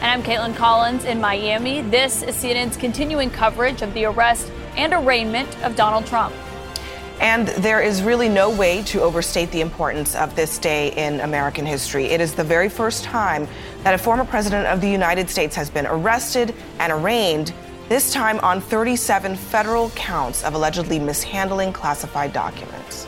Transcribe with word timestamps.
And 0.00 0.10
I'm 0.10 0.22
Kaitlan 0.22 0.56
Collins 0.56 1.04
in 1.04 1.20
Miami. 1.20 1.82
This 1.82 2.22
is 2.22 2.34
CNN's 2.34 2.78
continuing 2.78 3.28
coverage 3.28 3.82
of 3.82 3.92
the 3.92 4.06
arrest 4.06 4.50
and 4.74 4.94
arraignment 4.94 5.62
of 5.62 5.76
Donald 5.76 6.06
Trump. 6.06 6.34
And 7.20 7.48
there 7.48 7.82
is 7.82 8.02
really 8.02 8.30
no 8.30 8.48
way 8.48 8.82
to 8.84 9.02
overstate 9.02 9.50
the 9.50 9.60
importance 9.60 10.14
of 10.14 10.34
this 10.34 10.56
day 10.56 10.92
in 10.92 11.20
American 11.20 11.66
history. 11.66 12.06
It 12.06 12.22
is 12.22 12.32
the 12.32 12.42
very 12.42 12.70
first 12.70 13.04
time 13.04 13.46
that 13.82 13.92
a 13.92 13.98
former 13.98 14.24
president 14.24 14.68
of 14.68 14.80
the 14.80 14.88
United 14.88 15.28
States 15.28 15.54
has 15.54 15.68
been 15.68 15.86
arrested 15.86 16.54
and 16.78 16.90
arraigned, 16.90 17.52
this 17.90 18.10
time 18.10 18.38
on 18.40 18.62
37 18.62 19.36
federal 19.36 19.90
counts 19.90 20.42
of 20.44 20.54
allegedly 20.54 20.98
mishandling 20.98 21.74
classified 21.74 22.32
documents. 22.32 23.06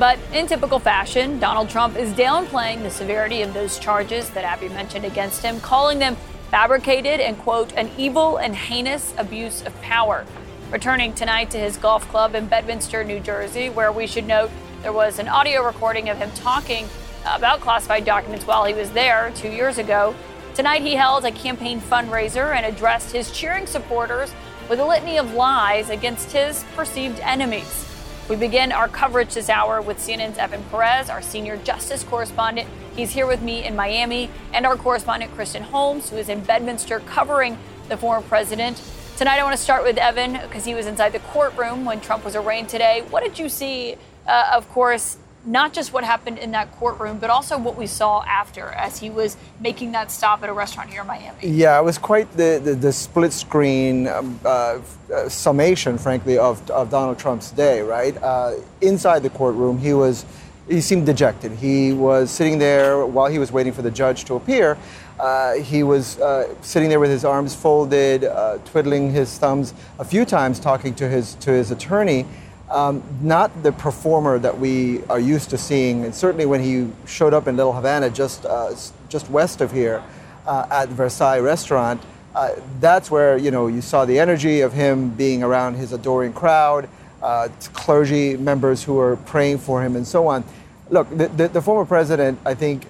But 0.00 0.18
in 0.32 0.46
typical 0.46 0.78
fashion, 0.78 1.38
Donald 1.40 1.68
Trump 1.68 1.94
is 1.94 2.14
downplaying 2.14 2.82
the 2.82 2.90
severity 2.90 3.42
of 3.42 3.52
those 3.52 3.78
charges 3.78 4.30
that 4.30 4.44
Abby 4.44 4.70
mentioned 4.70 5.04
against 5.04 5.42
him, 5.42 5.60
calling 5.60 5.98
them 5.98 6.16
fabricated 6.50 7.20
and, 7.20 7.38
quote, 7.38 7.74
an 7.74 7.90
evil 7.98 8.38
and 8.38 8.56
heinous 8.56 9.12
abuse 9.18 9.60
of 9.60 9.78
power. 9.82 10.24
Returning 10.70 11.12
tonight 11.12 11.50
to 11.50 11.58
his 11.58 11.76
golf 11.76 12.08
club 12.08 12.34
in 12.34 12.46
Bedminster, 12.46 13.04
New 13.04 13.20
Jersey, 13.20 13.68
where 13.68 13.92
we 13.92 14.06
should 14.06 14.26
note 14.26 14.50
there 14.80 14.94
was 14.94 15.18
an 15.18 15.28
audio 15.28 15.62
recording 15.62 16.08
of 16.08 16.16
him 16.16 16.30
talking 16.30 16.88
about 17.26 17.60
classified 17.60 18.06
documents 18.06 18.46
while 18.46 18.64
he 18.64 18.72
was 18.72 18.90
there 18.92 19.30
two 19.34 19.50
years 19.50 19.76
ago. 19.76 20.14
Tonight, 20.54 20.80
he 20.80 20.94
held 20.94 21.26
a 21.26 21.30
campaign 21.30 21.78
fundraiser 21.78 22.56
and 22.56 22.64
addressed 22.64 23.12
his 23.12 23.30
cheering 23.32 23.66
supporters 23.66 24.32
with 24.70 24.80
a 24.80 24.84
litany 24.84 25.18
of 25.18 25.34
lies 25.34 25.90
against 25.90 26.32
his 26.32 26.64
perceived 26.74 27.20
enemies. 27.20 27.89
We 28.30 28.36
begin 28.36 28.70
our 28.70 28.86
coverage 28.86 29.34
this 29.34 29.48
hour 29.48 29.82
with 29.82 29.98
CNN's 29.98 30.38
Evan 30.38 30.62
Perez, 30.70 31.10
our 31.10 31.20
senior 31.20 31.56
justice 31.56 32.04
correspondent. 32.04 32.68
He's 32.94 33.10
here 33.10 33.26
with 33.26 33.42
me 33.42 33.64
in 33.64 33.74
Miami, 33.74 34.30
and 34.52 34.64
our 34.64 34.76
correspondent, 34.76 35.34
Kristen 35.34 35.64
Holmes, 35.64 36.10
who 36.10 36.16
is 36.16 36.28
in 36.28 36.44
Bedminster 36.44 37.00
covering 37.00 37.58
the 37.88 37.96
former 37.96 38.24
president. 38.24 38.80
Tonight, 39.16 39.40
I 39.40 39.42
want 39.42 39.56
to 39.56 39.60
start 39.60 39.82
with 39.82 39.98
Evan 39.98 40.34
because 40.34 40.64
he 40.64 40.76
was 40.76 40.86
inside 40.86 41.10
the 41.12 41.18
courtroom 41.18 41.84
when 41.84 42.00
Trump 42.00 42.24
was 42.24 42.36
arraigned 42.36 42.68
today. 42.68 43.02
What 43.10 43.24
did 43.24 43.36
you 43.36 43.48
see, 43.48 43.96
uh, 44.28 44.52
of 44.54 44.68
course, 44.68 45.16
not 45.44 45.72
just 45.72 45.92
what 45.92 46.04
happened 46.04 46.38
in 46.38 46.50
that 46.50 46.70
courtroom, 46.72 47.18
but 47.18 47.30
also 47.30 47.58
what 47.58 47.76
we 47.76 47.86
saw 47.86 48.22
after 48.24 48.66
as 48.66 48.98
he 48.98 49.08
was 49.08 49.36
making 49.58 49.92
that 49.92 50.10
stop 50.10 50.42
at 50.42 50.48
a 50.48 50.52
restaurant 50.52 50.90
here 50.90 51.00
in 51.00 51.06
Miami. 51.06 51.48
Yeah, 51.48 51.78
it 51.78 51.84
was 51.84 51.98
quite 51.98 52.30
the, 52.32 52.60
the, 52.62 52.74
the 52.74 52.92
split 52.92 53.32
screen 53.32 54.06
um, 54.08 54.38
uh, 54.44 54.80
uh, 55.14 55.28
summation, 55.28 55.96
frankly, 55.96 56.36
of, 56.36 56.68
of 56.70 56.90
Donald 56.90 57.18
Trump's 57.18 57.50
day, 57.52 57.80
right? 57.80 58.16
Uh, 58.22 58.56
inside 58.80 59.22
the 59.22 59.30
courtroom, 59.30 59.78
he 59.78 59.94
was. 59.94 60.24
He 60.68 60.80
seemed 60.80 61.04
dejected. 61.04 61.50
He 61.50 61.92
was 61.92 62.30
sitting 62.30 62.60
there 62.60 63.04
while 63.04 63.26
he 63.26 63.40
was 63.40 63.50
waiting 63.50 63.72
for 63.72 63.82
the 63.82 63.90
judge 63.90 64.24
to 64.26 64.36
appear. 64.36 64.78
Uh, 65.18 65.54
he 65.54 65.82
was 65.82 66.20
uh, 66.20 66.54
sitting 66.60 66.88
there 66.88 67.00
with 67.00 67.10
his 67.10 67.24
arms 67.24 67.56
folded, 67.56 68.22
twiddling 68.66 69.10
his 69.10 69.36
thumbs 69.36 69.74
a 69.98 70.04
few 70.04 70.24
times, 70.24 70.60
talking 70.60 70.94
to 70.94 71.08
his 71.08 71.34
to 71.36 71.50
his 71.50 71.72
attorney 71.72 72.24
um, 72.70 73.02
not 73.20 73.62
the 73.62 73.72
performer 73.72 74.38
that 74.38 74.58
we 74.58 75.02
are 75.04 75.20
used 75.20 75.50
to 75.50 75.58
seeing. 75.58 76.04
And 76.04 76.14
certainly 76.14 76.46
when 76.46 76.62
he 76.62 76.90
showed 77.06 77.34
up 77.34 77.48
in 77.48 77.56
Little 77.56 77.72
Havana, 77.72 78.10
just 78.10 78.46
uh, 78.46 78.74
just 79.08 79.28
west 79.30 79.60
of 79.60 79.72
here, 79.72 80.02
uh, 80.46 80.66
at 80.70 80.88
Versailles 80.88 81.40
restaurant, 81.40 82.00
uh, 82.34 82.52
that's 82.78 83.10
where 83.10 83.36
you 83.36 83.50
know 83.50 83.66
you 83.66 83.80
saw 83.80 84.04
the 84.04 84.18
energy 84.18 84.60
of 84.60 84.72
him 84.72 85.10
being 85.10 85.42
around 85.42 85.74
his 85.74 85.92
adoring 85.92 86.32
crowd, 86.32 86.88
uh, 87.22 87.48
clergy 87.74 88.36
members 88.36 88.84
who 88.84 88.94
were 88.94 89.16
praying 89.16 89.58
for 89.58 89.82
him, 89.82 89.96
and 89.96 90.06
so 90.06 90.26
on. 90.28 90.44
Look, 90.90 91.08
the, 91.10 91.28
the, 91.28 91.48
the 91.48 91.62
former 91.62 91.84
president, 91.84 92.38
I 92.44 92.54
think, 92.54 92.84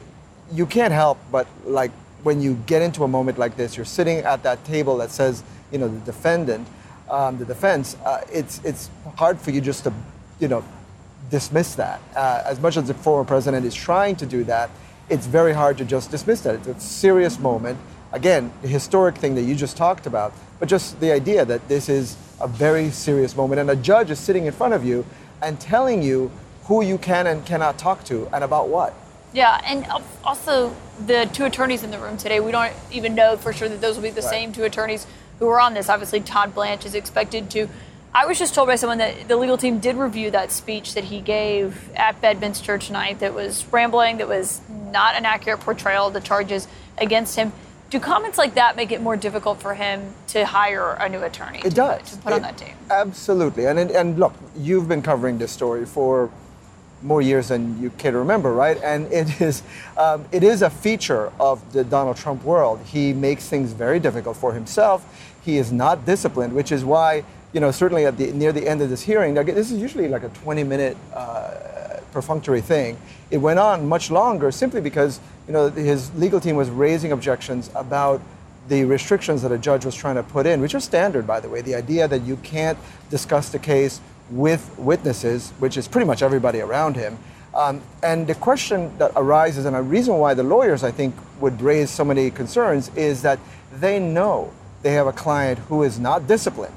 you 0.53 0.65
can't 0.65 0.93
help 0.93 1.19
but 1.31 1.47
like 1.65 1.91
when 2.23 2.41
you 2.41 2.55
get 2.67 2.83
into 2.83 3.05
a 3.05 3.09
moment 3.09 3.39
like 3.39 3.57
this, 3.57 3.77
you're 3.77 3.87
sitting 3.87 4.19
at 4.19 4.43
that 4.43 4.65
table 4.65 4.99
that 4.99 5.11
says, 5.11 5.43
you 5.73 5.79
know, 5.79 5.89
the 5.89 6.01
defendant 6.01 6.67
um, 7.11 7.39
the 7.39 7.45
defense, 7.45 7.97
uh, 8.05 8.25
it's 8.33 8.61
it's 8.65 8.89
hard 9.17 9.41
for 9.41 9.51
you 9.51 9.61
just 9.61 9.85
to, 9.85 9.93
you 10.39 10.49
know, 10.49 10.65
dismiss 11.31 11.75
that. 11.75 12.01
Uh, 12.15 12.43
as 12.47 12.61
much 12.61 12.77
as 12.77 12.87
the 12.87 12.95
former 12.95 13.25
president 13.25 13.67
is 13.67 13.75
trying 13.75 14.17
to 14.17 14.27
do 14.27 14.45
that, 14.45 14.71
it's 15.09 15.27
very 15.27 15.53
hard 15.53 15.77
to 15.79 15.85
just 15.85 16.11
dismiss 16.11 16.41
that. 16.43 16.55
It's 16.55 16.69
a 16.69 16.81
serious 16.81 17.39
moment. 17.39 17.79
Again, 18.13 18.53
the 18.63 18.69
historic 18.69 19.17
thing 19.17 19.35
that 19.35 19.43
you 19.43 19.55
just 19.55 19.77
talked 19.77 20.07
about, 20.07 20.33
but 20.59 20.69
just 20.69 20.99
the 21.01 21.13
idea 21.13 21.45
that 21.45 21.69
this 21.69 21.89
is 21.89 22.17
a 22.41 22.49
very 22.49 22.91
serious 22.91 23.37
moment, 23.37 23.61
and 23.61 23.71
a 23.71 23.77
judge 23.77 24.11
is 24.11 24.19
sitting 24.19 24.47
in 24.47 24.53
front 24.53 24.75
of 24.75 24.85
you 24.85 25.05
and 25.43 25.61
telling 25.61 26.03
you 26.03 26.31
who 26.65 26.83
you 26.83 26.99
can 26.99 27.27
and 27.27 27.45
cannot 27.45 27.79
talk 27.79 28.05
to 28.05 28.29
and 28.33 28.45
about 28.45 28.69
what. 28.69 28.95
Yeah, 29.33 29.61
and 29.65 29.87
also 30.25 30.75
the 31.07 31.29
two 31.33 31.45
attorneys 31.45 31.85
in 31.85 31.91
the 31.93 31.99
room 31.99 32.17
today, 32.17 32.41
we 32.41 32.51
don't 32.51 32.73
even 32.91 33.15
know 33.15 33.37
for 33.37 33.53
sure 33.53 33.69
that 33.69 33.81
those 33.81 33.97
will 33.97 34.03
be 34.03 34.11
the 34.11 34.23
right. 34.23 34.31
same 34.31 34.53
two 34.53 34.65
attorneys 34.65 35.07
who 35.41 35.49
are 35.49 35.59
on 35.59 35.75
this. 35.75 35.89
Obviously, 35.89 36.21
Todd 36.21 36.55
Blanche 36.55 36.87
is 36.87 36.95
expected 36.95 37.51
to. 37.51 37.69
I 38.15 38.27
was 38.27 38.39
just 38.39 38.55
told 38.55 38.69
by 38.69 38.77
someone 38.77 38.99
that 38.99 39.29
the 39.29 39.37
legal 39.37 39.57
team 39.57 39.79
did 39.79 39.97
review 39.97 40.31
that 40.33 40.53
speech 40.53 40.95
that 40.95 41.05
he 41.05 41.21
gave 41.21 41.91
at 41.95 42.21
Bedminster 42.21 42.77
tonight 42.77 43.21
that 43.21 43.35
was 43.35 43.65
rambling, 43.73 44.19
that 44.19 44.29
was 44.29 44.61
not 44.69 45.15
an 45.15 45.25
accurate 45.25 45.61
portrayal 45.61 46.09
of 46.09 46.13
the 46.13 46.21
charges 46.21 46.69
against 46.99 47.37
him. 47.37 47.53
Do 47.89 47.99
comments 47.99 48.37
like 48.39 48.55
that 48.55 48.77
make 48.77 48.93
it 48.93 49.01
more 49.01 49.17
difficult 49.17 49.61
for 49.61 49.75
him 49.75 50.15
to 50.29 50.45
hire 50.45 50.93
a 50.93 51.09
new 51.09 51.23
attorney? 51.23 51.59
It 51.59 51.71
to, 51.71 51.71
does. 51.71 52.13
To 52.13 52.19
put 52.19 52.33
it, 52.33 52.37
on 52.37 52.43
that 52.43 52.59
team. 52.59 52.75
Absolutely. 52.91 53.67
And, 53.67 53.79
and 53.79 54.19
look, 54.19 54.35
you've 54.57 54.89
been 54.89 55.03
covering 55.03 55.39
this 55.39 55.51
story 55.51 55.87
for 55.87 56.31
more 57.03 57.23
years 57.23 57.49
than 57.49 57.81
you 57.81 57.91
care 57.91 58.13
to 58.13 58.19
remember, 58.19 58.53
right? 58.53 58.81
And 58.83 59.11
it 59.13 59.41
is, 59.41 59.63
um, 59.97 60.25
it 60.33 60.43
is 60.43 60.63
a 60.63 60.71
feature 60.71 61.33
of 61.41 61.73
the 61.73 61.83
Donald 61.83 62.17
Trump 62.17 62.45
world. 62.45 62.81
He 62.85 63.13
makes 63.13 63.49
things 63.49 63.73
very 63.73 63.99
difficult 63.99 64.37
for 64.37 64.53
himself. 64.53 65.30
He 65.43 65.57
is 65.59 65.73
not 65.73 66.05
disciplined, 66.05 66.53
which 66.53 66.73
is 66.73 66.85
why, 66.85 67.25
you 67.53 67.61
know, 67.61 67.71
certainly 67.71 68.07
at 68.07 68.17
the 68.17 68.33
near 68.33 68.53
the 68.53 68.69
end 68.69 68.83
of 68.83 68.91
this 68.91 69.03
hearing, 69.03 69.35
this 69.35 69.71
is 69.71 69.81
usually 69.81 70.09
like 70.09 70.23
a 70.23 70.29
20-minute 70.29 70.97
uh, 71.15 72.01
perfunctory 72.13 72.61
thing. 72.61 72.97
It 73.31 73.39
went 73.39 73.59
on 73.59 73.89
much 73.89 74.11
longer 74.11 74.51
simply 74.51 74.81
because, 74.81 75.21
you 75.47 75.53
know, 75.53 75.71
his 75.71 76.15
legal 76.15 76.41
team 76.41 76.57
was 76.57 76.69
raising 76.71 77.13
objections 77.13 77.71
about 77.75 78.21
the 78.69 78.85
restrictions 78.85 79.43
that 79.43 79.53
a 79.53 79.59
judge 79.59 79.85
was 79.85 79.95
trying 79.95 80.17
to 80.17 80.23
put 80.23 80.47
in, 80.47 80.61
which 80.61 80.75
are 80.75 80.81
standard, 80.81 81.27
by 81.27 81.41
the 81.41 81.49
way. 81.49 81.61
The 81.61 81.75
idea 81.75 82.07
that 82.07 82.23
you 82.23 82.37
can't 82.37 82.79
discuss 83.09 83.49
the 83.49 83.59
case 83.59 84.01
with 84.31 84.79
witnesses, 84.79 85.51
which 85.59 85.77
is 85.77 85.89
pretty 85.89 86.07
much 86.07 86.23
everybody 86.23 86.61
around 86.61 86.97
him. 86.97 87.19
Um, 87.53 87.83
and 88.03 88.27
the 88.27 88.37
question 88.37 88.97
that 88.99 89.13
arises, 89.17 89.65
and 89.65 89.75
a 89.75 89.83
reason 89.83 90.15
why 90.19 90.35
the 90.35 90.45
lawyers, 90.45 90.85
I 90.85 90.93
think, 90.93 91.15
would 91.41 91.61
raise 91.61 91.91
so 91.91 92.05
many 92.05 92.31
concerns, 92.31 92.95
is 92.95 93.23
that 93.23 93.41
they 93.73 93.99
know 93.99 94.53
they 94.83 94.93
have 94.93 95.07
a 95.07 95.13
client 95.13 95.59
who 95.61 95.83
is 95.83 95.99
not 95.99 96.27
disciplined. 96.27 96.75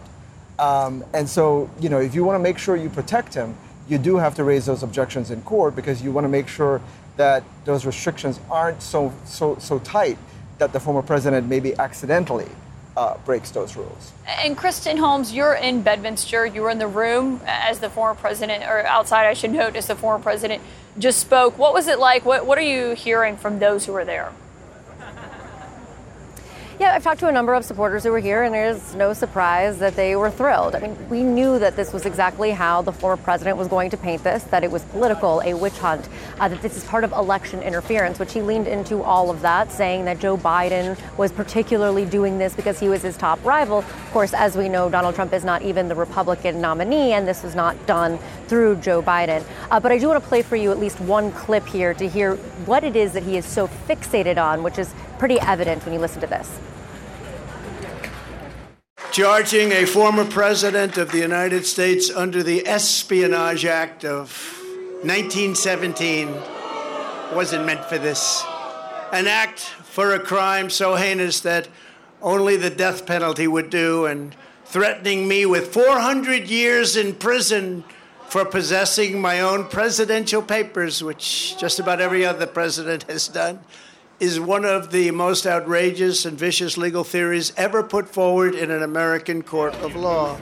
Um, 0.59 1.03
and 1.13 1.27
so, 1.27 1.69
you 1.79 1.89
know, 1.89 1.99
if 1.99 2.13
you 2.15 2.23
want 2.23 2.35
to 2.35 2.43
make 2.43 2.57
sure 2.57 2.75
you 2.75 2.89
protect 2.89 3.33
him, 3.33 3.55
you 3.87 3.97
do 3.97 4.17
have 4.17 4.35
to 4.35 4.43
raise 4.43 4.65
those 4.65 4.83
objections 4.83 5.31
in 5.31 5.41
court 5.41 5.75
because 5.75 6.01
you 6.01 6.11
want 6.11 6.25
to 6.25 6.29
make 6.29 6.47
sure 6.47 6.81
that 7.17 7.43
those 7.65 7.85
restrictions 7.85 8.39
aren't 8.49 8.81
so, 8.81 9.13
so, 9.25 9.57
so 9.59 9.79
tight 9.79 10.17
that 10.57 10.73
the 10.73 10.79
former 10.79 11.01
president 11.01 11.47
maybe 11.47 11.77
accidentally 11.77 12.47
uh, 12.95 13.17
breaks 13.25 13.51
those 13.51 13.75
rules. 13.75 14.13
And 14.27 14.55
Kristen 14.55 14.97
Holmes, 14.97 15.33
you're 15.33 15.55
in 15.55 15.81
Bedminster. 15.81 16.45
You 16.45 16.61
were 16.61 16.69
in 16.69 16.77
the 16.77 16.87
room 16.87 17.41
as 17.45 17.79
the 17.79 17.89
former 17.89 18.15
president, 18.19 18.63
or 18.63 18.85
outside, 18.85 19.25
I 19.25 19.33
should 19.33 19.51
note, 19.51 19.75
as 19.75 19.87
the 19.87 19.95
former 19.95 20.21
president 20.21 20.61
just 20.99 21.19
spoke. 21.19 21.57
What 21.57 21.73
was 21.73 21.87
it 21.87 21.99
like? 21.99 22.23
What, 22.23 22.45
what 22.45 22.57
are 22.57 22.61
you 22.61 22.93
hearing 22.93 23.35
from 23.35 23.59
those 23.59 23.85
who 23.85 23.93
were 23.93 24.05
there? 24.05 24.31
Yeah, 26.83 26.95
I've 26.95 27.03
talked 27.05 27.21
to 27.21 27.29
a 27.29 27.31
number 27.31 27.53
of 27.53 27.63
supporters 27.63 28.03
who 28.03 28.11
were 28.11 28.19
here, 28.19 28.43
and 28.43 28.53
there's 28.53 28.93
no 28.93 29.13
surprise 29.13 29.79
that 29.79 29.95
they 29.95 30.17
were 30.17 30.29
thrilled. 30.29 30.75
I 30.75 30.81
mean, 30.81 30.97
we 31.09 31.23
knew 31.23 31.57
that 31.57 31.77
this 31.77 31.93
was 31.93 32.05
exactly 32.05 32.51
how 32.51 32.81
the 32.81 32.91
former 32.91 33.15
president 33.15 33.57
was 33.57 33.69
going 33.69 33.89
to 33.91 33.95
paint 33.95 34.21
this, 34.21 34.43
that 34.43 34.65
it 34.65 34.69
was 34.69 34.83
political, 34.83 35.41
a 35.45 35.53
witch 35.53 35.77
hunt, 35.77 36.09
uh, 36.41 36.49
that 36.49 36.61
this 36.61 36.75
is 36.75 36.83
part 36.83 37.05
of 37.05 37.13
election 37.13 37.61
interference, 37.61 38.19
which 38.19 38.33
he 38.33 38.41
leaned 38.41 38.67
into 38.67 39.01
all 39.01 39.29
of 39.29 39.41
that, 39.43 39.71
saying 39.71 40.03
that 40.03 40.19
Joe 40.19 40.35
Biden 40.35 40.99
was 41.17 41.31
particularly 41.31 42.03
doing 42.03 42.37
this 42.37 42.53
because 42.53 42.81
he 42.81 42.89
was 42.89 43.01
his 43.01 43.15
top 43.15 43.41
rival. 43.45 43.77
Of 43.77 44.11
course, 44.11 44.33
as 44.33 44.57
we 44.57 44.67
know, 44.67 44.89
Donald 44.89 45.15
Trump 45.15 45.31
is 45.31 45.45
not 45.45 45.61
even 45.61 45.87
the 45.87 45.95
Republican 45.95 46.59
nominee, 46.59 47.13
and 47.13 47.25
this 47.25 47.43
was 47.43 47.55
not 47.55 47.77
done 47.87 48.19
through 48.47 48.75
Joe 48.81 49.01
Biden. 49.01 49.41
Uh, 49.71 49.79
but 49.79 49.93
I 49.93 49.97
do 49.97 50.09
want 50.09 50.21
to 50.21 50.27
play 50.27 50.41
for 50.41 50.57
you 50.57 50.69
at 50.71 50.79
least 50.79 50.99
one 50.99 51.31
clip 51.31 51.65
here 51.65 51.93
to 51.93 52.09
hear 52.09 52.35
what 52.65 52.83
it 52.83 52.97
is 52.97 53.13
that 53.13 53.23
he 53.23 53.37
is 53.37 53.45
so 53.45 53.69
fixated 53.87 54.37
on, 54.37 54.63
which 54.63 54.77
is 54.77 54.93
pretty 55.23 55.39
evident 55.39 55.81
when 55.85 55.93
you 55.93 56.01
listen 56.01 56.19
to 56.19 56.27
this 56.27 56.59
charging 59.13 59.71
a 59.71 59.85
former 59.85 60.25
president 60.25 60.97
of 60.97 61.13
the 61.13 61.17
United 61.17 61.65
States 61.65 62.11
under 62.13 62.43
the 62.43 62.67
Espionage 62.67 63.63
Act 63.63 64.03
of 64.03 64.27
1917 65.03 66.27
wasn't 67.33 67.65
meant 67.65 67.85
for 67.85 67.97
this. 67.97 68.43
An 69.13 69.27
act 69.27 69.61
for 69.61 70.13
a 70.13 70.19
crime 70.19 70.69
so 70.69 70.95
heinous 70.95 71.39
that 71.39 71.69
only 72.21 72.57
the 72.57 72.69
death 72.69 73.05
penalty 73.05 73.47
would 73.47 73.69
do, 73.69 74.05
and 74.05 74.35
threatening 74.65 75.25
me 75.25 75.45
with 75.45 75.73
400 75.73 76.49
years 76.49 76.97
in 76.97 77.15
prison 77.15 77.85
for 78.27 78.43
possessing 78.43 79.21
my 79.21 79.39
own 79.39 79.69
presidential 79.69 80.41
papers, 80.41 81.01
which 81.01 81.57
just 81.57 81.79
about 81.79 82.01
every 82.01 82.25
other 82.25 82.45
president 82.45 83.03
has 83.03 83.29
done 83.29 83.61
is 84.23 84.39
one 84.39 84.63
of 84.63 84.89
the 84.91 85.11
most 85.11 85.45
outrageous 85.45 86.23
and 86.23 86.39
vicious 86.39 86.77
legal 86.77 87.03
theories 87.03 87.51
ever 87.57 87.83
put 87.83 88.07
forward 88.07 88.55
in 88.55 88.71
an 88.71 88.81
American 88.81 89.43
court 89.43 89.75
of 89.75 89.97
law. 89.97 90.39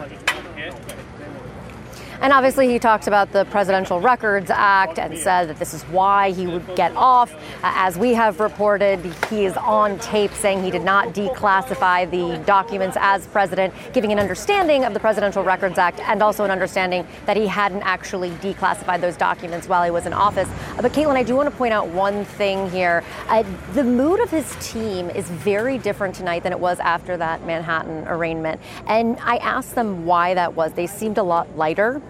And 2.21 2.31
obviously, 2.31 2.67
he 2.69 2.77
talked 2.77 3.07
about 3.07 3.31
the 3.31 3.45
Presidential 3.45 3.99
Records 3.99 4.51
Act 4.51 4.99
and 4.99 5.17
said 5.17 5.49
that 5.49 5.57
this 5.57 5.73
is 5.73 5.81
why 5.85 6.29
he 6.29 6.45
would 6.45 6.75
get 6.75 6.95
off. 6.95 7.33
Uh, 7.33 7.73
as 7.75 7.97
we 7.97 8.13
have 8.13 8.39
reported, 8.39 8.99
he 9.27 9.45
is 9.45 9.57
on 9.57 9.97
tape 9.97 10.31
saying 10.33 10.61
he 10.61 10.69
did 10.69 10.83
not 10.83 11.15
declassify 11.15 12.07
the 12.11 12.37
documents 12.45 12.95
as 12.99 13.25
president, 13.25 13.73
giving 13.91 14.11
an 14.11 14.19
understanding 14.19 14.85
of 14.85 14.93
the 14.93 14.99
Presidential 14.99 15.43
Records 15.43 15.79
Act 15.79 15.99
and 16.01 16.21
also 16.21 16.43
an 16.45 16.51
understanding 16.51 17.07
that 17.25 17.37
he 17.37 17.47
hadn't 17.47 17.81
actually 17.81 18.29
declassified 18.33 19.01
those 19.01 19.17
documents 19.17 19.67
while 19.67 19.83
he 19.83 19.89
was 19.89 20.05
in 20.05 20.13
office. 20.13 20.47
Uh, 20.77 20.83
but, 20.83 20.93
Kaitlan, 20.93 21.15
I 21.15 21.23
do 21.23 21.35
want 21.35 21.49
to 21.49 21.55
point 21.55 21.73
out 21.73 21.87
one 21.87 22.23
thing 22.23 22.69
here. 22.69 23.03
Uh, 23.29 23.43
the 23.73 23.83
mood 23.83 24.19
of 24.19 24.29
his 24.29 24.55
team 24.61 25.09
is 25.09 25.27
very 25.27 25.79
different 25.79 26.13
tonight 26.13 26.43
than 26.43 26.51
it 26.51 26.59
was 26.59 26.79
after 26.81 27.17
that 27.17 27.43
Manhattan 27.47 28.07
arraignment. 28.07 28.61
And 28.85 29.17
I 29.21 29.37
asked 29.37 29.73
them 29.73 30.05
why 30.05 30.35
that 30.35 30.53
was. 30.53 30.73
They 30.73 30.85
seemed 30.85 31.17
a 31.17 31.23
lot 31.23 31.57
lighter 31.57 31.99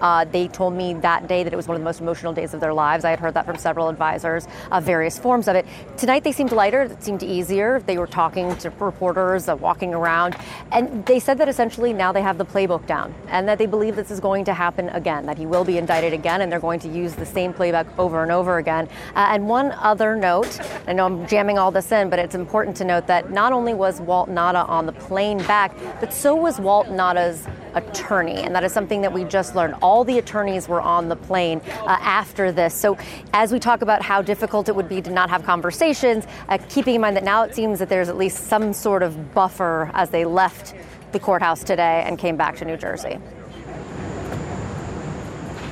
uh, 0.00 0.24
they 0.24 0.48
told 0.48 0.74
me 0.74 0.94
that 0.94 1.26
day 1.28 1.42
that 1.42 1.52
it 1.52 1.56
was 1.56 1.68
one 1.68 1.76
of 1.76 1.80
the 1.80 1.84
most 1.84 2.00
emotional 2.00 2.32
days 2.32 2.54
of 2.54 2.60
their 2.60 2.74
lives. 2.74 3.04
I 3.04 3.10
had 3.10 3.20
heard 3.20 3.34
that 3.34 3.46
from 3.46 3.56
several 3.56 3.88
advisors 3.88 4.46
of 4.70 4.84
various 4.84 5.18
forms 5.18 5.48
of 5.48 5.56
it. 5.56 5.66
Tonight 5.96 6.24
they 6.24 6.32
seemed 6.32 6.52
lighter, 6.52 6.82
it 6.82 7.02
seemed 7.02 7.22
easier. 7.22 7.80
They 7.80 7.98
were 7.98 8.06
talking 8.06 8.56
to 8.56 8.70
reporters, 8.70 9.48
uh, 9.48 9.56
walking 9.56 9.94
around, 9.94 10.36
and 10.72 11.04
they 11.06 11.18
said 11.20 11.38
that 11.38 11.48
essentially 11.48 11.92
now 11.92 12.12
they 12.12 12.22
have 12.22 12.38
the 12.38 12.44
playbook 12.44 12.86
down 12.86 13.14
and 13.28 13.48
that 13.48 13.58
they 13.58 13.66
believe 13.66 13.96
this 13.96 14.10
is 14.10 14.20
going 14.20 14.44
to 14.44 14.54
happen 14.54 14.88
again, 14.90 15.26
that 15.26 15.38
he 15.38 15.46
will 15.46 15.64
be 15.64 15.78
indicted 15.78 16.12
again, 16.12 16.40
and 16.40 16.50
they're 16.50 16.60
going 16.60 16.80
to 16.80 16.88
use 16.88 17.14
the 17.14 17.26
same 17.26 17.52
playbook 17.52 17.86
over 17.98 18.22
and 18.22 18.32
over 18.32 18.58
again. 18.58 18.88
Uh, 19.14 19.28
and 19.30 19.48
one 19.48 19.72
other 19.72 20.14
note, 20.16 20.60
I 20.86 20.92
know 20.92 21.06
I'm 21.06 21.26
jamming 21.26 21.58
all 21.58 21.70
this 21.70 21.92
in, 21.92 22.10
but 22.10 22.18
it's 22.18 22.34
important 22.34 22.76
to 22.78 22.84
note 22.84 23.06
that 23.06 23.30
not 23.30 23.52
only 23.52 23.74
was 23.74 24.00
Walt 24.00 24.28
Nauta 24.28 24.68
on 24.68 24.86
the 24.86 24.92
plane 24.92 25.38
back, 25.38 25.74
but 26.00 26.12
so 26.12 26.34
was 26.34 26.58
Walt 26.58 26.88
Nauta's 26.88 27.46
attorney, 27.74 28.42
and 28.42 28.54
that 28.54 28.64
is 28.64 28.72
something 28.72 29.02
that 29.02 29.12
we 29.12 29.24
just 29.24 29.54
learned 29.54 29.74
all 29.86 30.02
the 30.02 30.18
attorneys 30.18 30.66
were 30.66 30.80
on 30.80 31.08
the 31.08 31.14
plane 31.14 31.60
uh, 31.68 31.96
after 32.00 32.50
this. 32.50 32.74
So, 32.74 32.98
as 33.32 33.52
we 33.52 33.60
talk 33.60 33.82
about 33.82 34.02
how 34.02 34.20
difficult 34.20 34.68
it 34.68 34.74
would 34.74 34.88
be 34.88 35.00
to 35.00 35.10
not 35.10 35.30
have 35.30 35.44
conversations, 35.44 36.26
uh, 36.48 36.58
keeping 36.68 36.96
in 36.96 37.00
mind 37.00 37.16
that 37.16 37.22
now 37.22 37.44
it 37.44 37.54
seems 37.54 37.78
that 37.78 37.88
there's 37.88 38.08
at 38.08 38.16
least 38.16 38.48
some 38.48 38.72
sort 38.72 39.04
of 39.04 39.32
buffer 39.32 39.92
as 39.94 40.10
they 40.10 40.24
left 40.24 40.74
the 41.12 41.20
courthouse 41.20 41.62
today 41.62 42.02
and 42.04 42.18
came 42.18 42.36
back 42.36 42.56
to 42.56 42.64
New 42.64 42.76
Jersey. 42.76 43.18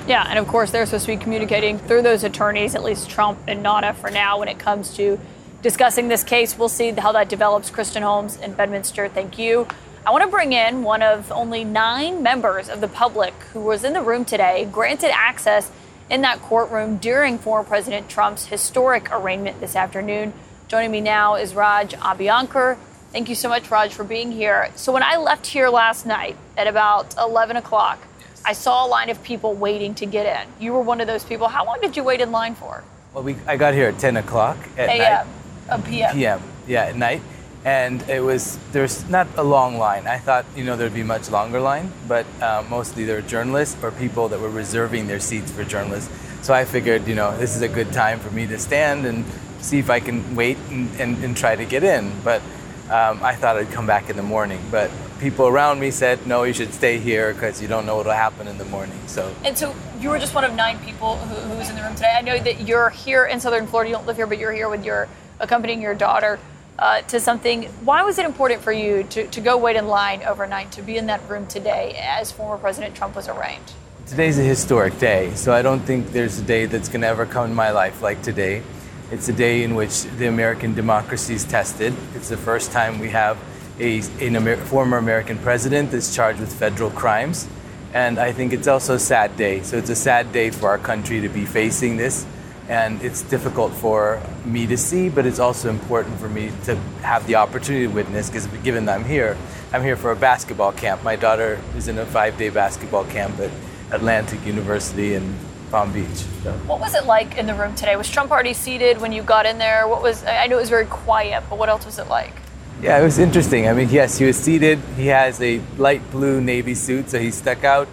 Yeah, 0.06 0.24
and 0.28 0.38
of 0.38 0.46
course, 0.46 0.70
they're 0.70 0.86
supposed 0.86 1.06
to 1.06 1.12
be 1.12 1.16
communicating 1.16 1.78
through 1.78 2.02
those 2.02 2.22
attorneys, 2.22 2.76
at 2.76 2.84
least 2.84 3.10
Trump 3.10 3.38
and 3.48 3.64
Nauta 3.64 3.96
for 3.96 4.10
now, 4.10 4.38
when 4.38 4.46
it 4.46 4.60
comes 4.60 4.94
to 4.94 5.18
discussing 5.60 6.06
this 6.06 6.22
case. 6.22 6.56
We'll 6.56 6.68
see 6.68 6.92
how 6.92 7.10
that 7.12 7.28
develops. 7.28 7.68
Kristen 7.68 8.04
Holmes 8.04 8.36
in 8.36 8.52
Bedminster, 8.54 9.08
thank 9.08 9.38
you. 9.38 9.66
I 10.06 10.10
want 10.10 10.22
to 10.22 10.28
bring 10.28 10.52
in 10.52 10.82
one 10.82 11.00
of 11.00 11.32
only 11.32 11.64
nine 11.64 12.22
members 12.22 12.68
of 12.68 12.82
the 12.82 12.88
public 12.88 13.32
who 13.54 13.60
was 13.60 13.84
in 13.84 13.94
the 13.94 14.02
room 14.02 14.26
today, 14.26 14.68
granted 14.70 15.10
access 15.10 15.70
in 16.10 16.20
that 16.20 16.42
courtroom 16.42 16.98
during 16.98 17.38
former 17.38 17.66
President 17.66 18.10
Trump's 18.10 18.44
historic 18.44 19.10
arraignment 19.10 19.60
this 19.60 19.74
afternoon. 19.74 20.34
Joining 20.68 20.90
me 20.90 21.00
now 21.00 21.36
is 21.36 21.54
Raj 21.54 21.94
Abhyankar. 21.94 22.76
Thank 23.12 23.30
you 23.30 23.34
so 23.34 23.48
much, 23.48 23.70
Raj, 23.70 23.94
for 23.94 24.04
being 24.04 24.30
here. 24.30 24.68
So, 24.74 24.92
when 24.92 25.02
I 25.02 25.16
left 25.16 25.46
here 25.46 25.70
last 25.70 26.04
night 26.04 26.36
at 26.58 26.66
about 26.66 27.14
11 27.16 27.56
o'clock, 27.56 27.98
I 28.44 28.52
saw 28.52 28.86
a 28.86 28.88
line 28.88 29.08
of 29.08 29.22
people 29.22 29.54
waiting 29.54 29.94
to 29.94 30.04
get 30.04 30.26
in. 30.26 30.52
You 30.62 30.74
were 30.74 30.82
one 30.82 31.00
of 31.00 31.06
those 31.06 31.24
people. 31.24 31.48
How 31.48 31.64
long 31.64 31.80
did 31.80 31.96
you 31.96 32.04
wait 32.04 32.20
in 32.20 32.30
line 32.30 32.56
for? 32.56 32.84
Well, 33.14 33.24
we, 33.24 33.36
I 33.46 33.56
got 33.56 33.72
here 33.72 33.88
at 33.88 33.98
10 33.98 34.18
o'clock 34.18 34.58
at 34.76 34.90
a.m. 34.90 34.98
night. 34.98 35.26
A 35.70 35.78
p.m. 35.80 36.14
p.m. 36.14 36.42
Yeah, 36.66 36.84
at 36.84 36.96
night 36.96 37.22
and 37.64 38.02
it 38.10 38.22
was 38.22 38.58
there's 38.72 39.08
not 39.08 39.26
a 39.36 39.42
long 39.42 39.78
line. 39.78 40.06
I 40.06 40.18
thought 40.18 40.44
you 40.54 40.64
know 40.64 40.76
there'd 40.76 40.94
be 40.94 41.02
much 41.02 41.30
longer 41.30 41.60
line, 41.60 41.90
but 42.06 42.26
uh, 42.42 42.62
mostly 42.68 43.04
there 43.04 43.16
were 43.16 43.22
journalists 43.22 43.82
or 43.82 43.90
people 43.90 44.28
that 44.28 44.40
were 44.40 44.50
reserving 44.50 45.06
their 45.06 45.20
seats 45.20 45.50
for 45.50 45.64
journalists. 45.64 46.10
So 46.42 46.52
I 46.52 46.66
figured 46.66 47.08
you 47.08 47.14
know 47.14 47.36
this 47.38 47.56
is 47.56 47.62
a 47.62 47.68
good 47.68 47.92
time 47.92 48.20
for 48.20 48.30
me 48.30 48.46
to 48.48 48.58
stand 48.58 49.06
and 49.06 49.24
see 49.60 49.78
if 49.78 49.88
I 49.88 49.98
can 49.98 50.36
wait 50.36 50.58
and, 50.68 50.90
and, 51.00 51.24
and 51.24 51.36
try 51.36 51.56
to 51.56 51.64
get 51.64 51.82
in. 51.82 52.12
But 52.22 52.42
um, 52.90 53.22
I 53.22 53.34
thought 53.34 53.56
I'd 53.56 53.70
come 53.70 53.86
back 53.86 54.10
in 54.10 54.16
the 54.16 54.22
morning, 54.22 54.60
but 54.70 54.90
people 55.18 55.46
around 55.46 55.80
me 55.80 55.90
said 55.90 56.26
no, 56.26 56.42
you 56.42 56.52
should 56.52 56.74
stay 56.74 56.98
here 56.98 57.32
because 57.32 57.62
you 57.62 57.68
don't 57.68 57.86
know 57.86 57.96
what'll 57.96 58.12
happen 58.12 58.46
in 58.46 58.58
the 58.58 58.66
morning. 58.66 58.98
So 59.06 59.34
and 59.42 59.56
so 59.56 59.74
you 60.00 60.10
were 60.10 60.18
just 60.18 60.34
one 60.34 60.44
of 60.44 60.52
nine 60.52 60.78
people 60.80 61.16
who, 61.16 61.34
who 61.34 61.56
was 61.56 61.70
in 61.70 61.76
the 61.76 61.82
room 61.82 61.94
today. 61.94 62.14
I 62.14 62.20
know 62.20 62.38
that 62.38 62.68
you're 62.68 62.90
here 62.90 63.24
in 63.24 63.40
Southern 63.40 63.66
Florida. 63.66 63.88
You 63.88 63.96
don't 63.96 64.06
live 64.06 64.16
here, 64.16 64.26
but 64.26 64.36
you're 64.36 64.52
here 64.52 64.68
with 64.68 64.84
your 64.84 65.08
accompanying 65.40 65.80
your 65.80 65.94
daughter 65.94 66.38
uh, 66.78 67.02
to 67.02 67.20
something. 67.20 67.64
Why 67.84 68.02
was 68.02 68.18
it 68.18 68.26
important 68.26 68.62
for 68.62 68.72
you 68.72 69.04
to, 69.04 69.26
to 69.28 69.40
go 69.40 69.56
wait 69.56 69.76
in 69.76 69.88
line 69.88 70.22
overnight 70.22 70.72
to 70.72 70.82
be 70.82 70.96
in 70.96 71.06
that 71.06 71.28
room 71.28 71.46
today 71.46 71.96
as 72.00 72.32
former 72.32 72.58
President 72.58 72.94
Trump 72.94 73.16
was 73.16 73.28
arraigned? 73.28 73.72
Today's 74.06 74.38
a 74.38 74.42
historic 74.42 74.98
day, 74.98 75.32
so 75.34 75.52
I 75.54 75.62
don't 75.62 75.80
think 75.80 76.12
there's 76.12 76.38
a 76.38 76.42
day 76.42 76.66
that's 76.66 76.88
going 76.88 77.00
to 77.00 77.06
ever 77.06 77.24
come 77.24 77.50
in 77.50 77.54
my 77.54 77.70
life 77.70 78.02
like 78.02 78.22
today. 78.22 78.62
It's 79.10 79.28
a 79.28 79.32
day 79.32 79.62
in 79.62 79.74
which 79.74 80.04
the 80.18 80.26
American 80.26 80.74
democracy 80.74 81.34
is 81.34 81.44
tested. 81.44 81.94
It's 82.14 82.28
the 82.28 82.36
first 82.36 82.72
time 82.72 82.98
we 82.98 83.10
have 83.10 83.38
a, 83.78 84.02
Amer- 84.20 84.56
former 84.56 84.98
American 84.98 85.38
president 85.38 85.90
that's 85.90 86.14
charged 86.14 86.40
with 86.40 86.52
federal 86.52 86.90
crimes. 86.90 87.48
And 87.92 88.18
I 88.18 88.32
think 88.32 88.52
it's 88.52 88.66
also 88.66 88.94
a 88.94 88.98
sad 88.98 89.36
day. 89.36 89.62
So 89.62 89.78
it's 89.78 89.90
a 89.90 89.96
sad 89.96 90.32
day 90.32 90.50
for 90.50 90.68
our 90.68 90.78
country 90.78 91.20
to 91.20 91.28
be 91.28 91.44
facing 91.44 91.96
this 91.96 92.26
and 92.68 93.02
it's 93.02 93.22
difficult 93.22 93.72
for 93.72 94.20
me 94.44 94.66
to 94.66 94.76
see, 94.76 95.08
but 95.08 95.26
it's 95.26 95.38
also 95.38 95.68
important 95.68 96.18
for 96.18 96.28
me 96.28 96.50
to 96.64 96.76
have 97.02 97.26
the 97.26 97.34
opportunity 97.34 97.86
to 97.86 97.92
witness 97.92 98.28
because 98.28 98.46
given 98.62 98.86
that 98.86 98.98
I'm 98.98 99.04
here, 99.04 99.36
I'm 99.72 99.82
here 99.82 99.96
for 99.96 100.12
a 100.12 100.16
basketball 100.16 100.72
camp. 100.72 101.02
My 101.02 101.16
daughter 101.16 101.60
is 101.76 101.88
in 101.88 101.98
a 101.98 102.06
five 102.06 102.38
day 102.38 102.48
basketball 102.48 103.04
camp 103.04 103.38
at 103.38 103.50
Atlantic 103.90 104.44
University 104.46 105.14
in 105.14 105.36
Palm 105.70 105.92
Beach. 105.92 106.24
So. 106.42 106.52
What 106.66 106.80
was 106.80 106.94
it 106.94 107.04
like 107.04 107.36
in 107.36 107.46
the 107.46 107.54
room 107.54 107.74
today? 107.74 107.96
Was 107.96 108.08
Trump 108.08 108.30
already 108.30 108.54
seated 108.54 109.00
when 109.00 109.12
you 109.12 109.22
got 109.22 109.44
in 109.44 109.58
there? 109.58 109.86
What 109.86 110.02
was 110.02 110.24
I 110.24 110.46
know 110.46 110.56
it 110.56 110.60
was 110.60 110.70
very 110.70 110.86
quiet, 110.86 111.44
but 111.50 111.58
what 111.58 111.68
else 111.68 111.84
was 111.84 111.98
it 111.98 112.08
like? 112.08 112.32
Yeah, 112.80 112.98
it 112.98 113.04
was 113.04 113.18
interesting. 113.18 113.68
I 113.68 113.72
mean, 113.72 113.88
yes, 113.88 114.18
he 114.18 114.24
was 114.24 114.36
seated. 114.36 114.78
He 114.96 115.06
has 115.06 115.40
a 115.40 115.60
light 115.76 116.10
blue 116.10 116.40
navy 116.40 116.74
suit, 116.74 117.10
so 117.10 117.18
he 117.18 117.30
stuck 117.30 117.64
out 117.64 117.88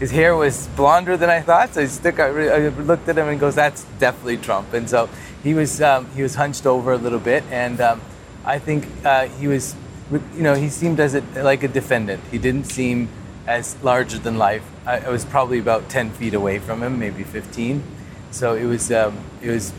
his 0.00 0.10
hair 0.10 0.34
was 0.34 0.66
blonder 0.68 1.16
than 1.16 1.28
I 1.28 1.42
thought. 1.42 1.74
So 1.74 1.82
I, 1.82 1.84
stuck, 1.84 2.18
I 2.18 2.68
looked 2.68 3.08
at 3.08 3.16
him 3.16 3.28
and 3.28 3.38
goes, 3.38 3.54
"That's 3.54 3.84
definitely 4.00 4.38
Trump." 4.38 4.72
And 4.72 4.88
so 4.88 5.08
he 5.42 5.54
was 5.54 5.80
um, 5.80 6.10
he 6.16 6.22
was 6.22 6.34
hunched 6.34 6.66
over 6.66 6.92
a 6.92 6.96
little 6.96 7.20
bit, 7.20 7.44
and 7.50 7.80
um, 7.80 8.00
I 8.44 8.58
think 8.58 8.88
uh, 9.04 9.28
he 9.28 9.46
was, 9.46 9.76
you 10.10 10.42
know, 10.42 10.54
he 10.54 10.70
seemed 10.70 10.98
as 10.98 11.14
a, 11.14 11.20
like 11.42 11.62
a 11.62 11.68
defendant. 11.68 12.22
He 12.30 12.38
didn't 12.38 12.64
seem 12.64 13.08
as 13.46 13.76
larger 13.82 14.18
than 14.18 14.38
life. 14.38 14.64
I, 14.86 15.00
I, 15.00 15.08
was 15.10 15.24
probably 15.24 15.58
about 15.58 15.88
ten 15.90 16.10
feet 16.10 16.34
away 16.34 16.58
from 16.58 16.82
him, 16.82 16.98
maybe 16.98 17.22
fifteen. 17.22 17.84
So 18.30 18.54
it 18.54 18.64
was 18.64 18.90
um, 18.90 19.18
it 19.42 19.50
was 19.50 19.72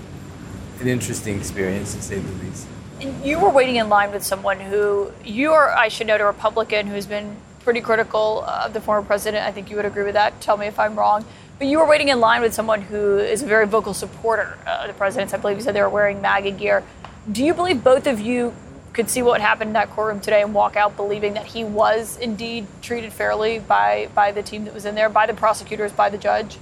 an 0.80 0.88
interesting 0.88 1.38
experience 1.38 1.96
to 1.96 2.02
say 2.02 2.20
the 2.20 2.46
least. 2.46 2.68
And 3.02 3.26
you 3.26 3.40
were 3.40 3.50
waiting 3.50 3.78
in 3.78 3.90
line 3.90 4.12
with 4.12 4.24
someone 4.24 4.60
who 4.60 5.12
you 5.24 5.54
are, 5.54 5.72
I 5.72 5.88
should 5.88 6.06
note, 6.06 6.22
a 6.22 6.26
Republican 6.26 6.86
who's 6.86 7.08
been 7.08 7.36
pretty 7.62 7.82
critical 7.82 8.44
of 8.44 8.74
the 8.74 8.82
former 8.82 9.06
president. 9.06 9.46
I 9.46 9.52
think 9.52 9.70
you 9.70 9.76
would 9.76 9.86
agree 9.86 10.04
with 10.04 10.14
that. 10.14 10.42
Tell 10.42 10.58
me 10.58 10.68
if 10.68 10.80
I'm 10.80 10.96
wrong. 10.96 11.26
But 11.58 11.68
you 11.68 11.80
were 11.80 11.88
waiting 11.88 12.10
in 12.10 12.20
line 12.20 12.42
with 12.42 12.54
someone 12.54 12.82
who 12.82 13.18
is 13.18 13.44
a 13.44 13.46
very 13.46 13.68
vocal 13.68 13.94
supporter 13.94 14.58
of 14.66 14.88
the 14.88 14.94
president's. 14.94 15.34
I 15.34 15.38
believe 15.38 15.58
you 15.58 15.64
said 15.64 15.76
they 15.76 15.82
were 15.82 15.90
wearing 15.90 16.22
MAGA 16.22 16.52
gear. 16.52 16.84
Do 17.32 17.46
you 17.46 17.54
believe 17.54 17.84
both 17.84 18.08
of 18.08 18.20
you 18.20 18.54
could 18.94 19.10
see 19.10 19.22
what 19.22 19.42
happened 19.42 19.70
in 19.70 19.74
that 19.74 19.90
courtroom 19.92 20.20
today 20.20 20.42
and 20.42 20.54
walk 20.54 20.76
out 20.76 20.98
believing 20.98 21.36
that 21.36 21.46
he 21.46 21.64
was 21.64 22.18
indeed 22.18 22.68
treated 22.82 23.14
fairly 23.14 23.60
by, 23.60 24.10
by 24.14 24.32
the 24.32 24.44
team 24.44 24.66
that 24.66 24.74
was 24.74 24.86
in 24.86 24.96
there, 24.96 25.10
by 25.10 25.26
the 25.26 25.34
prosecutors, 25.34 25.92
by 25.92 26.10
the 26.10 26.18
judge? 26.18 26.58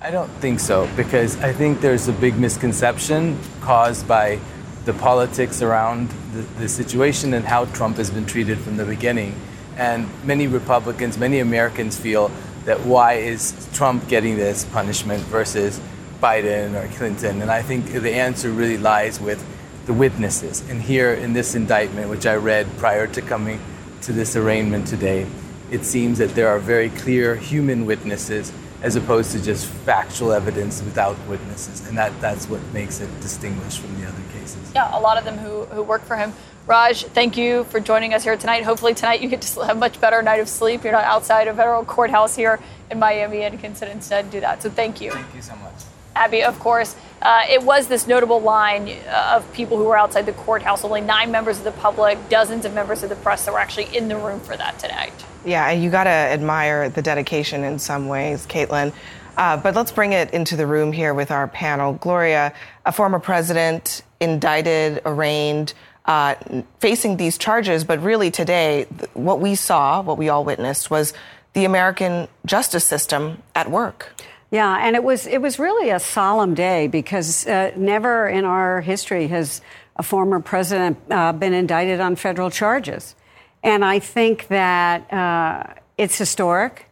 I 0.00 0.10
don't 0.10 0.30
think 0.40 0.60
so 0.60 0.88
because 0.96 1.36
I 1.40 1.52
think 1.52 1.80
there's 1.80 2.08
a 2.08 2.12
big 2.12 2.38
misconception 2.38 3.38
caused 3.60 4.06
by 4.06 4.38
the 4.84 4.94
politics 4.94 5.60
around 5.60 6.08
the, 6.32 6.42
the, 6.60 6.68
situation 6.68 7.34
and 7.34 7.44
how 7.44 7.64
Trump 7.66 7.96
has 7.96 8.08
been 8.08 8.24
treated 8.24 8.58
from 8.58 8.76
the 8.76 8.84
beginning. 8.84 9.34
And 9.78 10.08
many 10.24 10.48
Republicans, 10.48 11.16
many 11.16 11.38
Americans 11.38 11.96
feel 11.98 12.30
that 12.64 12.80
why 12.80 13.14
is 13.14 13.54
Trump 13.72 14.08
getting 14.08 14.36
this 14.36 14.64
punishment 14.66 15.22
versus 15.24 15.80
Biden 16.20 16.74
or 16.74 16.88
Clinton? 16.96 17.40
And 17.40 17.50
I 17.50 17.62
think 17.62 17.86
the 17.86 18.14
answer 18.14 18.50
really 18.50 18.76
lies 18.76 19.20
with 19.20 19.42
the 19.86 19.92
witnesses. 19.94 20.68
And 20.68 20.82
here 20.82 21.14
in 21.14 21.32
this 21.32 21.54
indictment, 21.54 22.10
which 22.10 22.26
I 22.26 22.34
read 22.34 22.66
prior 22.76 23.06
to 23.06 23.22
coming 23.22 23.60
to 24.02 24.12
this 24.12 24.36
arraignment 24.36 24.88
today, 24.88 25.26
it 25.70 25.84
seems 25.84 26.18
that 26.18 26.34
there 26.34 26.48
are 26.48 26.58
very 26.58 26.90
clear 26.90 27.36
human 27.36 27.86
witnesses 27.86 28.52
as 28.82 28.96
opposed 28.96 29.32
to 29.32 29.42
just 29.42 29.66
factual 29.66 30.32
evidence 30.32 30.82
without 30.82 31.16
witnesses. 31.26 31.86
And 31.88 31.96
that, 31.98 32.18
that's 32.20 32.48
what 32.48 32.62
makes 32.72 33.00
it 33.00 33.08
distinguished 33.20 33.80
from 33.80 34.00
the 34.00 34.06
other 34.06 34.22
cases. 34.32 34.72
Yeah, 34.74 34.96
a 34.96 35.00
lot 35.00 35.18
of 35.18 35.24
them 35.24 35.38
who, 35.38 35.64
who 35.66 35.82
work 35.82 36.02
for 36.02 36.16
him. 36.16 36.32
Raj, 36.68 37.02
thank 37.02 37.38
you 37.38 37.64
for 37.64 37.80
joining 37.80 38.12
us 38.12 38.24
here 38.24 38.36
tonight. 38.36 38.62
Hopefully, 38.62 38.92
tonight 38.92 39.22
you 39.22 39.30
get 39.30 39.40
to 39.40 39.60
have 39.64 39.78
a 39.78 39.80
much 39.80 39.98
better 40.02 40.20
night 40.20 40.38
of 40.38 40.50
sleep. 40.50 40.84
You're 40.84 40.92
not 40.92 41.04
outside 41.04 41.48
a 41.48 41.54
federal 41.54 41.82
courthouse 41.82 42.36
here 42.36 42.60
in 42.90 42.98
Miami 42.98 43.42
and 43.44 43.58
can 43.58 43.74
sit 43.74 43.88
instead 43.88 44.30
do 44.30 44.40
that. 44.40 44.62
So, 44.62 44.68
thank 44.68 45.00
you. 45.00 45.12
Thank 45.12 45.34
you 45.34 45.40
so 45.40 45.56
much. 45.56 45.72
Abby, 46.14 46.42
of 46.42 46.58
course, 46.58 46.94
uh, 47.22 47.44
it 47.48 47.62
was 47.62 47.88
this 47.88 48.06
notable 48.06 48.42
line 48.42 48.90
uh, 49.08 49.36
of 49.36 49.50
people 49.54 49.78
who 49.78 49.84
were 49.84 49.96
outside 49.96 50.26
the 50.26 50.34
courthouse. 50.34 50.84
Only 50.84 51.00
nine 51.00 51.30
members 51.30 51.56
of 51.56 51.64
the 51.64 51.72
public, 51.72 52.18
dozens 52.28 52.66
of 52.66 52.74
members 52.74 53.02
of 53.02 53.08
the 53.08 53.16
press 53.16 53.46
that 53.46 53.52
were 53.52 53.60
actually 53.60 53.96
in 53.96 54.08
the 54.08 54.18
room 54.18 54.38
for 54.38 54.54
that 54.54 54.78
tonight. 54.78 55.14
Yeah, 55.46 55.70
you 55.70 55.90
got 55.90 56.04
to 56.04 56.10
admire 56.10 56.90
the 56.90 57.00
dedication 57.00 57.64
in 57.64 57.78
some 57.78 58.08
ways, 58.08 58.46
Kaitlan. 58.46 58.92
Uh, 59.38 59.56
but 59.56 59.74
let's 59.74 59.92
bring 59.92 60.12
it 60.12 60.32
into 60.32 60.54
the 60.54 60.66
room 60.66 60.92
here 60.92 61.14
with 61.14 61.30
our 61.30 61.48
panel. 61.48 61.94
Gloria, 61.94 62.52
a 62.84 62.92
former 62.92 63.20
president, 63.20 64.02
indicted, 64.20 65.00
arraigned, 65.06 65.72
uh, 66.08 66.34
facing 66.80 67.18
these 67.18 67.36
charges, 67.36 67.84
but 67.84 68.02
really 68.02 68.30
today, 68.30 68.86
what 69.12 69.40
we 69.40 69.54
saw, 69.54 70.00
what 70.00 70.16
we 70.16 70.30
all 70.30 70.42
witnessed, 70.42 70.90
was 70.90 71.12
the 71.52 71.66
American 71.66 72.28
justice 72.46 72.84
system 72.84 73.42
at 73.54 73.70
work. 73.70 74.14
Yeah, 74.50 74.78
and 74.80 74.96
it 74.96 75.04
was 75.04 75.26
it 75.26 75.42
was 75.42 75.58
really 75.58 75.90
a 75.90 76.00
solemn 76.00 76.54
day 76.54 76.88
because 76.88 77.46
uh, 77.46 77.72
never 77.76 78.26
in 78.26 78.46
our 78.46 78.80
history 78.80 79.26
has 79.26 79.60
a 79.96 80.02
former 80.02 80.40
president 80.40 80.96
uh, 81.10 81.32
been 81.32 81.52
indicted 81.52 82.00
on 82.00 82.16
federal 82.16 82.50
charges, 82.50 83.14
and 83.62 83.84
I 83.84 83.98
think 83.98 84.48
that 84.48 85.12
uh, 85.12 85.74
it's 85.98 86.16
historic, 86.16 86.86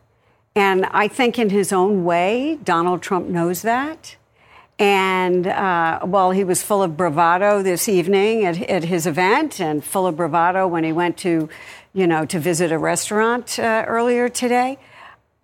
and 0.55 0.85
I 0.85 1.09
think 1.09 1.39
in 1.39 1.49
his 1.49 1.73
own 1.73 2.05
way, 2.05 2.59
Donald 2.63 3.01
Trump 3.01 3.29
knows 3.29 3.63
that. 3.63 4.17
And 4.79 5.47
uh, 5.47 6.01
well, 6.05 6.33
he 6.33 6.45
was 6.45 6.63
full 6.63 6.83
of 6.83 6.97
bravado 6.97 7.63
this 7.63 7.89
evening 7.89 8.45
at, 8.45 8.61
at, 8.63 8.85
his 8.85 9.07
event, 9.07 9.59
and 9.59 9.83
full 9.83 10.07
of 10.07 10.17
bravado 10.17 10.67
when 10.67 10.85
he 10.85 10.93
went 10.93 11.17
to, 11.19 11.49
you 11.95 12.07
know, 12.07 12.27
to 12.27 12.39
visit 12.39 12.73
a 12.73 12.79
restaurant 12.79 13.59
uh, 13.59 13.85
earlier 13.87 14.29
today. 14.29 14.79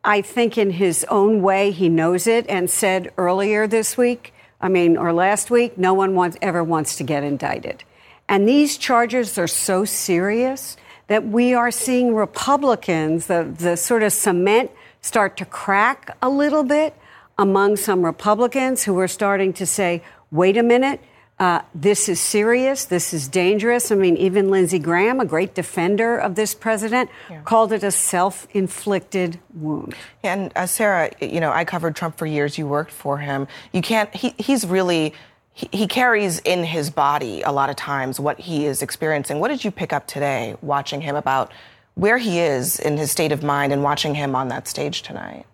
I 0.04 0.20
think 0.20 0.58
in 0.58 0.70
his 0.70 1.04
own 1.08 1.40
way, 1.40 1.70
he 1.70 1.88
knows 1.88 2.26
it 2.26 2.44
and 2.48 2.68
said 2.68 3.12
earlier 3.16 3.66
this 3.66 3.96
week, 3.96 4.34
I 4.60 4.68
mean, 4.68 4.96
or 4.96 5.12
last 5.12 5.50
week, 5.50 5.78
no 5.78 5.94
one 5.94 6.14
wants, 6.14 6.36
ever 6.42 6.62
wants 6.62 6.96
to 6.96 7.04
get 7.04 7.24
indicted. 7.24 7.84
And 8.28 8.48
these 8.48 8.76
charges 8.76 9.38
are 9.38 9.46
so 9.46 9.84
serious 9.84 10.76
that 11.06 11.26
we 11.26 11.54
are 11.54 11.70
seeing 11.70 12.14
Republicans, 12.14 13.26
the, 13.26 13.44
the 13.44 13.76
sort 13.76 14.02
of 14.02 14.12
cement 14.12 14.70
start 15.00 15.36
to 15.38 15.44
crack 15.44 16.16
a 16.22 16.28
little 16.28 16.64
bit 16.64 16.94
among 17.38 17.76
some 17.76 18.04
Republicans 18.04 18.84
who 18.84 18.98
are 18.98 19.08
starting 19.08 19.52
to 19.54 19.66
say, 19.66 20.02
wait 20.30 20.56
a 20.56 20.62
minute, 20.62 21.00
uh, 21.42 21.60
this 21.74 22.08
is 22.08 22.20
serious. 22.20 22.84
This 22.84 23.12
is 23.12 23.26
dangerous. 23.26 23.90
I 23.90 23.96
mean, 23.96 24.16
even 24.16 24.48
Lindsey 24.48 24.78
Graham, 24.78 25.18
a 25.18 25.24
great 25.24 25.56
defender 25.56 26.16
of 26.16 26.36
this 26.36 26.54
president, 26.54 27.10
yeah. 27.28 27.42
called 27.42 27.72
it 27.72 27.82
a 27.82 27.90
self 27.90 28.46
inflicted 28.52 29.40
wound. 29.52 29.94
And 30.22 30.52
uh, 30.54 30.66
Sarah, 30.66 31.10
you 31.20 31.40
know, 31.40 31.50
I 31.50 31.64
covered 31.64 31.96
Trump 31.96 32.16
for 32.16 32.26
years. 32.26 32.58
You 32.58 32.68
worked 32.68 32.92
for 32.92 33.18
him. 33.18 33.48
You 33.72 33.82
can't, 33.82 34.14
he, 34.14 34.34
he's 34.38 34.64
really. 34.64 35.14
He, 35.54 35.68
he 35.70 35.86
carries 35.86 36.38
in 36.38 36.64
his 36.64 36.88
body 36.88 37.42
a 37.42 37.52
lot 37.52 37.68
of 37.68 37.76
times 37.76 38.18
what 38.18 38.40
he 38.40 38.64
is 38.64 38.80
experiencing. 38.80 39.38
What 39.38 39.48
did 39.48 39.62
you 39.64 39.70
pick 39.70 39.92
up 39.92 40.06
today 40.06 40.56
watching 40.62 41.02
him 41.02 41.14
about 41.14 41.52
where 41.94 42.16
he 42.16 42.38
is 42.38 42.78
in 42.78 42.96
his 42.96 43.10
state 43.10 43.32
of 43.32 43.42
mind 43.42 43.70
and 43.70 43.82
watching 43.82 44.14
him 44.14 44.34
on 44.34 44.48
that 44.48 44.66
stage 44.66 45.02
tonight? 45.02 45.44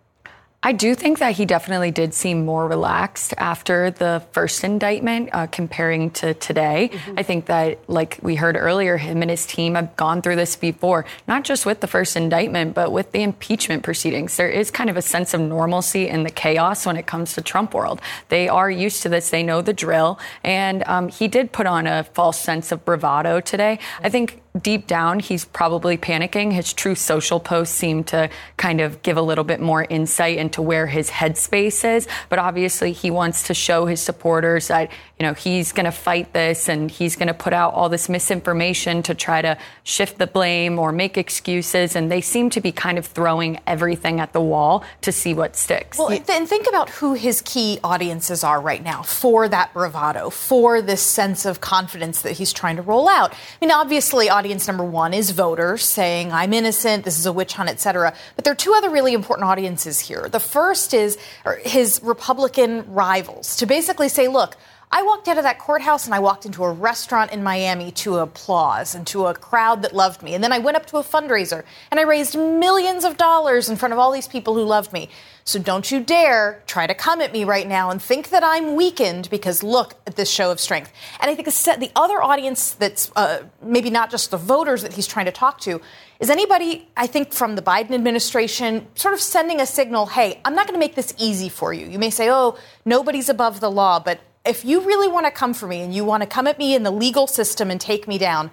I 0.61 0.73
do 0.73 0.97
think 0.97 1.21
that 1.21 1.37
he 1.37 1.47
definitely 1.47 1.93
did 1.93 2.13
seem 2.13 2.45
more 2.45 2.67
relaxed 2.67 3.33
after 3.39 3.93
the 3.93 4.25
first 4.33 4.65
indictment, 4.65 5.31
uh, 5.33 5.47
comparing 5.47 6.11
to 6.11 6.35
today. 6.35 6.91
Mm-hmm. 6.93 7.15
I 7.17 7.23
think 7.23 7.47
that, 7.47 7.79
like 7.89 8.19
we 8.23 8.35
heard 8.35 8.57
earlier, 8.57 8.97
him 8.97 9.23
and 9.23 9.31
his 9.31 9.47
team 9.47 9.77
have 9.77 9.95
gone 9.95 10.21
through 10.21 10.35
this 10.35 10.57
before, 10.57 11.05
not 11.29 11.45
just 11.45 11.65
with 11.65 11.81
the 11.81 11.87
first 11.87 12.17
indictment, 12.17 12.75
but 12.75 12.91
with 12.91 13.13
the 13.13 13.23
impeachment 13.23 13.85
proceedings. 13.85 14.37
There 14.37 14.51
is 14.51 14.73
kind 14.73 14.91
of 14.91 14.97
a 14.97 15.03
sense 15.03 15.33
of 15.33 15.41
normalcy 15.41 16.09
in 16.09 16.25
the 16.25 16.31
chaos 16.31 16.87
when 16.87 16.97
it 16.97 17.07
comes 17.07 17.35
to 17.35 17.41
Trump 17.41 17.73
world. 17.73 18.01
They 18.29 18.49
are 18.49 18.69
used 18.69 19.03
to 19.03 19.09
this, 19.09 19.31
they 19.31 19.45
know 19.45 19.63
the 19.63 19.73
drill, 19.73 20.19
and 20.43 20.83
um, 20.89 21.07
he 21.09 21.29
did 21.29 21.53
put 21.53 21.69
on 21.69 21.87
a 21.87 22.03
false 22.03 22.41
sense 22.41 22.73
of 22.73 22.85
bravado 22.85 23.41
today. 23.41 23.79
I 24.03 24.09
think 24.09 24.43
deep 24.61 24.87
down, 24.89 25.21
he's 25.21 25.45
probably 25.45 25.97
panicking. 25.97 26.53
His 26.53 26.73
Truth 26.73 26.99
Social 26.99 27.39
posts 27.39 27.77
seem 27.77 28.03
to 28.05 28.29
kind 28.57 28.81
of 28.81 29.03
give 29.03 29.17
a 29.17 29.23
little 29.23 29.45
bit 29.45 29.61
more 29.61 29.85
insight 29.85 30.37
into 30.49 30.63
where 30.63 30.87
his 30.87 31.11
headspace 31.11 31.85
is. 31.97 32.09
But 32.31 32.39
obviously, 32.39 32.93
he 32.93 33.11
wants 33.11 33.49
to 33.49 33.55
show 33.55 33.85
his 33.85 34.01
supporters 34.01 34.69
that, 34.69 34.91
you 35.19 35.27
know, 35.27 35.35
he's 35.35 35.73
going 35.73 35.85
to 35.85 35.93
fight 35.93 36.33
this 36.33 36.69
and 36.69 36.91
he's 36.91 37.17
going 37.17 37.29
to 37.29 37.35
put 37.35 37.53
out 37.53 37.75
all 37.75 37.91
this 37.91 38.09
misinformation 38.09 39.03
to 39.03 39.15
try 39.15 39.43
to 39.43 39.59
shift 39.83 40.17
the 40.17 40.27
blame 40.27 40.79
or 40.79 40.91
make 40.91 41.19
excuses. 41.19 41.95
And 41.95 42.11
they 42.11 42.23
seem 42.23 42.49
to 42.51 42.61
be 42.63 42.73
kind 42.73 42.97
of 42.97 43.05
throwing 43.05 43.61
everything 43.67 44.21
at 44.21 44.33
the 44.33 44.41
wall 44.41 44.85
to 45.03 45.13
see 45.13 45.35
what 45.35 45.55
sticks. 45.55 45.99
Well, 45.99 46.09
and 46.09 46.49
think 46.49 46.67
about 46.67 46.89
who 46.89 47.13
his 47.13 47.43
key 47.43 47.79
audiences 47.85 48.43
are 48.43 48.61
right 48.61 48.83
now 48.83 49.03
for 49.03 49.49
that 49.49 49.75
bravado, 49.75 50.31
for 50.31 50.81
this 50.81 51.03
sense 51.03 51.45
of 51.45 51.61
confidence 51.61 52.23
that 52.23 52.33
he's 52.33 52.55
trying 52.55 52.77
to 52.77 52.83
roll 52.83 53.07
out. 53.09 53.33
I 53.33 53.37
mean, 53.61 53.71
obviously, 53.71 54.31
audience 54.31 54.67
number 54.67 54.85
one 54.85 55.13
is 55.13 55.31
voters 55.31 55.85
saying, 55.85 56.33
I'm 56.33 56.55
innocent, 56.55 57.05
this 57.05 57.19
is 57.19 57.27
a 57.27 57.33
witch 57.33 57.53
hunt, 57.53 57.69
et 57.69 57.81
cetera. 57.81 58.15
But 58.37 58.45
there 58.45 58.53
are 58.53 58.57
two 58.57 58.73
other 58.73 58.89
really 58.89 59.13
important 59.13 59.47
audiences 59.47 59.99
here. 59.99 60.29
The 60.29 60.38
first 60.41 60.95
is 60.95 61.19
his 61.65 62.01
Republican 62.03 62.93
rivals 62.93 63.57
to 63.57 63.67
basically 63.67 64.09
say, 64.09 64.29
look, 64.29 64.57
I 64.91 65.03
walked 65.03 65.29
out 65.29 65.37
of 65.37 65.45
that 65.45 65.59
courthouse 65.59 66.07
and 66.07 66.15
I 66.15 66.19
walked 66.19 66.47
into 66.47 66.65
a 66.65 66.73
restaurant 66.73 67.31
in 67.31 67.43
Miami 67.43 67.91
to 67.93 68.17
applause 68.17 68.95
and 68.95 69.07
to 69.09 69.27
a 69.27 69.35
crowd 69.35 69.83
that 69.83 69.95
loved 69.95 70.23
me. 70.23 70.35
And 70.35 70.43
then 70.43 70.51
I 70.51 70.59
went 70.61 70.79
up 70.79 70.87
to 70.87 70.97
a 70.97 71.03
fundraiser 71.03 71.65
and 71.91 72.01
I 72.01 72.05
raised 72.05 72.39
millions 72.39 73.05
of 73.05 73.19
dollars 73.19 73.69
in 73.69 73.77
front 73.77 73.93
of 73.93 73.99
all 73.99 74.11
these 74.11 74.29
people 74.29 74.55
who 74.55 74.63
loved 74.63 74.95
me. 74.95 75.11
So 75.45 75.59
don't 75.59 75.91
you 75.91 76.01
dare 76.01 76.63
try 76.67 76.87
to 76.87 76.95
come 76.95 77.21
at 77.21 77.35
me 77.35 77.45
right 77.45 77.69
now 77.69 77.91
and 77.91 78.01
think 78.01 78.31
that 78.31 78.43
I'm 78.43 78.77
weakened 78.77 79.29
because 79.29 79.63
look 79.63 79.95
at 80.07 80.17
this 80.17 80.31
show 80.31 80.51
of 80.51 80.59
strength. 80.59 80.91
And 81.21 81.31
I 81.31 81.35
think 81.35 81.47
the 81.49 81.91
other 81.95 82.23
audience 82.23 82.71
that's 82.73 83.11
uh, 83.15 83.43
maybe 83.63 83.91
not 83.91 84.11
just 84.11 84.31
the 84.31 84.39
voters 84.39 84.83
that 84.83 84.95
he's 84.95 85.07
trying 85.07 85.27
to 85.27 85.33
talk 85.33 85.61
to 85.61 85.83
is 86.21 86.31
anybody, 86.31 86.89
I 86.97 87.07
think, 87.07 87.33
from 87.33 87.55
the 87.55 87.63
Biden 87.63 87.93
administration 87.93 88.87
sort 88.95 89.15
of 89.15 89.21
sending 89.21 89.61
a 89.61 89.67
signal 89.67 90.07
hey, 90.07 90.41
I'm 90.45 90.55
not 90.55 90.67
going 90.67 90.75
to 90.75 90.81
make 90.81 90.95
this 90.95 91.15
easy 91.19 91.49
for 91.49 91.73
you. 91.73 91.87
You 91.87 91.99
may 91.99 92.11
say, 92.11 92.31
oh, 92.31 92.59
nobody's 92.85 93.29
above 93.29 93.61
the 93.61 93.71
law, 93.71 94.01
but 94.01 94.21
if 94.45 94.65
you 94.65 94.81
really 94.81 95.09
want 95.09 95.27
to 95.27 95.33
come 95.33 95.55
for 95.55 95.67
me 95.67 95.81
and 95.81 95.95
you 95.95 96.05
want 96.05 96.23
to 96.23 96.29
come 96.29 96.47
at 96.47 96.59
me 96.59 96.75
in 96.75 96.83
the 96.83 96.91
legal 96.91 97.27
system 97.27 97.71
and 97.71 97.81
take 97.81 98.09
me 98.09 98.19
down, 98.19 98.51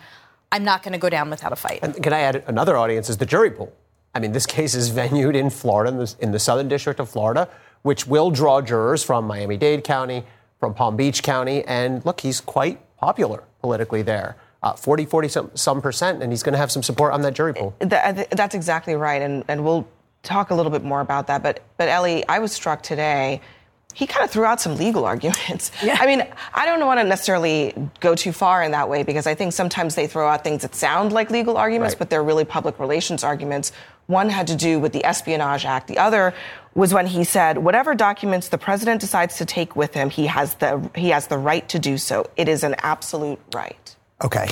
I'm 0.52 0.64
not 0.64 0.84
going 0.84 0.94
to 0.94 1.00
go 1.00 1.10
down 1.10 1.30
without 1.30 1.52
a 1.52 1.56
fight. 1.56 1.80
And 1.82 2.02
can 2.02 2.14
I 2.14 2.20
add 2.22 2.44
another 2.48 2.78
audience 2.78 3.10
is 3.10 3.18
the 3.18 3.26
jury 3.26 3.52
pool. 3.52 3.74
I 4.14 4.20
mean, 4.20 4.32
this 4.32 4.46
case 4.46 4.76
is 4.76 4.90
venued 5.02 5.36
in 5.36 5.50
Florida, 5.50 5.92
in 5.92 5.98
the, 5.98 6.16
in 6.20 6.32
the 6.32 6.40
Southern 6.40 6.68
District 6.68 7.00
of 7.00 7.10
Florida, 7.10 7.50
which 7.82 8.08
will 8.08 8.32
draw 8.32 8.62
jurors 8.62 9.04
from 9.04 9.26
Miami 9.26 9.58
Dade 9.58 9.84
County, 9.84 10.24
from 10.60 10.74
Palm 10.74 10.96
Beach 10.96 11.24
County. 11.24 11.64
And 11.64 12.06
look, 12.06 12.22
he's 12.22 12.42
quite 12.42 12.80
popular 12.98 13.44
politically 13.62 14.02
there. 14.02 14.36
Uh, 14.66 14.74
40, 14.74 15.06
40 15.06 15.28
some, 15.28 15.52
some 15.54 15.80
percent, 15.80 16.24
and 16.24 16.32
he's 16.32 16.42
going 16.42 16.54
to 16.54 16.58
have 16.58 16.72
some 16.72 16.82
support 16.82 17.14
on 17.14 17.22
that 17.22 17.36
jury 17.36 17.54
pool. 17.54 17.76
That's 17.80 18.56
exactly 18.56 18.96
right. 18.96 19.22
And, 19.22 19.46
and 19.48 19.64
we'll 19.64 19.88
talk 20.24 20.50
a 20.50 20.56
little 20.56 20.72
bit 20.72 20.84
more 20.84 21.02
about 21.02 21.28
that. 21.28 21.44
But, 21.44 21.62
but 21.78 21.88
Elie, 21.88 22.28
I 22.28 22.40
was 22.40 22.52
struck 22.52 22.82
today 22.82 23.42
he 23.96 24.06
kind 24.06 24.26
of 24.26 24.30
threw 24.30 24.44
out 24.44 24.60
some 24.62 24.76
legal 24.76 25.06
arguments. 25.14 25.72
Yeah. 25.82 25.98
I 26.00 26.06
mean, 26.06 26.28
I 26.54 26.66
don't 26.66 26.86
want 26.86 27.00
to 27.00 27.04
necessarily 27.06 27.74
go 28.02 28.14
too 28.14 28.34
far 28.34 28.62
in 28.62 28.72
that 28.72 28.90
way 28.90 29.04
because 29.04 29.26
I 29.26 29.34
think 29.34 29.54
sometimes 29.54 29.96
they 29.96 30.06
throw 30.06 30.28
out 30.28 30.44
things 30.44 30.62
that 30.62 30.76
sound 30.76 31.12
like 31.12 31.32
legal 31.32 31.58
arguments, 31.58 31.94
right. 31.94 32.00
but 32.00 32.10
they're 32.10 32.24
really 32.24 32.46
public 32.46 32.78
relations 32.80 33.24
arguments. 33.24 33.72
One 34.08 34.30
had 34.30 34.48
to 34.48 34.56
do 34.56 34.80
with 34.80 34.92
the 34.92 35.04
Espionage 35.06 35.66
Act. 35.66 35.88
The 35.88 35.98
other 35.98 36.34
was 36.76 36.94
when 36.94 37.08
he 37.08 37.24
said, 37.24 37.58
whatever 37.58 37.96
documents 37.96 38.50
the 38.50 38.58
president 38.58 39.00
decides 39.00 39.38
to 39.38 39.46
take 39.46 39.76
with 39.76 39.94
him, 39.94 40.10
he 40.10 40.28
has 40.28 40.56
the, 40.56 40.92
he 40.94 41.10
has 41.10 41.28
the 41.28 41.38
right 41.38 41.68
to 41.70 41.80
do 41.80 41.98
so. 41.98 42.30
It 42.36 42.50
is 42.50 42.64
an 42.64 42.76
absolute 42.80 43.40
right. 43.54 43.95
Okay. 44.24 44.48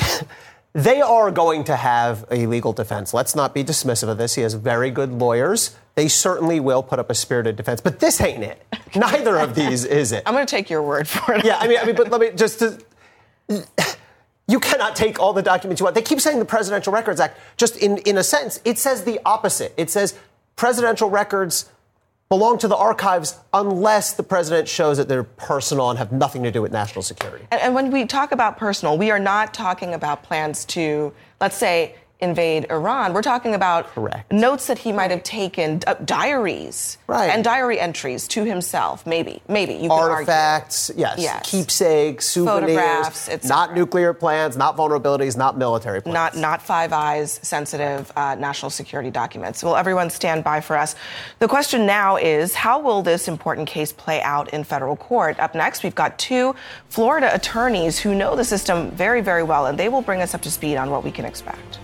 they 0.73 1.01
are 1.01 1.31
going 1.31 1.63
to 1.65 1.75
have 1.75 2.25
a 2.31 2.45
legal 2.47 2.73
defense. 2.73 3.13
Let's 3.13 3.35
not 3.35 3.53
be 3.53 3.63
dismissive 3.63 4.07
of 4.09 4.17
this. 4.17 4.35
He 4.35 4.41
has 4.41 4.55
very 4.55 4.91
good 4.91 5.11
lawyers. 5.11 5.75
They 5.95 6.07
certainly 6.07 6.59
will 6.59 6.81
put 6.81 6.99
up 6.99 7.09
a 7.09 7.15
spirited 7.15 7.55
defense, 7.55 7.79
but 7.79 7.99
this 7.99 8.19
ain't 8.19 8.43
it. 8.43 8.65
Neither 8.95 9.37
of 9.37 9.53
these 9.55 9.85
is 9.85 10.11
it. 10.11 10.23
I'm 10.25 10.33
going 10.33 10.45
to 10.45 10.49
take 10.49 10.69
your 10.69 10.81
word 10.81 11.07
for 11.07 11.35
it. 11.35 11.45
Yeah, 11.45 11.57
I 11.57 11.67
mean, 11.67 11.77
I 11.79 11.85
mean, 11.85 11.95
but 11.95 12.09
let 12.09 12.19
me 12.19 12.31
just. 12.31 12.59
To, 12.59 12.79
you 14.47 14.59
cannot 14.59 14.95
take 14.95 15.19
all 15.19 15.33
the 15.33 15.41
documents 15.41 15.79
you 15.79 15.85
want. 15.85 15.95
They 15.95 16.01
keep 16.01 16.19
saying 16.19 16.39
the 16.39 16.45
Presidential 16.45 16.91
Records 16.91 17.19
Act. 17.19 17.39
Just 17.57 17.77
in, 17.77 17.99
in 17.99 18.17
a 18.17 18.23
sentence, 18.23 18.59
it 18.65 18.77
says 18.77 19.03
the 19.03 19.19
opposite. 19.25 19.73
It 19.77 19.89
says 19.89 20.17
presidential 20.55 21.09
records 21.09 21.69
belong 22.33 22.57
to 22.57 22.67
the 22.67 22.75
archives 22.75 23.37
unless 23.53 24.13
the 24.13 24.23
president 24.23 24.67
shows 24.67 24.97
that 24.97 25.07
they're 25.07 25.23
personal 25.23 25.91
and 25.91 25.99
have 25.99 26.11
nothing 26.11 26.41
to 26.41 26.49
do 26.49 26.63
with 26.63 26.71
national 26.71 27.03
security. 27.03 27.45
And, 27.51 27.61
and 27.61 27.75
when 27.75 27.91
we 27.91 28.07
talk 28.07 28.31
about 28.31 28.57
personal, 28.57 28.97
we 28.97 29.11
are 29.11 29.19
not 29.19 29.53
talking 29.53 29.93
about 29.93 30.23
plans 30.23 30.65
to, 30.65 31.13
let's 31.39 31.55
say, 31.55 31.93
invade 32.23 32.65
Iran. 32.71 33.13
We're 33.13 33.21
talking 33.21 33.53
about 33.53 33.87
Correct. 33.93 34.31
notes 34.31 34.67
that 34.67 34.79
he 34.79 34.91
might 34.91 35.11
have 35.11 35.21
taken, 35.23 35.81
uh, 35.85 35.93
diaries, 36.05 36.97
Right. 37.07 37.29
and 37.29 37.43
diary 37.43 37.79
entries 37.79 38.27
to 38.29 38.43
himself. 38.45 39.05
Maybe, 39.05 39.41
maybe 39.47 39.73
you. 39.73 39.91
Artifacts, 39.91 40.89
yes, 40.95 41.19
Yes. 41.19 41.49
keepsakes, 41.49 42.25
souvenirs, 42.27 43.29
not 43.43 43.75
nuclear 43.75 44.13
plans, 44.13 44.55
not 44.57 44.77
vulnerabilities, 44.77 45.35
not 45.37 45.57
military 45.57 46.01
plans. 46.01 46.13
Not, 46.13 46.37
not 46.37 46.61
Five 46.61 46.93
Eyes 46.93 47.39
sensitive 47.43 48.11
uh, 48.15 48.35
national 48.35 48.69
security 48.69 49.11
documents. 49.11 49.63
Will 49.63 49.75
everyone 49.75 50.09
stand 50.09 50.43
by 50.43 50.61
for 50.61 50.77
us? 50.77 50.95
The 51.39 51.47
question 51.47 51.85
now 51.85 52.15
is 52.15 52.55
how 52.55 52.79
will 52.79 53.01
this 53.01 53.27
important 53.27 53.67
case 53.67 53.91
play 53.91 54.21
out 54.21 54.49
in 54.53 54.63
federal 54.63 54.95
court? 54.95 55.39
Up 55.39 55.53
next, 55.53 55.83
we've 55.83 55.93
got 55.95 56.17
two 56.17 56.55
Florida 56.89 57.29
attorneys 57.33 57.99
who 57.99 58.15
know 58.15 58.35
the 58.35 58.45
system 58.45 58.91
very, 58.91 59.21
very 59.21 59.43
well, 59.43 59.65
and 59.65 59.77
they 59.77 59.89
will 59.89 60.01
bring 60.01 60.21
us 60.21 60.33
up 60.33 60.41
to 60.41 60.51
speed 60.51 60.77
on 60.77 60.89
what 60.89 61.03
we 61.03 61.11
can 61.11 61.25
expect. 61.25 61.79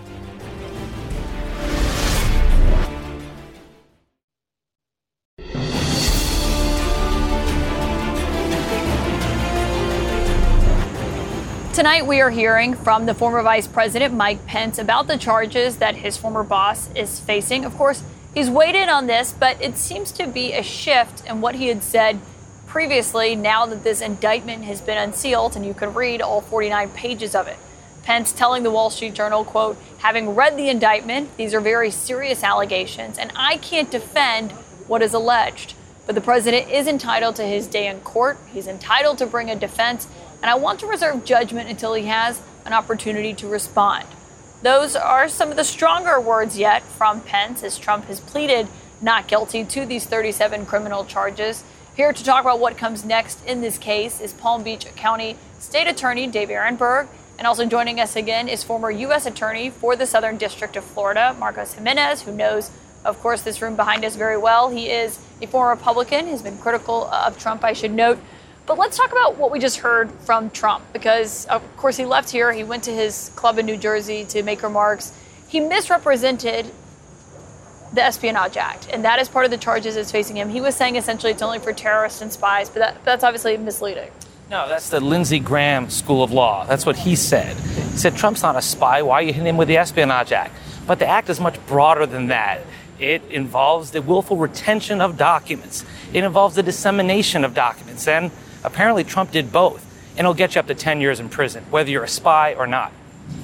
Tonight, 11.80 12.06
we 12.06 12.20
are 12.20 12.28
hearing 12.28 12.74
from 12.74 13.06
the 13.06 13.14
former 13.14 13.42
Vice 13.42 13.66
President 13.66 14.12
Mike 14.12 14.44
Pence 14.44 14.78
about 14.78 15.06
the 15.06 15.16
charges 15.16 15.78
that 15.78 15.96
his 15.96 16.14
former 16.14 16.44
boss 16.44 16.92
is 16.94 17.18
facing. 17.20 17.64
Of 17.64 17.74
course, 17.74 18.02
he's 18.34 18.50
weighed 18.50 18.74
in 18.74 18.90
on 18.90 19.06
this, 19.06 19.32
but 19.32 19.58
it 19.62 19.78
seems 19.78 20.12
to 20.12 20.26
be 20.26 20.52
a 20.52 20.62
shift 20.62 21.24
in 21.24 21.40
what 21.40 21.54
he 21.54 21.68
had 21.68 21.82
said 21.82 22.20
previously 22.66 23.34
now 23.34 23.64
that 23.64 23.82
this 23.82 24.02
indictment 24.02 24.64
has 24.64 24.82
been 24.82 24.98
unsealed 24.98 25.56
and 25.56 25.64
you 25.64 25.72
can 25.72 25.94
read 25.94 26.20
all 26.20 26.42
49 26.42 26.90
pages 26.90 27.34
of 27.34 27.48
it. 27.48 27.56
Pence 28.02 28.30
telling 28.30 28.62
the 28.62 28.70
Wall 28.70 28.90
Street 28.90 29.14
Journal, 29.14 29.42
quote, 29.42 29.78
having 30.00 30.34
read 30.34 30.58
the 30.58 30.68
indictment, 30.68 31.34
these 31.38 31.54
are 31.54 31.62
very 31.62 31.90
serious 31.90 32.44
allegations, 32.44 33.16
and 33.16 33.32
I 33.34 33.56
can't 33.56 33.90
defend 33.90 34.52
what 34.86 35.00
is 35.00 35.14
alleged. 35.14 35.72
But 36.04 36.14
the 36.14 36.20
president 36.20 36.68
is 36.68 36.86
entitled 36.86 37.36
to 37.36 37.44
his 37.44 37.66
day 37.66 37.86
in 37.86 38.00
court. 38.00 38.36
He's 38.52 38.66
entitled 38.66 39.16
to 39.18 39.26
bring 39.26 39.48
a 39.48 39.56
defense, 39.56 40.08
and 40.42 40.50
I 40.50 40.54
want 40.54 40.80
to 40.80 40.86
reserve 40.86 41.24
judgment 41.24 41.68
until 41.68 41.94
he 41.94 42.06
has 42.06 42.40
an 42.64 42.72
opportunity 42.72 43.34
to 43.34 43.48
respond. 43.48 44.06
Those 44.62 44.94
are 44.94 45.28
some 45.28 45.50
of 45.50 45.56
the 45.56 45.64
stronger 45.64 46.20
words 46.20 46.58
yet 46.58 46.82
from 46.82 47.20
Pence 47.20 47.62
as 47.62 47.78
Trump 47.78 48.04
has 48.06 48.20
pleaded 48.20 48.68
not 49.02 49.28
guilty 49.28 49.64
to 49.64 49.86
these 49.86 50.06
37 50.06 50.66
criminal 50.66 51.04
charges. 51.04 51.64
Here 51.96 52.12
to 52.12 52.24
talk 52.24 52.42
about 52.42 52.60
what 52.60 52.76
comes 52.76 53.04
next 53.04 53.44
in 53.46 53.60
this 53.60 53.78
case 53.78 54.20
is 54.20 54.32
Palm 54.32 54.62
Beach 54.62 54.86
County 54.96 55.36
State 55.58 55.86
Attorney 55.86 56.26
Dave 56.26 56.48
Aronberg. 56.48 57.08
And 57.38 57.46
also 57.46 57.64
joining 57.64 57.98
us 58.00 58.16
again 58.16 58.48
is 58.48 58.62
former 58.62 58.90
U.S. 58.90 59.24
Attorney 59.24 59.70
for 59.70 59.96
the 59.96 60.06
Southern 60.06 60.36
District 60.36 60.76
of 60.76 60.84
Florida, 60.84 61.34
Marcos 61.38 61.72
Jimenez, 61.72 62.22
who 62.22 62.32
knows, 62.32 62.70
of 63.02 63.18
course, 63.20 63.40
this 63.40 63.62
room 63.62 63.76
behind 63.76 64.04
us 64.04 64.14
very 64.14 64.36
well. 64.36 64.68
He 64.68 64.90
is 64.90 65.18
a 65.40 65.46
former 65.46 65.70
Republican, 65.70 66.26
has 66.26 66.42
been 66.42 66.58
critical 66.58 67.06
of 67.06 67.38
Trump, 67.38 67.64
I 67.64 67.72
should 67.72 67.92
note. 67.92 68.18
But 68.70 68.78
let's 68.78 68.96
talk 68.96 69.10
about 69.10 69.36
what 69.36 69.50
we 69.50 69.58
just 69.58 69.78
heard 69.78 70.12
from 70.20 70.48
Trump, 70.48 70.84
because 70.92 71.44
of 71.46 71.60
course 71.76 71.96
he 71.96 72.04
left 72.04 72.30
here, 72.30 72.52
he 72.52 72.62
went 72.62 72.84
to 72.84 72.92
his 72.92 73.32
club 73.34 73.58
in 73.58 73.66
New 73.66 73.76
Jersey 73.76 74.24
to 74.26 74.44
make 74.44 74.62
remarks. 74.62 75.12
He 75.48 75.58
misrepresented 75.58 76.70
the 77.92 78.04
Espionage 78.04 78.56
Act, 78.56 78.88
and 78.92 79.04
that 79.04 79.18
is 79.18 79.28
part 79.28 79.44
of 79.44 79.50
the 79.50 79.56
charges 79.56 79.96
that's 79.96 80.12
facing 80.12 80.36
him. 80.36 80.48
He 80.48 80.60
was 80.60 80.76
saying 80.76 80.94
essentially 80.94 81.32
it's 81.32 81.42
only 81.42 81.58
for 81.58 81.72
terrorists 81.72 82.22
and 82.22 82.32
spies, 82.32 82.70
but 82.70 82.78
that, 82.78 83.04
that's 83.04 83.24
obviously 83.24 83.56
misleading. 83.56 84.08
No, 84.52 84.68
that's 84.68 84.88
the 84.88 85.00
Lindsey 85.00 85.40
Graham 85.40 85.90
School 85.90 86.22
of 86.22 86.30
Law. 86.30 86.64
That's 86.64 86.86
what 86.86 86.94
he 86.94 87.16
said. 87.16 87.56
He 87.56 87.98
said 87.98 88.14
Trump's 88.14 88.44
not 88.44 88.54
a 88.54 88.62
spy. 88.62 89.02
Why 89.02 89.14
are 89.14 89.22
you 89.22 89.32
hitting 89.32 89.48
him 89.48 89.56
with 89.56 89.66
the 89.66 89.78
Espionage 89.78 90.30
Act? 90.30 90.54
But 90.86 91.00
the 91.00 91.08
act 91.08 91.28
is 91.28 91.40
much 91.40 91.58
broader 91.66 92.06
than 92.06 92.28
that. 92.28 92.60
It 93.00 93.24
involves 93.30 93.90
the 93.90 94.00
willful 94.00 94.36
retention 94.36 95.00
of 95.00 95.16
documents. 95.16 95.84
It 96.12 96.22
involves 96.22 96.54
the 96.54 96.62
dissemination 96.62 97.44
of 97.44 97.52
documents. 97.52 98.06
And 98.06 98.30
apparently 98.64 99.04
Trump 99.04 99.30
did 99.30 99.52
both. 99.52 99.86
And 100.12 100.20
it'll 100.20 100.34
get 100.34 100.54
you 100.54 100.58
up 100.60 100.66
to 100.66 100.74
10 100.74 101.00
years 101.00 101.20
in 101.20 101.28
prison, 101.28 101.64
whether 101.70 101.90
you're 101.90 102.04
a 102.04 102.08
spy 102.08 102.54
or 102.54 102.66
not. 102.66 102.92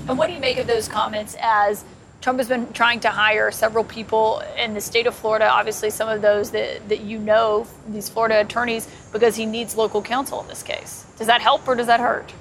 And 0.08 0.18
what 0.18 0.26
do 0.26 0.32
you 0.32 0.40
make 0.40 0.58
of 0.58 0.66
those 0.66 0.88
comments 0.88 1.36
as 1.40 1.84
Trump 2.20 2.38
has 2.38 2.48
been 2.48 2.72
trying 2.72 3.00
to 3.00 3.08
hire 3.08 3.50
several 3.50 3.84
people 3.84 4.42
in 4.58 4.74
the 4.74 4.80
state 4.80 5.06
of 5.06 5.14
Florida, 5.14 5.48
obviously 5.48 5.90
some 5.90 6.08
of 6.08 6.22
those 6.22 6.50
that, 6.50 6.88
that 6.88 7.00
you 7.00 7.18
know, 7.18 7.66
these 7.88 8.08
Florida 8.08 8.40
attorneys, 8.40 8.88
because 9.12 9.36
he 9.36 9.46
needs 9.46 9.76
local 9.76 10.02
counsel 10.02 10.40
in 10.40 10.48
this 10.48 10.62
case. 10.62 11.06
Does 11.18 11.28
that 11.28 11.40
help 11.40 11.68
or 11.68 11.76
does 11.76 11.86
that 11.86 12.00
hurt? 12.00 12.32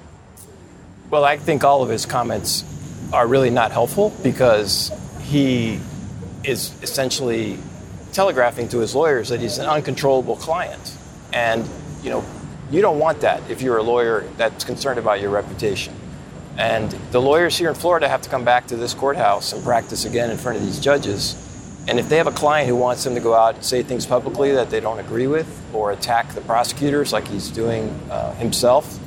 Well, 1.08 1.24
I 1.24 1.36
think 1.36 1.62
all 1.62 1.82
of 1.82 1.88
his 1.88 2.04
comments 2.04 2.64
are 3.12 3.26
really 3.26 3.50
not 3.50 3.70
helpful 3.70 4.12
because 4.24 4.90
he 5.22 5.78
is 6.42 6.74
essentially 6.82 7.58
telegraphing 8.12 8.68
to 8.70 8.78
his 8.78 8.94
lawyers 8.94 9.28
that 9.28 9.40
he's 9.40 9.58
an 9.58 9.66
uncontrollable 9.66 10.36
client. 10.36 10.96
And, 11.32 11.68
you 12.02 12.10
know, 12.10 12.24
you 12.70 12.80
don't 12.80 12.98
want 12.98 13.20
that 13.20 13.48
if 13.50 13.62
you're 13.62 13.78
a 13.78 13.82
lawyer 13.82 14.24
that's 14.36 14.64
concerned 14.64 14.98
about 14.98 15.20
your 15.20 15.30
reputation. 15.30 15.94
And 16.58 16.90
the 17.10 17.20
lawyers 17.20 17.56
here 17.56 17.68
in 17.68 17.74
Florida 17.74 18.08
have 18.08 18.22
to 18.22 18.30
come 18.30 18.44
back 18.44 18.66
to 18.68 18.76
this 18.76 18.94
courthouse 18.94 19.52
and 19.52 19.62
practice 19.62 20.04
again 20.04 20.30
in 20.30 20.38
front 20.38 20.58
of 20.58 20.64
these 20.64 20.80
judges. 20.80 21.42
And 21.88 22.00
if 22.00 22.08
they 22.08 22.16
have 22.16 22.26
a 22.26 22.32
client 22.32 22.68
who 22.68 22.74
wants 22.74 23.04
them 23.04 23.14
to 23.14 23.20
go 23.20 23.34
out 23.34 23.54
and 23.54 23.64
say 23.64 23.82
things 23.82 24.06
publicly 24.06 24.52
that 24.52 24.70
they 24.70 24.80
don't 24.80 24.98
agree 24.98 25.26
with 25.26 25.46
or 25.72 25.92
attack 25.92 26.32
the 26.34 26.40
prosecutors 26.40 27.12
like 27.12 27.28
he's 27.28 27.50
doing 27.50 27.88
uh, 28.10 28.34
himself, 28.34 28.98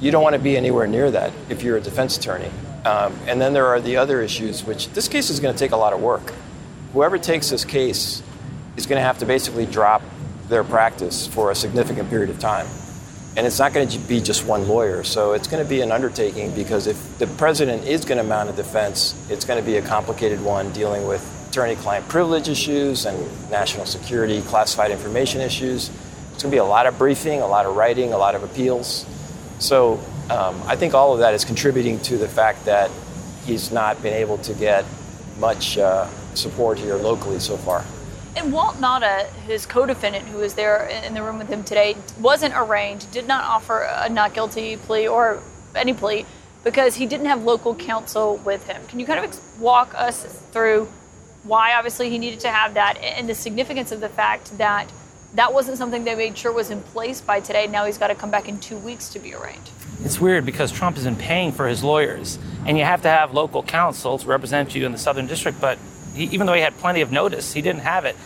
you 0.00 0.10
don't 0.10 0.22
want 0.22 0.34
to 0.34 0.38
be 0.38 0.56
anywhere 0.56 0.86
near 0.86 1.10
that 1.10 1.32
if 1.48 1.62
you're 1.62 1.78
a 1.78 1.80
defense 1.80 2.16
attorney. 2.16 2.50
Um, 2.84 3.18
and 3.26 3.40
then 3.40 3.54
there 3.54 3.66
are 3.66 3.80
the 3.80 3.96
other 3.96 4.20
issues, 4.20 4.64
which 4.64 4.90
this 4.90 5.08
case 5.08 5.30
is 5.30 5.40
going 5.40 5.54
to 5.54 5.58
take 5.58 5.72
a 5.72 5.76
lot 5.76 5.94
of 5.94 6.02
work. 6.02 6.34
Whoever 6.92 7.16
takes 7.16 7.48
this 7.48 7.64
case 7.64 8.22
is 8.76 8.86
going 8.86 8.98
to 8.98 9.04
have 9.04 9.18
to 9.20 9.26
basically 9.26 9.64
drop 9.66 10.02
their 10.48 10.64
practice 10.64 11.26
for 11.26 11.50
a 11.50 11.54
significant 11.54 12.10
period 12.10 12.30
of 12.30 12.38
time. 12.38 12.66
And 13.36 13.46
it's 13.46 13.58
not 13.58 13.72
going 13.72 13.88
to 13.88 13.98
be 13.98 14.20
just 14.20 14.46
one 14.46 14.68
lawyer. 14.68 15.02
So 15.02 15.32
it's 15.32 15.48
going 15.48 15.62
to 15.62 15.68
be 15.68 15.80
an 15.80 15.90
undertaking 15.90 16.54
because 16.54 16.86
if 16.86 17.18
the 17.18 17.26
president 17.26 17.84
is 17.84 18.04
going 18.04 18.18
to 18.18 18.24
mount 18.24 18.48
a 18.48 18.52
defense, 18.52 19.14
it's 19.28 19.44
going 19.44 19.58
to 19.58 19.66
be 19.66 19.76
a 19.76 19.82
complicated 19.82 20.40
one 20.40 20.70
dealing 20.72 21.06
with 21.06 21.22
attorney 21.48 21.76
client 21.76 22.08
privilege 22.08 22.48
issues 22.48 23.06
and 23.06 23.50
national 23.50 23.86
security, 23.86 24.40
classified 24.42 24.90
information 24.90 25.40
issues. 25.40 25.88
It's 26.32 26.42
going 26.42 26.50
to 26.50 26.56
be 26.56 26.58
a 26.58 26.64
lot 26.64 26.86
of 26.86 26.96
briefing, 26.96 27.40
a 27.40 27.46
lot 27.46 27.66
of 27.66 27.74
writing, 27.76 28.12
a 28.12 28.18
lot 28.18 28.34
of 28.34 28.44
appeals. 28.44 29.04
So 29.58 30.00
um, 30.30 30.60
I 30.66 30.76
think 30.76 30.94
all 30.94 31.12
of 31.12 31.20
that 31.20 31.34
is 31.34 31.44
contributing 31.44 32.00
to 32.00 32.18
the 32.18 32.28
fact 32.28 32.64
that 32.66 32.90
he's 33.44 33.72
not 33.72 34.00
been 34.02 34.14
able 34.14 34.38
to 34.38 34.54
get 34.54 34.84
much 35.38 35.78
uh, 35.78 36.08
support 36.34 36.78
here 36.78 36.96
locally 36.96 37.38
so 37.40 37.56
far. 37.56 37.84
And 38.36 38.52
Walt 38.52 38.76
Nauta, 38.76 39.26
his 39.46 39.64
co-defendant 39.64 40.26
who 40.26 40.38
was 40.38 40.54
there 40.54 40.86
in 40.86 41.14
the 41.14 41.22
room 41.22 41.38
with 41.38 41.48
him 41.48 41.62
today, 41.62 41.96
wasn't 42.18 42.54
arraigned, 42.56 43.06
did 43.12 43.28
not 43.28 43.44
offer 43.44 43.88
a 43.88 44.08
not 44.08 44.34
guilty 44.34 44.76
plea 44.76 45.06
or 45.06 45.40
any 45.74 45.92
plea 45.92 46.26
because 46.64 46.96
he 46.96 47.06
didn't 47.06 47.26
have 47.26 47.44
local 47.44 47.74
counsel 47.74 48.36
with 48.38 48.66
him. 48.66 48.84
Can 48.88 48.98
you 48.98 49.06
kind 49.06 49.24
of 49.24 49.60
walk 49.60 49.94
us 49.94 50.24
through 50.50 50.88
why 51.44 51.74
obviously 51.74 52.10
he 52.10 52.18
needed 52.18 52.40
to 52.40 52.50
have 52.50 52.74
that 52.74 52.96
and 52.98 53.28
the 53.28 53.34
significance 53.34 53.92
of 53.92 54.00
the 54.00 54.08
fact 54.08 54.56
that 54.58 54.90
that 55.34 55.52
wasn't 55.52 55.76
something 55.76 56.04
they 56.04 56.14
made 56.14 56.38
sure 56.38 56.52
was 56.52 56.70
in 56.70 56.80
place 56.80 57.20
by 57.20 57.40
today. 57.40 57.66
Now 57.66 57.84
he's 57.84 57.98
got 57.98 58.08
to 58.08 58.14
come 58.14 58.30
back 58.30 58.48
in 58.48 58.58
two 58.60 58.78
weeks 58.78 59.08
to 59.10 59.18
be 59.18 59.34
arraigned. 59.34 59.68
It's 60.04 60.20
weird 60.20 60.46
because 60.46 60.70
Trump 60.70 60.96
has 60.96 61.04
been 61.04 61.16
paying 61.16 61.52
for 61.52 61.66
his 61.66 61.82
lawyers, 61.82 62.38
and 62.66 62.78
you 62.78 62.84
have 62.84 63.02
to 63.02 63.08
have 63.08 63.32
local 63.32 63.62
counsel 63.62 64.18
to 64.18 64.28
represent 64.28 64.74
you 64.74 64.86
in 64.86 64.92
the 64.92 64.98
Southern 64.98 65.26
District, 65.26 65.60
but 65.60 65.78
he, 66.14 66.24
even 66.24 66.46
though 66.46 66.54
he 66.54 66.60
had 66.60 66.76
plenty 66.78 67.00
of 67.00 67.12
notice, 67.12 67.52
he 67.52 67.62
didn't 67.62 67.82
have 67.82 68.04
it. 68.04 68.16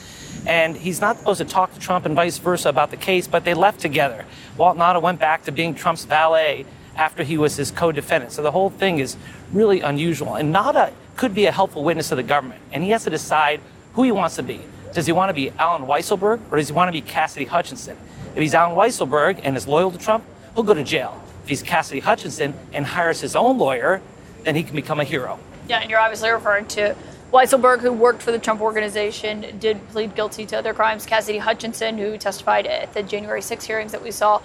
And 0.46 0.76
he's 0.76 1.00
not 1.00 1.18
supposed 1.18 1.38
to 1.38 1.44
talk 1.44 1.74
to 1.74 1.80
Trump 1.80 2.06
and 2.06 2.14
vice 2.14 2.38
versa 2.38 2.68
about 2.68 2.90
the 2.90 2.96
case, 2.96 3.26
but 3.26 3.44
they 3.44 3.54
left 3.54 3.80
together. 3.80 4.24
Walt 4.56 4.76
Nauta 4.76 5.02
went 5.02 5.18
back 5.18 5.44
to 5.44 5.52
being 5.52 5.74
Trump's 5.74 6.04
valet 6.04 6.64
after 6.96 7.22
he 7.22 7.38
was 7.38 7.56
his 7.56 7.70
co 7.70 7.92
defendant. 7.92 8.32
So 8.32 8.42
the 8.42 8.50
whole 8.50 8.70
thing 8.70 8.98
is 8.98 9.16
really 9.52 9.80
unusual. 9.80 10.34
And 10.34 10.54
Nauta 10.54 10.92
could 11.16 11.34
be 11.34 11.46
a 11.46 11.52
helpful 11.52 11.82
witness 11.82 12.10
to 12.10 12.14
the 12.14 12.22
government, 12.22 12.60
and 12.72 12.84
he 12.84 12.90
has 12.90 13.04
to 13.04 13.10
decide 13.10 13.60
who 13.94 14.04
he 14.04 14.12
wants 14.12 14.36
to 14.36 14.42
be. 14.42 14.60
Does 14.92 15.06
he 15.06 15.12
want 15.12 15.28
to 15.30 15.34
be 15.34 15.50
Allen 15.58 15.82
Weisselberg 15.82 16.40
or 16.50 16.56
does 16.56 16.68
he 16.68 16.74
want 16.74 16.88
to 16.88 16.92
be 16.92 17.00
Cassidy 17.00 17.44
Hutchinson? 17.44 17.96
If 18.34 18.38
he's 18.38 18.54
Allen 18.54 18.76
Weisselberg 18.76 19.40
and 19.42 19.56
is 19.56 19.66
loyal 19.66 19.90
to 19.90 19.98
Trump, 19.98 20.24
he'll 20.54 20.62
go 20.62 20.74
to 20.74 20.84
jail. 20.84 21.22
If 21.42 21.48
he's 21.48 21.62
Cassidy 21.62 22.00
Hutchinson 22.00 22.54
and 22.72 22.86
hires 22.86 23.20
his 23.20 23.36
own 23.36 23.58
lawyer, 23.58 24.00
then 24.44 24.54
he 24.54 24.62
can 24.62 24.74
become 24.74 25.00
a 25.00 25.04
hero. 25.04 25.38
Yeah, 25.68 25.80
and 25.80 25.90
you're 25.90 26.00
obviously 26.00 26.30
referring 26.30 26.66
to 26.68 26.96
Weisselberg, 27.32 27.80
who 27.80 27.92
worked 27.92 28.22
for 28.22 28.32
the 28.32 28.38
Trump 28.38 28.62
organization, 28.62 29.58
did 29.58 29.86
plead 29.88 30.14
guilty 30.14 30.46
to 30.46 30.56
other 30.56 30.72
crimes. 30.72 31.04
Cassidy 31.04 31.38
Hutchinson, 31.38 31.98
who 31.98 32.16
testified 32.16 32.66
at 32.66 32.94
the 32.94 33.02
January 33.02 33.42
6 33.42 33.64
hearings 33.64 33.92
that 33.92 34.02
we 34.02 34.10
saw. 34.10 34.40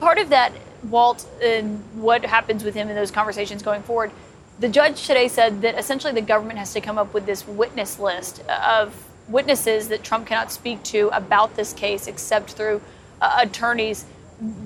Part 0.00 0.18
of 0.18 0.30
that, 0.30 0.52
Walt, 0.82 1.24
and 1.40 1.82
what 1.94 2.24
happens 2.24 2.64
with 2.64 2.74
him 2.74 2.88
in 2.88 2.96
those 2.96 3.12
conversations 3.12 3.62
going 3.62 3.82
forward, 3.82 4.10
the 4.58 4.68
judge 4.68 5.06
today 5.06 5.28
said 5.28 5.62
that 5.62 5.78
essentially 5.78 6.12
the 6.12 6.20
government 6.20 6.58
has 6.58 6.72
to 6.72 6.80
come 6.80 6.98
up 6.98 7.14
with 7.14 7.26
this 7.26 7.46
witness 7.46 7.98
list 7.98 8.40
of 8.48 9.06
witnesses 9.28 9.88
that 9.88 10.02
Trump 10.02 10.26
cannot 10.26 10.50
speak 10.50 10.82
to 10.82 11.08
about 11.12 11.54
this 11.54 11.72
case 11.72 12.08
except 12.08 12.52
through 12.52 12.80
uh, 13.20 13.38
attorneys. 13.40 14.04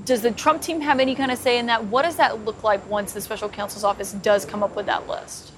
Does 0.04 0.22
the 0.22 0.30
Trump 0.30 0.62
team 0.62 0.80
have 0.80 0.98
any 0.98 1.14
kind 1.14 1.30
of 1.30 1.38
say 1.38 1.58
in 1.58 1.66
that? 1.66 1.84
What 1.84 2.02
does 2.02 2.16
that 2.16 2.44
look 2.44 2.62
like 2.62 2.88
once 2.88 3.12
the 3.12 3.20
special 3.20 3.48
counsel's 3.48 3.84
office 3.84 4.12
does 4.12 4.44
come 4.44 4.62
up 4.62 4.74
with 4.74 4.86
that 4.86 5.06
list? 5.08 5.49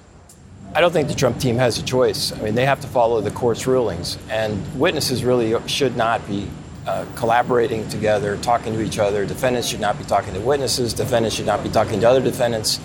I 0.75 0.81
don't 0.81 0.91
think 0.91 1.07
the 1.07 1.13
Trump 1.13 1.39
team 1.39 1.57
has 1.57 1.77
a 1.77 1.83
choice. 1.83 2.31
I 2.31 2.41
mean, 2.41 2.55
they 2.55 2.65
have 2.65 2.81
to 2.81 2.87
follow 2.87 3.21
the 3.21 3.29
court's 3.29 3.67
rulings, 3.67 4.17
and 4.27 4.59
witnesses 4.79 5.23
really 5.23 5.55
should 5.67 5.95
not 5.95 6.27
be 6.27 6.47
uh, 6.87 7.05
collaborating 7.15 7.87
together, 7.89 8.37
talking 8.37 8.73
to 8.73 8.81
each 8.81 8.97
other. 8.97 9.23
Defendants 9.23 9.67
should 9.67 9.79
not 9.79 9.99
be 9.99 10.03
talking 10.03 10.33
to 10.33 10.39
witnesses. 10.39 10.93
Defendants 10.93 11.35
should 11.35 11.45
not 11.45 11.61
be 11.61 11.69
talking 11.69 11.99
to 11.99 12.09
other 12.09 12.21
defendants. 12.21 12.79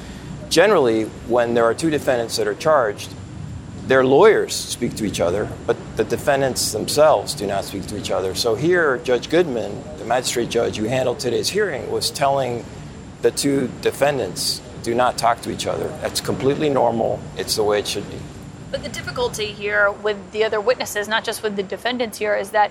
Generally, 0.51 1.05
when 1.29 1.55
there 1.55 1.64
are 1.64 1.72
two 1.72 1.88
defendants 1.88 2.37
that 2.37 2.46
are 2.46 2.55
charged, 2.55 3.11
their 3.87 4.05
lawyers 4.05 4.55
speak 4.55 4.94
to 4.96 5.07
each 5.07 5.18
other, 5.18 5.48
but 5.66 5.79
the 5.96 6.05
defendants 6.05 6.72
themselves 6.72 7.33
do 7.33 7.46
not 7.46 7.64
speak 7.64 7.87
to 7.87 7.96
each 7.98 8.11
other. 8.11 8.35
So 8.35 8.55
here, 8.55 8.98
Judge 8.98 9.31
Goodman, 9.31 9.83
the 9.96 10.05
magistrate 10.05 10.51
judge 10.51 10.77
who 10.77 10.85
handled 10.85 11.20
today's 11.20 11.48
hearing, 11.48 11.90
was 11.90 12.11
telling 12.11 12.66
the 13.22 13.31
two 13.31 13.70
defendants 13.81 14.61
do 14.83 14.95
not 14.95 15.19
talk 15.19 15.41
to 15.43 15.51
each 15.51 15.67
other. 15.67 15.88
That's 16.01 16.21
completely 16.21 16.69
normal. 16.69 17.21
It's 17.37 17.57
the 17.57 17.64
way 17.64 17.79
it 17.79 17.87
should 17.87 18.09
be. 18.11 18.19
But 18.71 18.83
the 18.83 18.88
difficulty 18.88 19.47
here 19.47 19.91
with 19.91 20.33
the 20.33 20.45
other 20.45 20.61
witnesses, 20.61 21.09
not 21.09 21.25
just 21.25 21.43
with 21.43 21.57
the 21.57 21.62
defendants 21.62 22.19
here, 22.19 22.37
is 22.37 22.51
that 22.51 22.71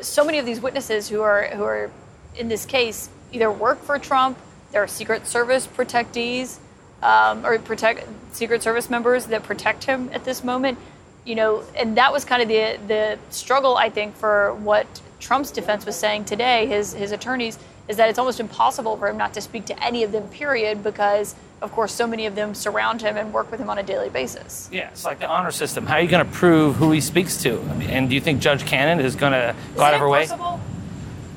so 0.00 0.24
many 0.24 0.38
of 0.38 0.46
these 0.46 0.60
witnesses 0.60 1.08
who 1.08 1.22
are 1.22 1.44
who 1.48 1.64
are 1.64 1.90
in 2.36 2.48
this 2.48 2.66
case 2.66 3.08
either 3.32 3.50
work 3.50 3.82
for 3.82 3.98
Trump, 3.98 4.38
they're 4.72 4.86
Secret 4.86 5.26
Service 5.26 5.66
protectees, 5.66 6.58
um, 7.02 7.44
or 7.44 7.58
protect 7.58 8.06
Secret 8.32 8.62
Service 8.62 8.90
members 8.90 9.26
that 9.26 9.42
protect 9.42 9.84
him 9.84 10.10
at 10.12 10.24
this 10.24 10.44
moment. 10.44 10.78
You 11.24 11.34
know, 11.34 11.62
and 11.74 11.96
that 11.96 12.12
was 12.12 12.24
kind 12.24 12.42
of 12.42 12.48
the 12.48 12.78
the 12.86 13.18
struggle 13.30 13.76
I 13.76 13.90
think 13.90 14.16
for 14.16 14.54
what 14.54 14.86
Trump's 15.18 15.50
defense 15.50 15.86
was 15.86 15.96
saying 15.96 16.26
today. 16.26 16.66
His 16.66 16.92
his 16.92 17.12
attorneys 17.12 17.58
is 17.88 17.96
that 17.96 18.08
it's 18.08 18.18
almost 18.18 18.38
impossible 18.38 18.96
for 18.96 19.08
him 19.08 19.16
not 19.16 19.34
to 19.34 19.40
speak 19.40 19.64
to 19.66 19.84
any 19.84 20.02
of 20.04 20.12
them. 20.12 20.28
Period, 20.28 20.84
because 20.84 21.34
of 21.60 21.72
course 21.72 21.92
so 21.92 22.06
many 22.06 22.26
of 22.26 22.34
them 22.34 22.54
surround 22.54 23.02
him 23.02 23.16
and 23.16 23.32
work 23.32 23.50
with 23.50 23.60
him 23.60 23.70
on 23.70 23.78
a 23.78 23.82
daily 23.82 24.10
basis. 24.10 24.68
Yeah, 24.70 24.90
it's 24.90 25.04
like 25.04 25.18
the 25.18 25.28
honor 25.28 25.50
system. 25.50 25.86
How 25.86 25.94
are 25.94 26.00
you 26.00 26.08
going 26.08 26.24
to 26.24 26.32
prove 26.32 26.76
who 26.76 26.92
he 26.92 27.00
speaks 27.00 27.42
to? 27.42 27.60
I 27.60 27.74
mean, 27.74 27.90
and 27.90 28.08
do 28.08 28.14
you 28.14 28.20
think 28.20 28.40
Judge 28.40 28.64
Cannon 28.64 29.04
is 29.04 29.16
going 29.16 29.32
to 29.32 29.56
go 29.74 29.82
out 29.82 29.94
of 29.94 30.00
her 30.00 30.08
way? 30.08 30.26
Possible? 30.26 30.60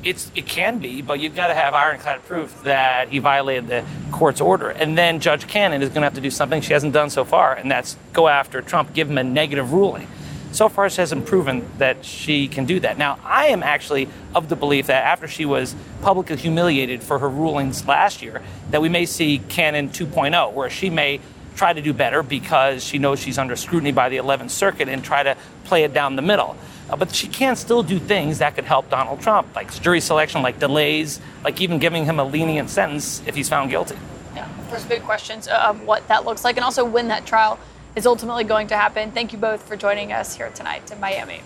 It's 0.03 0.31
it 0.35 0.47
can 0.47 0.79
be, 0.79 1.03
but 1.03 1.19
you've 1.19 1.35
got 1.35 1.47
to 1.47 1.53
have 1.53 1.75
ironclad 1.75 2.23
proof 2.23 2.63
that 2.63 3.09
he 3.09 3.19
violated 3.19 3.67
the 3.67 3.85
court's 4.11 4.41
order, 4.41 4.69
and 4.69 4.97
then 4.97 5.19
Judge 5.19 5.47
Cannon 5.47 5.83
is 5.83 5.89
going 5.89 6.01
to 6.01 6.05
have 6.05 6.15
to 6.15 6.21
do 6.21 6.31
something 6.31 6.61
she 6.61 6.73
hasn't 6.73 6.93
done 6.93 7.11
so 7.11 7.23
far, 7.23 7.53
and 7.53 7.69
that's 7.69 7.97
go 8.11 8.27
after 8.27 8.63
Trump, 8.63 8.93
give 8.93 9.11
him 9.11 9.19
a 9.19 9.23
negative 9.23 9.73
ruling. 9.73 10.07
So 10.51 10.67
far, 10.67 10.89
she 10.89 11.01
hasn't 11.01 11.25
proven 11.25 11.69
that 11.77 12.03
she 12.03 12.47
can 12.47 12.65
do 12.65 12.79
that. 12.81 12.97
Now, 12.97 13.19
I 13.23 13.47
am 13.47 13.63
actually 13.63 14.09
of 14.35 14.49
the 14.49 14.55
belief 14.55 14.87
that 14.87 15.05
after 15.05 15.27
she 15.27 15.45
was 15.45 15.75
publicly 16.01 16.35
humiliated 16.35 17.01
for 17.01 17.19
her 17.19 17.29
rulings 17.29 17.87
last 17.87 18.21
year, 18.21 18.41
that 18.69 18.81
we 18.81 18.89
may 18.89 19.05
see 19.05 19.39
Cannon 19.47 19.89
2.0, 19.89 20.53
where 20.53 20.69
she 20.69 20.89
may 20.89 21.21
try 21.55 21.71
to 21.73 21.81
do 21.81 21.93
better 21.93 22.23
because 22.23 22.83
she 22.83 22.97
knows 22.97 23.19
she's 23.19 23.37
under 23.37 23.55
scrutiny 23.55 23.91
by 23.91 24.09
the 24.09 24.17
11th 24.17 24.49
Circuit 24.49 24.89
and 24.89 25.03
try 25.03 25.23
to 25.23 25.37
play 25.63 25.83
it 25.83 25.93
down 25.93 26.15
the 26.15 26.21
middle. 26.21 26.57
Uh, 26.89 26.95
but 26.97 27.13
she 27.13 27.27
can 27.27 27.55
still 27.55 27.83
do 27.83 27.99
things 27.99 28.39
that 28.39 28.55
could 28.55 28.65
help 28.65 28.89
Donald 28.89 29.21
Trump, 29.21 29.55
like 29.55 29.71
jury 29.81 30.01
selection, 30.01 30.41
like 30.41 30.59
delays, 30.59 31.21
like 31.43 31.61
even 31.61 31.79
giving 31.79 32.05
him 32.05 32.19
a 32.19 32.23
lenient 32.23 32.69
sentence 32.69 33.21
if 33.25 33.35
he's 33.35 33.47
found 33.47 33.69
guilty. 33.69 33.95
Yeah, 34.35 34.49
of 34.59 34.69
course, 34.69 34.83
big 34.85 35.03
questions 35.03 35.47
of 35.47 35.81
what 35.83 36.05
that 36.07 36.25
looks 36.25 36.43
like 36.43 36.57
and 36.57 36.65
also 36.65 36.83
when 36.83 37.07
that 37.09 37.25
trial 37.25 37.57
is 37.95 38.05
ultimately 38.05 38.43
going 38.43 38.67
to 38.67 38.75
happen. 38.75 39.11
Thank 39.11 39.33
you 39.33 39.39
both 39.39 39.63
for 39.63 39.75
joining 39.75 40.11
us 40.11 40.35
here 40.35 40.49
tonight 40.49 40.91
in 40.91 40.99
Miami. 40.99 41.41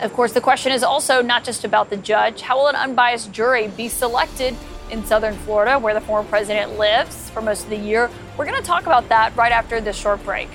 Of 0.00 0.14
course, 0.14 0.32
the 0.32 0.40
question 0.40 0.72
is 0.72 0.82
also 0.82 1.20
not 1.20 1.44
just 1.44 1.64
about 1.64 1.90
the 1.90 1.96
judge. 1.96 2.40
How 2.40 2.56
will 2.56 2.68
an 2.68 2.76
unbiased 2.76 3.32
jury 3.32 3.68
be 3.68 3.88
selected 3.88 4.56
in 4.90 5.04
southern 5.04 5.34
Florida, 5.34 5.78
where 5.78 5.92
the 5.92 6.00
former 6.00 6.26
president 6.28 6.78
lives 6.78 7.28
for 7.30 7.42
most 7.42 7.64
of 7.64 7.70
the 7.70 7.76
year? 7.76 8.10
We're 8.38 8.46
going 8.46 8.56
to 8.56 8.66
talk 8.66 8.86
about 8.86 9.08
that 9.10 9.36
right 9.36 9.52
after 9.52 9.80
this 9.80 9.96
short 9.96 10.24
break. 10.24 10.48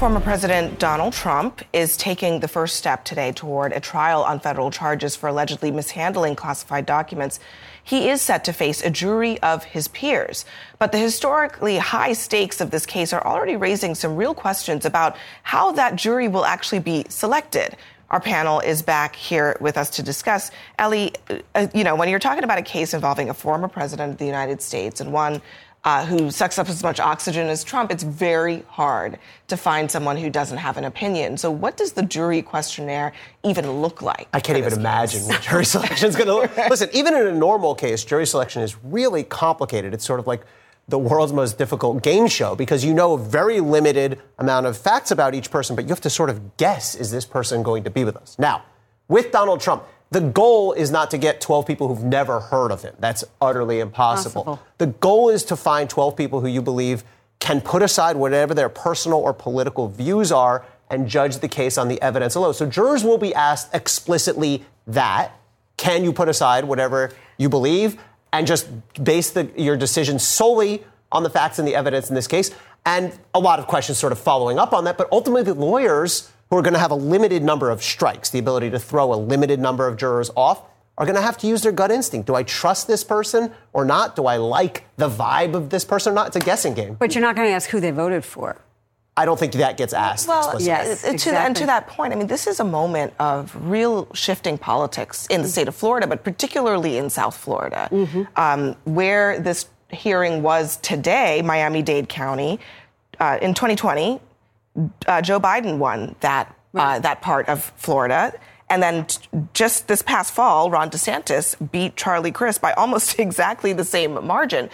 Former 0.00 0.20
President 0.20 0.78
Donald 0.78 1.12
Trump 1.12 1.60
is 1.74 1.94
taking 1.98 2.40
the 2.40 2.48
first 2.48 2.76
step 2.76 3.04
today 3.04 3.32
toward 3.32 3.74
a 3.74 3.80
trial 3.80 4.22
on 4.22 4.40
federal 4.40 4.70
charges 4.70 5.14
for 5.14 5.28
allegedly 5.28 5.70
mishandling 5.70 6.36
classified 6.36 6.86
documents. 6.86 7.38
He 7.84 8.08
is 8.08 8.22
set 8.22 8.42
to 8.44 8.54
face 8.54 8.82
a 8.82 8.88
jury 8.88 9.38
of 9.42 9.64
his 9.64 9.88
peers. 9.88 10.46
But 10.78 10.92
the 10.92 10.96
historically 10.96 11.76
high 11.76 12.14
stakes 12.14 12.62
of 12.62 12.70
this 12.70 12.86
case 12.86 13.12
are 13.12 13.22
already 13.26 13.56
raising 13.56 13.94
some 13.94 14.16
real 14.16 14.32
questions 14.32 14.86
about 14.86 15.18
how 15.42 15.72
that 15.72 15.96
jury 15.96 16.28
will 16.28 16.46
actually 16.46 16.78
be 16.78 17.04
selected. 17.10 17.76
Our 18.08 18.20
panel 18.20 18.58
is 18.60 18.80
back 18.80 19.14
here 19.14 19.54
with 19.60 19.76
us 19.76 19.90
to 19.90 20.02
discuss. 20.02 20.50
Elie, 20.78 21.12
uh, 21.54 21.66
you 21.74 21.84
know, 21.84 21.94
when 21.94 22.08
you're 22.08 22.18
talking 22.18 22.42
about 22.42 22.58
a 22.58 22.62
case 22.62 22.94
involving 22.94 23.28
a 23.28 23.34
former 23.34 23.68
president 23.68 24.12
of 24.12 24.18
the 24.18 24.24
United 24.24 24.62
States 24.62 25.02
and 25.02 25.12
one 25.12 25.42
uh, 25.84 26.04
who 26.04 26.30
sucks 26.30 26.58
up 26.58 26.68
as 26.68 26.82
much 26.82 27.00
oxygen 27.00 27.46
as 27.48 27.64
Trump, 27.64 27.90
it's 27.90 28.02
very 28.02 28.62
hard 28.68 29.18
to 29.48 29.56
find 29.56 29.90
someone 29.90 30.16
who 30.16 30.28
doesn't 30.28 30.58
have 30.58 30.76
an 30.76 30.84
opinion. 30.84 31.38
So, 31.38 31.50
what 31.50 31.76
does 31.76 31.92
the 31.92 32.02
jury 32.02 32.42
questionnaire 32.42 33.12
even 33.44 33.70
look 33.80 34.02
like? 34.02 34.28
I 34.32 34.40
can't 34.40 34.58
even 34.58 34.74
imagine 34.74 35.22
what 35.22 35.40
jury 35.40 35.64
selection 35.76 36.08
is 36.08 36.16
going 36.16 36.26
to 36.26 36.34
look. 36.34 36.56
Like. 36.56 36.70
Listen, 36.70 36.90
even 36.92 37.14
in 37.14 37.26
a 37.26 37.32
normal 37.32 37.74
case, 37.74 38.04
jury 38.04 38.26
selection 38.26 38.62
is 38.62 38.76
really 38.84 39.24
complicated. 39.24 39.94
It's 39.94 40.04
sort 40.04 40.20
of 40.20 40.26
like 40.26 40.42
the 40.86 40.98
world's 40.98 41.32
most 41.32 41.56
difficult 41.56 42.02
game 42.02 42.26
show 42.26 42.54
because 42.54 42.84
you 42.84 42.92
know 42.92 43.14
a 43.14 43.18
very 43.18 43.60
limited 43.60 44.20
amount 44.38 44.66
of 44.66 44.76
facts 44.76 45.10
about 45.10 45.34
each 45.34 45.50
person, 45.50 45.76
but 45.76 45.84
you 45.84 45.90
have 45.90 46.00
to 46.02 46.10
sort 46.10 46.28
of 46.28 46.56
guess 46.58 46.94
is 46.94 47.10
this 47.10 47.24
person 47.24 47.62
going 47.62 47.84
to 47.84 47.90
be 47.90 48.04
with 48.04 48.16
us? 48.16 48.36
Now, 48.38 48.64
with 49.08 49.32
Donald 49.32 49.60
Trump, 49.60 49.84
the 50.10 50.20
goal 50.20 50.72
is 50.72 50.90
not 50.90 51.10
to 51.12 51.18
get 51.18 51.40
12 51.40 51.66
people 51.66 51.88
who've 51.88 52.04
never 52.04 52.40
heard 52.40 52.72
of 52.72 52.82
him. 52.82 52.94
That's 52.98 53.24
utterly 53.40 53.78
impossible. 53.78 54.44
Possible. 54.44 54.66
The 54.78 54.86
goal 54.86 55.28
is 55.28 55.44
to 55.44 55.56
find 55.56 55.88
12 55.88 56.16
people 56.16 56.40
who 56.40 56.48
you 56.48 56.62
believe 56.62 57.04
can 57.38 57.60
put 57.60 57.80
aside 57.82 58.16
whatever 58.16 58.52
their 58.52 58.68
personal 58.68 59.18
or 59.18 59.32
political 59.32 59.88
views 59.88 60.32
are 60.32 60.64
and 60.90 61.08
judge 61.08 61.38
the 61.38 61.48
case 61.48 61.78
on 61.78 61.88
the 61.88 62.00
evidence 62.02 62.34
alone. 62.34 62.54
So 62.54 62.66
jurors 62.66 63.04
will 63.04 63.18
be 63.18 63.32
asked 63.34 63.72
explicitly 63.74 64.64
that. 64.88 65.32
Can 65.76 66.04
you 66.04 66.12
put 66.12 66.28
aside 66.28 66.64
whatever 66.64 67.12
you 67.38 67.48
believe 67.48 67.96
and 68.32 68.46
just 68.46 68.68
base 69.02 69.30
the, 69.30 69.48
your 69.56 69.76
decision 69.76 70.18
solely 70.18 70.84
on 71.12 71.22
the 71.22 71.30
facts 71.30 71.58
and 71.58 71.66
the 71.66 71.74
evidence 71.74 72.08
in 72.08 72.14
this 72.14 72.26
case? 72.26 72.50
And 72.84 73.16
a 73.32 73.38
lot 73.38 73.60
of 73.60 73.66
questions 73.66 73.98
sort 73.98 74.12
of 74.12 74.18
following 74.18 74.58
up 74.58 74.72
on 74.72 74.84
that. 74.84 74.98
But 74.98 75.08
ultimately, 75.12 75.44
the 75.44 75.54
lawyers 75.54 76.30
who 76.50 76.56
are 76.56 76.62
going 76.62 76.74
to 76.74 76.80
have 76.80 76.90
a 76.90 76.96
limited 76.96 77.42
number 77.42 77.70
of 77.70 77.82
strikes, 77.82 78.30
the 78.30 78.38
ability 78.38 78.70
to 78.70 78.78
throw 78.78 79.14
a 79.14 79.16
limited 79.16 79.60
number 79.60 79.86
of 79.86 79.96
jurors 79.96 80.30
off, 80.36 80.62
are 80.98 81.06
going 81.06 81.16
to 81.16 81.22
have 81.22 81.38
to 81.38 81.46
use 81.46 81.62
their 81.62 81.72
gut 81.72 81.90
instinct. 81.90 82.26
Do 82.26 82.34
I 82.34 82.42
trust 82.42 82.86
this 82.86 83.04
person 83.04 83.52
or 83.72 83.84
not? 83.84 84.16
Do 84.16 84.26
I 84.26 84.36
like 84.36 84.84
the 84.96 85.08
vibe 85.08 85.54
of 85.54 85.70
this 85.70 85.84
person 85.84 86.12
or 86.12 86.14
not? 86.14 86.26
It's 86.26 86.36
a 86.36 86.40
guessing 86.40 86.74
game. 86.74 86.94
But 86.94 87.14
you're 87.14 87.22
not 87.22 87.36
going 87.36 87.48
to 87.48 87.54
ask 87.54 87.70
who 87.70 87.80
they 87.80 87.90
voted 87.90 88.24
for. 88.24 88.60
I 89.16 89.24
don't 89.24 89.38
think 89.38 89.52
that 89.54 89.76
gets 89.76 89.92
asked. 89.92 90.28
Well, 90.28 90.38
explicitly. 90.38 90.66
yes, 90.66 91.24
to, 91.24 91.38
and 91.38 91.56
to 91.56 91.66
that 91.66 91.88
point, 91.88 92.12
I 92.12 92.16
mean, 92.16 92.26
this 92.26 92.46
is 92.46 92.60
a 92.60 92.64
moment 92.64 93.12
of 93.18 93.54
real 93.68 94.08
shifting 94.14 94.56
politics 94.56 95.26
in 95.26 95.42
the 95.42 95.48
state 95.48 95.68
of 95.68 95.74
Florida, 95.74 96.06
but 96.06 96.24
particularly 96.24 96.96
in 96.96 97.10
South 97.10 97.36
Florida, 97.36 97.88
um, 98.36 98.76
where 98.84 99.38
this 99.40 99.68
hearing 99.90 100.42
was 100.42 100.76
today, 100.78 101.42
Miami 101.42 101.82
Dade 101.82 102.08
County. 102.08 102.60
Uh, 103.18 103.38
in 103.42 103.52
2020, 103.52 104.18
uh, 105.06 105.22
Joe 105.22 105.40
Biden 105.40 105.78
won 105.78 106.14
that 106.20 106.54
uh, 106.74 106.98
that 107.00 107.20
part 107.22 107.48
of 107.48 107.64
Florida. 107.76 108.32
And 108.68 108.80
then 108.80 109.06
t- 109.06 109.18
just 109.52 109.88
this 109.88 110.00
past 110.00 110.32
fall, 110.32 110.70
Ron 110.70 110.90
DeSantis 110.90 111.56
beat 111.72 111.96
Charlie 111.96 112.30
Crist 112.30 112.60
by 112.60 112.72
almost 112.74 113.18
exactly 113.18 113.72
the 113.72 113.84
same 113.84 114.24
margin. 114.24 114.70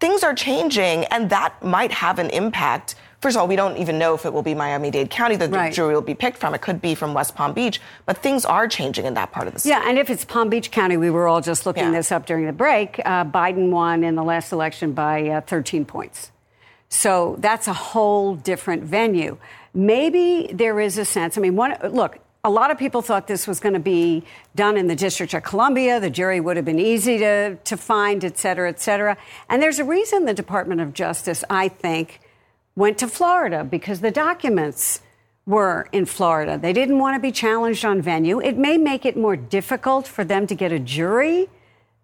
Things 0.00 0.24
are 0.24 0.34
changing, 0.34 1.04
and 1.06 1.30
that 1.30 1.62
might 1.62 1.92
have 1.92 2.18
an 2.18 2.28
impact. 2.30 2.96
First 3.22 3.36
of 3.36 3.40
all, 3.40 3.48
we 3.48 3.56
don't 3.56 3.78
even 3.78 3.98
know 3.98 4.14
if 4.14 4.26
it 4.26 4.32
will 4.32 4.42
be 4.42 4.54
Miami 4.54 4.90
Dade 4.90 5.08
County 5.10 5.36
that 5.36 5.50
the 5.50 5.70
jury 5.70 5.94
will 5.94 6.02
be 6.02 6.14
picked 6.14 6.36
from. 6.38 6.52
It 6.54 6.60
could 6.60 6.82
be 6.82 6.94
from 6.94 7.14
West 7.14 7.34
Palm 7.34 7.54
Beach, 7.54 7.80
but 8.04 8.18
things 8.18 8.44
are 8.44 8.68
changing 8.68 9.06
in 9.06 9.14
that 9.14 9.32
part 9.32 9.46
of 9.46 9.54
the 9.54 9.60
state. 9.60 9.70
Yeah, 9.70 9.88
and 9.88 9.96
if 9.98 10.10
it's 10.10 10.24
Palm 10.24 10.50
Beach 10.50 10.70
County, 10.70 10.96
we 10.98 11.08
were 11.08 11.26
all 11.26 11.40
just 11.40 11.64
looking 11.64 11.84
Yeah. 11.84 11.90
this 11.92 12.12
up 12.12 12.26
during 12.26 12.44
the 12.46 12.52
break. 12.52 13.00
Uh, 13.04 13.24
Biden 13.24 13.70
won 13.70 14.04
in 14.04 14.16
the 14.16 14.22
last 14.24 14.52
election 14.52 14.92
by 14.92 15.28
uh, 15.28 15.40
13 15.42 15.84
points. 15.86 16.30
So 16.88 17.36
that's 17.40 17.68
a 17.68 17.72
whole 17.72 18.36
different 18.36 18.84
venue. 18.84 19.38
maybe 19.76 20.50
there 20.52 20.80
is 20.80 20.98
a 20.98 21.04
sense. 21.04 21.36
I 21.36 21.40
mean, 21.40 21.54
one 21.54 21.76
look. 21.90 22.18
A 22.44 22.50
lot 22.50 22.70
of 22.70 22.78
people 22.78 23.02
thought 23.02 23.26
this 23.26 23.48
was 23.48 23.58
going 23.58 23.74
to 23.74 23.80
be 23.80 24.22
done 24.54 24.76
in 24.76 24.86
the 24.86 24.94
District 24.94 25.34
of 25.34 25.42
Columbia. 25.42 25.98
The 25.98 26.10
jury 26.10 26.38
would 26.40 26.56
have 26.56 26.64
been 26.64 26.78
easy 26.78 27.18
to, 27.18 27.56
to 27.56 27.76
find, 27.76 28.24
et 28.24 28.38
cetera, 28.38 28.68
et 28.68 28.80
cetera. 28.80 29.16
And 29.48 29.60
there's 29.60 29.80
a 29.80 29.84
reason 29.84 30.26
the 30.26 30.32
Department 30.34 30.80
of 30.80 30.92
Justice, 30.94 31.42
I 31.50 31.66
think, 31.68 32.20
went 32.76 32.98
to 32.98 33.08
Florida 33.08 33.64
because 33.64 34.00
the 34.00 34.12
documents 34.12 35.00
were 35.44 35.88
in 35.90 36.06
Florida. 36.06 36.56
They 36.56 36.72
didn't 36.72 37.00
want 37.00 37.16
to 37.16 37.20
be 37.20 37.32
challenged 37.32 37.84
on 37.84 38.00
venue. 38.00 38.40
It 38.40 38.56
may 38.56 38.78
make 38.78 39.04
it 39.04 39.16
more 39.16 39.36
difficult 39.36 40.06
for 40.06 40.22
them 40.22 40.46
to 40.46 40.54
get 40.54 40.70
a 40.70 40.78
jury 40.78 41.48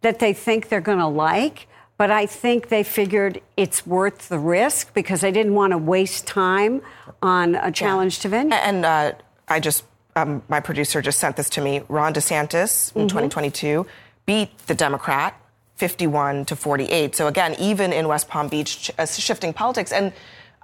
that 0.00 0.18
they 0.18 0.32
think 0.32 0.68
they're 0.68 0.80
going 0.80 0.98
to 0.98 1.06
like. 1.06 1.68
But 2.02 2.10
I 2.10 2.26
think 2.26 2.68
they 2.68 2.82
figured 2.82 3.40
it's 3.56 3.86
worth 3.86 4.28
the 4.28 4.40
risk 4.40 4.92
because 4.92 5.20
they 5.20 5.30
didn't 5.30 5.54
want 5.54 5.70
to 5.70 5.78
waste 5.78 6.26
time 6.26 6.82
on 7.22 7.54
a 7.54 7.70
challenge 7.70 8.18
yeah. 8.18 8.22
to 8.22 8.28
venue. 8.28 8.54
And 8.56 8.84
uh, 8.84 9.12
I 9.46 9.60
just, 9.60 9.84
um, 10.16 10.42
my 10.48 10.58
producer 10.58 11.00
just 11.00 11.20
sent 11.20 11.36
this 11.36 11.48
to 11.50 11.60
me. 11.60 11.82
Ron 11.88 12.12
DeSantis 12.12 12.92
in 12.96 13.02
mm-hmm. 13.02 13.06
2022 13.06 13.86
beat 14.26 14.58
the 14.66 14.74
Democrat 14.74 15.40
51 15.76 16.46
to 16.46 16.56
48. 16.56 17.14
So 17.14 17.28
again, 17.28 17.54
even 17.60 17.92
in 17.92 18.08
West 18.08 18.26
Palm 18.26 18.48
Beach, 18.48 18.90
uh, 18.98 19.06
shifting 19.06 19.52
politics. 19.52 19.92
And 19.92 20.12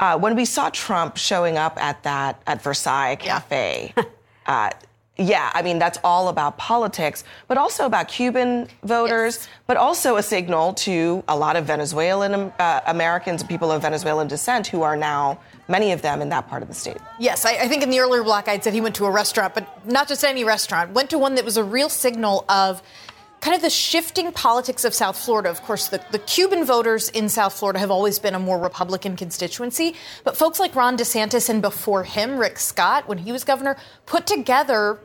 uh, 0.00 0.18
when 0.18 0.34
we 0.34 0.44
saw 0.44 0.70
Trump 0.70 1.16
showing 1.16 1.56
up 1.56 1.80
at 1.80 2.02
that 2.02 2.42
at 2.48 2.62
Versailles 2.62 3.14
Cafe, 3.14 3.92
yeah. 3.96 4.02
uh, 4.46 4.70
yeah, 5.18 5.50
I 5.52 5.62
mean, 5.62 5.80
that's 5.80 5.98
all 6.04 6.28
about 6.28 6.58
politics, 6.58 7.24
but 7.48 7.58
also 7.58 7.86
about 7.86 8.06
Cuban 8.06 8.68
voters, 8.84 9.36
yes. 9.36 9.48
but 9.66 9.76
also 9.76 10.16
a 10.16 10.22
signal 10.22 10.74
to 10.74 11.24
a 11.26 11.36
lot 11.36 11.56
of 11.56 11.64
Venezuelan 11.64 12.52
uh, 12.58 12.80
Americans, 12.86 13.42
people 13.42 13.72
of 13.72 13.82
Venezuelan 13.82 14.28
descent 14.28 14.68
who 14.68 14.82
are 14.82 14.96
now, 14.96 15.40
many 15.66 15.90
of 15.90 16.02
them, 16.02 16.22
in 16.22 16.28
that 16.28 16.48
part 16.48 16.62
of 16.62 16.68
the 16.68 16.74
state. 16.74 16.98
Yes, 17.18 17.44
I, 17.44 17.54
I 17.56 17.68
think 17.68 17.82
in 17.82 17.90
the 17.90 17.98
earlier 17.98 18.22
block 18.22 18.46
I'd 18.46 18.62
said 18.62 18.74
he 18.74 18.80
went 18.80 18.94
to 18.96 19.06
a 19.06 19.10
restaurant, 19.10 19.54
but 19.54 19.86
not 19.86 20.06
just 20.06 20.22
any 20.22 20.44
restaurant, 20.44 20.92
went 20.92 21.10
to 21.10 21.18
one 21.18 21.34
that 21.34 21.44
was 21.44 21.56
a 21.56 21.64
real 21.64 21.88
signal 21.88 22.44
of 22.48 22.80
kind 23.40 23.54
of 23.54 23.62
the 23.62 23.70
shifting 23.70 24.32
politics 24.32 24.84
of 24.84 24.94
South 24.94 25.18
Florida. 25.18 25.50
Of 25.50 25.62
course, 25.62 25.88
the, 25.88 26.02
the, 26.10 26.18
Cuban 26.18 26.64
voters 26.64 27.08
in 27.10 27.28
South 27.28 27.52
Florida 27.52 27.78
have 27.78 27.90
always 27.90 28.18
been 28.18 28.34
a 28.34 28.38
more 28.38 28.58
Republican 28.58 29.16
constituency, 29.16 29.94
but 30.24 30.36
folks 30.36 30.58
like 30.58 30.74
Ron 30.74 30.96
DeSantis 30.96 31.48
and 31.48 31.62
before 31.62 32.04
him, 32.04 32.38
Rick 32.38 32.58
Scott, 32.58 33.08
when 33.08 33.18
he 33.18 33.32
was 33.32 33.44
governor, 33.44 33.76
put 34.06 34.26
together 34.26 34.98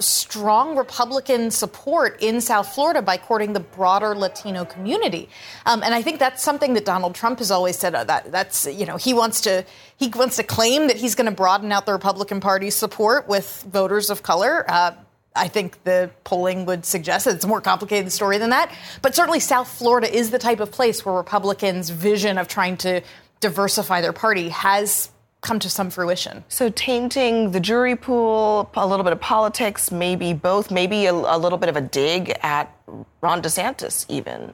strong 0.00 0.76
Republican 0.76 1.50
support 1.50 2.22
in 2.22 2.40
South 2.40 2.74
Florida 2.74 3.00
by 3.00 3.16
courting 3.16 3.52
the 3.52 3.60
broader 3.60 4.14
Latino 4.14 4.64
community, 4.64 5.28
um, 5.66 5.82
and 5.82 5.94
I 5.94 6.02
think 6.02 6.18
that's 6.18 6.42
something 6.42 6.74
that 6.74 6.84
Donald 6.84 7.14
Trump 7.14 7.38
has 7.38 7.50
always 7.50 7.78
said. 7.78 7.94
Uh, 7.94 8.04
that 8.04 8.30
that's 8.30 8.66
you 8.66 8.86
know 8.86 8.96
he 8.96 9.14
wants 9.14 9.40
to 9.42 9.64
he 9.96 10.08
wants 10.08 10.36
to 10.36 10.42
claim 10.42 10.88
that 10.88 10.96
he's 10.96 11.14
going 11.14 11.28
to 11.28 11.34
broaden 11.34 11.72
out 11.72 11.86
the 11.86 11.92
Republican 11.92 12.40
Party's 12.40 12.74
support 12.74 13.28
with 13.28 13.64
voters 13.70 14.10
of 14.10 14.22
color. 14.22 14.64
Uh, 14.68 14.92
I 15.38 15.48
think 15.48 15.82
the 15.84 16.10
polling 16.24 16.66
would 16.66 16.84
suggest 16.84 17.24
that 17.24 17.34
it's 17.36 17.44
a 17.44 17.48
more 17.48 17.60
complicated 17.60 18.12
story 18.12 18.38
than 18.38 18.50
that. 18.50 18.72
But 19.02 19.14
certainly, 19.14 19.40
South 19.40 19.68
Florida 19.68 20.14
is 20.14 20.30
the 20.30 20.38
type 20.38 20.60
of 20.60 20.70
place 20.70 21.04
where 21.04 21.14
Republicans' 21.14 21.90
vision 21.90 22.38
of 22.38 22.48
trying 22.48 22.76
to 22.78 23.02
diversify 23.40 24.00
their 24.00 24.12
party 24.12 24.48
has 24.48 25.10
come 25.40 25.58
to 25.60 25.70
some 25.70 25.90
fruition. 25.90 26.44
So, 26.48 26.70
tainting 26.70 27.52
the 27.52 27.60
jury 27.60 27.96
pool, 27.96 28.70
a 28.74 28.86
little 28.86 29.04
bit 29.04 29.12
of 29.12 29.20
politics, 29.20 29.92
maybe 29.92 30.32
both, 30.32 30.70
maybe 30.70 31.06
a, 31.06 31.12
a 31.14 31.38
little 31.38 31.58
bit 31.58 31.68
of 31.68 31.76
a 31.76 31.80
dig 31.80 32.36
at 32.42 32.74
Ron 33.20 33.42
DeSantis, 33.42 34.04
even. 34.08 34.52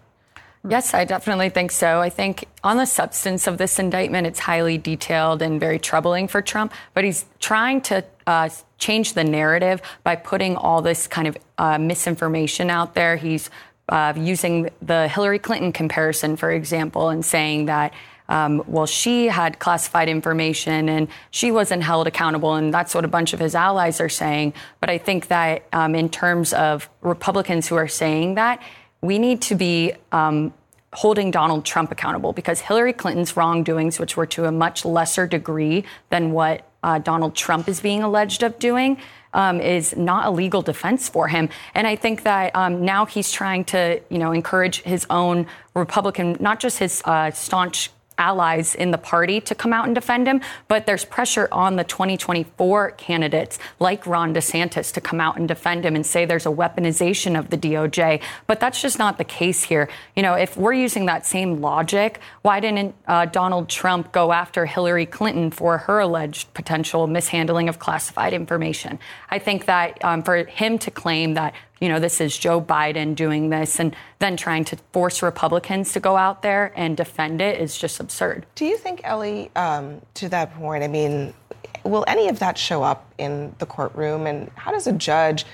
Yes, 0.67 0.95
I 0.95 1.05
definitely 1.05 1.51
think 1.51 1.71
so. 1.71 2.01
I 2.01 2.09
think 2.09 2.47
on 2.63 2.79
the 2.79 2.87
substance 2.87 3.47
of 3.47 3.59
this 3.59 3.79
indictment, 3.79 4.27
it's 4.27 4.39
highly 4.39 4.79
detailed 4.79 5.43
and 5.43 5.61
very 5.61 5.79
troubling 5.79 6.27
for 6.27 6.41
Trump, 6.41 6.73
but 6.95 7.05
he's 7.05 7.27
trying 7.39 7.83
to 7.83 8.03
uh, 8.27 8.49
change 8.79 9.15
the 9.15 9.25
narrative 9.25 9.81
by 10.03 10.17
putting 10.17 10.57
all 10.57 10.83
this 10.83 11.07
kind 11.07 11.29
of 11.29 11.37
uh, 11.59 11.79
misinformation 11.79 12.71
out 12.71 12.95
there. 12.95 13.17
He's 13.17 13.51
uh, 13.89 14.15
using 14.17 14.71
the 14.83 15.09
Hillary 15.09 15.39
Clinton 15.39 15.73
comparison, 15.73 16.37
for 16.37 16.51
example, 16.51 17.09
and 17.09 17.25
saying 17.25 17.67
that. 17.67 17.93
Um, 18.27 18.63
well, 18.67 18.87
she 18.87 19.27
had 19.27 19.59
classified 19.59 20.09
information 20.09 20.89
and 20.89 21.09
she 21.31 21.51
wasn't 21.51 21.83
held 21.83 22.07
accountable, 22.07 22.55
and 22.55 22.73
that's 22.73 22.95
what 22.95 23.05
a 23.05 23.09
bunch 23.09 23.35
of 23.35 23.41
his 23.41 23.55
allies 23.55 24.01
are 24.01 24.09
saying. 24.09 24.55
But 24.81 24.89
I 24.89 24.97
think 24.97 25.29
that 25.29 25.65
um, 25.75 25.95
in 25.95 26.09
terms 26.09 26.55
of 26.55 26.89
Republicans 27.03 27.69
who 27.69 27.75
are 27.77 27.89
saying 27.89 28.37
that, 28.37 28.63
we 29.03 29.19
need 29.19 29.43
to 29.43 29.55
be 29.55 29.93
um, 30.11 30.55
holding 30.95 31.31
Donald 31.31 31.67
Trump 31.67 31.93
accountable 31.93 32.33
because 32.33 32.61
Hillary 32.61 32.95
Clinton's 32.95 33.37
wrongdoings, 33.37 33.99
which 33.99 34.17
were 34.17 34.27
to 34.27 34.47
a 34.47 34.53
much 34.53 34.87
lesser 34.87 35.27
degree 35.27 35.85
than 36.09 36.33
what 36.33 36.67
uh, 36.85 36.99
Donald 36.99 37.35
Trump 37.35 37.69
is 37.69 37.81
being 37.81 38.03
alleged 38.03 38.43
of 38.45 38.59
doing, 38.59 38.99
um, 39.33 39.61
is 39.61 39.97
not 39.97 40.27
a 40.27 40.31
legal 40.31 40.63
defense 40.63 41.09
for 41.09 41.27
him. 41.27 41.49
And 41.75 41.87
I 41.87 41.97
think 41.97 42.23
that 42.23 42.55
um, 42.55 42.85
now 42.85 43.07
he's 43.07 43.33
trying 43.33 43.65
to, 43.75 44.01
you 44.11 44.19
know, 44.19 44.31
encourage 44.33 44.83
his 44.83 45.07
own 45.11 45.47
Republican, 45.75 46.37
not 46.39 46.61
just 46.61 46.79
his 46.79 47.03
uh, 47.05 47.31
staunch 47.33 47.91
allies 48.19 48.75
in 48.75 48.91
the 48.91 48.99
party 48.99 49.41
to 49.41 49.55
come 49.55 49.73
out 49.73 49.87
and 49.87 49.95
defend 49.95 50.27
him, 50.27 50.41
but 50.69 50.87
there's 50.87 51.05
pressure 51.05 51.49
on 51.51 51.77
the 51.77 51.85
2024 51.85 52.93
candidates 52.93 53.59
like 53.81 54.07
Ron 54.07 54.35
DeSantis 54.35 54.93
to 54.93 55.01
come 55.01 55.21
out 55.21 55.37
and 55.37 55.49
defend 55.49 55.85
him 55.85 55.95
and 55.95 56.05
say 56.05 56.25
there's 56.25 56.47
a 56.47 56.51
weaponization 56.51 57.39
of 57.39 57.51
the 57.51 57.59
DOJ. 57.59 58.21
But 58.47 58.61
that's 58.61 58.81
just 58.81 58.99
not 58.99 59.19
the 59.19 59.25
case 59.25 59.65
here. 59.65 59.89
You 60.17 60.23
know, 60.23 60.35
if 60.35 60.57
we're 60.57 60.75
using 60.75 61.07
that 61.07 61.27
same 61.27 61.61
logic, 61.61 62.21
why 62.43 62.61
didn't 62.61 62.95
uh, 63.07 63.27
Donald 63.27 63.69
Trump 63.69 64.13
go 64.13 64.33
after 64.33 64.67
Hillary 64.67 65.07
Clinton 65.07 65.51
for 65.51 65.79
her 65.79 65.99
alleged 65.99 66.53
potential 66.55 67.07
mishandling 67.07 67.69
of 67.69 67.79
classified 67.79 68.33
information? 68.33 68.99
I 69.31 69.39
think 69.39 69.67
that 69.67 70.05
um, 70.05 70.23
for 70.23 70.45
him 70.45 70.79
to 70.79 70.91
claim 70.91 71.35
that 71.35 71.55
you 71.81 71.89
know, 71.89 71.99
this 71.99 72.21
is 72.21 72.37
Joe 72.37 72.61
Biden 72.61 73.15
doing 73.15 73.51
this 73.51 73.81
and 73.81 73.95
then 74.19 74.37
trying 74.37 74.65
to 74.67 74.77
force 74.93 75.23
Republicans 75.23 75.93
to 75.93 76.01
go 76.01 76.17
out 76.17 76.43
there 76.43 76.73
and 76.77 76.97
defend 76.97 77.41
it 77.41 77.61
is 77.61 77.77
just 77.77 78.01
absurd. 78.01 78.47
Do 78.55 78.65
you 78.65 78.79
think, 78.79 79.01
Elie, 79.05 79.51
um, 79.57 80.01
to 80.15 80.29
that 80.29 80.55
point, 80.55 80.85
I 80.85 80.89
mean, 80.89 81.35
will 81.83 82.05
any 82.07 82.29
of 82.29 82.39
that 82.39 82.57
show 82.57 82.83
up 82.83 83.13
in 83.19 83.55
the 83.59 83.67
courtroom? 83.67 84.27
And 84.27 84.51
how 84.55 84.71
does 84.71 84.87
a 84.87 84.93
judge 84.93 85.45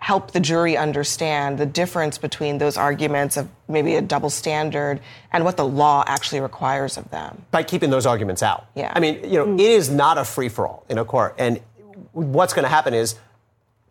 help 0.00 0.30
the 0.30 0.40
jury 0.40 0.76
understand 0.76 1.58
the 1.58 1.66
difference 1.66 2.18
between 2.18 2.58
those 2.58 2.76
arguments 2.76 3.36
of 3.36 3.48
maybe 3.66 3.96
a 3.96 4.02
double 4.02 4.30
standard 4.30 5.00
and 5.32 5.44
what 5.44 5.56
the 5.56 5.66
law 5.66 6.04
actually 6.06 6.40
requires 6.40 6.96
of 6.96 7.10
them? 7.10 7.44
By 7.50 7.62
keeping 7.62 7.90
those 7.90 8.06
arguments 8.06 8.42
out. 8.42 8.66
Yeah. 8.74 8.92
I 8.94 9.00
mean, 9.00 9.24
you 9.24 9.38
know, 9.38 9.46
mm. 9.46 9.58
it 9.58 9.70
is 9.70 9.90
not 9.90 10.18
a 10.18 10.24
free 10.24 10.48
for 10.48 10.68
all 10.68 10.84
in 10.88 10.98
a 10.98 11.04
court. 11.04 11.34
And 11.38 11.60
what's 12.12 12.52
going 12.52 12.64
to 12.64 12.68
happen 12.68 12.94
is 12.94 13.16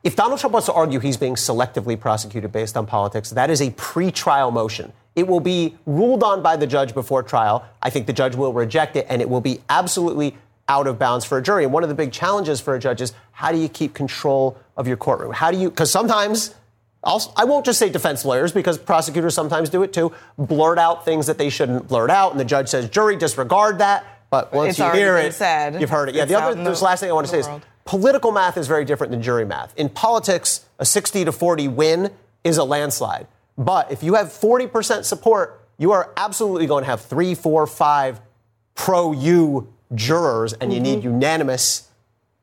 if 0.08 0.16
Donald 0.16 0.40
Trump 0.40 0.54
wants 0.54 0.68
to 0.68 0.74
argue 0.74 1.02
he's 1.02 1.18
being 1.18 1.36
selectively 1.36 2.00
prosecuted 2.00 2.50
based 2.50 2.78
on 2.78 2.86
politics, 2.86 3.32
that 3.32 3.50
is 3.50 3.62
a 3.62 3.72
pre-trial 3.72 4.52
motion. 4.52 4.94
It 5.18 5.28
will 5.28 5.42
be 5.42 5.76
ruled 5.86 6.24
on 6.24 6.42
by 6.42 6.56
the 6.56 6.66
judge 6.66 6.94
before 6.94 7.24
trial. 7.24 7.66
I 7.82 7.90
think 7.90 8.08
the 8.08 8.14
judge 8.14 8.34
will 8.34 8.54
reject 8.54 8.96
it, 8.96 9.06
and 9.10 9.22
it 9.22 9.30
will 9.30 9.42
be 9.42 9.60
absolutely 9.68 10.38
out 10.70 10.88
of 10.88 10.98
bounds 10.98 11.26
for 11.26 11.38
a 11.38 11.44
jury. 11.44 11.66
And 11.66 11.74
one 11.74 11.84
of 11.84 11.90
the 11.90 11.96
big 11.96 12.14
challenges 12.14 12.62
for 12.62 12.74
a 12.74 12.80
judge 12.80 13.02
is 13.02 13.12
how 13.34 13.52
do 13.52 13.58
you 13.58 13.68
keep 13.68 13.94
control 13.94 14.58
of 14.78 14.88
your 14.88 14.96
courtroom? 14.96 15.34
How 15.34 15.52
do 15.52 15.58
you, 15.58 15.70
because 15.70 15.92
sometimes, 15.92 16.56
I'll, 17.04 17.34
I 17.36 17.44
will 17.44 17.56
not 17.56 17.66
just 17.66 17.78
say 17.78 17.90
defense 17.90 18.24
lawyers 18.24 18.54
because 18.54 18.78
prosecutors 18.78 19.36
sometimes 19.36 19.70
do 19.70 19.84
it 19.84 19.92
too, 19.92 20.14
blurt 20.38 20.80
out 20.80 21.04
things 21.04 21.28
that 21.28 21.38
they 21.38 21.50
shouldn't 21.50 21.90
blurt 21.90 22.12
out, 22.12 22.32
and 22.32 22.40
the 22.40 22.46
judge 22.46 22.70
says, 22.70 22.90
jury, 22.90 23.18
disregard 23.18 23.80
that. 23.80 24.06
But 24.30 24.54
once 24.54 24.72
it's 24.72 24.80
you 24.80 24.92
hear 24.92 25.18
it, 25.18 25.34
said. 25.34 25.80
you've 25.80 25.90
heard 25.90 26.10
it. 26.10 26.16
Yeah, 26.16 26.26
the 26.26 26.36
other, 26.36 26.62
the, 26.62 26.84
last 26.84 27.00
thing 27.00 27.10
I 27.10 27.14
want 27.14 27.28
to 27.28 27.32
say 27.32 27.48
world. 27.50 27.62
is 27.62 27.68
Political 27.88 28.34
math 28.34 28.58
is 28.58 28.68
very 28.68 28.84
different 28.84 29.12
than 29.12 29.22
jury 29.22 29.46
math. 29.46 29.74
In 29.78 29.88
politics, 29.88 30.66
a 30.78 30.86
60 30.86 31.24
to 31.26 31.32
40 31.32 31.70
win 31.70 32.12
is 32.44 32.58
a 32.58 32.64
landslide. 32.66 33.28
But 33.58 33.92
if 33.92 34.04
you 34.04 34.16
have 34.16 34.28
40% 34.28 35.06
support, 35.06 35.66
you 35.78 35.94
are 35.94 36.12
absolutely 36.18 36.68
going 36.68 36.84
to 36.84 36.90
have 36.90 37.02
three, 37.02 37.34
four, 37.34 37.66
five 37.66 38.20
pro 38.76 39.14
you 39.14 39.74
jurors, 39.96 40.52
and 40.54 40.74
you 40.74 40.82
mm-hmm. 40.82 40.96
need 40.96 41.04
unanimous 41.06 41.90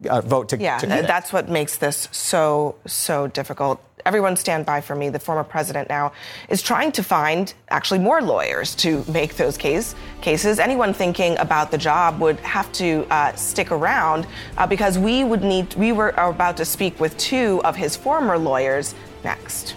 uh, 0.08 0.22
vote 0.22 0.48
to. 0.48 0.56
Get 0.56 0.64
yeah, 0.64 0.78
to 1.00 1.06
that's 1.06 1.32
what 1.32 1.48
makes 1.48 1.76
this 1.76 2.08
so 2.10 2.76
so 2.86 3.26
difficult 3.26 3.80
everyone 4.06 4.36
stand 4.36 4.66
by 4.66 4.80
for 4.80 4.94
me. 4.94 5.08
The 5.08 5.18
former 5.18 5.44
president 5.44 5.88
now 5.88 6.12
is 6.48 6.62
trying 6.62 6.92
to 6.92 7.02
find 7.02 7.52
actually 7.68 8.00
more 8.00 8.20
lawyers 8.22 8.74
to 8.76 9.04
make 9.08 9.36
those 9.36 9.56
case, 9.56 9.94
cases. 10.20 10.58
Anyone 10.58 10.92
thinking 10.92 11.38
about 11.38 11.70
the 11.70 11.78
job 11.78 12.20
would 12.20 12.38
have 12.40 12.70
to 12.72 13.06
uh, 13.10 13.34
stick 13.34 13.70
around 13.70 14.26
uh, 14.56 14.66
because 14.66 14.98
we 14.98 15.24
would 15.24 15.42
need, 15.42 15.74
we 15.74 15.92
were 15.92 16.10
about 16.10 16.56
to 16.56 16.64
speak 16.64 16.98
with 17.00 17.16
two 17.16 17.60
of 17.64 17.76
his 17.76 17.96
former 17.96 18.38
lawyers 18.38 18.94
next. 19.22 19.74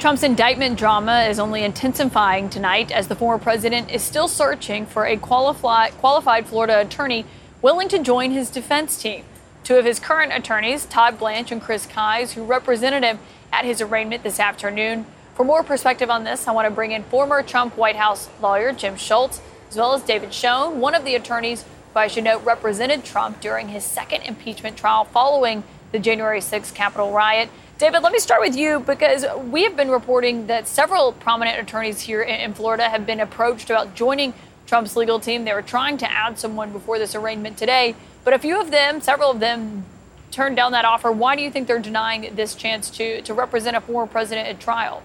Trump's 0.00 0.22
indictment 0.22 0.78
drama 0.78 1.26
is 1.28 1.38
only 1.38 1.62
intensifying 1.62 2.48
tonight 2.48 2.90
as 2.90 3.08
the 3.08 3.14
former 3.14 3.36
president 3.36 3.90
is 3.90 4.02
still 4.02 4.28
searching 4.28 4.86
for 4.86 5.04
a 5.04 5.18
qualified, 5.18 5.92
qualified 5.98 6.46
Florida 6.46 6.80
attorney 6.80 7.26
willing 7.60 7.86
to 7.90 7.98
join 7.98 8.30
his 8.30 8.48
defense 8.48 8.96
team. 8.96 9.26
Two 9.62 9.76
of 9.76 9.84
his 9.84 10.00
current 10.00 10.32
attorneys, 10.32 10.86
Todd 10.86 11.18
Blanche 11.18 11.52
and 11.52 11.60
Chris 11.60 11.86
Kise, 11.86 12.32
who 12.32 12.44
represented 12.44 13.04
him 13.04 13.18
at 13.52 13.66
his 13.66 13.82
arraignment 13.82 14.22
this 14.22 14.40
afternoon. 14.40 15.04
For 15.34 15.44
more 15.44 15.62
perspective 15.62 16.08
on 16.08 16.24
this, 16.24 16.48
I 16.48 16.52
want 16.52 16.66
to 16.66 16.74
bring 16.74 16.92
in 16.92 17.02
former 17.02 17.42
Trump 17.42 17.76
White 17.76 17.96
House 17.96 18.30
lawyer 18.40 18.72
Jim 18.72 18.96
Schultz, 18.96 19.42
as 19.68 19.76
well 19.76 19.92
as 19.92 20.00
David 20.00 20.32
Schoen, 20.32 20.80
one 20.80 20.94
of 20.94 21.04
the 21.04 21.14
attorneys 21.14 21.66
who 21.92 21.98
I 21.98 22.06
should 22.06 22.24
note 22.24 22.42
represented 22.42 23.04
Trump 23.04 23.42
during 23.42 23.68
his 23.68 23.84
second 23.84 24.22
impeachment 24.22 24.78
trial 24.78 25.04
following 25.04 25.62
the 25.92 25.98
January 25.98 26.40
6th 26.40 26.72
Capitol 26.72 27.12
riot. 27.12 27.50
David, 27.80 28.02
let 28.02 28.12
me 28.12 28.18
start 28.18 28.42
with 28.42 28.56
you 28.56 28.80
because 28.80 29.24
we 29.50 29.62
have 29.64 29.74
been 29.74 29.90
reporting 29.90 30.48
that 30.48 30.68
several 30.68 31.14
prominent 31.14 31.58
attorneys 31.60 31.98
here 31.98 32.20
in 32.20 32.52
Florida 32.52 32.86
have 32.86 33.06
been 33.06 33.20
approached 33.20 33.70
about 33.70 33.94
joining 33.94 34.34
Trump's 34.66 34.96
legal 34.96 35.18
team. 35.18 35.46
They 35.46 35.54
were 35.54 35.62
trying 35.62 35.96
to 35.96 36.12
add 36.12 36.38
someone 36.38 36.72
before 36.72 36.98
this 36.98 37.14
arraignment 37.14 37.56
today, 37.56 37.94
but 38.22 38.34
a 38.34 38.38
few 38.38 38.60
of 38.60 38.70
them, 38.70 39.00
several 39.00 39.30
of 39.30 39.40
them, 39.40 39.86
turned 40.30 40.56
down 40.56 40.72
that 40.72 40.84
offer. 40.84 41.10
Why 41.10 41.36
do 41.36 41.42
you 41.42 41.50
think 41.50 41.68
they're 41.68 41.78
denying 41.78 42.34
this 42.34 42.54
chance 42.54 42.90
to, 42.90 43.22
to 43.22 43.32
represent 43.32 43.74
a 43.78 43.80
former 43.80 44.06
president 44.06 44.46
at 44.46 44.60
trial? 44.60 45.02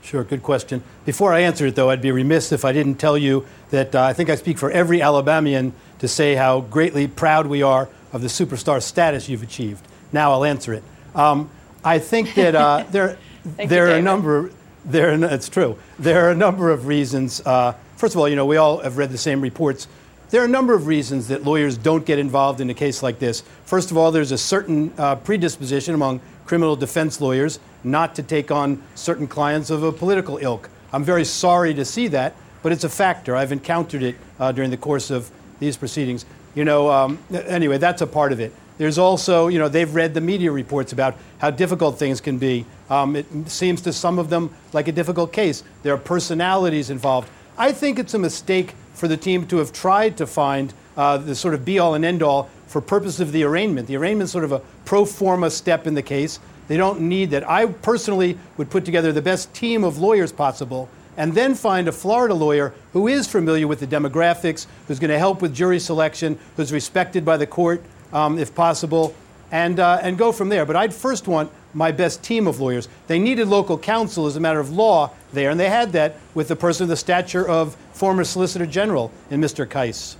Sure, 0.00 0.24
good 0.24 0.42
question. 0.42 0.82
Before 1.04 1.34
I 1.34 1.40
answer 1.40 1.66
it, 1.66 1.74
though, 1.74 1.90
I'd 1.90 2.00
be 2.00 2.10
remiss 2.10 2.52
if 2.52 2.64
I 2.64 2.72
didn't 2.72 2.94
tell 2.94 3.18
you 3.18 3.44
that 3.68 3.94
uh, 3.94 4.02
I 4.02 4.14
think 4.14 4.30
I 4.30 4.36
speak 4.36 4.56
for 4.56 4.70
every 4.70 5.02
Alabamian 5.02 5.74
to 5.98 6.08
say 6.08 6.36
how 6.36 6.62
greatly 6.62 7.06
proud 7.06 7.48
we 7.48 7.60
are 7.60 7.86
of 8.14 8.22
the 8.22 8.28
superstar 8.28 8.82
status 8.82 9.28
you've 9.28 9.42
achieved. 9.42 9.86
Now 10.10 10.32
I'll 10.32 10.46
answer 10.46 10.72
it. 10.72 10.82
Um, 11.14 11.50
I 11.84 11.98
think 11.98 12.34
that 12.34 12.54
uh, 12.54 12.84
there, 12.90 13.18
there 13.56 13.86
you, 13.86 13.94
are 13.94 13.96
a 13.96 14.02
number. 14.02 14.50
There, 14.84 15.12
it's 15.24 15.48
true. 15.48 15.78
There 15.98 16.26
are 16.26 16.30
a 16.30 16.36
number 16.36 16.70
of 16.70 16.86
reasons. 16.86 17.40
Uh, 17.44 17.74
first 17.96 18.14
of 18.14 18.20
all, 18.20 18.28
you 18.28 18.36
know, 18.36 18.46
we 18.46 18.56
all 18.56 18.78
have 18.78 18.96
read 18.96 19.10
the 19.10 19.18
same 19.18 19.40
reports. 19.40 19.86
There 20.30 20.42
are 20.42 20.44
a 20.44 20.48
number 20.48 20.74
of 20.74 20.86
reasons 20.86 21.28
that 21.28 21.44
lawyers 21.44 21.78
don't 21.78 22.04
get 22.04 22.18
involved 22.18 22.60
in 22.60 22.68
a 22.68 22.74
case 22.74 23.02
like 23.02 23.18
this. 23.18 23.42
First 23.64 23.90
of 23.90 23.96
all, 23.96 24.12
there's 24.12 24.32
a 24.32 24.38
certain 24.38 24.92
uh, 24.98 25.16
predisposition 25.16 25.94
among 25.94 26.20
criminal 26.44 26.76
defense 26.76 27.20
lawyers 27.20 27.60
not 27.84 28.14
to 28.16 28.22
take 28.22 28.50
on 28.50 28.82
certain 28.94 29.26
clients 29.26 29.70
of 29.70 29.82
a 29.82 29.92
political 29.92 30.38
ilk. 30.38 30.68
I'm 30.92 31.04
very 31.04 31.24
sorry 31.24 31.74
to 31.74 31.84
see 31.84 32.08
that, 32.08 32.34
but 32.62 32.72
it's 32.72 32.84
a 32.84 32.88
factor. 32.88 33.36
I've 33.36 33.52
encountered 33.52 34.02
it 34.02 34.16
uh, 34.38 34.52
during 34.52 34.70
the 34.70 34.76
course 34.76 35.10
of 35.10 35.30
these 35.60 35.76
proceedings. 35.76 36.26
You 36.54 36.64
know, 36.64 36.90
um, 36.90 37.18
anyway, 37.32 37.78
that's 37.78 38.02
a 38.02 38.06
part 38.06 38.32
of 38.32 38.40
it. 38.40 38.52
There's 38.78 38.96
also, 38.96 39.48
you 39.48 39.58
know, 39.58 39.68
they've 39.68 39.92
read 39.92 40.14
the 40.14 40.20
media 40.20 40.50
reports 40.52 40.92
about 40.92 41.16
how 41.38 41.50
difficult 41.50 41.98
things 41.98 42.20
can 42.20 42.38
be. 42.38 42.64
Um, 42.88 43.16
it 43.16 43.26
seems 43.46 43.82
to 43.82 43.92
some 43.92 44.18
of 44.18 44.30
them 44.30 44.54
like 44.72 44.88
a 44.88 44.92
difficult 44.92 45.32
case. 45.32 45.64
There 45.82 45.92
are 45.92 45.98
personalities 45.98 46.88
involved. 46.88 47.28
I 47.58 47.72
think 47.72 47.98
it's 47.98 48.14
a 48.14 48.18
mistake 48.18 48.74
for 48.94 49.08
the 49.08 49.16
team 49.16 49.46
to 49.48 49.58
have 49.58 49.72
tried 49.72 50.16
to 50.18 50.26
find 50.26 50.72
uh, 50.96 51.18
the 51.18 51.34
sort 51.34 51.54
of 51.54 51.64
be 51.64 51.78
all 51.80 51.94
and 51.94 52.04
end 52.04 52.22
all 52.22 52.48
for 52.68 52.80
purpose 52.80 53.18
of 53.18 53.32
the 53.32 53.42
arraignment. 53.42 53.88
The 53.88 53.96
arraignment 53.96 54.26
is 54.26 54.32
sort 54.32 54.44
of 54.44 54.52
a 54.52 54.60
pro 54.84 55.04
forma 55.04 55.50
step 55.50 55.86
in 55.86 55.94
the 55.94 56.02
case. 56.02 56.38
They 56.68 56.76
don't 56.76 57.00
need 57.00 57.30
that. 57.30 57.48
I 57.48 57.66
personally 57.66 58.38
would 58.56 58.70
put 58.70 58.84
together 58.84 59.12
the 59.12 59.22
best 59.22 59.52
team 59.54 59.82
of 59.82 59.98
lawyers 59.98 60.32
possible 60.32 60.88
and 61.16 61.34
then 61.34 61.56
find 61.56 61.88
a 61.88 61.92
Florida 61.92 62.34
lawyer 62.34 62.72
who 62.92 63.08
is 63.08 63.26
familiar 63.26 63.66
with 63.66 63.80
the 63.80 63.86
demographics, 63.86 64.66
who's 64.86 65.00
going 65.00 65.10
to 65.10 65.18
help 65.18 65.42
with 65.42 65.52
jury 65.52 65.80
selection, 65.80 66.38
who's 66.56 66.72
respected 66.72 67.24
by 67.24 67.36
the 67.36 67.46
court, 67.46 67.82
um, 68.12 68.38
if 68.38 68.54
possible, 68.54 69.14
and, 69.50 69.80
uh, 69.80 69.98
and 70.02 70.18
go 70.18 70.32
from 70.32 70.48
there. 70.48 70.64
But 70.66 70.76
I'd 70.76 70.94
first 70.94 71.26
want 71.28 71.50
my 71.74 71.92
best 71.92 72.22
team 72.22 72.46
of 72.46 72.60
lawyers. 72.60 72.88
They 73.06 73.18
needed 73.18 73.48
local 73.48 73.78
counsel 73.78 74.26
as 74.26 74.36
a 74.36 74.40
matter 74.40 74.60
of 74.60 74.70
law 74.70 75.10
there, 75.32 75.50
and 75.50 75.58
they 75.58 75.68
had 75.68 75.92
that 75.92 76.16
with 76.34 76.48
the 76.48 76.56
person 76.56 76.84
of 76.84 76.88
the 76.88 76.96
stature 76.96 77.46
of 77.46 77.76
former 77.92 78.24
Solicitor 78.24 78.66
General 78.66 79.10
in 79.30 79.40
Mr. 79.40 79.66
Kise. 79.66 80.16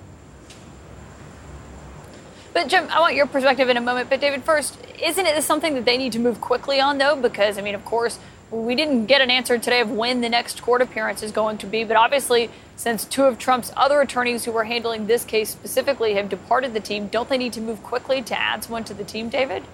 But 2.53 2.69
Jim, 2.69 2.89
I 2.91 2.99
want 3.01 3.15
your 3.15 3.27
perspective 3.27 3.69
in 3.69 3.77
a 3.77 3.81
moment. 3.81 4.11
But 4.11 4.21
David, 4.21 4.43
first, 4.43 4.79
isn't 5.01 5.27
it 5.27 5.43
something 5.45 5.75
that 5.75 5.85
they 5.85 5.97
need 5.97 6.13
to 6.13 6.19
move 6.19 6.41
quickly 6.41 6.81
on, 6.81 6.99
though? 6.99 7.15
Because 7.15 7.57
I 7.57 7.61
mean, 7.61 7.77
of 7.77 7.85
course, 7.85 8.19
we 8.51 8.75
didn't 8.75 9.07
get 9.07 9.21
an 9.21 9.31
answer 9.31 9.59
today 9.59 9.81
of 9.81 9.91
when 9.91 10.21
the 10.21 10.29
next 10.29 10.63
court 10.63 10.81
appearance 10.81 11.23
is 11.23 11.33
going 11.33 11.59
to 11.59 11.67
be, 11.67 11.85
but 11.85 11.97
obviously, 11.97 12.51
since 12.77 13.05
two 13.05 13.25
of 13.25 13.39
Trump's 13.39 13.73
other 13.77 14.01
attorneys 14.01 14.45
who 14.45 14.53
were 14.53 14.65
handling 14.65 15.07
this 15.07 15.25
case 15.25 15.51
specifically 15.51 16.15
have 16.15 16.29
departed 16.29 16.73
the 16.73 16.81
team, 16.81 17.09
don't 17.09 17.29
they 17.29 17.39
need 17.39 17.53
to 17.55 17.61
move 17.61 17.83
quickly 17.83 18.23
to 18.23 18.39
add 18.39 18.65
someone 18.65 18.85
to 18.85 18.95
the 18.95 19.05
team, 19.05 19.29
David? 19.29 19.65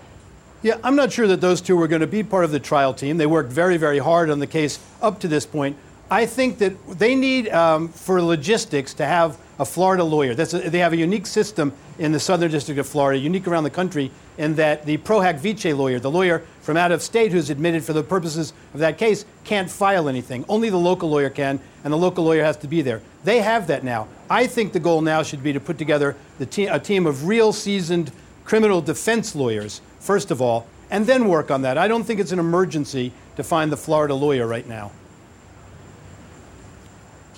Yeah, 0.62 0.78
I'm 0.82 0.96
not 0.96 1.12
sure 1.12 1.26
that 1.28 1.40
those 1.40 1.60
two 1.60 1.76
were 1.76 1.86
going 1.86 2.00
to 2.00 2.06
be 2.06 2.22
part 2.22 2.44
of 2.44 2.50
the 2.50 2.58
trial 2.58 2.94
team. 2.94 3.18
They 3.18 3.26
worked 3.26 3.52
very, 3.52 3.76
very 3.76 3.98
hard 3.98 4.30
on 4.30 4.38
the 4.38 4.46
case 4.46 4.78
up 5.02 5.20
to 5.20 5.28
this 5.28 5.44
point. 5.46 5.76
I 6.10 6.26
think 6.26 6.58
that 6.58 6.74
they 6.98 7.14
need, 7.14 7.48
um, 7.50 7.88
for 7.88 8.20
logistics, 8.20 8.94
to 8.94 9.06
have 9.06 9.38
a 9.58 9.64
Florida 9.64 10.04
lawyer. 10.04 10.32
A, 10.32 10.44
they 10.70 10.78
have 10.78 10.92
a 10.92 10.96
unique 10.96 11.26
system 11.26 11.72
in 11.98 12.12
the 12.12 12.20
Southern 12.20 12.50
District 12.50 12.78
of 12.80 12.88
Florida, 12.88 13.18
unique 13.18 13.46
around 13.46 13.64
the 13.64 13.70
country, 13.70 14.10
in 14.38 14.56
that 14.56 14.86
the 14.86 14.96
pro 14.98 15.20
hac 15.20 15.36
vice 15.36 15.64
lawyer, 15.64 15.98
the 15.98 16.10
lawyer 16.10 16.42
from 16.60 16.76
out 16.76 16.92
of 16.92 17.02
state 17.02 17.32
who's 17.32 17.50
admitted 17.50 17.84
for 17.84 17.92
the 17.92 18.02
purposes 18.02 18.52
of 18.72 18.80
that 18.80 18.98
case, 18.98 19.24
can't 19.44 19.70
file 19.70 20.08
anything. 20.08 20.44
Only 20.48 20.70
the 20.70 20.78
local 20.78 21.10
lawyer 21.10 21.30
can, 21.30 21.60
and 21.84 21.92
the 21.92 21.98
local 21.98 22.24
lawyer 22.24 22.44
has 22.44 22.56
to 22.58 22.68
be 22.68 22.82
there. 22.82 23.00
They 23.24 23.40
have 23.40 23.66
that 23.68 23.84
now. 23.84 24.08
I 24.28 24.46
think 24.46 24.72
the 24.72 24.80
goal 24.80 25.00
now 25.00 25.22
should 25.22 25.42
be 25.42 25.52
to 25.52 25.60
put 25.60 25.78
together 25.78 26.16
te- 26.50 26.66
a 26.66 26.78
team 26.78 27.06
of 27.06 27.26
real 27.26 27.52
seasoned 27.52 28.12
criminal 28.44 28.80
defense 28.80 29.34
lawyers, 29.34 29.80
first 30.00 30.30
of 30.30 30.40
all, 30.40 30.66
and 30.90 31.06
then 31.06 31.28
work 31.28 31.50
on 31.50 31.62
that. 31.62 31.78
I 31.78 31.88
don't 31.88 32.04
think 32.04 32.20
it's 32.20 32.32
an 32.32 32.38
emergency 32.38 33.12
to 33.36 33.42
find 33.42 33.72
the 33.72 33.76
Florida 33.76 34.14
lawyer 34.14 34.46
right 34.46 34.66
now. 34.68 34.92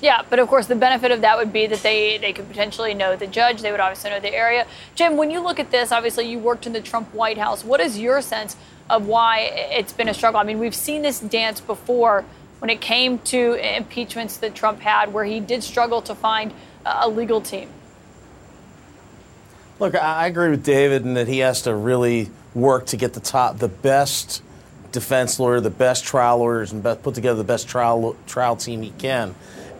Yeah, 0.00 0.22
but 0.28 0.38
of 0.38 0.48
course, 0.48 0.66
the 0.66 0.74
benefit 0.74 1.10
of 1.10 1.22
that 1.22 1.38
would 1.38 1.52
be 1.52 1.66
that 1.66 1.82
they, 1.82 2.18
they 2.18 2.32
could 2.32 2.48
potentially 2.48 2.92
know 2.92 3.16
the 3.16 3.26
judge. 3.26 3.62
They 3.62 3.70
would 3.70 3.80
obviously 3.80 4.10
know 4.10 4.20
the 4.20 4.34
area. 4.34 4.66
Jim, 4.94 5.16
when 5.16 5.30
you 5.30 5.40
look 5.40 5.58
at 5.58 5.70
this, 5.70 5.90
obviously 5.90 6.28
you 6.28 6.38
worked 6.38 6.66
in 6.66 6.72
the 6.72 6.82
Trump 6.82 7.12
White 7.14 7.38
House. 7.38 7.64
What 7.64 7.80
is 7.80 7.98
your 7.98 8.20
sense 8.20 8.56
of 8.90 9.06
why 9.06 9.40
it's 9.40 9.92
been 9.92 10.08
a 10.08 10.14
struggle? 10.14 10.38
I 10.38 10.44
mean, 10.44 10.58
we've 10.58 10.74
seen 10.74 11.02
this 11.02 11.18
dance 11.18 11.60
before 11.60 12.24
when 12.58 12.70
it 12.70 12.80
came 12.80 13.18
to 13.20 13.54
impeachments 13.76 14.36
that 14.38 14.54
Trump 14.54 14.80
had, 14.80 15.12
where 15.12 15.24
he 15.24 15.40
did 15.40 15.62
struggle 15.62 16.02
to 16.02 16.14
find 16.14 16.52
a 16.84 17.08
legal 17.08 17.40
team. 17.40 17.68
Look, 19.78 19.94
I 19.94 20.26
agree 20.26 20.50
with 20.50 20.64
David 20.64 21.04
in 21.04 21.14
that 21.14 21.28
he 21.28 21.38
has 21.38 21.62
to 21.62 21.74
really 21.74 22.30
work 22.54 22.86
to 22.86 22.96
get 22.96 23.12
the 23.12 23.20
top, 23.20 23.58
the 23.58 23.68
best 23.68 24.42
defense 24.92 25.38
lawyer, 25.38 25.60
the 25.60 25.68
best 25.68 26.04
trial 26.04 26.38
lawyers, 26.38 26.72
and 26.72 26.82
put 26.82 27.14
together 27.14 27.36
the 27.36 27.44
best 27.44 27.68
trial 27.68 28.16
trial 28.26 28.56
team 28.56 28.82
he 28.82 28.90
can 28.90 29.34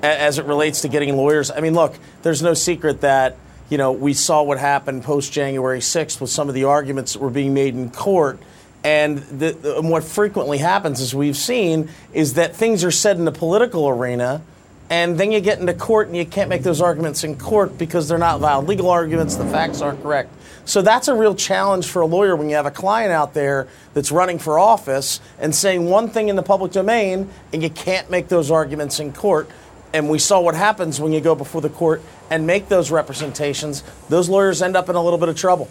as 0.06 0.38
it 0.38 0.44
relates 0.44 0.82
to 0.82 0.88
getting 0.88 1.16
lawyers. 1.16 1.50
I 1.50 1.60
mean, 1.60 1.74
look, 1.74 1.94
there's 2.22 2.42
no 2.42 2.54
secret 2.54 3.00
that 3.00 3.36
you 3.68 3.78
know 3.78 3.92
we 3.92 4.14
saw 4.14 4.42
what 4.42 4.58
happened 4.58 5.04
post 5.04 5.32
January 5.32 5.80
6th 5.80 6.20
with 6.20 6.30
some 6.30 6.48
of 6.48 6.54
the 6.54 6.64
arguments 6.64 7.14
that 7.14 7.20
were 7.20 7.30
being 7.30 7.54
made 7.54 7.74
in 7.74 7.90
court. 7.90 8.38
And, 8.84 9.18
the, 9.18 9.50
the, 9.50 9.78
and 9.78 9.90
what 9.90 10.04
frequently 10.04 10.58
happens, 10.58 11.00
as 11.00 11.12
we've 11.12 11.36
seen, 11.36 11.88
is 12.12 12.34
that 12.34 12.54
things 12.54 12.84
are 12.84 12.92
said 12.92 13.16
in 13.16 13.24
the 13.24 13.32
political 13.32 13.88
arena, 13.88 14.42
and 14.88 15.18
then 15.18 15.32
you 15.32 15.40
get 15.40 15.58
into 15.58 15.74
court 15.74 16.06
and 16.06 16.16
you 16.16 16.24
can't 16.24 16.48
make 16.48 16.62
those 16.62 16.80
arguments 16.80 17.24
in 17.24 17.36
court 17.36 17.76
because 17.78 18.08
they're 18.08 18.18
not 18.18 18.38
valid 18.38 18.68
legal 18.68 18.88
arguments, 18.88 19.34
the 19.34 19.46
facts 19.46 19.80
aren't 19.80 20.02
correct. 20.02 20.30
So 20.66 20.82
that's 20.82 21.06
a 21.06 21.14
real 21.14 21.34
challenge 21.34 21.86
for 21.86 22.02
a 22.02 22.06
lawyer 22.06 22.34
when 22.34 22.48
you 22.48 22.56
have 22.56 22.66
a 22.66 22.72
client 22.72 23.12
out 23.12 23.34
there 23.34 23.68
that's 23.94 24.10
running 24.10 24.40
for 24.40 24.58
office 24.58 25.20
and 25.38 25.54
saying 25.54 25.86
one 25.86 26.08
thing 26.08 26.28
in 26.28 26.34
the 26.34 26.42
public 26.42 26.72
domain 26.72 27.30
and 27.52 27.62
you 27.62 27.70
can't 27.70 28.10
make 28.10 28.26
those 28.26 28.50
arguments 28.50 28.98
in 28.98 29.12
court 29.12 29.48
and 29.92 30.08
we 30.08 30.18
saw 30.18 30.40
what 30.40 30.54
happens 30.54 31.00
when 31.00 31.12
you 31.12 31.20
go 31.20 31.34
before 31.34 31.60
the 31.60 31.70
court 31.70 32.02
and 32.30 32.46
make 32.46 32.68
those 32.68 32.90
representations. 32.90 33.82
Those 34.08 34.28
lawyers 34.28 34.62
end 34.62 34.76
up 34.76 34.88
in 34.88 34.96
a 34.96 35.02
little 35.02 35.18
bit 35.18 35.28
of 35.28 35.36
trouble. 35.36 35.68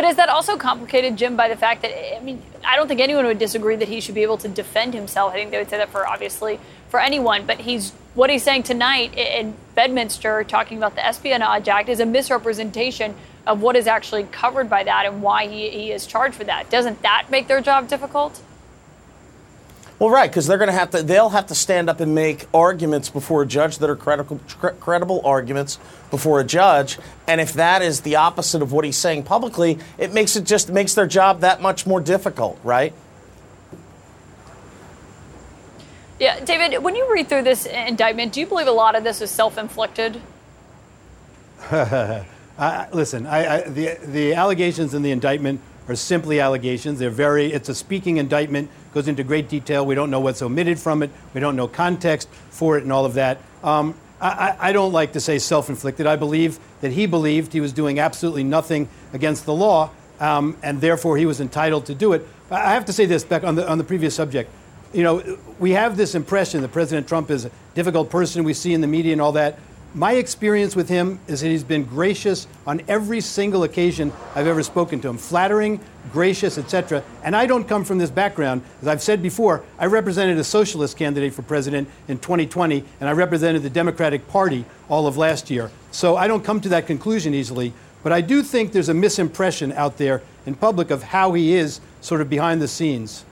But 0.00 0.04
is 0.04 0.16
that 0.16 0.30
also 0.30 0.56
complicated, 0.56 1.16
Jim, 1.18 1.36
by 1.36 1.48
the 1.48 1.56
fact 1.56 1.82
that 1.82 2.16
I 2.16 2.20
mean, 2.20 2.42
I 2.64 2.76
don't 2.76 2.88
think 2.88 3.00
anyone 3.00 3.26
would 3.26 3.38
disagree 3.38 3.76
that 3.76 3.88
he 3.88 4.00
should 4.00 4.14
be 4.14 4.22
able 4.22 4.38
to 4.38 4.48
defend 4.48 4.94
himself. 4.94 5.32
I 5.32 5.36
think 5.36 5.50
they 5.50 5.58
would 5.58 5.68
say 5.68 5.76
that 5.76 5.90
for 5.90 6.06
obviously 6.06 6.58
for 6.88 7.00
anyone. 7.00 7.44
But 7.44 7.60
he's 7.60 7.90
what 8.14 8.30
he's 8.30 8.42
saying 8.42 8.62
tonight 8.62 9.14
in 9.14 9.54
Bedminster, 9.74 10.44
talking 10.44 10.78
about 10.78 10.94
the 10.94 11.06
Espionage 11.06 11.68
Act, 11.68 11.88
is 11.88 12.00
a 12.00 12.06
misrepresentation 12.06 13.14
of 13.46 13.60
what 13.60 13.76
is 13.76 13.86
actually 13.86 14.24
covered 14.24 14.70
by 14.70 14.84
that 14.84 15.06
and 15.06 15.22
why 15.22 15.46
he, 15.46 15.68
he 15.68 15.92
is 15.92 16.06
charged 16.06 16.34
for 16.34 16.44
that. 16.44 16.70
Doesn't 16.70 17.02
that 17.02 17.26
make 17.30 17.46
their 17.46 17.60
job 17.60 17.88
difficult? 17.88 18.40
Well, 20.00 20.08
right, 20.08 20.30
because 20.30 20.46
they're 20.46 20.56
going 20.56 20.70
to 20.70 20.72
have 20.72 20.90
to. 20.92 21.02
They'll 21.02 21.28
have 21.28 21.48
to 21.48 21.54
stand 21.54 21.90
up 21.90 22.00
and 22.00 22.14
make 22.14 22.46
arguments 22.54 23.10
before 23.10 23.42
a 23.42 23.46
judge 23.46 23.76
that 23.78 23.90
are 23.90 23.96
credible, 23.96 24.40
credible 24.80 25.20
arguments 25.26 25.78
before 26.10 26.40
a 26.40 26.44
judge. 26.44 26.98
And 27.28 27.38
if 27.38 27.52
that 27.52 27.82
is 27.82 28.00
the 28.00 28.16
opposite 28.16 28.62
of 28.62 28.72
what 28.72 28.86
he's 28.86 28.96
saying 28.96 29.24
publicly, 29.24 29.78
it 29.98 30.14
makes 30.14 30.36
it 30.36 30.46
just 30.46 30.70
makes 30.70 30.94
their 30.94 31.06
job 31.06 31.40
that 31.40 31.60
much 31.60 31.86
more 31.86 32.00
difficult, 32.00 32.58
right? 32.64 32.94
Yeah, 36.18 36.42
David. 36.42 36.82
When 36.82 36.96
you 36.96 37.12
read 37.12 37.28
through 37.28 37.42
this 37.42 37.66
indictment, 37.66 38.32
do 38.32 38.40
you 38.40 38.46
believe 38.46 38.68
a 38.68 38.72
lot 38.72 38.96
of 38.96 39.04
this 39.04 39.20
is 39.20 39.30
self-inflicted? 39.30 40.18
I, 41.70 42.88
listen, 42.90 43.26
I, 43.26 43.56
I, 43.56 43.60
the 43.68 43.98
the 44.02 44.32
allegations 44.32 44.94
in 44.94 45.02
the 45.02 45.10
indictment 45.10 45.60
are 45.88 45.96
simply 45.96 46.40
allegations. 46.40 46.98
They're 46.98 47.10
very. 47.10 47.52
It's 47.52 47.68
a 47.68 47.74
speaking 47.74 48.18
indictment 48.18 48.70
goes 48.92 49.08
into 49.08 49.22
great 49.22 49.48
detail. 49.48 49.86
We 49.86 49.94
don't 49.94 50.10
know 50.10 50.20
what's 50.20 50.42
omitted 50.42 50.78
from 50.78 51.02
it. 51.02 51.10
We 51.34 51.40
don't 51.40 51.56
know 51.56 51.68
context 51.68 52.28
for 52.50 52.76
it 52.76 52.82
and 52.82 52.92
all 52.92 53.04
of 53.04 53.14
that. 53.14 53.38
Um, 53.62 53.94
I, 54.20 54.56
I 54.58 54.72
don't 54.72 54.92
like 54.92 55.14
to 55.14 55.20
say 55.20 55.38
self 55.38 55.68
inflicted. 55.68 56.06
I 56.06 56.16
believe 56.16 56.58
that 56.82 56.92
he 56.92 57.06
believed 57.06 57.52
he 57.52 57.60
was 57.60 57.72
doing 57.72 57.98
absolutely 57.98 58.44
nothing 58.44 58.88
against 59.12 59.46
the 59.46 59.54
law, 59.54 59.90
um, 60.18 60.56
and 60.62 60.80
therefore 60.80 61.16
he 61.16 61.26
was 61.26 61.40
entitled 61.40 61.86
to 61.86 61.94
do 61.94 62.12
it. 62.12 62.26
I 62.50 62.74
have 62.74 62.84
to 62.86 62.92
say 62.92 63.06
this 63.06 63.24
back 63.24 63.44
on 63.44 63.54
the, 63.54 63.68
on 63.68 63.78
the 63.78 63.84
previous 63.84 64.14
subject. 64.14 64.50
You 64.92 65.04
know, 65.04 65.38
we 65.58 65.70
have 65.70 65.96
this 65.96 66.14
impression 66.14 66.62
that 66.62 66.72
President 66.72 67.06
Trump 67.06 67.30
is 67.30 67.44
a 67.44 67.50
difficult 67.74 68.10
person 68.10 68.44
we 68.44 68.54
see 68.54 68.74
in 68.74 68.80
the 68.80 68.88
media 68.88 69.12
and 69.12 69.20
all 69.20 69.32
that. 69.32 69.58
My 69.92 70.12
experience 70.12 70.76
with 70.76 70.88
him 70.88 71.18
is 71.26 71.40
that 71.40 71.48
he's 71.48 71.64
been 71.64 71.84
gracious 71.84 72.46
on 72.64 72.80
every 72.86 73.20
single 73.20 73.64
occasion 73.64 74.12
I've 74.36 74.46
ever 74.46 74.62
spoken 74.62 75.00
to 75.00 75.08
him, 75.08 75.18
flattering, 75.18 75.80
gracious, 76.12 76.58
etc. 76.58 77.02
And 77.24 77.34
I 77.34 77.46
don't 77.46 77.66
come 77.66 77.84
from 77.84 77.98
this 77.98 78.10
background. 78.10 78.62
As 78.82 78.86
I've 78.86 79.02
said 79.02 79.20
before, 79.20 79.64
I 79.80 79.86
represented 79.86 80.38
a 80.38 80.44
socialist 80.44 80.96
candidate 80.96 81.34
for 81.34 81.42
president 81.42 81.88
in 82.06 82.18
2020, 82.18 82.84
and 83.00 83.08
I 83.08 83.12
represented 83.12 83.64
the 83.64 83.70
Democratic 83.70 84.28
Party 84.28 84.64
all 84.88 85.08
of 85.08 85.16
last 85.16 85.50
year. 85.50 85.72
So 85.90 86.16
I 86.16 86.28
don't 86.28 86.44
come 86.44 86.60
to 86.60 86.68
that 86.68 86.86
conclusion 86.86 87.34
easily. 87.34 87.72
But 88.04 88.12
I 88.12 88.20
do 88.20 88.44
think 88.44 88.70
there's 88.70 88.88
a 88.88 88.94
misimpression 88.94 89.74
out 89.74 89.98
there 89.98 90.22
in 90.46 90.54
public 90.54 90.90
of 90.90 91.02
how 91.02 91.32
he 91.32 91.54
is 91.54 91.80
sort 92.00 92.20
of 92.20 92.30
behind 92.30 92.62
the 92.62 92.68
scenes. 92.68 93.24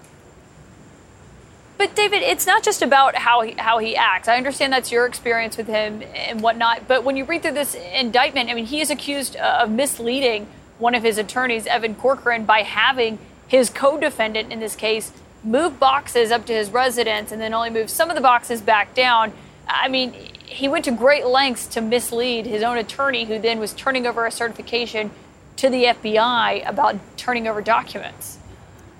But 1.79 1.95
David, 1.95 2.23
it's 2.23 2.45
not 2.45 2.65
just 2.65 2.83
about 2.83 3.15
how 3.15 3.43
he, 3.43 3.53
how 3.53 3.79
he 3.79 3.95
acts. 3.95 4.27
I 4.27 4.37
understand 4.37 4.73
that's 4.73 4.91
your 4.91 5.07
experience 5.07 5.57
with 5.57 5.69
him 5.69 6.03
and 6.13 6.41
whatnot. 6.41 6.89
But 6.89 7.05
when 7.05 7.17
you 7.17 7.25
read 7.25 7.43
through 7.43 7.53
this 7.53 7.77
indictment, 7.77 8.51
I 8.51 8.55
mean, 8.55 8.67
he 8.67 8.81
is 8.81 8.91
accused 8.91 9.37
uh, 9.37 9.61
of 9.63 9.71
misleading 9.71 10.49
one 10.79 10.97
of 10.97 11.05
his 11.05 11.19
attorneys, 11.19 11.67
Evan 11.69 11.95
Corcoran, 11.95 12.45
by 12.45 12.63
having 12.63 13.19
his 13.47 13.71
co-defendant 13.71 14.53
in 14.53 14.59
this 14.59 14.75
case 14.75 15.13
move 15.45 15.79
boxes 15.79 16.33
up 16.33 16.45
to 16.47 16.53
his 16.53 16.71
residence 16.71 17.31
and 17.31 17.41
then 17.41 17.55
only 17.55 17.71
move 17.71 17.89
some 17.89 18.11
of 18.11 18.17
the 18.17 18.21
boxes 18.21 18.61
back 18.61 18.93
down. 18.93 19.33
I 19.69 19.89
mean, 19.89 20.13
he 20.13 20.67
went 20.67 20.85
to 20.87 20.91
great 20.91 21.27
lengths 21.27 21.67
to 21.69 21.81
mislead 21.81 22.47
his 22.47 22.65
own 22.65 22.77
attorney, 22.77 23.25
who 23.25 23.39
then 23.39 23.61
was 23.61 23.73
turning 23.73 24.05
over 24.05 24.27
a 24.27 24.33
certification 24.33 25.13
to 25.57 25.71
the 25.71 25.85
FBI 25.85 26.69
about 26.69 26.97
turning 27.17 27.47
over 27.47 27.61
documents. 27.61 28.38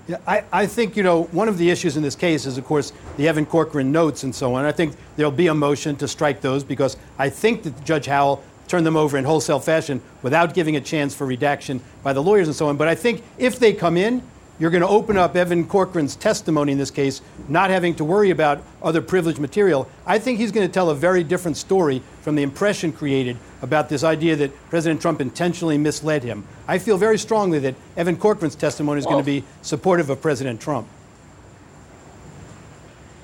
Yeah, 0.09 0.17
I, 0.25 0.43
I 0.51 0.65
think, 0.65 0.97
you 0.97 1.03
know, 1.03 1.25
one 1.25 1.47
of 1.47 1.59
the 1.59 1.69
issues 1.69 1.95
in 1.95 2.01
this 2.01 2.15
case 2.15 2.47
is, 2.47 2.57
of 2.57 2.65
course, 2.65 2.93
the 3.17 3.27
Evan 3.27 3.45
Corcoran 3.45 3.91
notes 3.91 4.23
and 4.23 4.33
so 4.33 4.55
on. 4.55 4.65
I 4.65 4.71
think 4.71 4.95
there'll 5.15 5.31
be 5.31 5.45
a 5.45 5.53
motion 5.53 5.95
to 5.97 6.07
strike 6.07 6.41
those 6.41 6.63
because 6.63 6.97
I 7.19 7.29
think 7.29 7.61
that 7.61 7.85
Judge 7.85 8.07
Howell 8.07 8.43
turned 8.67 8.87
them 8.87 8.97
over 8.97 9.19
in 9.19 9.23
wholesale 9.23 9.59
fashion 9.59 10.01
without 10.23 10.55
giving 10.55 10.75
a 10.75 10.81
chance 10.81 11.13
for 11.13 11.27
redaction 11.27 11.79
by 12.01 12.13
the 12.13 12.23
lawyers 12.23 12.47
and 12.47 12.55
so 12.55 12.69
on. 12.69 12.75
But 12.75 12.87
I 12.87 12.95
think 12.95 13.21
if 13.37 13.59
they 13.59 13.71
come 13.71 13.97
in, 13.97 14.23
you're 14.59 14.69
going 14.69 14.81
to 14.81 14.87
open 14.87 15.17
up 15.17 15.35
Evan 15.35 15.65
Corcoran's 15.65 16.15
testimony 16.15 16.73
in 16.73 16.77
this 16.77 16.91
case, 16.91 17.21
not 17.47 17.69
having 17.69 17.95
to 17.95 18.03
worry 18.03 18.29
about 18.29 18.61
other 18.83 19.01
privileged 19.01 19.39
material. 19.39 19.89
I 20.05 20.19
think 20.19 20.37
he's 20.37 20.51
going 20.51 20.67
to 20.67 20.71
tell 20.71 20.89
a 20.89 20.95
very 20.95 21.23
different 21.23 21.57
story 21.57 22.03
from 22.21 22.35
the 22.35 22.43
impression 22.43 22.91
created 22.91 23.37
about 23.61 23.89
this 23.89 24.03
idea 24.03 24.35
that 24.35 24.69
President 24.69 25.01
Trump 25.01 25.21
intentionally 25.21 25.77
misled 25.77 26.23
him. 26.23 26.45
I 26.67 26.77
feel 26.77 26.97
very 26.97 27.17
strongly 27.17 27.59
that 27.59 27.75
Evan 27.95 28.17
Corcoran's 28.17 28.55
testimony 28.55 28.99
is 28.99 29.05
well, 29.05 29.15
going 29.15 29.25
to 29.25 29.41
be 29.41 29.47
supportive 29.61 30.09
of 30.09 30.21
President 30.21 30.59
Trump. 30.59 30.87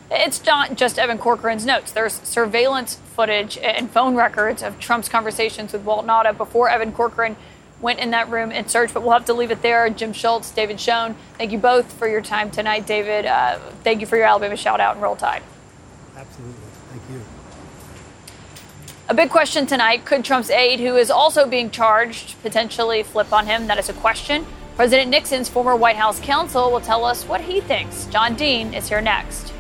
It's 0.09 0.45
not 0.45 0.75
just 0.75 0.97
Evan 0.97 1.17
Corcoran's 1.17 1.65
notes. 1.65 1.91
There's 1.91 2.13
surveillance 2.21 2.95
footage 3.15 3.57
and 3.57 3.89
phone 3.89 4.15
records 4.15 4.63
of 4.63 4.79
Trump's 4.79 5.09
conversations 5.09 5.73
with 5.73 5.83
Walt 5.83 6.05
Nauta 6.05 6.38
before 6.38 6.69
Evan 6.69 6.93
Corcoran 6.93 7.36
went 7.86 7.99
in 7.99 8.09
that 8.09 8.29
room 8.29 8.51
and 8.51 8.69
searched, 8.69 8.95
but 8.95 9.03
we'll 9.03 9.13
have 9.13 9.25
to 9.25 9.33
leave 9.33 9.51
it 9.51 9.61
there. 9.61 9.88
Jim 9.91 10.11
Schultz, 10.11 10.49
David 10.49 10.79
Schoen, 10.79 11.15
thank 11.38 11.51
you 11.51 11.59
both 11.59 11.93
for 11.93 12.07
your 12.07 12.19
time 12.19 12.49
tonight. 12.49 12.88
David, 12.88 13.27
uh, 13.27 13.59
thank 13.83 14.01
you 14.01 14.07
for 14.07 14.17
your 14.17 14.25
Alabama 14.25 14.57
shout 14.57 14.79
out 14.79 14.95
and 14.95 15.03
roll 15.03 15.15
tide. 15.15 15.43
Absolutely. 16.17 16.55
Thank 16.89 17.03
you. 17.11 17.21
A 19.07 19.13
big 19.13 19.29
question 19.29 19.67
tonight 19.67 20.03
could 20.03 20.25
Trump's 20.25 20.49
aide, 20.49 20.79
who 20.79 20.95
is 20.95 21.11
also 21.11 21.47
being 21.47 21.69
charged, 21.69 22.41
potentially 22.41 23.03
flip 23.03 23.31
on 23.31 23.45
him? 23.45 23.67
That 23.67 23.77
is 23.77 23.88
a 23.88 23.93
question. 23.93 24.47
President 24.75 25.11
Nixon's 25.11 25.47
former 25.47 25.75
White 25.75 25.95
House 25.95 26.19
counsel 26.19 26.71
will 26.71 26.81
tell 26.81 27.05
us 27.05 27.23
what 27.23 27.41
he 27.41 27.61
thinks. 27.61 28.07
John 28.07 28.36
Dean 28.36 28.73
is 28.73 28.89
here 28.89 28.99
next. 28.99 29.53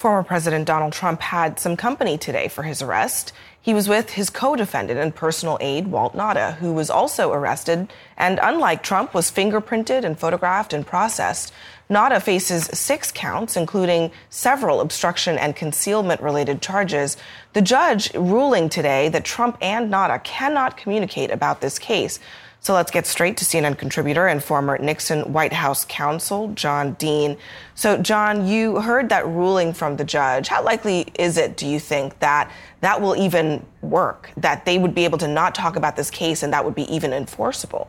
Former 0.00 0.22
President 0.22 0.64
Donald 0.64 0.94
Trump 0.94 1.20
had 1.20 1.60
some 1.60 1.76
company 1.76 2.16
today 2.16 2.48
for 2.48 2.62
his 2.62 2.80
arrest. 2.80 3.34
He 3.60 3.74
was 3.74 3.86
with 3.86 4.08
his 4.08 4.30
co-defendant 4.30 4.98
and 4.98 5.14
personal 5.14 5.58
aide, 5.60 5.88
Walt 5.88 6.16
Nauta, 6.16 6.56
who 6.56 6.72
was 6.72 6.88
also 6.88 7.34
arrested 7.34 7.92
and, 8.16 8.40
unlike 8.42 8.82
Trump, 8.82 9.12
was 9.12 9.30
fingerprinted 9.30 10.04
and 10.04 10.18
photographed 10.18 10.72
and 10.72 10.86
processed. 10.86 11.52
Nauta 11.90 12.22
faces 12.22 12.70
six 12.72 13.12
counts, 13.12 13.58
including 13.58 14.10
several 14.30 14.80
obstruction 14.80 15.36
and 15.36 15.54
concealment 15.54 16.22
related 16.22 16.62
charges. 16.62 17.18
The 17.52 17.60
judge 17.60 18.10
ruling 18.14 18.70
today 18.70 19.10
that 19.10 19.26
Trump 19.26 19.58
and 19.60 19.92
Nauta 19.92 20.24
cannot 20.24 20.78
communicate 20.78 21.30
about 21.30 21.60
this 21.60 21.78
case. 21.78 22.18
So 22.62 22.74
let's 22.74 22.90
get 22.90 23.06
straight 23.06 23.38
to 23.38 23.44
CNN 23.46 23.78
contributor 23.78 24.26
and 24.26 24.44
former 24.44 24.76
Nixon 24.76 25.32
White 25.32 25.54
House 25.54 25.86
counsel, 25.88 26.48
John 26.48 26.92
Dean. 26.94 27.38
So, 27.74 27.96
John, 27.96 28.46
you 28.46 28.82
heard 28.82 29.08
that 29.08 29.26
ruling 29.26 29.72
from 29.72 29.96
the 29.96 30.04
judge. 30.04 30.48
How 30.48 30.62
likely 30.62 31.06
is 31.18 31.38
it, 31.38 31.56
do 31.56 31.66
you 31.66 31.80
think, 31.80 32.18
that 32.18 32.52
that 32.82 33.00
will 33.00 33.16
even 33.16 33.64
work? 33.80 34.30
That 34.36 34.66
they 34.66 34.76
would 34.76 34.94
be 34.94 35.06
able 35.06 35.16
to 35.18 35.28
not 35.28 35.54
talk 35.54 35.76
about 35.76 35.96
this 35.96 36.10
case 36.10 36.42
and 36.42 36.52
that 36.52 36.62
would 36.62 36.74
be 36.74 36.94
even 36.94 37.14
enforceable? 37.14 37.88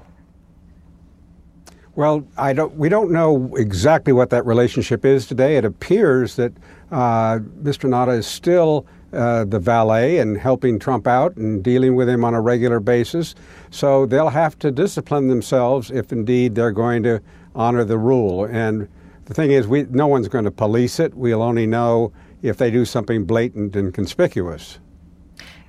Well, 1.95 2.25
I 2.37 2.53
don't, 2.53 2.73
we 2.75 2.87
don't 2.87 3.11
know 3.11 3.53
exactly 3.57 4.13
what 4.13 4.29
that 4.29 4.45
relationship 4.45 5.03
is 5.03 5.27
today. 5.27 5.57
It 5.57 5.65
appears 5.65 6.37
that 6.37 6.53
uh, 6.89 7.39
Mr. 7.63 7.89
Nauta 7.89 8.17
is 8.17 8.25
still 8.25 8.85
uh, 9.11 9.43
the 9.43 9.59
valet 9.59 10.19
and 10.19 10.37
helping 10.37 10.79
Trump 10.79 11.05
out 11.05 11.35
and 11.35 11.61
dealing 11.61 11.95
with 11.95 12.07
him 12.07 12.23
on 12.23 12.33
a 12.33 12.39
regular 12.39 12.79
basis. 12.79 13.35
So 13.71 14.05
they'll 14.05 14.29
have 14.29 14.57
to 14.59 14.71
discipline 14.71 15.27
themselves 15.27 15.91
if 15.91 16.13
indeed 16.13 16.55
they're 16.55 16.71
going 16.71 17.03
to 17.03 17.21
honor 17.55 17.83
the 17.83 17.97
rule. 17.97 18.45
And 18.45 18.87
the 19.25 19.33
thing 19.33 19.51
is, 19.51 19.67
we, 19.67 19.83
no 19.83 20.07
one's 20.07 20.29
going 20.29 20.45
to 20.45 20.51
police 20.51 20.97
it. 20.97 21.13
We'll 21.13 21.41
only 21.41 21.67
know 21.67 22.13
if 22.41 22.55
they 22.55 22.71
do 22.71 22.85
something 22.85 23.25
blatant 23.25 23.75
and 23.75 23.93
conspicuous. 23.93 24.79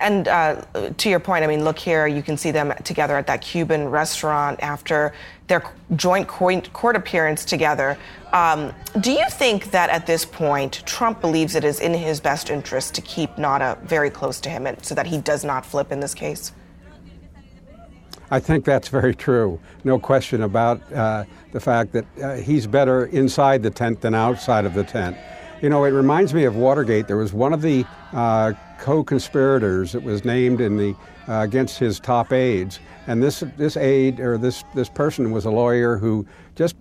And 0.03 0.26
uh, 0.26 0.62
to 0.96 1.09
your 1.09 1.20
point, 1.20 1.44
I 1.44 1.46
mean, 1.46 1.64
look 1.64 1.78
here, 1.78 2.07
you 2.07 2.22
can 2.22 2.36
see 2.36 2.50
them 2.50 2.74
together 2.82 3.16
at 3.16 3.26
that 3.28 3.40
Cuban 3.40 3.88
restaurant 3.88 4.61
after 4.61 5.12
their 5.46 5.62
joint 5.94 6.26
court 6.26 6.96
appearance 6.96 7.44
together. 7.44 7.96
Um, 8.32 8.72
do 9.00 9.12
you 9.12 9.24
think 9.30 9.70
that 9.70 9.90
at 9.90 10.07
this 10.07 10.24
point, 10.24 10.82
Trump 10.86 11.20
believes 11.20 11.55
it 11.55 11.64
is 11.64 11.80
in 11.80 11.94
his 11.94 12.18
best 12.20 12.50
interest 12.50 12.94
to 12.94 13.00
keep 13.03 13.30
Nauta 13.36 13.80
very 13.82 14.11
close 14.11 14.40
to 14.40 14.50
him 14.50 14.66
and, 14.66 14.82
so 14.84 14.94
that 14.94 15.07
he 15.07 15.18
does 15.18 15.44
not 15.44 15.64
flip 15.64 15.92
in 15.92 16.00
this 16.00 16.14
case? 16.14 16.53
I 18.30 18.40
think 18.40 18.64
that's 18.64 18.88
very 18.88 19.14
true. 19.14 19.61
No 19.84 19.98
question 19.98 20.42
about 20.42 20.80
uh, 20.92 21.24
the 21.53 21.61
fact 21.61 21.92
that 21.92 22.07
uh, 22.22 22.36
he's 22.36 22.66
better 22.66 23.07
inside 23.07 23.62
the 23.62 23.70
tent 23.70 24.00
than 24.00 24.14
outside 24.14 24.64
of 24.64 24.72
the 24.72 24.84
tent. 24.84 25.16
You 25.61 25.68
know, 25.68 25.84
it 25.84 25.90
reminds 25.90 26.32
me 26.32 26.44
of 26.44 26.57
Watergate. 26.57 27.07
There 27.07 27.18
was 27.18 27.32
one 27.32 27.53
of 27.53 27.61
the 27.61 27.84
uh, 28.12 28.53
co-conspirators 28.83 29.93
that 29.93 30.03
was 30.03 30.24
named 30.24 30.61
in 30.61 30.76
the 30.76 30.95
uh, 31.28 31.43
against 31.43 31.78
his 31.78 32.01
top 32.01 32.33
aides, 32.33 32.80
and 33.07 33.22
this 33.22 33.45
this 33.57 33.76
aide 33.76 34.18
or 34.18 34.37
this 34.37 34.64
this 34.74 34.89
person 34.89 35.30
was 35.30 35.45
a 35.45 35.51
lawyer 35.51 35.97
who 35.97 36.26
just 36.57 36.74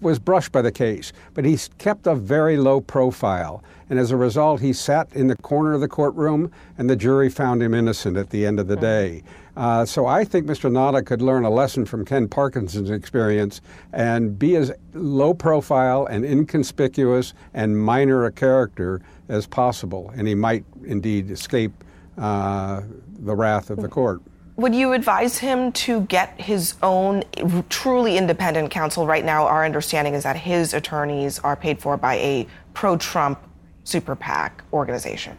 was 0.00 0.18
brushed 0.20 0.52
by 0.52 0.62
the 0.62 0.70
case, 0.70 1.12
but 1.34 1.44
he 1.44 1.58
kept 1.78 2.06
a 2.06 2.14
very 2.14 2.56
low 2.56 2.80
profile. 2.80 3.62
And 3.90 3.98
as 3.98 4.12
a 4.12 4.16
result, 4.16 4.60
he 4.60 4.72
sat 4.72 5.12
in 5.12 5.26
the 5.26 5.36
corner 5.36 5.72
of 5.74 5.80
the 5.80 5.88
courtroom, 5.88 6.52
and 6.78 6.88
the 6.88 6.96
jury 6.96 7.28
found 7.28 7.60
him 7.60 7.74
innocent 7.74 8.16
at 8.16 8.30
the 8.30 8.46
end 8.46 8.60
of 8.60 8.68
the 8.68 8.76
day. 8.76 9.24
Uh, 9.60 9.84
so 9.84 10.06
I 10.06 10.24
think 10.24 10.46
Mr. 10.46 10.72
Nauta 10.72 11.04
could 11.04 11.20
learn 11.20 11.44
a 11.44 11.50
lesson 11.50 11.84
from 11.84 12.02
Ken 12.02 12.26
Parkinson's 12.26 12.88
experience 12.88 13.60
and 13.92 14.38
be 14.38 14.56
as 14.56 14.72
low 14.94 15.34
profile 15.34 16.06
and 16.06 16.24
inconspicuous 16.24 17.34
and 17.52 17.78
minor 17.78 18.24
a 18.24 18.32
character 18.32 19.02
as 19.28 19.46
possible, 19.46 20.12
and 20.16 20.26
he 20.26 20.34
might 20.34 20.64
indeed 20.86 21.30
escape 21.30 21.72
uh, 22.16 22.80
the 23.18 23.36
wrath 23.36 23.68
of 23.68 23.82
the 23.82 23.88
court. 23.88 24.22
Would 24.56 24.74
you 24.74 24.94
advise 24.94 25.36
him 25.36 25.72
to 25.72 26.00
get 26.02 26.40
his 26.40 26.76
own 26.82 27.22
truly 27.68 28.16
independent 28.16 28.70
counsel? 28.70 29.06
Right 29.06 29.26
now, 29.26 29.46
our 29.46 29.66
understanding 29.66 30.14
is 30.14 30.22
that 30.22 30.36
his 30.36 30.72
attorneys 30.72 31.38
are 31.40 31.54
paid 31.54 31.78
for 31.78 31.98
by 31.98 32.14
a 32.14 32.46
pro 32.72 32.96
Trump 32.96 33.38
super 33.84 34.16
PAC 34.16 34.64
organization 34.72 35.36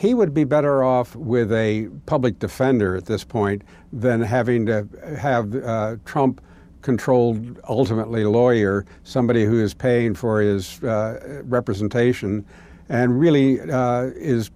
he 0.00 0.14
would 0.14 0.32
be 0.32 0.44
better 0.44 0.82
off 0.82 1.14
with 1.14 1.52
a 1.52 1.90
public 2.06 2.38
defender 2.38 2.96
at 2.96 3.04
this 3.04 3.22
point 3.22 3.60
than 3.92 4.22
having 4.22 4.64
to 4.64 4.88
have 5.18 5.54
uh, 5.54 5.96
Trump 6.06 6.40
controlled 6.80 7.60
ultimately 7.68 8.24
lawyer, 8.24 8.86
somebody 9.04 9.44
who 9.44 9.62
is 9.62 9.74
paying 9.74 10.14
for 10.14 10.40
his 10.40 10.82
uh, 10.84 11.42
representation 11.44 12.46
and 12.88 13.20
really 13.20 13.60
uh, 13.60 14.04
is 14.14 14.50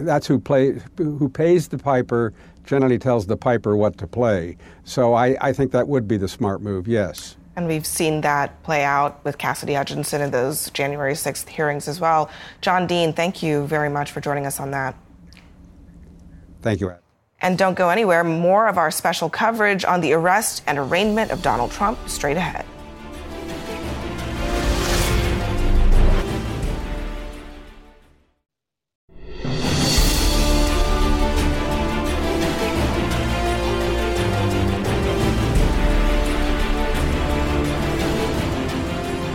that's 0.00 0.26
who 0.26 0.38
play 0.38 0.80
who 0.96 1.28
pays 1.28 1.68
the 1.68 1.76
piper 1.76 2.32
generally 2.64 2.98
tells 2.98 3.26
the 3.26 3.36
piper 3.36 3.76
what 3.76 3.98
to 3.98 4.06
play. 4.06 4.56
So 4.84 5.12
I, 5.12 5.36
I 5.42 5.52
think 5.52 5.70
that 5.72 5.86
would 5.86 6.08
be 6.08 6.16
the 6.16 6.28
smart 6.28 6.62
move, 6.62 6.88
yes. 6.88 7.36
And 7.58 7.66
we've 7.66 7.84
seen 7.84 8.20
that 8.20 8.62
play 8.62 8.84
out 8.84 9.24
with 9.24 9.36
Cassidy 9.36 9.74
Hutchinson 9.74 10.20
in 10.20 10.30
those 10.30 10.70
January 10.70 11.14
6th 11.14 11.48
hearings 11.48 11.88
as 11.88 11.98
well. 11.98 12.30
John 12.60 12.86
Dean, 12.86 13.12
thank 13.12 13.42
you 13.42 13.66
very 13.66 13.88
much 13.88 14.12
for 14.12 14.20
joining 14.20 14.46
us 14.46 14.60
on 14.60 14.70
that. 14.70 14.94
Thank 16.62 16.80
you, 16.80 16.88
Ed. 16.92 17.00
And 17.40 17.58
don't 17.58 17.74
go 17.74 17.88
anywhere. 17.88 18.22
More 18.22 18.68
of 18.68 18.78
our 18.78 18.92
special 18.92 19.28
coverage 19.28 19.84
on 19.84 20.00
the 20.00 20.12
arrest 20.12 20.62
and 20.68 20.78
arraignment 20.78 21.32
of 21.32 21.42
Donald 21.42 21.72
Trump 21.72 21.98
straight 22.08 22.36
ahead. 22.36 22.64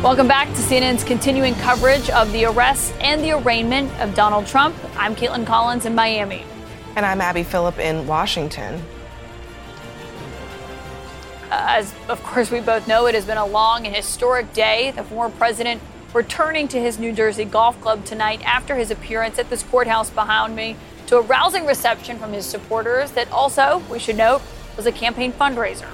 Welcome 0.04 0.28
back 0.28 0.50
to 0.50 0.56
CNN's 0.56 1.06
continuing 1.06 1.56
coverage 1.56 2.10
of 2.10 2.30
the 2.34 2.44
arrest 2.44 2.94
and 3.00 3.24
the 3.24 3.32
arraignment 3.32 3.90
of 4.02 4.14
Donald 4.14 4.46
Trump. 4.46 4.76
I'm 4.98 5.16
Kaitlan 5.16 5.46
Collins 5.46 5.86
in 5.86 5.96
Miami. 5.96 6.44
And 6.98 7.06
I'm 7.06 7.22
Abby 7.22 7.44
Phillip 7.44 7.80
in 7.80 8.06
Washington. 8.06 8.84
As, 11.50 11.96
of 12.10 12.22
course, 12.22 12.52
we 12.52 12.60
both 12.60 12.86
know, 12.86 13.06
it 13.06 13.16
has 13.16 13.24
been 13.24 13.38
a 13.38 13.46
long 13.46 13.86
and 13.86 13.96
historic 13.96 14.52
day. 14.52 14.92
The 14.92 15.06
former 15.06 15.34
president 15.34 15.82
returning 16.14 16.68
to 16.68 16.82
his 16.82 17.00
New 17.00 17.14
Jersey 17.14 17.46
golf 17.46 17.80
club 17.80 18.04
tonight 18.04 18.42
after 18.44 18.76
his 18.76 18.92
appearance 18.92 19.40
at 19.40 19.50
this 19.50 19.64
courthouse 19.64 20.10
behind 20.10 20.54
me 20.54 20.76
to 21.08 21.16
a 21.16 21.22
rousing 21.22 21.66
reception 21.66 22.20
from 22.20 22.34
his 22.34 22.46
supporters 22.46 23.12
that 23.12 23.32
also, 23.32 23.82
we 23.90 24.00
should 24.00 24.18
note, 24.18 24.42
was 24.76 24.86
a 24.86 24.92
campaign 24.92 25.32
fundraiser. 25.32 25.88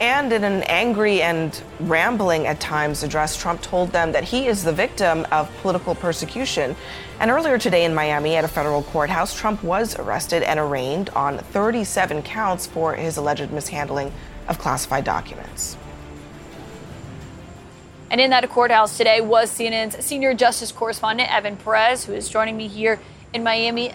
And 0.00 0.32
in 0.32 0.42
an 0.42 0.64
angry 0.64 1.22
and 1.22 1.62
rambling 1.78 2.46
at 2.46 2.58
times 2.58 3.02
address, 3.04 3.36
Trump 3.36 3.62
told 3.62 3.90
them 3.90 4.12
that 4.12 4.24
he 4.24 4.48
is 4.48 4.64
the 4.64 4.72
victim 4.72 5.24
of 5.30 5.50
political 5.58 5.94
persecution. 5.94 6.74
And 7.20 7.30
earlier 7.30 7.58
today 7.58 7.84
in 7.84 7.94
Miami 7.94 8.34
at 8.34 8.44
a 8.44 8.48
federal 8.48 8.82
courthouse, 8.82 9.38
Trump 9.38 9.62
was 9.62 9.96
arrested 9.96 10.42
and 10.42 10.58
arraigned 10.58 11.10
on 11.10 11.38
37 11.38 12.22
counts 12.22 12.66
for 12.66 12.94
his 12.94 13.16
alleged 13.16 13.52
mishandling 13.52 14.12
of 14.48 14.58
classified 14.58 15.04
documents. 15.04 15.76
And 18.10 18.20
in 18.20 18.30
that 18.30 18.48
courthouse 18.50 18.96
today 18.96 19.20
was 19.20 19.50
CNN's 19.50 20.04
senior 20.04 20.34
justice 20.34 20.72
correspondent, 20.72 21.32
Evan 21.32 21.56
Perez, 21.56 22.04
who 22.04 22.12
is 22.12 22.28
joining 22.28 22.56
me 22.56 22.68
here 22.68 23.00
in 23.34 23.42
Miami. 23.42 23.90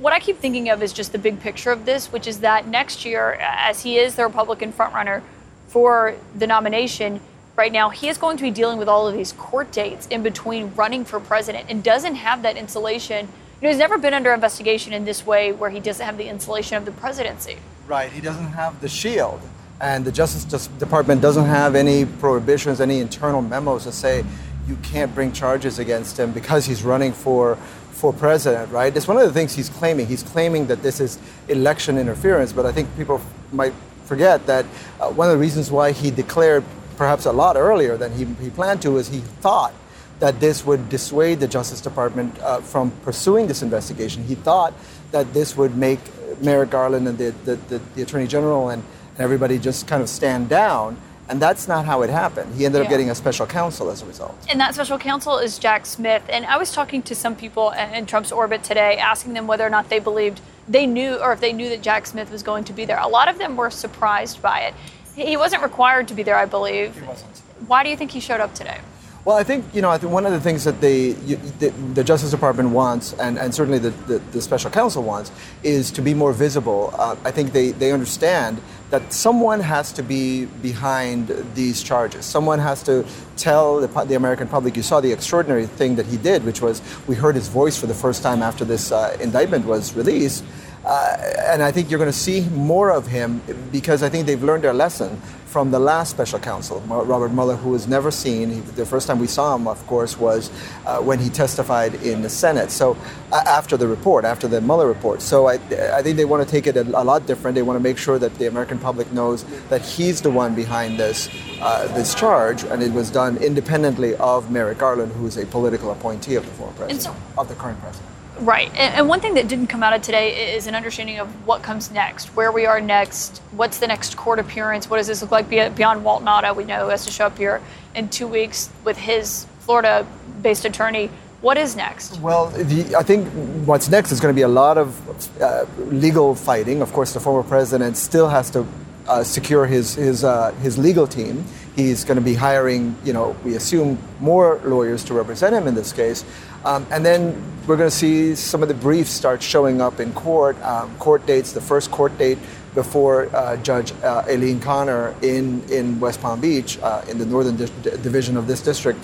What 0.00 0.12
I 0.12 0.18
keep 0.18 0.38
thinking 0.38 0.68
of 0.68 0.82
is 0.82 0.92
just 0.92 1.12
the 1.12 1.18
big 1.18 1.40
picture 1.40 1.70
of 1.70 1.86
this, 1.86 2.12
which 2.12 2.26
is 2.26 2.40
that 2.40 2.66
next 2.66 3.04
year, 3.04 3.34
as 3.40 3.82
he 3.84 3.96
is 3.96 4.16
the 4.16 4.24
Republican 4.24 4.72
frontrunner 4.72 5.22
for 5.68 6.16
the 6.36 6.46
nomination, 6.46 7.20
right 7.56 7.72
now, 7.72 7.90
he 7.90 8.08
is 8.08 8.18
going 8.18 8.36
to 8.36 8.42
be 8.42 8.50
dealing 8.50 8.78
with 8.78 8.88
all 8.88 9.06
of 9.06 9.14
these 9.14 9.32
court 9.32 9.70
dates 9.70 10.08
in 10.08 10.22
between 10.22 10.74
running 10.74 11.04
for 11.04 11.20
president 11.20 11.66
and 11.70 11.84
doesn't 11.84 12.16
have 12.16 12.42
that 12.42 12.56
insulation. 12.56 13.28
You 13.60 13.62
know, 13.62 13.68
he's 13.68 13.78
never 13.78 13.96
been 13.96 14.14
under 14.14 14.34
investigation 14.34 14.92
in 14.92 15.04
this 15.04 15.24
way 15.24 15.52
where 15.52 15.70
he 15.70 15.78
doesn't 15.78 16.04
have 16.04 16.18
the 16.18 16.28
insulation 16.28 16.76
of 16.76 16.84
the 16.84 16.92
presidency. 16.92 17.58
Right. 17.86 18.10
He 18.10 18.20
doesn't 18.20 18.48
have 18.48 18.80
the 18.80 18.88
shield. 18.88 19.40
And 19.80 20.04
the 20.04 20.12
Justice 20.12 20.66
Department 20.66 21.20
doesn't 21.22 21.44
have 21.44 21.76
any 21.76 22.04
prohibitions, 22.04 22.80
any 22.80 22.98
internal 22.98 23.42
memos 23.42 23.84
that 23.84 23.92
say 23.92 24.24
you 24.66 24.76
can't 24.76 25.12
bring 25.14 25.32
charges 25.32 25.78
against 25.78 26.18
him 26.18 26.32
because 26.32 26.66
he's 26.66 26.84
running 26.84 27.12
for 27.12 27.58
for 28.02 28.12
president, 28.12 28.68
right? 28.72 28.96
It's 28.96 29.06
one 29.06 29.16
of 29.16 29.22
the 29.22 29.32
things 29.32 29.54
he's 29.54 29.68
claiming. 29.68 30.08
He's 30.08 30.24
claiming 30.24 30.66
that 30.66 30.82
this 30.82 30.98
is 30.98 31.20
election 31.46 31.96
interference, 31.96 32.52
but 32.52 32.66
I 32.66 32.72
think 32.72 32.88
people 32.96 33.20
might 33.52 33.72
forget 34.06 34.44
that 34.46 34.64
uh, 35.00 35.12
one 35.12 35.28
of 35.28 35.34
the 35.34 35.38
reasons 35.38 35.70
why 35.70 35.92
he 35.92 36.10
declared 36.10 36.64
perhaps 36.96 37.26
a 37.26 37.32
lot 37.32 37.56
earlier 37.56 37.96
than 37.96 38.10
he, 38.10 38.24
he 38.42 38.50
planned 38.50 38.82
to 38.82 38.96
is 38.96 39.06
he 39.06 39.20
thought 39.20 39.72
that 40.18 40.40
this 40.40 40.66
would 40.66 40.88
dissuade 40.88 41.38
the 41.38 41.46
Justice 41.46 41.80
Department 41.80 42.36
uh, 42.40 42.60
from 42.60 42.90
pursuing 43.04 43.46
this 43.46 43.62
investigation. 43.62 44.24
He 44.24 44.34
thought 44.34 44.74
that 45.12 45.32
this 45.32 45.56
would 45.56 45.76
make 45.76 46.00
Merrick 46.40 46.70
Garland 46.70 47.06
and 47.06 47.16
the, 47.16 47.30
the, 47.44 47.54
the, 47.68 47.80
the 47.94 48.02
Attorney 48.02 48.26
General 48.26 48.70
and, 48.70 48.82
and 49.12 49.20
everybody 49.20 49.60
just 49.60 49.86
kind 49.86 50.02
of 50.02 50.08
stand 50.08 50.48
down. 50.48 50.96
And 51.32 51.40
that's 51.40 51.66
not 51.66 51.86
how 51.86 52.02
it 52.02 52.10
happened. 52.10 52.54
He 52.56 52.66
ended 52.66 52.80
yeah. 52.80 52.84
up 52.84 52.90
getting 52.90 53.08
a 53.08 53.14
special 53.14 53.46
counsel 53.46 53.88
as 53.88 54.02
a 54.02 54.04
result. 54.04 54.36
And 54.50 54.60
that 54.60 54.74
special 54.74 54.98
counsel 54.98 55.38
is 55.38 55.58
Jack 55.58 55.86
Smith. 55.86 56.22
And 56.28 56.44
I 56.44 56.58
was 56.58 56.72
talking 56.72 57.00
to 57.04 57.14
some 57.14 57.36
people 57.36 57.70
in 57.70 58.04
Trump's 58.04 58.30
orbit 58.30 58.62
today, 58.62 58.98
asking 58.98 59.32
them 59.32 59.46
whether 59.46 59.66
or 59.66 59.70
not 59.70 59.88
they 59.88 59.98
believed 59.98 60.42
they 60.68 60.86
knew, 60.86 61.16
or 61.16 61.32
if 61.32 61.40
they 61.40 61.54
knew 61.54 61.70
that 61.70 61.80
Jack 61.80 62.04
Smith 62.04 62.30
was 62.30 62.42
going 62.42 62.64
to 62.64 62.74
be 62.74 62.84
there. 62.84 62.98
A 62.98 63.08
lot 63.08 63.28
of 63.28 63.38
them 63.38 63.56
were 63.56 63.70
surprised 63.70 64.42
by 64.42 64.60
it. 64.60 64.74
He 65.16 65.38
wasn't 65.38 65.62
required 65.62 66.06
to 66.08 66.14
be 66.14 66.22
there, 66.22 66.36
I 66.36 66.44
believe. 66.44 66.94
He 66.94 67.06
wasn't. 67.06 67.38
Why 67.66 67.82
do 67.82 67.88
you 67.88 67.96
think 67.96 68.10
he 68.10 68.20
showed 68.20 68.40
up 68.42 68.54
today? 68.54 68.80
Well, 69.24 69.36
I 69.36 69.44
think 69.44 69.64
you 69.72 69.80
know. 69.80 69.90
I 69.90 69.98
think 69.98 70.12
one 70.12 70.26
of 70.26 70.32
the 70.32 70.40
things 70.40 70.64
that 70.64 70.80
they, 70.80 71.12
the, 71.12 71.68
the, 71.94 72.02
Justice 72.02 72.32
Department 72.32 72.70
wants, 72.70 73.12
and, 73.14 73.38
and 73.38 73.54
certainly 73.54 73.78
the, 73.78 73.90
the, 73.90 74.18
the, 74.18 74.42
special 74.42 74.68
counsel 74.68 75.04
wants, 75.04 75.30
is 75.62 75.92
to 75.92 76.02
be 76.02 76.12
more 76.12 76.32
visible. 76.32 76.92
Uh, 76.98 77.14
I 77.24 77.30
think 77.30 77.52
they, 77.52 77.70
they 77.70 77.92
understand 77.92 78.60
that 78.92 79.10
someone 79.10 79.58
has 79.58 79.90
to 79.90 80.02
be 80.02 80.44
behind 80.44 81.28
these 81.54 81.82
charges. 81.82 82.26
Someone 82.26 82.58
has 82.58 82.82
to 82.82 83.06
tell 83.38 83.80
the, 83.80 83.88
the 84.04 84.16
American 84.16 84.46
public. 84.46 84.76
You 84.76 84.82
saw 84.82 85.00
the 85.00 85.10
extraordinary 85.10 85.64
thing 85.64 85.96
that 85.96 86.04
he 86.04 86.18
did, 86.18 86.44
which 86.44 86.60
was 86.60 86.82
we 87.08 87.14
heard 87.14 87.34
his 87.34 87.48
voice 87.48 87.74
for 87.74 87.86
the 87.86 87.94
first 87.94 88.22
time 88.22 88.42
after 88.42 88.66
this 88.66 88.92
uh, 88.92 89.16
indictment 89.18 89.64
was 89.64 89.96
released. 89.96 90.44
Uh, 90.84 91.16
and 91.38 91.62
I 91.62 91.72
think 91.72 91.90
you're 91.90 91.98
going 91.98 92.12
to 92.12 92.18
see 92.18 92.42
more 92.50 92.90
of 92.90 93.06
him 93.06 93.40
because 93.72 94.02
I 94.02 94.10
think 94.10 94.26
they've 94.26 94.42
learned 94.42 94.64
their 94.64 94.74
lesson 94.74 95.18
from 95.52 95.70
the 95.70 95.78
last 95.78 96.10
special 96.10 96.38
counsel, 96.38 96.80
Robert 96.88 97.30
Mueller, 97.30 97.56
who 97.56 97.70
was 97.70 97.86
never 97.86 98.10
seen. 98.10 98.48
He, 98.48 98.60
the 98.60 98.86
first 98.86 99.06
time 99.06 99.18
we 99.18 99.26
saw 99.26 99.54
him, 99.54 99.68
of 99.68 99.86
course, 99.86 100.18
was 100.18 100.50
uh, 100.86 101.00
when 101.00 101.18
he 101.18 101.28
testified 101.28 101.94
in 101.96 102.22
the 102.22 102.30
Senate. 102.30 102.70
So 102.70 102.96
uh, 103.30 103.42
after 103.46 103.76
the 103.76 103.86
report, 103.86 104.24
after 104.24 104.48
the 104.48 104.62
Mueller 104.62 104.88
report. 104.88 105.20
So 105.20 105.48
I, 105.48 105.54
I 105.98 106.02
think 106.02 106.16
they 106.16 106.24
want 106.24 106.42
to 106.42 106.50
take 106.50 106.66
it 106.66 106.78
a, 106.78 106.82
a, 106.98 107.04
lot 107.04 107.26
different. 107.26 107.54
They 107.54 107.62
want 107.62 107.78
to 107.78 107.82
make 107.82 107.98
sure 107.98 108.18
that 108.18 108.34
the 108.36 108.46
American 108.46 108.78
public 108.78 109.12
knows 109.12 109.44
that 109.68 109.82
he's 109.82 110.22
the 110.22 110.30
one 110.30 110.54
behind 110.54 110.98
this 110.98 111.28
uh, 111.60 111.86
this 111.94 112.14
charge, 112.14 112.64
and 112.64 112.82
it 112.82 112.92
was 112.92 113.10
done 113.10 113.36
independently 113.36 114.14
of 114.16 114.50
Merrick 114.50 114.78
Garland, 114.78 115.12
who 115.12 115.26
is 115.26 115.36
a 115.36 115.44
political 115.46 115.90
appointee 115.90 116.36
of 116.36 116.46
the 116.46 116.52
former 116.52 116.72
president, 116.72 117.02
so, 117.02 117.14
of 117.36 117.48
the 117.48 117.54
current 117.54 117.78
president. 117.80 118.11
Right. 118.42 118.68
And, 118.70 118.94
and, 118.94 119.08
one 119.08 119.20
thing 119.20 119.34
that 119.34 119.46
didn't 119.46 119.68
come 119.68 119.84
out 119.84 119.92
of 119.92 120.02
today 120.02 120.54
is 120.56 120.66
an 120.66 120.74
understanding 120.74 121.20
of 121.20 121.28
what 121.46 121.62
comes 121.62 121.92
next, 121.92 122.34
where 122.34 122.50
we 122.50 122.66
are 122.66 122.80
next, 122.80 123.38
what's 123.52 123.78
the 123.78 123.86
next 123.86 124.16
court 124.16 124.40
appearance, 124.40 124.90
what 124.90 124.96
does 124.96 125.06
this 125.06 125.22
look 125.22 125.30
like 125.30 125.48
beyond 125.48 126.02
Walt 126.02 126.24
Nauta, 126.24 126.54
we 126.54 126.64
know 126.64 126.88
has 126.88 127.04
to 127.04 127.12
show 127.12 127.26
up 127.26 127.38
here 127.38 127.62
in 127.94 128.08
two 128.08 128.26
weeks 128.26 128.68
with 128.84 128.96
his 128.96 129.46
Florida 129.60 130.04
based 130.42 130.64
attorney. 130.64 131.08
What 131.40 131.56
is 131.56 131.76
next? 131.76 132.20
Well, 132.20 132.48
the, 132.48 132.96
I 132.96 133.02
think 133.02 133.28
what's 133.64 133.88
next 133.88 134.12
is 134.12 134.20
going 134.20 134.32
to 134.32 134.36
be 134.36 134.42
a 134.42 134.48
lot 134.48 134.76
of 134.76 135.40
uh, 135.40 135.66
legal 135.78 136.34
fighting. 136.34 136.82
Of 136.82 136.92
course, 136.92 137.12
the 137.12 137.20
former 137.20 137.48
president 137.48 137.96
still 137.96 138.28
has 138.28 138.50
to 138.50 138.66
uh, 139.08 139.24
secure 139.24 139.66
his 139.66 139.94
his 139.94 140.24
uh, 140.24 140.52
his 140.62 140.78
legal 140.78 141.06
team. 141.06 141.44
He's 141.74 142.04
going 142.04 142.16
to 142.16 142.22
be 142.22 142.34
hiring, 142.34 142.94
you 143.02 143.14
know, 143.14 143.34
we 143.44 143.54
assume 143.56 143.96
more 144.20 144.60
lawyers 144.62 145.04
to 145.04 145.14
represent 145.14 145.54
him 145.54 145.66
in 145.66 145.74
this 145.74 145.90
case. 145.90 146.22
Um, 146.66 146.86
and 146.90 147.04
then 147.04 147.42
we're 147.66 147.78
going 147.78 147.88
to 147.88 147.96
see 147.96 148.34
some 148.34 148.62
of 148.62 148.68
the 148.68 148.74
briefs 148.74 149.10
start 149.10 149.42
showing 149.42 149.80
up 149.80 149.98
in 149.98 150.12
court. 150.12 150.60
Um, 150.62 150.94
court 150.98 151.24
dates, 151.24 151.52
the 151.52 151.62
first 151.62 151.90
court 151.90 152.16
date 152.18 152.38
before 152.74 153.34
uh, 153.34 153.56
Judge 153.58 153.92
uh, 154.02 154.24
Aileen 154.28 154.60
Cannon 154.60 155.14
in, 155.22 155.62
in 155.70 155.98
West 155.98 156.20
Palm 156.20 156.40
Beach, 156.40 156.78
uh, 156.82 157.02
in 157.08 157.18
the 157.18 157.26
northern 157.26 157.56
di- 157.56 157.96
division 158.02 158.36
of 158.36 158.46
this 158.46 158.60
district. 158.60 158.98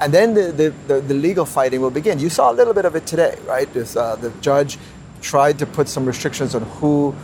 And 0.00 0.12
then 0.12 0.34
the, 0.34 0.52
the, 0.52 0.74
the, 0.88 1.00
the, 1.00 1.14
legal 1.14 1.44
fighting 1.44 1.80
will 1.80 1.90
begin. 1.90 2.18
You 2.18 2.30
saw 2.30 2.50
a 2.50 2.54
little 2.54 2.72
bit 2.72 2.86
of 2.86 2.96
it 2.96 3.06
today, 3.06 3.36
right? 3.44 3.70
This, 3.74 3.96
uh, 3.96 4.16
the 4.16 4.30
judge 4.40 4.78
tried 5.20 5.58
to 5.58 5.66
put 5.66 5.88
some 5.88 6.06
restrictions 6.06 6.54
on 6.54 6.62
who 6.62 7.14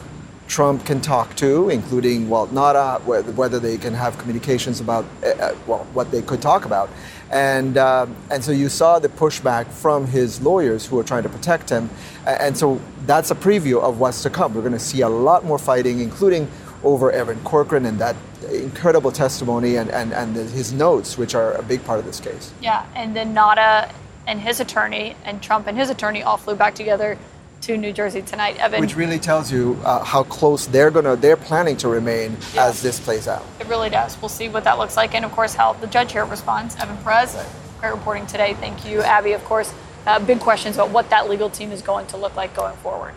Trump 0.49 0.85
can 0.85 1.01
talk 1.01 1.35
to, 1.37 1.69
including 1.71 2.29
Walt 2.29 2.53
Nauta, 2.53 3.03
whether 3.05 3.59
they 3.59 3.79
can 3.79 3.95
have 3.95 4.17
communications 4.19 4.81
about 4.81 5.05
uh, 5.23 5.29
uh, 5.29 5.57
well 5.67 5.87
what 5.93 6.11
they 6.11 6.23
could 6.23 6.41
talk 6.41 6.65
about, 6.65 6.89
and 7.31 7.77
uh, 7.77 8.07
and 8.31 8.45
so 8.45 8.53
you 8.53 8.69
saw 8.69 8.99
the 8.99 9.09
pushback 9.09 9.67
from 9.67 10.07
his 10.07 10.41
lawyers 10.41 10.87
who 10.87 10.99
are 10.99 11.05
trying 11.05 11.25
to 11.25 11.29
protect 11.29 11.69
him, 11.69 11.91
and 12.27 12.57
so 12.57 12.81
that's 13.07 13.31
a 13.31 13.35
preview 13.35 13.81
of 13.81 13.99
what's 13.99 14.23
to 14.23 14.31
come. 14.31 14.55
We're 14.55 14.61
going 14.61 14.73
to 14.73 14.79
see 14.79 15.01
a 15.01 15.09
lot 15.09 15.45
more 15.45 15.59
fighting, 15.59 16.01
including 16.01 16.49
over 16.85 17.11
Evan 17.11 17.41
Corcoran 17.41 17.87
and 17.87 17.99
that 17.99 18.17
incredible 18.53 19.11
testimony 19.11 19.77
and, 19.77 19.91
and, 19.91 20.13
and 20.13 20.37
his 20.37 20.73
notes, 20.73 21.19
which 21.19 21.35
are 21.35 21.55
a 21.55 21.63
big 21.63 21.85
part 21.85 21.99
of 21.99 22.05
this 22.05 22.21
case. 22.21 22.53
Yeah, 22.61 22.87
and 22.95 23.17
then 23.17 23.35
Nauta 23.35 23.91
and 24.27 24.41
his 24.41 24.61
attorney 24.61 25.17
and 25.25 25.43
Trump 25.43 25.67
and 25.67 25.77
his 25.77 25.91
attorney 25.91 26.23
all 26.23 26.37
flew 26.37 26.55
back 26.55 26.75
together 26.75 27.19
to 27.63 27.77
New 27.77 27.93
Jersey 27.93 28.23
tonight, 28.23 28.57
Evan. 28.59 28.81
Which 28.81 28.97
really 28.97 29.19
tells 29.19 29.51
you 29.51 29.79
uh, 29.85 30.05
how 30.05 30.23
close 30.25 30.67
they're 30.67 30.91
gonna 30.91 31.17
they're 31.17 31.37
planning 31.37 31.77
to 31.79 31.89
remain 31.89 32.37
yeah. 32.55 32.67
as 32.67 32.83
this 32.83 33.01
plays 33.01 33.29
out. 33.29 33.45
It 33.61 33.67
really 33.67 33.91
does. 33.91 34.21
We'll 34.21 34.29
see 34.29 34.49
what 34.49 34.65
that 34.65 34.79
looks 34.79 34.97
like, 34.97 35.15
and 35.15 35.25
of 35.25 35.33
course 35.33 35.55
how 35.55 35.75
the 35.75 35.87
judge 35.87 36.13
here 36.13 36.25
responds. 36.25 36.77
Evan 36.77 36.97
Perez, 36.99 37.35
right. 37.35 37.47
great 37.81 37.93
reporting 37.93 38.27
today. 38.27 38.55
Thank 38.55 38.87
you, 38.87 39.03
Abby. 39.03 39.33
Of 39.33 39.45
course, 39.45 39.73
uh, 40.07 40.19
big 40.21 40.41
questions 40.41 40.77
about 40.77 40.91
what 40.91 41.11
that 41.11 41.29
legal 41.29 41.51
team 41.51 41.73
is 41.73 41.83
going 41.83 42.07
to 42.09 42.17
look 42.17 42.37
like 42.37 42.55
going 42.55 42.77
forward. 42.77 43.15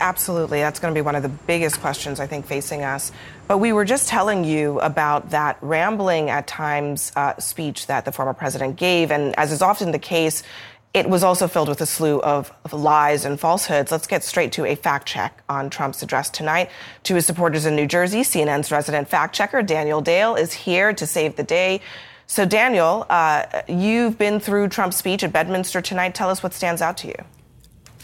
Absolutely. 0.00 0.60
That's 0.60 0.80
going 0.80 0.94
to 0.94 0.98
be 0.98 1.02
one 1.02 1.14
of 1.14 1.22
the 1.22 1.28
biggest 1.28 1.80
questions 1.80 2.20
I 2.20 2.26
think 2.26 2.46
facing 2.46 2.82
us. 2.82 3.12
But 3.46 3.58
we 3.58 3.74
were 3.74 3.84
just 3.84 4.08
telling 4.08 4.44
you 4.44 4.80
about 4.80 5.30
that 5.30 5.58
rambling 5.60 6.30
at 6.30 6.46
times 6.46 7.12
uh, 7.16 7.36
speech 7.36 7.86
that 7.86 8.06
the 8.06 8.12
former 8.12 8.32
president 8.32 8.76
gave. 8.76 9.10
And 9.10 9.38
as 9.38 9.52
is 9.52 9.60
often 9.60 9.92
the 9.92 9.98
case, 9.98 10.42
it 10.92 11.08
was 11.08 11.22
also 11.22 11.46
filled 11.46 11.68
with 11.68 11.80
a 11.80 11.86
slew 11.86 12.20
of, 12.20 12.52
of, 12.64 12.72
lies 12.72 13.24
and 13.24 13.38
falsehoods. 13.38 13.92
Let's 13.92 14.08
get 14.08 14.24
straight 14.24 14.50
to 14.52 14.64
a 14.64 14.74
fact 14.74 15.06
check 15.06 15.42
on 15.48 15.70
Trump's 15.70 16.02
address 16.02 16.30
tonight. 16.30 16.68
To 17.04 17.14
his 17.14 17.26
supporters 17.26 17.64
in 17.64 17.76
New 17.76 17.86
Jersey, 17.86 18.22
CNN's 18.22 18.72
resident 18.72 19.08
fact 19.08 19.34
checker, 19.34 19.62
Daniel 19.62 20.00
Dale, 20.00 20.34
is 20.34 20.52
here 20.52 20.92
to 20.92 21.06
save 21.06 21.36
the 21.36 21.44
day. 21.44 21.80
So, 22.26 22.44
Daniel, 22.44 23.06
uh, 23.08 23.62
you've 23.68 24.18
been 24.18 24.40
through 24.40 24.68
Trump's 24.68 24.96
speech 24.96 25.22
at 25.22 25.32
Bedminster 25.32 25.80
tonight. 25.80 26.14
Tell 26.14 26.30
us 26.30 26.42
what 26.42 26.54
stands 26.54 26.82
out 26.82 26.96
to 26.98 27.08
you. 27.08 27.24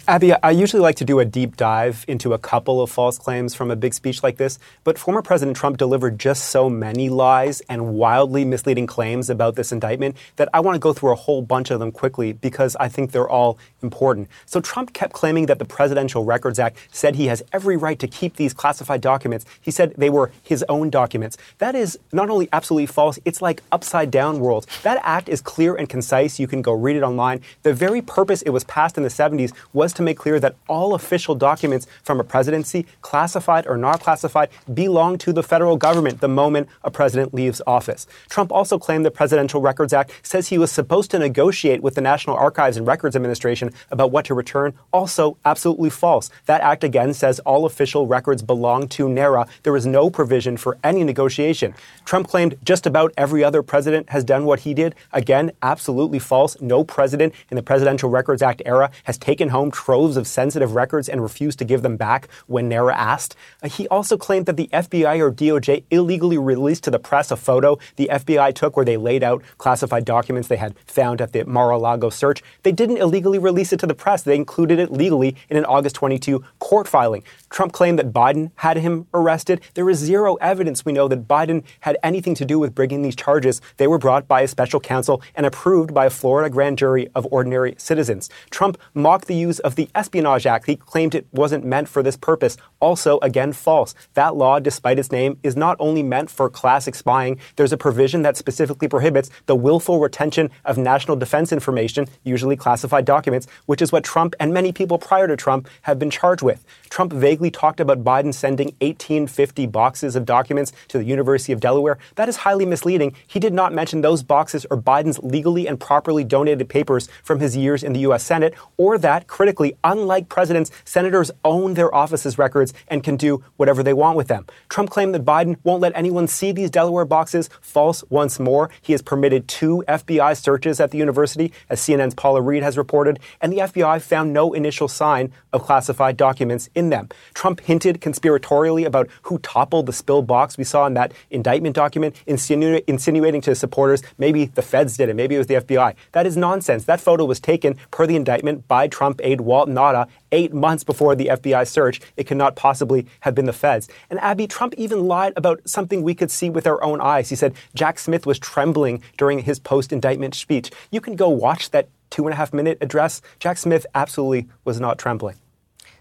Abby, 0.08 0.32
I 0.32 0.52
usually 0.52 0.80
like 0.80 0.94
to 0.96 1.04
do 1.04 1.18
a 1.18 1.24
deep 1.24 1.56
dive 1.56 2.04
into 2.06 2.32
a 2.32 2.38
couple 2.38 2.80
of 2.80 2.88
false 2.88 3.18
claims 3.18 3.56
from 3.56 3.72
a 3.72 3.76
big 3.76 3.92
speech 3.92 4.22
like 4.22 4.36
this, 4.36 4.56
but 4.84 5.00
former 5.00 5.20
President 5.20 5.56
Trump 5.56 5.78
delivered 5.78 6.16
just 6.16 6.44
so 6.44 6.70
many 6.70 7.08
lies 7.08 7.60
and 7.62 7.94
wildly 7.94 8.44
misleading 8.44 8.86
claims 8.86 9.28
about 9.28 9.56
this 9.56 9.72
indictment 9.72 10.16
that 10.36 10.48
I 10.54 10.60
want 10.60 10.76
to 10.76 10.78
go 10.78 10.92
through 10.92 11.10
a 11.10 11.16
whole 11.16 11.42
bunch 11.42 11.72
of 11.72 11.80
them 11.80 11.90
quickly 11.90 12.32
because 12.32 12.76
I 12.76 12.88
think 12.88 13.10
they're 13.10 13.28
all 13.28 13.58
important. 13.82 14.28
So 14.44 14.60
Trump 14.60 14.92
kept 14.92 15.12
claiming 15.12 15.46
that 15.46 15.58
the 15.58 15.64
Presidential 15.64 16.24
Records 16.24 16.60
Act 16.60 16.78
said 16.92 17.16
he 17.16 17.26
has 17.26 17.42
every 17.52 17.76
right 17.76 17.98
to 17.98 18.06
keep 18.06 18.36
these 18.36 18.54
classified 18.54 19.00
documents. 19.00 19.44
He 19.60 19.72
said 19.72 19.92
they 19.96 20.10
were 20.10 20.30
his 20.40 20.64
own 20.68 20.88
documents. 20.88 21.36
That 21.58 21.74
is 21.74 21.98
not 22.12 22.30
only 22.30 22.48
absolutely 22.52 22.86
false, 22.86 23.18
it's 23.24 23.42
like 23.42 23.60
upside 23.72 24.12
down 24.12 24.38
worlds. 24.38 24.68
That 24.84 25.00
act 25.02 25.28
is 25.28 25.40
clear 25.40 25.74
and 25.74 25.88
concise. 25.88 26.38
You 26.38 26.46
can 26.46 26.62
go 26.62 26.74
read 26.74 26.94
it 26.94 27.02
online. 27.02 27.40
The 27.64 27.74
very 27.74 28.02
purpose 28.02 28.42
it 28.42 28.50
was 28.50 28.62
passed 28.62 28.96
in 28.96 29.02
the 29.02 29.08
70s 29.08 29.52
was 29.72 29.95
to 29.96 30.02
make 30.02 30.16
clear 30.16 30.40
that 30.40 30.56
all 30.68 30.94
official 30.94 31.34
documents 31.34 31.86
from 32.02 32.20
a 32.20 32.24
presidency, 32.24 32.86
classified 33.02 33.66
or 33.66 33.76
not 33.76 34.00
classified, 34.00 34.48
belong 34.72 35.18
to 35.18 35.32
the 35.32 35.42
federal 35.42 35.76
government 35.76 36.20
the 36.20 36.28
moment 36.28 36.68
a 36.84 36.90
president 36.90 37.34
leaves 37.34 37.60
office. 37.66 38.06
Trump 38.28 38.52
also 38.52 38.78
claimed 38.78 39.04
the 39.04 39.10
Presidential 39.10 39.60
Records 39.60 39.92
Act 39.92 40.12
says 40.22 40.48
he 40.48 40.58
was 40.58 40.70
supposed 40.70 41.10
to 41.10 41.18
negotiate 41.18 41.82
with 41.82 41.94
the 41.94 42.00
National 42.00 42.36
Archives 42.36 42.76
and 42.76 42.86
Records 42.86 43.16
Administration 43.16 43.72
about 43.90 44.10
what 44.10 44.24
to 44.26 44.34
return. 44.34 44.74
Also, 44.92 45.36
absolutely 45.44 45.90
false. 45.90 46.30
That 46.46 46.60
act 46.60 46.84
again 46.84 47.14
says 47.14 47.40
all 47.40 47.64
official 47.64 48.06
records 48.06 48.42
belong 48.42 48.88
to 48.88 49.08
NARA. 49.08 49.46
There 49.62 49.76
is 49.76 49.86
no 49.86 50.10
provision 50.10 50.56
for 50.56 50.78
any 50.84 51.04
negotiation. 51.04 51.74
Trump 52.04 52.28
claimed 52.28 52.56
just 52.64 52.86
about 52.86 53.12
every 53.16 53.42
other 53.42 53.62
president 53.62 54.10
has 54.10 54.24
done 54.24 54.44
what 54.44 54.60
he 54.60 54.74
did. 54.74 54.94
Again, 55.12 55.52
absolutely 55.62 56.18
false. 56.18 56.60
No 56.60 56.84
president 56.84 57.34
in 57.50 57.56
the 57.56 57.62
Presidential 57.62 58.10
Records 58.10 58.42
Act 58.42 58.62
era 58.64 58.90
has 59.04 59.18
taken 59.18 59.48
home 59.48 59.70
troves 59.86 60.16
of 60.16 60.26
sensitive 60.26 60.74
records 60.74 61.08
and 61.08 61.22
refused 61.22 61.60
to 61.60 61.64
give 61.64 61.82
them 61.82 61.96
back 61.96 62.26
when 62.48 62.68
NARA 62.68 62.92
asked. 62.92 63.36
Uh, 63.62 63.68
he 63.68 63.86
also 63.86 64.16
claimed 64.16 64.46
that 64.46 64.56
the 64.56 64.68
FBI 64.72 65.20
or 65.20 65.30
DOJ 65.30 65.84
illegally 65.92 66.36
released 66.36 66.82
to 66.82 66.90
the 66.90 66.98
press 66.98 67.30
a 67.30 67.36
photo 67.36 67.78
the 67.94 68.08
FBI 68.10 68.52
took 68.52 68.76
where 68.76 68.84
they 68.84 68.96
laid 68.96 69.22
out 69.22 69.44
classified 69.58 70.04
documents 70.04 70.48
they 70.48 70.56
had 70.56 70.74
found 70.86 71.20
at 71.20 71.32
the 71.32 71.44
Mar-a-Lago 71.44 72.10
search. 72.10 72.42
They 72.64 72.72
didn't 72.72 72.96
illegally 72.96 73.38
release 73.38 73.72
it 73.72 73.78
to 73.78 73.86
the 73.86 73.94
press. 73.94 74.24
They 74.24 74.34
included 74.34 74.80
it 74.80 74.90
legally 74.90 75.36
in 75.48 75.56
an 75.56 75.64
August 75.64 75.94
22 75.94 76.42
court 76.58 76.88
filing. 76.88 77.22
Trump 77.50 77.72
claimed 77.72 77.98
that 77.98 78.12
Biden 78.12 78.50
had 78.56 78.76
him 78.76 79.06
arrested. 79.14 79.60
There 79.74 79.88
is 79.88 79.98
zero 79.98 80.34
evidence 80.36 80.84
we 80.84 80.92
know 80.92 81.08
that 81.08 81.28
Biden 81.28 81.64
had 81.80 81.96
anything 82.02 82.34
to 82.36 82.44
do 82.44 82.58
with 82.58 82.74
bringing 82.74 83.02
these 83.02 83.16
charges. 83.16 83.60
They 83.76 83.86
were 83.86 83.98
brought 83.98 84.28
by 84.28 84.42
a 84.42 84.48
special 84.48 84.80
counsel 84.80 85.22
and 85.34 85.46
approved 85.46 85.94
by 85.94 86.06
a 86.06 86.10
Florida 86.10 86.50
grand 86.50 86.78
jury 86.78 87.08
of 87.14 87.26
ordinary 87.30 87.74
citizens. 87.78 88.28
Trump 88.50 88.78
mocked 88.94 89.26
the 89.26 89.34
use 89.34 89.58
of 89.60 89.76
the 89.76 89.88
Espionage 89.94 90.46
Act. 90.46 90.66
He 90.66 90.76
claimed 90.76 91.14
it 91.14 91.26
wasn't 91.32 91.64
meant 91.64 91.88
for 91.88 92.02
this 92.02 92.16
purpose. 92.16 92.56
Also, 92.80 93.18
again, 93.20 93.52
false. 93.52 93.94
That 94.14 94.36
law, 94.36 94.58
despite 94.58 94.98
its 94.98 95.12
name, 95.12 95.38
is 95.42 95.56
not 95.56 95.76
only 95.78 96.02
meant 96.02 96.30
for 96.30 96.50
classic 96.50 96.94
spying, 96.94 97.38
there's 97.56 97.72
a 97.72 97.76
provision 97.76 98.22
that 98.22 98.36
specifically 98.36 98.88
prohibits 98.88 99.30
the 99.46 99.56
willful 99.56 100.00
retention 100.00 100.50
of 100.64 100.78
national 100.78 101.16
defense 101.16 101.52
information, 101.52 102.06
usually 102.24 102.56
classified 102.56 103.04
documents, 103.04 103.46
which 103.66 103.80
is 103.80 103.92
what 103.92 104.04
Trump 104.04 104.34
and 104.40 104.52
many 104.52 104.72
people 104.72 104.98
prior 104.98 105.26
to 105.26 105.36
Trump 105.36 105.68
have 105.82 105.98
been 105.98 106.10
charged 106.10 106.42
with. 106.42 106.64
Trump 106.90 107.12
vaguely 107.12 107.45
talked 107.50 107.80
about 107.80 108.04
Biden 108.04 108.32
sending 108.32 108.68
1850 108.80 109.66
boxes 109.66 110.16
of 110.16 110.24
documents 110.24 110.72
to 110.88 110.98
the 110.98 111.04
University 111.04 111.52
of 111.52 111.60
Delaware. 111.60 111.98
That 112.16 112.28
is 112.28 112.36
highly 112.38 112.66
misleading. 112.66 113.14
He 113.26 113.40
did 113.40 113.54
not 113.54 113.72
mention 113.72 114.00
those 114.00 114.22
boxes 114.22 114.66
or 114.70 114.76
Biden's 114.76 115.18
legally 115.20 115.66
and 115.66 115.78
properly 115.78 116.24
donated 116.24 116.68
papers 116.68 117.08
from 117.22 117.40
his 117.40 117.56
years 117.56 117.82
in 117.82 117.92
the 117.92 118.00
U.S. 118.00 118.22
Senate, 118.22 118.54
or 118.76 118.98
that, 118.98 119.26
critically, 119.26 119.76
unlike 119.84 120.28
presidents, 120.28 120.70
senators 120.84 121.30
own 121.44 121.74
their 121.74 121.94
office's 121.94 122.38
records 122.38 122.72
and 122.88 123.02
can 123.02 123.16
do 123.16 123.42
whatever 123.56 123.82
they 123.82 123.92
want 123.92 124.16
with 124.16 124.28
them. 124.28 124.46
Trump 124.68 124.90
claimed 124.90 125.14
that 125.14 125.24
Biden 125.24 125.56
won't 125.64 125.80
let 125.80 125.92
anyone 125.94 126.28
see 126.28 126.52
these 126.52 126.70
Delaware 126.70 127.04
boxes. 127.04 127.48
False 127.60 128.04
once 128.08 128.38
more. 128.38 128.70
He 128.82 128.92
has 128.92 129.02
permitted 129.02 129.48
two 129.48 129.84
FBI 129.88 130.36
searches 130.36 130.80
at 130.80 130.90
the 130.90 130.98
university, 130.98 131.52
as 131.68 131.80
CNN's 131.80 132.14
Paula 132.14 132.40
Reid 132.40 132.62
has 132.62 132.76
reported, 132.78 133.18
and 133.40 133.52
the 133.52 133.58
FBI 133.58 134.00
found 134.02 134.32
no 134.32 134.52
initial 134.52 134.88
sign 134.88 135.32
of 135.52 135.62
classified 135.62 136.16
documents 136.16 136.68
in 136.74 136.90
them. 136.90 137.08
Trump 137.36 137.60
hinted 137.60 138.00
conspiratorially 138.00 138.86
about 138.86 139.08
who 139.22 139.38
toppled 139.40 139.84
the 139.84 139.92
spill 139.92 140.22
box 140.22 140.56
we 140.56 140.64
saw 140.64 140.86
in 140.86 140.94
that 140.94 141.12
indictment 141.30 141.76
document, 141.76 142.16
insinu- 142.26 142.82
insinuating 142.86 143.42
to 143.42 143.50
his 143.50 143.60
supporters 143.60 144.02
maybe 144.16 144.46
the 144.46 144.62
feds 144.62 144.96
did 144.96 145.10
it, 145.10 145.14
maybe 145.14 145.34
it 145.34 145.38
was 145.38 145.46
the 145.46 145.56
FBI. 145.56 145.94
That 146.12 146.26
is 146.26 146.34
nonsense. 146.34 146.84
That 146.84 146.98
photo 146.98 147.26
was 147.26 147.38
taken 147.38 147.76
per 147.90 148.06
the 148.06 148.16
indictment 148.16 148.66
by 148.66 148.88
Trump 148.88 149.20
aide 149.22 149.42
Walt 149.42 149.68
Nauta 149.68 150.08
eight 150.32 150.54
months 150.54 150.82
before 150.82 151.14
the 151.14 151.26
FBI 151.26 151.68
search. 151.68 152.00
It 152.16 152.26
cannot 152.26 152.56
possibly 152.56 153.06
have 153.20 153.34
been 153.34 153.44
the 153.44 153.52
feds. 153.52 153.86
And 154.08 154.18
Abby, 154.20 154.46
Trump 154.46 154.72
even 154.78 155.06
lied 155.06 155.34
about 155.36 155.60
something 155.68 156.02
we 156.02 156.14
could 156.14 156.30
see 156.30 156.48
with 156.48 156.66
our 156.66 156.82
own 156.82 157.02
eyes. 157.02 157.28
He 157.28 157.36
said 157.36 157.54
Jack 157.74 157.98
Smith 157.98 158.24
was 158.24 158.38
trembling 158.38 159.02
during 159.18 159.40
his 159.40 159.58
post 159.58 159.92
indictment 159.92 160.34
speech. 160.34 160.70
You 160.90 161.02
can 161.02 161.16
go 161.16 161.28
watch 161.28 161.70
that 161.72 161.90
two 162.08 162.24
and 162.24 162.32
a 162.32 162.36
half 162.36 162.54
minute 162.54 162.78
address. 162.80 163.20
Jack 163.40 163.58
Smith 163.58 163.84
absolutely 163.94 164.48
was 164.64 164.80
not 164.80 164.98
trembling. 164.98 165.36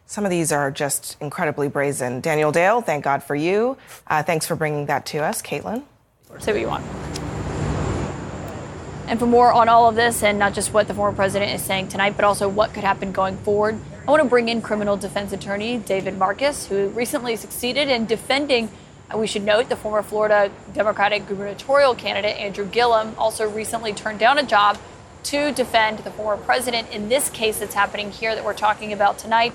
Some 0.07 0.23
of 0.23 0.29
these 0.31 0.51
are 0.51 0.69
just 0.69 1.17
incredibly 1.19 1.67
brazen. 1.67 2.21
Daniel 2.21 2.51
Dale, 2.51 2.81
thank 2.81 3.03
God 3.03 3.23
for 3.23 3.35
you. 3.35 3.75
Uh, 4.07 4.21
thanks 4.21 4.45
for 4.45 4.55
bringing 4.55 4.85
that 4.85 5.05
to 5.07 5.19
us. 5.19 5.41
Kaitlan? 5.41 5.83
Say 6.39 6.51
what 6.51 6.61
you 6.61 6.67
want. 6.67 6.85
And 9.07 9.19
for 9.19 9.25
more 9.25 9.51
on 9.51 9.69
all 9.69 9.87
of 9.87 9.95
this, 9.95 10.23
and 10.23 10.39
not 10.39 10.53
just 10.53 10.73
what 10.73 10.87
the 10.87 10.93
former 10.93 11.15
president 11.15 11.51
is 11.51 11.61
saying 11.61 11.89
tonight, 11.89 12.15
but 12.15 12.25
also 12.25 12.47
what 12.47 12.73
could 12.73 12.83
happen 12.83 13.11
going 13.11 13.37
forward, 13.37 13.79
I 14.07 14.11
want 14.11 14.21
to 14.21 14.29
bring 14.29 14.49
in 14.49 14.61
criminal 14.61 14.97
defense 14.97 15.31
attorney 15.31 15.77
David 15.77 16.17
Markus, 16.17 16.67
who 16.67 16.89
recently 16.89 17.35
succeeded 17.35 17.87
in 17.87 18.05
defending, 18.05 18.69
uh, 19.13 19.17
we 19.17 19.27
should 19.27 19.43
note, 19.43 19.69
the 19.69 19.75
former 19.75 20.03
Florida 20.03 20.51
Democratic 20.73 21.27
gubernatorial 21.27 21.95
candidate 21.95 22.37
Andrew 22.37 22.65
Gillum, 22.65 23.15
also 23.17 23.49
recently 23.49 23.93
turned 23.93 24.19
down 24.19 24.37
a 24.37 24.43
job 24.43 24.77
to 25.23 25.51
defend 25.51 25.99
the 25.99 26.11
former 26.11 26.41
president 26.43 26.89
in 26.91 27.09
this 27.09 27.29
case 27.29 27.59
that's 27.59 27.73
happening 27.73 28.11
here 28.11 28.35
that 28.35 28.43
we're 28.43 28.53
talking 28.53 28.93
about 28.93 29.17
tonight. 29.17 29.53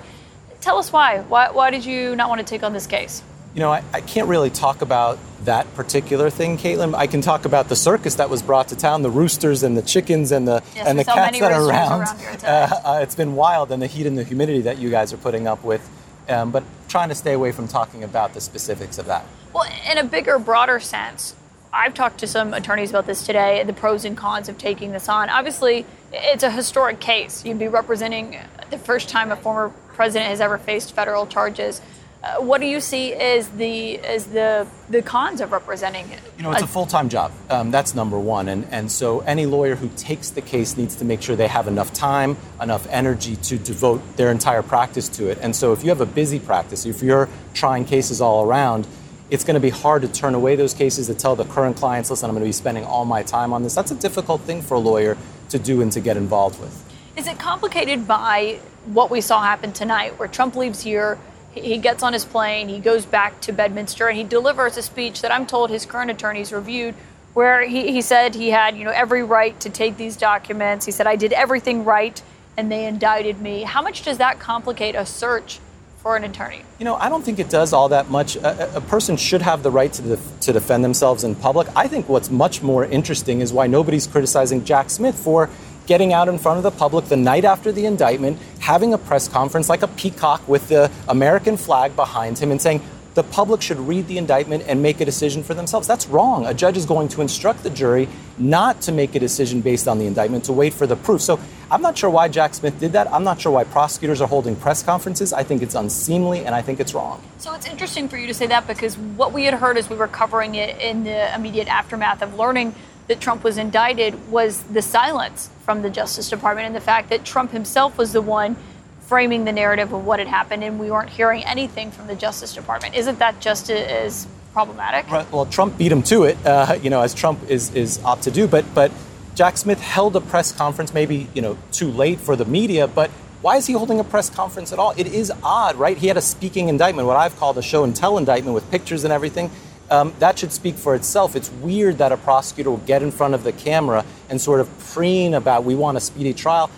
Tell 0.61 0.77
us 0.77 0.93
why. 0.93 1.21
Why, 1.21 1.49
why 1.49 1.71
did 1.71 1.83
you 1.83 2.15
not 2.15 2.29
want 2.29 2.39
to 2.39 2.45
take 2.45 2.63
on 2.63 2.71
this 2.71 2.85
case? 2.85 3.23
You 3.55 3.59
know, 3.59 3.71
I, 3.71 3.83
I, 3.91 3.99
can't 3.99 4.29
really 4.29 4.49
talk 4.49 4.81
about 4.81 5.19
that 5.43 5.73
particular 5.73 6.29
thing, 6.29 6.57
Kaitlan. 6.57 6.95
I 6.95 7.07
can 7.07 7.19
talk 7.19 7.43
about 7.43 7.67
the 7.67 7.75
circus 7.75 8.15
that 8.15 8.29
was 8.29 8.41
brought 8.41 8.69
to 8.69 8.77
town, 8.77 9.01
the 9.01 9.09
roosters 9.09 9.63
and 9.63 9.75
the 9.75 9.81
chickens 9.81 10.31
and 10.31 10.47
the 10.47 10.63
yes, 10.73 10.87
and 10.87 10.97
the 10.97 11.03
cats 11.03 11.37
that 11.39 11.51
are 11.51 11.67
around. 11.67 12.01
around 12.01 12.45
uh, 12.45 12.81
uh, 12.85 12.99
it's 13.01 13.15
been 13.15 13.35
wild, 13.35 13.71
and 13.73 13.81
the 13.81 13.87
heat 13.87 14.05
and 14.05 14.17
the 14.17 14.23
humidity 14.23 14.61
that 14.61 14.77
you 14.77 14.89
guys 14.89 15.11
are 15.11 15.17
putting 15.17 15.47
up 15.47 15.65
with. 15.65 15.89
Um, 16.29 16.51
but 16.51 16.63
trying 16.87 17.09
to 17.09 17.15
stay 17.15 17.33
away 17.33 17.51
from 17.51 17.67
talking 17.67 18.05
about 18.05 18.33
the 18.33 18.39
specifics 18.39 18.97
of 18.97 19.07
that. 19.07 19.25
Well, 19.51 19.69
in 19.89 19.97
a 19.97 20.03
bigger, 20.03 20.39
broader 20.39 20.79
sense, 20.79 21.35
I've 21.73 21.93
talked 21.93 22.19
to 22.19 22.27
some 22.27 22.53
attorneys 22.53 22.89
about 22.89 23.05
this 23.05 23.25
today, 23.25 23.63
the 23.63 23.73
pros 23.73 24.05
and 24.05 24.15
cons 24.15 24.47
of 24.47 24.57
taking 24.57 24.91
this 24.93 25.09
on. 25.09 25.29
Obviously, 25.29 25.85
it's 26.13 26.43
a 26.43 26.51
historic 26.51 27.01
case. 27.01 27.43
You'd 27.43 27.59
be 27.59 27.67
representing 27.67 28.37
the 28.69 28.77
first 28.77 29.09
time 29.09 29.31
a 29.31 29.35
former 29.35 29.73
president 29.93 30.29
has 30.29 30.41
ever 30.41 30.57
faced 30.57 30.93
federal 30.93 31.27
charges. 31.27 31.81
Uh, 32.23 32.35
what 32.35 32.61
do 32.61 32.67
you 32.67 32.79
see 32.79 33.13
as 33.15 33.49
the 33.49 33.97
as 33.99 34.27
the 34.27 34.67
the 34.89 35.01
cons 35.01 35.41
of 35.41 35.51
representing 35.51 36.07
it? 36.11 36.19
You 36.37 36.43
know, 36.43 36.51
it's 36.51 36.61
a 36.61 36.67
full 36.67 36.85
time 36.85 37.09
job. 37.09 37.31
Um, 37.49 37.71
that's 37.71 37.95
number 37.95 38.19
one, 38.19 38.47
and 38.47 38.67
and 38.69 38.91
so 38.91 39.21
any 39.21 39.47
lawyer 39.47 39.73
who 39.75 39.89
takes 39.97 40.29
the 40.29 40.41
case 40.41 40.77
needs 40.77 40.95
to 40.97 41.05
make 41.05 41.23
sure 41.23 41.35
they 41.35 41.47
have 41.47 41.67
enough 41.67 41.93
time, 41.93 42.37
enough 42.61 42.85
energy 42.91 43.37
to 43.37 43.57
devote 43.57 44.17
their 44.17 44.29
entire 44.29 44.61
practice 44.61 45.09
to 45.09 45.29
it. 45.29 45.39
And 45.41 45.55
so, 45.55 45.73
if 45.73 45.83
you 45.83 45.89
have 45.89 46.01
a 46.01 46.05
busy 46.05 46.39
practice, 46.39 46.85
if 46.85 47.01
you're 47.01 47.27
trying 47.55 47.85
cases 47.85 48.21
all 48.21 48.45
around, 48.45 48.85
it's 49.31 49.43
going 49.43 49.55
to 49.55 49.61
be 49.61 49.69
hard 49.69 50.03
to 50.03 50.07
turn 50.07 50.35
away 50.35 50.55
those 50.55 50.75
cases 50.75 51.07
to 51.07 51.15
tell 51.15 51.35
the 51.35 51.45
current 51.45 51.77
clients, 51.77 52.11
listen, 52.11 52.29
I'm 52.29 52.35
going 52.35 52.43
to 52.43 52.49
be 52.49 52.51
spending 52.51 52.83
all 52.83 53.05
my 53.05 53.23
time 53.23 53.51
on 53.51 53.63
this. 53.63 53.73
That's 53.73 53.89
a 53.89 53.95
difficult 53.95 54.41
thing 54.41 54.61
for 54.61 54.75
a 54.75 54.79
lawyer 54.79 55.17
to 55.49 55.57
do 55.57 55.81
and 55.81 55.91
to 55.93 56.01
get 56.01 56.17
involved 56.17 56.59
with. 56.59 56.90
Is 57.17 57.27
it 57.27 57.39
complicated 57.39 58.07
by 58.07 58.59
what 58.85 59.11
we 59.11 59.21
saw 59.21 59.41
happen 59.41 59.73
tonight, 59.73 60.17
where 60.17 60.27
Trump 60.27 60.55
leaves 60.55 60.81
here? 60.81 61.17
he 61.53 61.77
gets 61.77 62.01
on 62.01 62.13
his 62.13 62.25
plane, 62.25 62.69
he 62.69 62.79
goes 62.79 63.05
back 63.05 63.41
to 63.41 63.51
Bedminster, 63.51 64.07
and 64.07 64.17
he 64.17 64.23
delivers 64.23 64.77
a 64.77 64.81
speech 64.81 65.21
that 65.21 65.31
I'm 65.31 65.45
told 65.45 65.69
his 65.69 65.85
current 65.85 66.09
attorneys 66.09 66.53
reviewed, 66.53 66.95
where 67.33 67.65
he, 67.67 67.91
he 67.91 68.01
said 68.01 68.35
he 68.35 68.49
had 68.49 68.77
you 68.77 68.85
know 68.85 68.91
every 68.91 69.23
right 69.23 69.59
to 69.59 69.69
take 69.69 69.97
these 69.97 70.15
documents. 70.15 70.85
He 70.85 70.91
said 70.91 71.07
I 71.07 71.15
did 71.15 71.33
everything 71.33 71.83
right, 71.83 72.21
and 72.57 72.71
they 72.71 72.85
indicted 72.85 73.41
me. 73.41 73.63
How 73.63 73.81
much 73.81 74.03
does 74.03 74.17
that 74.19 74.39
complicate 74.39 74.95
a 74.95 75.05
search 75.05 75.59
for 75.97 76.15
an 76.15 76.23
attorney? 76.23 76.61
You 76.79 76.85
know, 76.85 76.95
I 76.95 77.09
don't 77.09 77.23
think 77.23 77.37
it 77.37 77.49
does 77.49 77.73
all 77.73 77.89
that 77.89 78.09
much. 78.09 78.37
A, 78.37 78.77
a 78.77 78.81
person 78.81 79.17
should 79.17 79.41
have 79.41 79.61
the 79.61 79.71
right 79.71 79.91
to, 79.93 80.01
def- 80.01 80.39
to 80.41 80.53
defend 80.53 80.83
themselves 80.83 81.23
in 81.23 81.35
public. 81.35 81.67
I 81.75 81.87
think 81.87 82.07
what's 82.07 82.29
much 82.29 82.61
more 82.61 82.85
interesting 82.85 83.41
is 83.41 83.51
why 83.51 83.67
nobody's 83.67 84.07
criticizing 84.07 84.63
Jack 84.63 84.89
Smith 84.89 85.19
for 85.19 85.49
getting 85.91 86.13
out 86.13 86.29
in 86.29 86.37
front 86.37 86.55
of 86.55 86.63
the 86.63 86.71
public 86.71 87.03
the 87.09 87.17
night 87.17 87.43
after 87.43 87.69
the 87.69 87.85
indictment, 87.85 88.39
having 88.59 88.93
a 88.93 88.97
press 88.97 89.27
conference 89.27 89.67
like 89.67 89.81
a 89.81 89.89
peacock 89.89 90.41
with 90.47 90.65
the 90.69 90.89
American 91.09 91.57
flag 91.57 91.93
behind 91.97 92.39
him 92.39 92.49
and 92.49 92.61
saying, 92.61 92.81
the 93.13 93.23
public 93.23 93.61
should 93.61 93.77
read 93.77 94.07
the 94.07 94.17
indictment 94.17 94.63
and 94.67 94.81
make 94.81 95.01
a 95.01 95.05
decision 95.05 95.43
for 95.43 95.53
themselves. 95.53 95.85
That's 95.89 96.07
wrong. 96.07 96.45
A 96.45 96.53
judge 96.53 96.77
is 96.77 96.85
going 96.85 97.09
to 97.09 97.19
instruct 97.19 97.63
the 97.63 97.69
jury 97.69 98.07
not 98.37 98.79
to 98.83 98.93
make 98.93 99.15
a 99.15 99.19
decision 99.19 99.59
based 99.59 99.85
on 99.85 99.99
the 99.99 100.05
indictment, 100.05 100.45
to 100.45 100.53
wait 100.53 100.73
for 100.73 100.87
the 100.87 100.95
proof. 100.95 101.21
So 101.21 101.37
I'm 101.69 101.81
not 101.81 101.97
sure 101.97 102.09
why 102.09 102.29
Jack 102.29 102.53
Smith 102.53 102.79
did 102.79 102.93
that. 102.93 103.11
I'm 103.11 103.25
not 103.25 103.41
sure 103.41 103.51
why 103.51 103.65
prosecutors 103.65 104.21
are 104.21 104.29
holding 104.29 104.55
press 104.55 104.81
conferences. 104.81 105.33
I 105.33 105.43
think 105.43 105.61
it's 105.61 105.75
unseemly 105.75 106.45
and 106.45 106.55
I 106.55 106.61
think 106.61 106.79
it's 106.79 106.93
wrong. 106.93 107.21
So 107.37 107.53
it's 107.53 107.67
interesting 107.67 108.07
for 108.07 108.15
you 108.15 108.27
to 108.27 108.33
say 108.33 108.47
that 108.47 108.65
because 108.65 108.97
what 108.97 109.33
we 109.33 109.43
had 109.43 109.55
heard 109.55 109.77
as 109.77 109.89
we 109.89 109.97
were 109.97 110.07
covering 110.07 110.55
it 110.55 110.79
in 110.79 111.03
the 111.03 111.35
immediate 111.35 111.67
aftermath 111.67 112.21
of 112.21 112.35
learning 112.35 112.75
that 113.11 113.19
Trump 113.19 113.43
was 113.43 113.57
indicted 113.57 114.31
was 114.31 114.63
the 114.63 114.81
silence 114.81 115.49
from 115.65 115.81
the 115.81 115.89
Justice 115.89 116.29
Department 116.29 116.65
and 116.65 116.73
the 116.73 116.79
fact 116.79 117.09
that 117.09 117.25
Trump 117.25 117.51
himself 117.51 117.97
was 117.97 118.13
the 118.13 118.21
one 118.21 118.55
framing 119.01 119.43
the 119.43 119.51
narrative 119.51 119.91
of 119.91 120.05
what 120.05 120.19
had 120.19 120.29
happened, 120.29 120.63
and 120.63 120.79
we 120.79 120.89
weren't 120.89 121.09
hearing 121.09 121.43
anything 121.43 121.91
from 121.91 122.07
the 122.07 122.15
Justice 122.15 122.53
Department. 122.53 122.95
Isn't 122.95 123.19
that 123.19 123.41
just 123.41 123.69
as 123.69 124.27
problematic? 124.53 125.11
Well, 125.11 125.45
Trump 125.45 125.77
beat 125.77 125.91
him 125.91 126.03
to 126.03 126.23
it, 126.23 126.37
uh, 126.45 126.79
you 126.81 126.89
know, 126.89 127.01
as 127.01 127.13
Trump 127.13 127.37
is 127.49 127.75
is 127.75 128.01
opt 128.05 128.23
to 128.23 128.31
do. 128.31 128.47
But 128.47 128.63
but 128.73 128.93
Jack 129.35 129.57
Smith 129.57 129.81
held 129.81 130.15
a 130.15 130.21
press 130.21 130.53
conference, 130.53 130.93
maybe 130.93 131.27
you 131.33 131.41
know 131.41 131.57
too 131.73 131.91
late 131.91 132.19
for 132.19 132.37
the 132.37 132.45
media, 132.45 132.87
but. 132.87 133.11
Why 133.41 133.57
is 133.57 133.65
he 133.65 133.73
holding 133.73 133.99
a 133.99 134.03
press 134.03 134.29
conference 134.29 134.71
at 134.71 134.77
all? 134.77 134.93
It 134.95 135.07
is 135.07 135.31
odd, 135.41 135.75
right? 135.75 135.97
He 135.97 136.05
had 136.05 136.15
a 136.15 136.21
speaking 136.21 136.69
indictment, 136.69 137.07
what 137.07 137.17
I've 137.17 137.35
called 137.39 137.57
a 137.57 137.63
show 137.63 137.83
and 137.83 137.95
tell 137.95 138.19
indictment 138.19 138.53
with 138.53 138.69
pictures 138.69 139.03
and 139.03 139.11
everything. 139.11 139.49
Um, 139.91 140.13
that 140.19 140.39
should 140.39 140.51
speak 140.53 140.75
for 140.75 140.95
itself. 140.95 141.35
It's 141.35 141.51
weird 141.51 141.99
that 141.99 142.11
a 142.11 142.17
prosecutor 142.17 142.71
will 142.71 142.77
get 142.77 143.03
in 143.03 143.11
front 143.11 143.33
of 143.33 143.43
the 143.43 143.51
camera 143.51 144.05
and 144.29 144.39
sort 144.39 144.59
of 144.61 144.69
preen 144.79 145.33
about 145.33 145.65
we 145.65 145.75
want 145.75 145.97
a 145.97 145.99
speedy 145.99 146.33
trial 146.33 146.71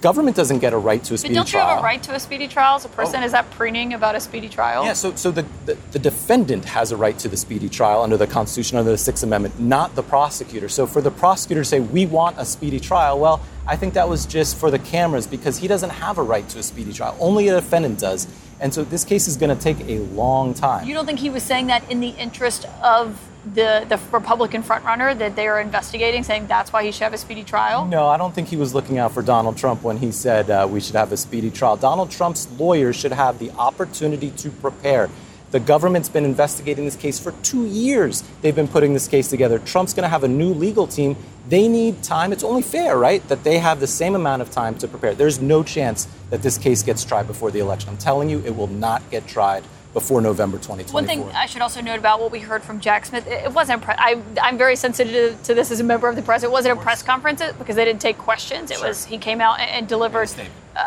government 0.00 0.36
doesn't 0.36 0.58
get 0.58 0.72
a 0.72 0.78
right 0.78 1.02
to 1.04 1.14
a 1.14 1.18
speedy 1.18 1.34
trial. 1.34 1.44
but 1.44 1.50
don't 1.50 1.50
trial. 1.50 1.64
you 1.64 1.70
have 1.70 1.78
a 1.80 1.82
right 1.82 2.02
to 2.02 2.14
a 2.14 2.20
speedy 2.20 2.48
trial 2.48 2.76
as 2.76 2.84
a 2.84 2.88
person? 2.88 3.22
Oh. 3.22 3.26
Is 3.26 3.32
that 3.32 3.50
preening 3.52 3.94
about 3.94 4.14
a 4.14 4.20
speedy 4.20 4.48
trial? 4.48 4.84
Yeah, 4.84 4.92
so, 4.92 5.14
so 5.14 5.30
the, 5.30 5.44
the, 5.64 5.76
the, 5.92 5.98
defendant 5.98 6.64
has 6.64 6.92
a 6.92 6.96
right 6.96 7.18
to 7.18 7.28
the 7.28 7.36
speedy 7.36 7.68
trial 7.68 8.02
under 8.02 8.16
the 8.16 8.26
Constitution, 8.26 8.78
under 8.78 8.90
the 8.90 8.98
Sixth 8.98 9.22
Amendment, 9.22 9.58
not 9.58 9.94
the 9.94 10.02
prosecutor. 10.02 10.68
So 10.68 10.86
for 10.86 11.00
the 11.00 11.10
prosecutor 11.10 11.62
to 11.62 11.64
say, 11.64 11.80
we 11.80 12.06
want 12.06 12.38
a 12.38 12.44
speedy 12.44 12.80
trial, 12.80 13.18
well, 13.18 13.40
I 13.66 13.76
think 13.76 13.94
that 13.94 14.08
was 14.08 14.26
just 14.26 14.56
for 14.56 14.70
the 14.70 14.78
cameras 14.78 15.26
because 15.26 15.58
he 15.58 15.66
doesn't 15.66 15.90
have 15.90 16.18
a 16.18 16.22
right 16.22 16.48
to 16.50 16.58
a 16.58 16.62
speedy 16.62 16.92
trial. 16.92 17.16
Only 17.18 17.48
a 17.48 17.54
defendant 17.54 17.98
does. 17.98 18.28
And 18.60 18.72
so 18.72 18.84
this 18.84 19.04
case 19.04 19.28
is 19.28 19.36
going 19.36 19.56
to 19.56 19.62
take 19.62 19.80
a 19.88 19.98
long 20.14 20.54
time. 20.54 20.86
You 20.86 20.94
don't 20.94 21.06
think 21.06 21.18
he 21.18 21.30
was 21.30 21.42
saying 21.42 21.66
that 21.66 21.90
in 21.90 22.00
the 22.00 22.10
interest 22.10 22.66
of 22.82 23.20
the, 23.54 23.86
the 23.88 24.00
Republican 24.10 24.62
frontrunner 24.62 25.16
that 25.18 25.36
they 25.36 25.46
are 25.46 25.60
investigating, 25.60 26.22
saying 26.22 26.46
that's 26.46 26.72
why 26.72 26.84
he 26.84 26.90
should 26.90 27.02
have 27.02 27.14
a 27.14 27.18
speedy 27.18 27.44
trial? 27.44 27.84
No, 27.84 28.08
I 28.08 28.16
don't 28.16 28.34
think 28.34 28.48
he 28.48 28.56
was 28.56 28.74
looking 28.74 28.98
out 28.98 29.12
for 29.12 29.22
Donald 29.22 29.56
Trump 29.56 29.82
when 29.82 29.98
he 29.98 30.10
said 30.10 30.50
uh, 30.50 30.66
we 30.70 30.80
should 30.80 30.96
have 30.96 31.12
a 31.12 31.16
speedy 31.16 31.50
trial. 31.50 31.76
Donald 31.76 32.10
Trump's 32.10 32.48
lawyers 32.58 32.96
should 32.96 33.12
have 33.12 33.38
the 33.38 33.50
opportunity 33.52 34.30
to 34.30 34.50
prepare. 34.50 35.08
The 35.52 35.60
government's 35.60 36.08
been 36.08 36.24
investigating 36.24 36.84
this 36.84 36.96
case 36.96 37.20
for 37.20 37.30
two 37.42 37.66
years. 37.66 38.24
They've 38.42 38.54
been 38.54 38.66
putting 38.66 38.94
this 38.94 39.06
case 39.06 39.28
together. 39.28 39.60
Trump's 39.60 39.94
going 39.94 40.02
to 40.02 40.08
have 40.08 40.24
a 40.24 40.28
new 40.28 40.52
legal 40.52 40.88
team. 40.88 41.16
They 41.48 41.68
need 41.68 42.02
time. 42.02 42.32
It's 42.32 42.42
only 42.42 42.62
fair, 42.62 42.98
right, 42.98 43.26
that 43.28 43.44
they 43.44 43.58
have 43.58 43.78
the 43.78 43.86
same 43.86 44.14
amount 44.14 44.42
of 44.42 44.50
time 44.50 44.76
to 44.78 44.88
prepare. 44.88 45.14
There's 45.14 45.40
no 45.40 45.62
chance 45.62 46.08
that 46.30 46.42
this 46.42 46.58
case 46.58 46.82
gets 46.82 47.04
tried 47.04 47.26
before 47.26 47.50
the 47.50 47.60
election. 47.60 47.90
I'm 47.90 47.98
telling 47.98 48.28
you, 48.28 48.42
it 48.44 48.56
will 48.56 48.66
not 48.66 49.08
get 49.10 49.26
tried 49.26 49.64
before 49.96 50.20
November 50.20 50.58
2024. 50.58 50.92
One 50.92 51.06
thing 51.06 51.34
I 51.34 51.46
should 51.46 51.62
also 51.62 51.80
note 51.80 51.98
about 51.98 52.20
what 52.20 52.30
we 52.30 52.40
heard 52.40 52.62
from 52.62 52.80
Jack 52.80 53.06
Smith, 53.06 53.26
it 53.26 53.50
wasn't. 53.50 53.80
Pre- 53.80 53.94
I, 53.96 54.20
am 54.38 54.58
very 54.58 54.76
sensitive 54.76 55.42
to 55.44 55.54
this 55.54 55.70
as 55.70 55.80
a 55.80 55.84
member 55.84 56.06
of 56.06 56.16
the 56.16 56.22
press. 56.22 56.42
It 56.42 56.50
wasn't 56.50 56.78
a 56.78 56.82
press 56.82 57.02
conference 57.02 57.42
because 57.58 57.76
they 57.76 57.84
didn't 57.86 58.02
take 58.02 58.18
questions. 58.18 58.70
It 58.70 58.76
sure. 58.76 58.88
was 58.88 59.06
he 59.06 59.16
came 59.16 59.40
out 59.40 59.58
and, 59.58 59.70
and 59.70 59.88
delivered 59.88 60.30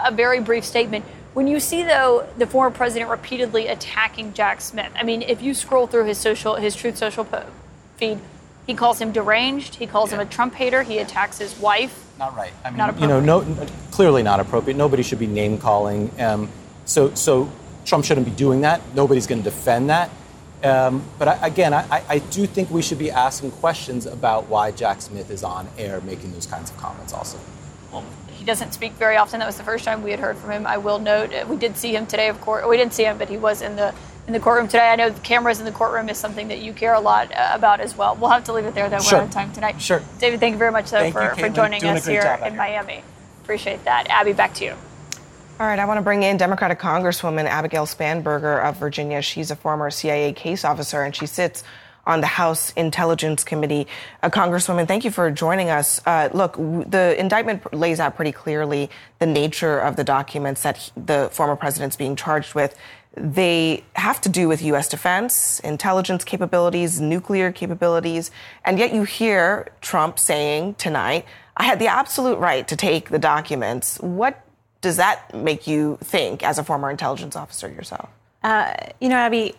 a 0.05 0.11
very 0.11 0.41
brief 0.41 0.63
statement. 0.63 1.05
When 1.33 1.47
you 1.47 1.59
see 1.59 1.81
though 1.81 2.27
the 2.37 2.45
former 2.45 2.69
president 2.69 3.09
repeatedly 3.09 3.65
attacking 3.67 4.33
Jack 4.33 4.61
Smith, 4.61 4.91
I 4.95 5.01
mean, 5.01 5.23
if 5.23 5.41
you 5.41 5.55
scroll 5.55 5.87
through 5.87 6.05
his 6.05 6.19
social, 6.19 6.55
his 6.55 6.75
Truth 6.75 6.97
Social 6.97 7.27
feed, 7.97 8.19
he 8.69 8.75
calls 8.75 9.01
him 9.01 9.11
deranged. 9.11 9.73
He 9.73 9.87
calls 9.87 10.11
yeah. 10.11 10.21
him 10.21 10.27
a 10.27 10.29
Trump 10.29 10.53
hater. 10.53 10.83
He 10.83 10.99
attacks 10.99 11.39
his 11.39 11.57
wife. 11.57 12.05
Not 12.19 12.35
right. 12.35 12.53
I 12.63 12.69
mean, 12.69 12.77
not 12.77 13.01
you 13.01 13.07
know, 13.07 13.19
no, 13.19 13.41
clearly 13.89 14.21
not 14.21 14.39
appropriate. 14.39 14.77
Nobody 14.77 15.01
should 15.01 15.17
be 15.17 15.25
name 15.25 15.57
calling. 15.57 16.11
Um, 16.21 16.51
so, 16.85 17.11
so 17.15 17.51
Trump 17.83 18.05
shouldn't 18.05 18.27
be 18.27 18.31
doing 18.31 18.61
that. 18.61 18.79
Nobody's 18.93 19.25
going 19.25 19.41
to 19.41 19.43
defend 19.43 19.89
that. 19.89 20.11
Um, 20.63 21.03
but 21.17 21.27
I, 21.27 21.47
again, 21.47 21.73
I, 21.73 22.03
I, 22.07 22.19
do 22.19 22.45
think 22.45 22.69
we 22.69 22.83
should 22.83 22.99
be 22.99 23.09
asking 23.09 23.51
questions 23.51 24.05
about 24.05 24.49
why 24.49 24.69
Jack 24.69 25.01
Smith 25.01 25.31
is 25.31 25.43
on 25.43 25.67
air 25.77 25.99
making 26.01 26.33
those 26.33 26.45
kinds 26.45 26.69
of 26.69 26.77
comments 26.77 27.11
also. 27.11 27.39
Well, 27.91 28.03
he 28.33 28.45
doesn't 28.45 28.73
speak 28.73 28.91
very 28.93 29.15
often. 29.15 29.39
That 29.39 29.47
was 29.47 29.57
the 29.57 29.63
first 29.63 29.83
time 29.83 30.03
we 30.03 30.11
had 30.11 30.19
heard 30.19 30.37
from 30.37 30.51
him. 30.51 30.67
I 30.67 30.77
will 30.77 30.99
note 30.99 31.33
uh, 31.33 31.45
we 31.49 31.55
did 31.55 31.75
see 31.75 31.95
him 31.95 32.05
today, 32.05 32.27
of 32.27 32.39
course. 32.39 32.67
We 32.67 32.77
didn't 32.77 32.93
see 32.93 33.05
him, 33.05 33.17
but 33.17 33.29
he 33.29 33.37
was 33.37 33.63
in 33.63 33.77
the 33.77 33.95
in 34.29 34.33
the 34.33 34.39
courtroom 34.39 34.67
today. 34.67 34.89
I 34.89 34.95
know 34.95 35.09
the 35.09 35.19
cameras 35.21 35.57
in 35.59 35.65
the 35.65 35.71
courtroom 35.71 36.07
is 36.07 36.17
something 36.17 36.49
that 36.49 36.59
you 36.59 36.71
care 36.71 36.93
a 36.93 36.99
lot 36.99 37.31
uh, 37.31 37.49
about 37.51 37.79
as 37.79 37.97
well. 37.97 38.15
We'll 38.15 38.29
have 38.29 38.43
to 38.43 38.53
leave 38.53 38.65
it 38.65 38.75
there, 38.75 38.87
though. 38.87 38.99
Sure. 38.99 39.17
We're 39.17 39.23
out 39.23 39.27
of 39.29 39.33
time 39.33 39.51
tonight. 39.51 39.81
Sure. 39.81 40.03
David, 40.19 40.39
thank 40.39 40.53
you 40.53 40.59
very 40.59 40.71
much, 40.71 40.91
though, 40.91 40.99
thank 40.99 41.13
for, 41.13 41.23
you, 41.23 41.35
for 41.35 41.49
joining 41.49 41.81
Doing 41.81 41.97
us 41.97 42.05
here 42.05 42.39
in 42.45 42.55
Miami. 42.55 43.03
Appreciate 43.41 43.83
that. 43.85 44.07
Abby, 44.09 44.33
back 44.33 44.53
to 44.55 44.65
you. 44.65 44.75
All 45.59 45.65
right, 45.65 45.79
I 45.79 45.85
want 45.85 45.97
to 45.97 46.03
bring 46.03 46.21
in 46.21 46.37
Democratic 46.37 46.79
Congresswoman 46.79 47.45
Abigail 47.45 47.87
Spanberger 47.87 48.63
of 48.63 48.77
Virginia. 48.77 49.23
She's 49.23 49.49
a 49.49 49.55
former 49.55 49.89
CIA 49.89 50.31
case 50.31 50.63
officer 50.63 51.01
and 51.01 51.15
she 51.15 51.25
sits 51.25 51.63
on 52.05 52.21
the 52.21 52.27
House 52.27 52.71
Intelligence 52.73 53.43
Committee. 53.43 53.87
Uh, 54.23 54.29
Congresswoman, 54.29 54.87
thank 54.87 55.03
you 55.03 55.11
for 55.11 55.29
joining 55.29 55.69
us. 55.69 56.01
Uh, 56.05 56.29
look, 56.33 56.53
w- 56.53 56.85
the 56.85 57.19
indictment 57.19 57.73
lays 57.73 57.99
out 57.99 58.15
pretty 58.15 58.31
clearly 58.31 58.89
the 59.19 59.25
nature 59.25 59.79
of 59.79 59.95
the 59.95 60.03
documents 60.03 60.63
that 60.63 60.77
he, 60.77 60.91
the 60.95 61.29
former 61.31 61.55
president's 61.55 61.95
being 61.95 62.15
charged 62.15 62.55
with. 62.55 62.75
They 63.15 63.83
have 63.95 64.21
to 64.21 64.29
do 64.29 64.47
with 64.47 64.61
U.S. 64.61 64.87
defense, 64.87 65.59
intelligence 65.61 66.23
capabilities, 66.23 67.01
nuclear 67.01 67.51
capabilities, 67.51 68.31
and 68.63 68.77
yet 68.77 68.93
you 68.93 69.03
hear 69.03 69.69
Trump 69.81 70.19
saying 70.19 70.75
tonight, 70.75 71.25
I 71.57 71.63
had 71.63 71.79
the 71.79 71.87
absolute 71.87 72.37
right 72.37 72.67
to 72.67 72.75
take 72.75 73.09
the 73.09 73.19
documents. 73.19 73.99
What 73.99 74.45
does 74.81 74.97
that 74.97 75.35
make 75.35 75.67
you 75.67 75.97
think 76.01 76.43
as 76.43 76.57
a 76.57 76.63
former 76.63 76.89
intelligence 76.89 77.35
officer 77.35 77.67
yourself? 77.67 78.09
Uh, 78.43 78.73
you 79.01 79.09
know, 79.09 79.17
Abby, 79.17 79.55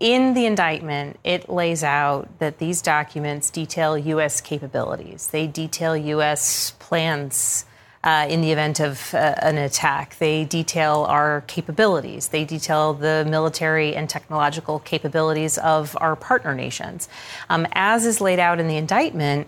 in 0.00 0.34
the 0.34 0.46
indictment, 0.46 1.18
it 1.24 1.48
lays 1.48 1.82
out 1.82 2.38
that 2.38 2.58
these 2.58 2.82
documents 2.82 3.50
detail 3.50 3.96
U.S. 3.96 4.40
capabilities. 4.40 5.28
They 5.28 5.46
detail 5.46 5.96
U.S. 5.96 6.72
plans 6.78 7.64
uh, 8.08 8.26
in 8.26 8.40
the 8.40 8.52
event 8.52 8.80
of 8.80 9.12
uh, 9.12 9.34
an 9.42 9.58
attack. 9.58 10.16
They 10.18 10.46
detail 10.46 11.04
our 11.10 11.42
capabilities. 11.46 12.28
They 12.28 12.46
detail 12.46 12.94
the 12.94 13.26
military 13.28 13.94
and 13.94 14.08
technological 14.08 14.78
capabilities 14.78 15.58
of 15.58 15.94
our 16.00 16.16
partner 16.16 16.54
nations. 16.54 17.06
Um, 17.50 17.66
as 17.72 18.06
is 18.06 18.18
laid 18.22 18.38
out 18.38 18.60
in 18.60 18.66
the 18.66 18.78
indictment, 18.78 19.46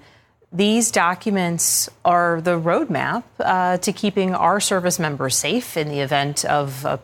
these 0.53 0.91
documents 0.91 1.89
are 2.05 2.43
the 2.43 2.61
roadmap 2.61 3.23
uh, 3.39 3.79
to 3.79 3.93
keeping 3.95 4.35
our 4.35 4.61
service 4.61 4.99
members 4.99 5.37
safe 5.37 5.79
in 5.79 5.89
the 5.89 6.01
event 6.01 6.45
of 6.45 6.85
uh, 6.85 6.99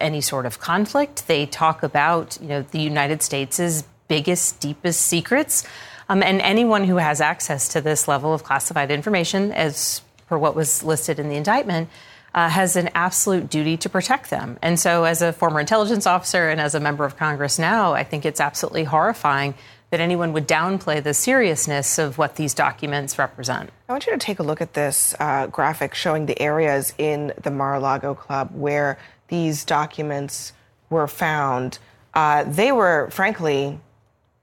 any 0.00 0.20
sort 0.20 0.46
of 0.46 0.58
conflict. 0.58 1.28
They 1.28 1.46
talk 1.46 1.84
about, 1.84 2.38
you 2.42 2.48
know, 2.48 2.62
the 2.62 2.80
United 2.80 3.22
States' 3.22 3.84
biggest, 4.08 4.58
deepest 4.58 5.02
secrets. 5.02 5.64
Um, 6.08 6.24
and 6.24 6.40
anyone 6.40 6.84
who 6.84 6.96
has 6.96 7.20
access 7.20 7.68
to 7.68 7.80
this 7.80 8.08
level 8.08 8.34
of 8.34 8.42
classified 8.42 8.90
information, 8.90 9.52
as 9.52 10.00
per 10.28 10.38
what 10.38 10.54
was 10.54 10.82
listed 10.82 11.18
in 11.18 11.28
the 11.28 11.36
indictment, 11.36 11.88
uh, 12.34 12.48
has 12.48 12.76
an 12.76 12.90
absolute 12.94 13.48
duty 13.48 13.76
to 13.78 13.88
protect 13.88 14.30
them. 14.30 14.58
And 14.62 14.78
so, 14.78 15.04
as 15.04 15.22
a 15.22 15.32
former 15.32 15.60
intelligence 15.60 16.06
officer 16.06 16.48
and 16.48 16.60
as 16.60 16.74
a 16.74 16.80
member 16.80 17.04
of 17.04 17.16
Congress 17.16 17.58
now, 17.58 17.94
I 17.94 18.04
think 18.04 18.24
it's 18.24 18.40
absolutely 18.40 18.84
horrifying 18.84 19.54
that 19.90 20.00
anyone 20.00 20.32
would 20.34 20.46
downplay 20.46 21.02
the 21.02 21.14
seriousness 21.14 21.98
of 21.98 22.18
what 22.18 22.36
these 22.36 22.52
documents 22.52 23.18
represent. 23.18 23.70
I 23.88 23.92
want 23.92 24.06
you 24.06 24.12
to 24.12 24.18
take 24.18 24.38
a 24.38 24.42
look 24.42 24.60
at 24.60 24.74
this 24.74 25.14
uh, 25.18 25.46
graphic 25.46 25.94
showing 25.94 26.26
the 26.26 26.40
areas 26.40 26.92
in 26.98 27.32
the 27.42 27.50
Mar 27.50 27.74
a 27.74 27.80
Lago 27.80 28.14
Club 28.14 28.50
where 28.52 28.98
these 29.28 29.64
documents 29.64 30.52
were 30.90 31.06
found. 31.06 31.78
Uh, 32.12 32.44
they 32.44 32.70
were, 32.70 33.08
frankly, 33.10 33.80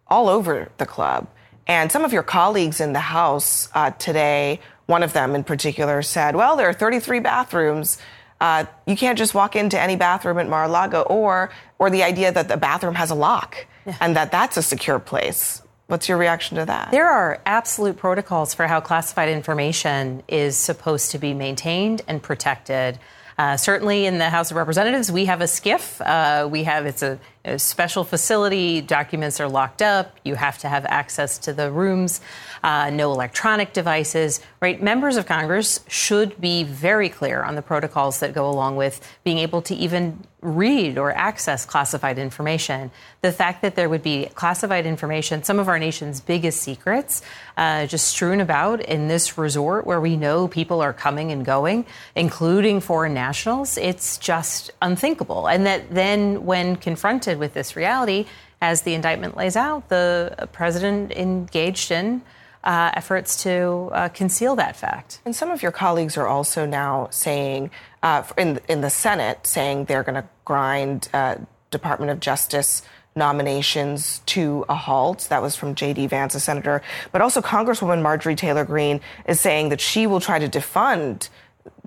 all 0.08 0.30
over 0.30 0.70
the 0.78 0.86
club. 0.86 1.28
And 1.68 1.92
some 1.92 2.06
of 2.06 2.14
your 2.14 2.24
colleagues 2.24 2.80
in 2.80 2.94
the 2.94 3.00
House 3.00 3.70
uh, 3.74 3.92
today, 3.92 4.60
one 4.86 5.04
of 5.04 5.14
them 5.14 5.36
in 5.36 5.44
particular, 5.44 6.02
said, 6.02 6.36
well, 6.36 6.56
there 6.56 6.70
are 6.70 6.74
33 6.74 7.20
bathrooms. 7.20 7.98
Uh, 8.40 8.66
you 8.86 8.96
can't 8.96 9.18
just 9.18 9.34
walk 9.34 9.56
into 9.56 9.80
any 9.80 9.96
bathroom 9.96 10.38
at 10.38 10.48
Mar-a-Lago, 10.48 11.02
or 11.04 11.50
or 11.80 11.90
the 11.90 12.04
idea 12.04 12.32
that 12.32 12.48
the 12.48 12.58
bathroom 12.58 12.96
has 12.96 13.10
a 13.10 13.16
lock 13.16 13.66
yeah. 13.86 13.96
and 14.02 14.16
that 14.16 14.32
that's 14.32 14.58
a 14.58 14.62
secure 14.62 15.00
place. 15.00 15.62
What's 15.88 16.10
your 16.10 16.18
reaction 16.18 16.58
to 16.58 16.66
that? 16.66 16.92
There 16.92 17.08
are 17.08 17.40
absolute 17.46 17.98
protocols 17.98 18.54
for 18.54 18.66
how 18.66 18.82
classified 18.82 19.30
information 19.30 20.24
is 20.28 20.58
supposed 20.58 21.12
to 21.12 21.20
be 21.20 21.34
maintained 21.34 22.02
and 22.08 22.22
protected. 22.22 22.98
Uh, 23.38 23.58
certainly 23.58 24.06
in 24.06 24.18
the 24.18 24.30
House 24.30 24.50
of 24.50 24.58
Representatives, 24.58 25.12
we 25.12 25.26
have 25.26 25.42
a 25.42 25.46
SCIF. 25.46 26.00
Uh, 26.00 26.48
we 26.48 26.64
have 26.64 26.86
it's 26.86 27.04
a, 27.04 27.20
a, 27.44 27.60
special 27.60 28.06
facility. 28.06 28.80
Documents 28.80 29.42
are 29.42 29.50
locked 29.50 29.82
up. 29.82 30.18
You 30.24 30.36
have 30.36 30.58
to 30.60 30.70
have 30.70 30.86
access 30.86 31.38
to 31.40 31.52
the 31.52 31.70
rooms. 31.70 32.22
Uh, 32.64 32.90
no 32.92 33.12
electronic 33.12 33.74
devices. 33.74 34.40
Right? 34.62 34.82
Members 34.82 35.18
of 35.18 35.26
Congress 35.26 35.82
should 35.90 36.40
be 36.40 36.64
very 36.64 37.10
clear 37.10 37.44
on 37.44 37.56
the 37.56 37.62
protocols 37.62 38.22
that 38.22 38.34
go 38.34 38.50
along 38.50 38.78
with 38.78 39.06
being 39.26 39.40
able 39.40 39.62
to 39.64 39.76
even 39.76 40.24
read 40.46 40.98
or 40.98 41.12
access 41.12 41.66
classified 41.66 42.20
information. 42.20 42.91
The 43.22 43.32
fact 43.32 43.62
that 43.64 43.76
there 43.76 43.89
would 43.89 44.04
be 44.04 44.28
classified 44.36 44.86
information, 44.86 45.43
some 45.43 45.60
of 45.60 45.68
our 45.68 45.80
nation's 45.80 46.22
biggest 46.22 46.62
secrets, 46.62 47.22
uh, 47.58 47.88
just 47.88 48.08
strewn 48.08 48.39
about 48.39 48.82
in 48.82 49.08
this 49.08 49.38
resort 49.38 49.86
where 49.86 50.00
we 50.00 50.16
know 50.16 50.48
people 50.48 50.82
are 50.82 50.93
coming 50.93 51.32
and 51.32 51.43
going, 51.43 51.86
including 52.16 52.80
foreign 52.80 53.14
nationals, 53.14 53.78
it's 53.78 54.18
just 54.18 54.72
unthinkable. 54.82 55.48
And 55.48 55.66
that 55.66 55.89
then, 55.89 56.46
when 56.46 56.76
confronted 56.76 57.39
with 57.39 57.54
this 57.54 57.76
reality, 57.76 58.26
as 58.62 58.84
the 58.84 58.93
indictment 58.93 59.36
lays 59.36 59.56
out, 59.56 59.89
the 59.89 60.48
president 60.52 61.12
engaged 61.12 61.91
in 61.91 62.22
uh, 62.66 62.91
efforts 62.95 63.43
to 63.43 63.89
uh, 63.93 64.09
conceal 64.09 64.55
that 64.55 64.76
fact. 64.76 65.20
And 65.24 65.36
some 65.36 65.51
of 65.51 65.61
your 65.61 65.72
colleagues 65.72 66.18
are 66.18 66.28
also 66.28 66.66
now 66.66 67.07
saying, 67.11 67.72
uh, 68.03 68.24
in 68.38 68.59
in 68.68 68.82
the 68.82 68.89
Senate, 68.89 69.45
saying 69.47 69.86
they're 69.86 70.03
going 70.03 70.22
to 70.22 70.28
grind 70.43 71.07
uh, 71.13 71.36
Department 71.72 72.11
of 72.11 72.20
Justice 72.20 72.82
nominations 73.16 74.20
to 74.26 74.66
a 74.68 74.76
halt. 74.76 75.28
That 75.30 75.41
was 75.41 75.55
from 75.55 75.76
J.D. 75.76 76.07
Vance, 76.07 76.36
a 76.36 76.39
senator. 76.39 76.82
But 77.11 77.22
also, 77.22 77.41
Congresswoman 77.41 78.01
Marjorie 78.01 78.36
Taylor 78.36 78.66
Greene 78.66 78.99
is 79.26 79.39
saying 79.39 79.70
that 79.70 79.80
she 79.80 80.07
will 80.07 80.20
try 80.20 80.39
to 80.39 80.49
defund 80.49 81.30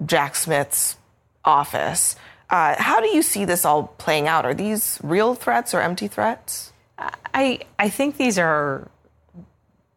Jack 0.06 0.36
Smith's 0.36 0.96
office. 1.44 2.16
Uh, 2.50 2.76
how 2.78 3.00
do 3.00 3.08
you 3.08 3.22
see 3.22 3.44
this 3.44 3.64
all 3.64 3.88
playing 3.98 4.26
out? 4.26 4.46
Are 4.46 4.54
these 4.54 4.98
real 5.02 5.34
threats 5.34 5.74
or 5.74 5.80
empty 5.80 6.08
threats? 6.08 6.72
I 7.34 7.60
I 7.78 7.88
think 7.90 8.16
these 8.16 8.38
are 8.38 8.88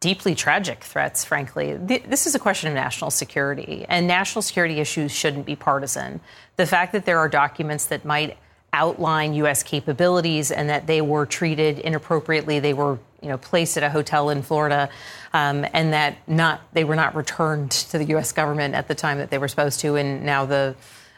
deeply 0.02 0.34
tragic 0.34 0.82
threats, 0.82 1.24
frankly. 1.24 1.76
This 1.76 2.26
is 2.26 2.34
a 2.34 2.38
question 2.40 2.68
of 2.68 2.74
national 2.74 3.12
security, 3.12 3.86
and 3.88 4.08
national 4.08 4.42
security 4.42 4.80
issues 4.80 5.12
shouldn't 5.12 5.46
be 5.46 5.54
partisan. 5.54 6.20
The 6.56 6.66
fact 6.66 6.92
that 6.92 7.04
there 7.06 7.20
are 7.20 7.28
documents 7.28 7.86
that 7.86 8.04
might 8.04 8.36
outline 8.72 9.32
U.S. 9.34 9.62
capabilities 9.62 10.50
and 10.50 10.68
that 10.68 10.88
they 10.88 11.00
were 11.00 11.24
treated 11.24 11.78
inappropriately, 11.78 12.58
they 12.58 12.74
were 12.74 12.98
you 13.22 13.28
know 13.28 13.38
placed 13.38 13.76
at 13.76 13.84
a 13.84 13.90
hotel 13.90 14.28
in 14.28 14.42
Florida, 14.42 14.90
um, 15.32 15.64
and 15.72 15.92
that 15.92 16.16
not 16.26 16.60
they 16.72 16.82
were 16.82 16.96
not 16.96 17.14
returned 17.14 17.70
to 17.70 17.96
the 17.96 18.06
U.S. 18.06 18.32
government 18.32 18.74
at 18.74 18.88
the 18.88 18.96
time 18.96 19.18
that 19.18 19.30
they 19.30 19.38
were 19.38 19.48
supposed 19.48 19.78
to, 19.80 19.94
and 19.94 20.24
now 20.24 20.44
the 20.44 20.74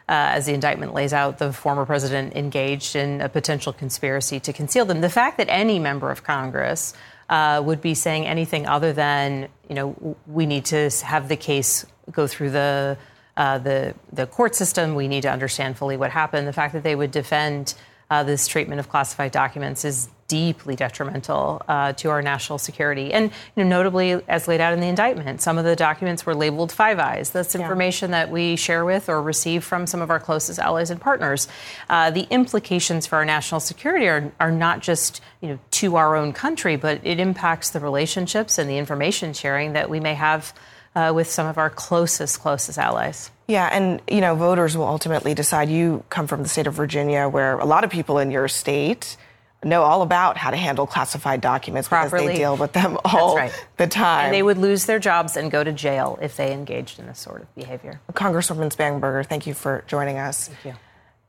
uh, 0.07 0.37
as 0.37 0.45
the 0.45 0.53
indictment 0.53 0.93
lays 0.93 1.15
out, 1.15 1.39
the 1.39 1.55
former 1.55 1.87
president 1.87 2.37
engaged 2.37 2.95
in 2.95 3.23
a 3.23 3.29
potential 3.31 3.73
conspiracy 3.73 4.39
to 4.39 4.53
conceal 4.53 4.85
them. 4.85 5.01
The 5.01 5.09
fact 5.09 5.39
that 5.39 5.49
any 5.49 5.79
member 5.79 6.11
of 6.11 6.23
Congress 6.23 6.93
uh, 7.29 7.63
would 7.65 7.81
be 7.81 7.95
saying 7.95 8.27
anything 8.27 8.67
other 8.67 8.93
than, 8.93 9.49
you 9.69 9.75
know, 9.75 10.17
we 10.27 10.47
need 10.47 10.67
to 10.67 10.91
have 11.05 11.29
the 11.29 11.37
case 11.37 11.87
go 12.11 12.27
through 12.27 12.51
the 12.51 12.99
uh, 13.37 13.59
the 13.59 13.95
the 14.13 14.27
court 14.27 14.55
system. 14.55 14.95
We 14.95 15.09
need 15.09 15.23
to 15.23 15.31
understand 15.31 15.77
fully 15.77 15.97
what 15.97 16.11
happened. 16.11 16.47
The 16.47 16.53
fact 16.53 16.75
that 16.75 16.83
they 16.83 16.95
would 16.95 17.11
defend 17.11 17.75
uh, 18.11 18.23
this 18.23 18.47
treatment 18.47 18.79
of 18.79 18.89
classified 18.89 19.33
documents 19.33 19.85
is 19.85 20.09
deeply 20.29 20.77
detrimental 20.77 21.63
uh, 21.69 21.93
to 21.95 22.11
our 22.11 22.23
national 22.23 22.59
security. 22.59 23.13
And 23.13 23.31
you 23.57 23.65
know, 23.65 23.69
notably, 23.69 24.21
as 24.29 24.49
laid 24.49 24.61
out 24.61 24.73
in 24.73 24.81
the 24.81 24.87
indictment, 24.87 25.41
some 25.41 25.59
of 25.59 25.65
the 25.65 25.77
documents 25.77 26.25
were 26.25 26.35
labeled 26.35 26.73
Five 26.73 26.99
Eyes. 26.99 27.31
That's 27.31 27.55
information 27.55 28.11
yeah. 28.11 28.25
that 28.25 28.33
we 28.33 28.57
share 28.57 28.85
with 28.85 29.09
or 29.09 29.23
receive 29.23 29.65
from 29.65 29.87
some 29.87 30.01
of 30.01 30.11
our 30.11 30.21
closest 30.21 30.59
allies 30.59 30.91
and 30.91 31.01
partners. 31.01 31.49
Uh, 31.89 32.11
the 32.11 32.27
implications 32.31 33.07
for 33.07 33.17
our 33.17 33.25
national 33.25 33.61
security 33.61 34.09
are, 34.09 34.33
are 34.41 34.53
not 34.53 34.81
just 34.81 35.21
you 35.41 35.49
know 35.49 35.59
to 35.73 35.97
our 35.97 36.17
own 36.17 36.33
country, 36.33 36.77
but 36.77 37.01
it 37.05 37.21
impacts 37.21 37.71
the 37.71 37.81
relationships 37.81 38.59
and 38.59 38.69
the 38.69 38.79
information 38.79 39.33
sharing 39.33 39.75
that 39.75 39.91
we 39.91 40.01
may 40.01 40.15
have 40.15 40.55
uh, 40.95 41.13
with 41.15 41.29
some 41.29 41.47
of 41.47 41.59
our 41.59 41.71
closest, 41.71 42.41
closest 42.41 42.79
allies. 42.79 43.31
Yeah, 43.47 43.69
and 43.71 44.01
you 44.09 44.21
know, 44.21 44.35
voters 44.35 44.77
will 44.77 44.87
ultimately 44.87 45.35
decide. 45.35 45.69
You 45.69 46.05
come 46.09 46.27
from 46.27 46.43
the 46.43 46.49
state 46.49 46.67
of 46.67 46.75
Virginia, 46.75 47.29
where 47.29 47.59
a 47.59 47.67
lot 47.67 47.85
of 47.85 47.91
people 47.91 48.19
in 48.19 48.31
your 48.31 48.49
state 48.49 49.17
know 49.65 49.83
all 49.83 50.03
about 50.03 50.37
how 50.37 50.51
to 50.51 50.57
handle 50.57 50.87
classified 50.87 51.41
documents 51.41 51.89
Properly. 51.89 52.23
because 52.23 52.35
they 52.35 52.43
deal 52.43 52.57
with 52.57 52.73
them 52.73 52.99
all 53.05 53.37
right. 53.37 53.53
the 53.77 53.87
time. 53.87 54.27
And 54.27 54.35
they 54.35 54.43
would 54.43 54.59
lose 54.59 54.87
their 54.87 54.99
jobs 54.99 55.37
and 55.37 55.51
go 55.51 55.65
to 55.65 55.73
jail 55.73 56.19
if 56.23 56.37
they 56.37 56.53
engaged 56.53 56.99
in 56.99 57.07
this 57.07 57.19
sort 57.19 57.43
of 57.43 57.55
behavior. 57.55 58.01
Congresswoman 58.13 58.75
Spangenberger, 58.75 59.27
thank 59.27 59.47
you 59.47 59.55
for 59.55 59.85
joining 59.87 60.19
us. 60.19 60.49
Thank 60.49 60.65
you. 60.65 60.81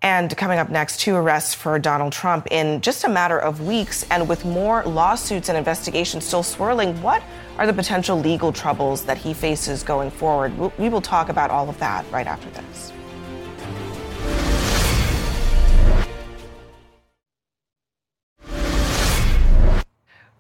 And 0.02 0.38
coming 0.38 0.60
up 0.60 0.70
next, 0.70 1.00
two 1.00 1.16
arrests 1.16 1.56
for 1.56 1.80
Donald 1.80 2.14
Trump 2.14 2.48
in 2.52 2.82
just 2.82 3.06
a 3.06 3.10
matter 3.10 3.40
of 3.40 3.62
weeks. 3.62 4.06
And 4.12 4.30
with 4.30 4.46
more 4.46 4.84
lawsuits 4.84 5.50
and 5.50 5.58
investigations 5.58 6.26
still 6.26 6.44
swirling, 6.44 7.02
what 7.02 7.24
are 7.58 7.66
the 7.66 7.74
potential 7.74 8.20
legal 8.20 8.54
troubles 8.54 9.06
that 9.06 9.18
he 9.18 9.34
faces 9.34 9.82
going 9.82 10.12
forward? 10.12 10.56
We 10.78 10.90
will 10.90 11.02
talk 11.02 11.30
about 11.30 11.50
all 11.50 11.70
of 11.70 11.80
that 11.80 12.06
right 12.12 12.28
after 12.28 12.50
this. 12.52 12.92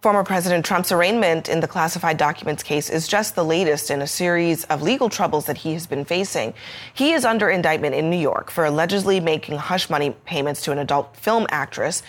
Former 0.05 0.23
President 0.23 0.63
Trump's 0.63 0.91
arraignment 0.91 1.49
in 1.49 1.61
the 1.61 1.67
classified 1.67 2.17
documents 2.17 2.61
case 2.61 2.91
is 2.91 3.07
just 3.07 3.33
the 3.33 3.43
latest 3.43 3.89
in 3.89 4.03
a 4.03 4.05
series 4.05 4.63
of 4.65 4.83
legal 4.83 5.09
troubles 5.09 5.45
that 5.47 5.57
he 5.57 5.73
has 5.73 5.87
been 5.87 6.05
facing. 6.05 6.53
He 6.93 7.13
is 7.13 7.25
under 7.25 7.49
indictment 7.49 7.95
in 7.95 8.11
New 8.11 8.19
York 8.19 8.51
for 8.51 8.65
allegedly 8.65 9.19
making 9.19 9.57
hush 9.57 9.89
money 9.89 10.11
payments 10.25 10.61
to 10.65 10.71
an 10.71 10.77
adult 10.77 11.17
film 11.17 11.47
actress. 11.49 12.03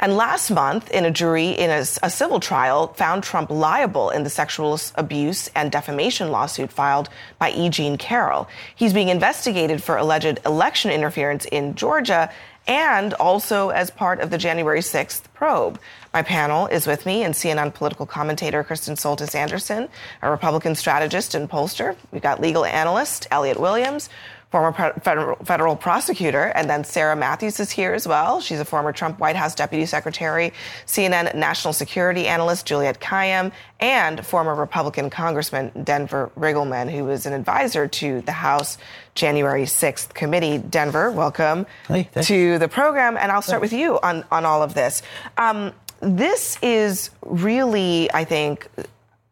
And 0.00 0.16
last 0.16 0.50
month, 0.50 0.90
in 0.92 1.04
a 1.04 1.10
jury 1.10 1.50
in 1.50 1.68
a, 1.68 1.84
a, 2.02 2.08
civil 2.08 2.40
trial, 2.40 2.94
found 2.94 3.22
Trump 3.22 3.50
liable 3.50 4.08
in 4.08 4.24
the 4.24 4.30
sexual 4.30 4.80
abuse 4.94 5.48
and 5.54 5.70
defamation 5.70 6.30
lawsuit 6.30 6.72
filed 6.72 7.10
by 7.38 7.50
E. 7.50 7.68
Jean 7.68 7.98
Carroll. 7.98 8.48
He's 8.74 8.94
being 8.94 9.10
investigated 9.10 9.82
for 9.82 9.98
alleged 9.98 10.40
election 10.46 10.90
interference 10.90 11.44
in 11.44 11.74
Georgia 11.74 12.30
and 12.66 13.12
also 13.14 13.70
as 13.70 13.90
part 13.90 14.20
of 14.20 14.30
the 14.30 14.38
January 14.38 14.80
6th 14.80 15.22
probe. 15.34 15.78
My 16.12 16.22
panel 16.22 16.66
is 16.66 16.86
with 16.86 17.06
me 17.06 17.22
and 17.22 17.32
CNN 17.32 17.72
political 17.72 18.04
commentator 18.04 18.62
Kristen 18.62 18.96
Soltis 18.96 19.34
Anderson, 19.34 19.88
a 20.20 20.30
Republican 20.30 20.74
strategist 20.74 21.34
and 21.34 21.48
pollster. 21.48 21.96
We've 22.10 22.20
got 22.20 22.38
legal 22.38 22.66
analyst 22.66 23.26
Elliot 23.30 23.58
Williams, 23.58 24.10
former 24.50 24.92
federal, 25.00 25.36
federal, 25.36 25.74
prosecutor, 25.74 26.52
and 26.54 26.68
then 26.68 26.84
Sarah 26.84 27.16
Matthews 27.16 27.58
is 27.58 27.70
here 27.70 27.94
as 27.94 28.06
well. 28.06 28.42
She's 28.42 28.60
a 28.60 28.64
former 28.66 28.92
Trump 28.92 29.18
White 29.18 29.36
House 29.36 29.54
deputy 29.54 29.86
secretary, 29.86 30.52
CNN 30.84 31.34
national 31.34 31.72
security 31.72 32.26
analyst 32.26 32.66
Juliette 32.66 33.00
Kayyem, 33.00 33.50
and 33.80 34.24
former 34.24 34.54
Republican 34.54 35.08
Congressman 35.08 35.72
Denver 35.82 36.30
Riggleman, 36.38 36.90
who 36.90 37.04
was 37.04 37.24
an 37.24 37.32
advisor 37.32 37.88
to 37.88 38.20
the 38.20 38.32
House 38.32 38.76
January 39.14 39.64
6th 39.64 40.12
committee. 40.12 40.58
Denver, 40.58 41.10
welcome 41.10 41.64
hey, 41.88 42.10
to 42.20 42.58
the 42.58 42.68
program, 42.68 43.16
and 43.16 43.32
I'll 43.32 43.40
start 43.40 43.62
with 43.62 43.72
you 43.72 43.98
on, 44.00 44.22
on 44.30 44.44
all 44.44 44.62
of 44.62 44.74
this. 44.74 45.02
Um, 45.38 45.72
this 46.02 46.58
is 46.62 47.10
really, 47.24 48.12
I 48.12 48.24
think, 48.24 48.68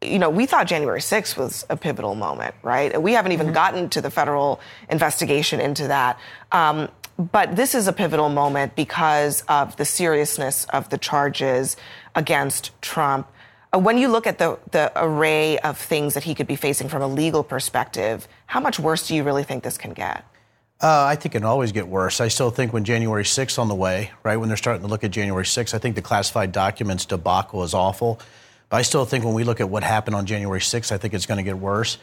you 0.01 0.19
know, 0.19 0.31
we 0.31 0.47
thought 0.47 0.67
January 0.67 1.01
6th 1.01 1.37
was 1.37 1.67
a 1.69 1.77
pivotal 1.77 2.15
moment, 2.15 2.55
right? 2.63 3.01
We 3.01 3.13
haven't 3.13 3.33
even 3.33 3.49
mm-hmm. 3.49 3.55
gotten 3.55 3.91
to 3.91 4.01
the 4.01 4.11
federal 4.11 4.61
investigation 4.89 5.61
into 5.61 5.89
that. 5.89 6.19
Um, 6.53 6.89
but 7.19 7.57
this 7.57 7.75
is 7.75 7.87
a 7.87 7.93
pivotal 7.93 8.31
moment 8.31 8.77
because 8.77 9.43
of 9.43 9.77
the 9.77 9.85
seriousness 9.85 10.65
of 10.67 10.89
the 10.89 10.97
charges 10.97 11.77
against 12.15 12.71
Trump. 12.81 13.27
Uh, 13.75 13.79
when 13.79 13.99
you 13.99 14.09
look 14.09 14.27
at 14.27 14.39
the, 14.39 14.59
the 14.71 14.91
array 14.97 15.59
of 15.59 15.77
things 15.77 16.15
that 16.15 16.25
he 16.25 16.35
could 16.35 16.47
be 16.47 16.57
facing 16.57 16.89
from 16.89 17.03
a 17.03 17.09
legal 17.09 17.45
perspective, 17.45 18.27
how 18.47 18.61
much 18.61 18.79
worse 18.79 19.09
do 19.09 19.15
you 19.15 19.23
really 19.23 19.43
think 19.43 19.65
this 19.65 19.77
can 19.77 19.93
get? 19.93 20.25
Uh, 20.83 21.05
I 21.05 21.15
think 21.15 21.35
it 21.35 21.39
can 21.39 21.45
always 21.45 21.73
get 21.73 21.89
worse. 21.89 22.23
I 22.23 22.29
still 22.29 22.51
think 22.51 22.73
when 22.73 22.85
January 22.85 23.25
6th 23.25 23.59
on 23.59 23.69
the 23.69 23.75
way, 23.75 24.13
right, 24.23 24.39
when 24.39 24.49
they're 24.49 24.57
starting 24.57 24.81
to 24.81 24.89
look 24.89 25.05
at 25.05 25.11
January 25.11 25.45
6th, 25.45 25.75
I 25.75 25.79
think 25.79 25.95
the 25.95 26.01
classified 26.01 26.53
documents 26.53 27.05
debacle 27.05 27.63
is 27.65 27.75
awful. 27.75 28.19
But 28.71 28.79
I 28.79 28.83
still 28.83 29.05
think 29.05 29.23
when 29.23 29.35
we 29.35 29.45
look 29.45 29.61
at 29.61 29.69
what 29.69 29.83
happened 29.83 30.17
on 30.17 30.25
January 30.25 30.61
6th, 30.61 30.91
I 30.91 30.97
think 30.97 31.13
it's 31.13 31.27
going 31.27 31.37
to 31.37 31.45
get 31.45 31.59
worse. 31.59 31.99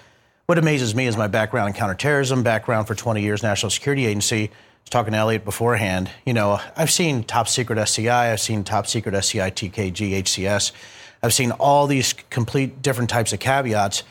What 0.45 0.59
amazes 0.59 0.93
me 0.93 1.07
is 1.07 1.17
my 1.17 1.27
background 1.27 1.69
in 1.69 1.73
counterterrorism, 1.73 2.43
background 2.43 2.85
for 2.85 2.93
20 2.93 3.21
years, 3.21 3.41
National 3.41 3.71
Security 3.71 4.05
Agency. 4.05 4.43
I 4.43 4.49
was 4.83 4.89
talking 4.91 5.13
to 5.13 5.17
Elliot 5.17 5.43
beforehand. 5.43 6.11
You 6.23 6.33
know, 6.33 6.61
I've 6.75 6.91
seen 6.91 7.23
top 7.23 7.47
secret 7.47 7.79
SCI, 7.79 8.31
I've 8.31 8.39
seen 8.39 8.63
top 8.63 8.85
secret 8.85 9.15
SCI, 9.15 9.49
TKG, 9.49 10.21
HCS. 10.21 10.71
I've 11.23 11.33
seen 11.33 11.49
all 11.51 11.87
these 11.87 12.13
complete 12.29 12.83
different 12.83 13.09
types 13.09 13.33
of 13.33 13.39
caveats 13.39 14.03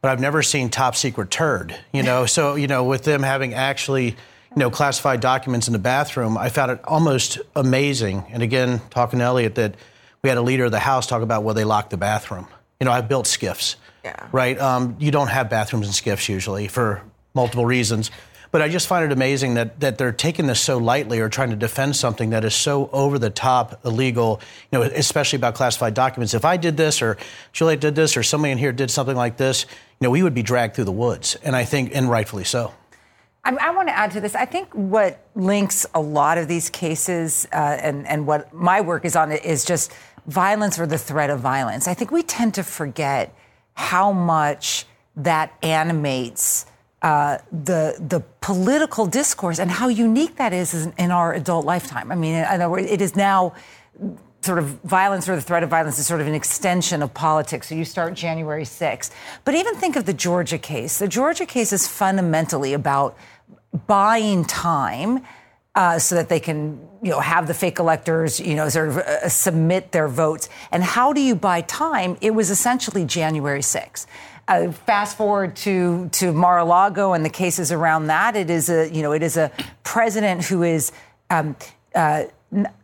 but 0.00 0.10
I've 0.10 0.20
never 0.20 0.42
seen 0.42 0.70
top 0.70 0.96
secret 0.96 1.30
turd. 1.30 1.76
You 1.92 2.02
know, 2.02 2.26
so 2.26 2.54
you 2.54 2.66
know, 2.66 2.84
with 2.84 3.04
them 3.04 3.22
having 3.22 3.54
actually 3.54 4.06
you 4.06 4.56
know 4.56 4.70
classified 4.70 5.20
documents 5.20 5.66
in 5.66 5.72
the 5.72 5.78
bathroom, 5.78 6.36
I 6.38 6.48
found 6.48 6.72
it 6.72 6.80
almost 6.84 7.38
amazing. 7.54 8.24
And 8.30 8.42
again, 8.42 8.80
talking 8.90 9.18
to 9.18 9.24
Elliot, 9.24 9.54
that 9.56 9.74
we 10.22 10.28
had 10.28 10.38
a 10.38 10.42
leader 10.42 10.66
of 10.66 10.70
the 10.70 10.78
House 10.78 11.06
talk 11.06 11.22
about 11.22 11.44
where 11.44 11.54
they 11.54 11.64
locked 11.64 11.90
the 11.90 11.96
bathroom. 11.96 12.46
You 12.78 12.86
know, 12.86 12.92
I 12.92 13.00
built 13.02 13.26
SCIFs, 13.26 13.76
Yeah. 14.04 14.28
Right. 14.32 14.58
Um, 14.58 14.96
you 14.98 15.10
don't 15.10 15.28
have 15.28 15.50
bathrooms 15.50 15.86
in 15.86 15.92
SCIFs 15.92 16.28
usually 16.28 16.68
for 16.68 17.02
multiple 17.34 17.66
reasons. 17.66 18.10
But 18.52 18.62
I 18.62 18.68
just 18.68 18.88
find 18.88 19.04
it 19.04 19.12
amazing 19.12 19.54
that, 19.54 19.78
that 19.78 19.96
they're 19.96 20.10
taking 20.10 20.48
this 20.48 20.60
so 20.60 20.78
lightly 20.78 21.20
or 21.20 21.28
trying 21.28 21.50
to 21.50 21.56
defend 21.56 21.94
something 21.94 22.30
that 22.30 22.44
is 22.44 22.54
so 22.54 22.90
over 22.92 23.16
the 23.16 23.30
top 23.30 23.84
illegal, 23.84 24.40
you 24.72 24.78
know, 24.78 24.84
especially 24.84 25.36
about 25.36 25.54
classified 25.54 25.94
documents. 25.94 26.34
If 26.34 26.44
I 26.44 26.56
did 26.56 26.76
this 26.76 27.00
or 27.00 27.16
Juliette 27.52 27.80
did 27.80 27.94
this 27.94 28.16
or 28.16 28.24
somebody 28.24 28.50
in 28.50 28.58
here 28.58 28.72
did 28.72 28.90
something 28.90 29.14
like 29.14 29.36
this, 29.36 29.66
you 30.00 30.06
know, 30.06 30.10
we 30.12 30.22
would 30.22 30.32
be 30.32 30.42
dragged 30.42 30.74
through 30.74 30.84
the 30.84 30.92
woods. 30.92 31.36
And 31.42 31.54
I 31.54 31.64
think, 31.64 31.94
and 31.94 32.08
rightfully 32.08 32.44
so. 32.44 32.72
I, 33.44 33.54
I, 33.54 33.70
want 33.70 33.88
to 33.88 33.96
add 33.96 34.12
to 34.12 34.20
this. 34.20 34.34
I 34.34 34.46
think 34.46 34.72
what 34.72 35.26
links 35.34 35.84
a 35.94 36.00
lot 36.00 36.38
of 36.38 36.48
these 36.48 36.70
cases 36.70 37.46
uh, 37.52 37.56
and, 37.56 38.06
and 38.06 38.26
what 38.26 38.52
my 38.52 38.80
work 38.80 39.04
is 39.04 39.14
on 39.14 39.30
is 39.30 39.64
just 39.64 39.92
violence 40.26 40.78
or 40.78 40.86
the 40.86 40.96
threat 40.96 41.28
of 41.28 41.40
violence. 41.40 41.86
I 41.86 41.92
think 41.92 42.10
we 42.10 42.22
tend 42.22 42.54
to 42.54 42.62
forget 42.62 43.34
how 43.74 44.10
much 44.10 44.86
that 45.16 45.52
animates 45.62 46.64
uh, 47.02 47.38
the 47.50 47.96
the 47.98 48.22
political 48.42 49.06
discourse 49.06 49.58
and 49.58 49.70
how 49.70 49.88
unique 49.88 50.36
that 50.36 50.52
is 50.52 50.86
in 50.98 51.10
our 51.10 51.32
adult 51.32 51.64
lifetime. 51.64 52.12
I 52.12 52.14
mean, 52.14 52.34
in 52.34 52.44
other 52.44 52.68
words, 52.68 52.90
it 52.90 53.00
is 53.00 53.16
now 53.16 53.54
sort 54.42 54.58
of 54.58 54.66
violence 54.82 55.28
or 55.28 55.36
the 55.36 55.42
threat 55.42 55.62
of 55.62 55.70
violence 55.70 55.98
is 55.98 56.06
sort 56.06 56.20
of 56.20 56.26
an 56.26 56.34
extension 56.34 57.02
of 57.02 57.12
politics. 57.12 57.68
So 57.68 57.74
you 57.74 57.84
start 57.84 58.14
January 58.14 58.64
6th. 58.64 59.10
But 59.44 59.54
even 59.54 59.74
think 59.74 59.96
of 59.96 60.06
the 60.06 60.14
Georgia 60.14 60.58
case. 60.58 60.98
The 60.98 61.08
Georgia 61.08 61.46
case 61.46 61.72
is 61.72 61.86
fundamentally 61.86 62.72
about 62.72 63.16
buying 63.86 64.44
time 64.44 65.24
uh, 65.74 65.98
so 65.98 66.14
that 66.16 66.28
they 66.28 66.40
can, 66.40 66.80
you 67.02 67.10
know, 67.10 67.20
have 67.20 67.46
the 67.46 67.54
fake 67.54 67.78
electors, 67.78 68.40
you 68.40 68.54
know, 68.54 68.68
sort 68.68 68.88
of 68.88 68.98
uh, 68.98 69.28
submit 69.28 69.92
their 69.92 70.08
votes. 70.08 70.48
And 70.72 70.82
how 70.82 71.12
do 71.12 71.20
you 71.20 71.34
buy 71.34 71.60
time? 71.60 72.16
It 72.20 72.32
was 72.32 72.50
essentially 72.50 73.04
January 73.04 73.60
6th. 73.60 74.06
Uh, 74.48 74.72
fast 74.72 75.16
forward 75.16 75.54
to 75.54 76.08
to 76.08 76.32
Mar-a-Lago 76.32 77.12
and 77.12 77.24
the 77.24 77.30
cases 77.30 77.70
around 77.70 78.08
that. 78.08 78.34
It 78.34 78.50
is 78.50 78.68
a, 78.68 78.90
you 78.92 79.00
know, 79.00 79.12
it 79.12 79.22
is 79.22 79.36
a 79.36 79.52
president 79.84 80.44
who 80.44 80.62
is. 80.62 80.92
Um, 81.28 81.54
uh, 81.94 82.24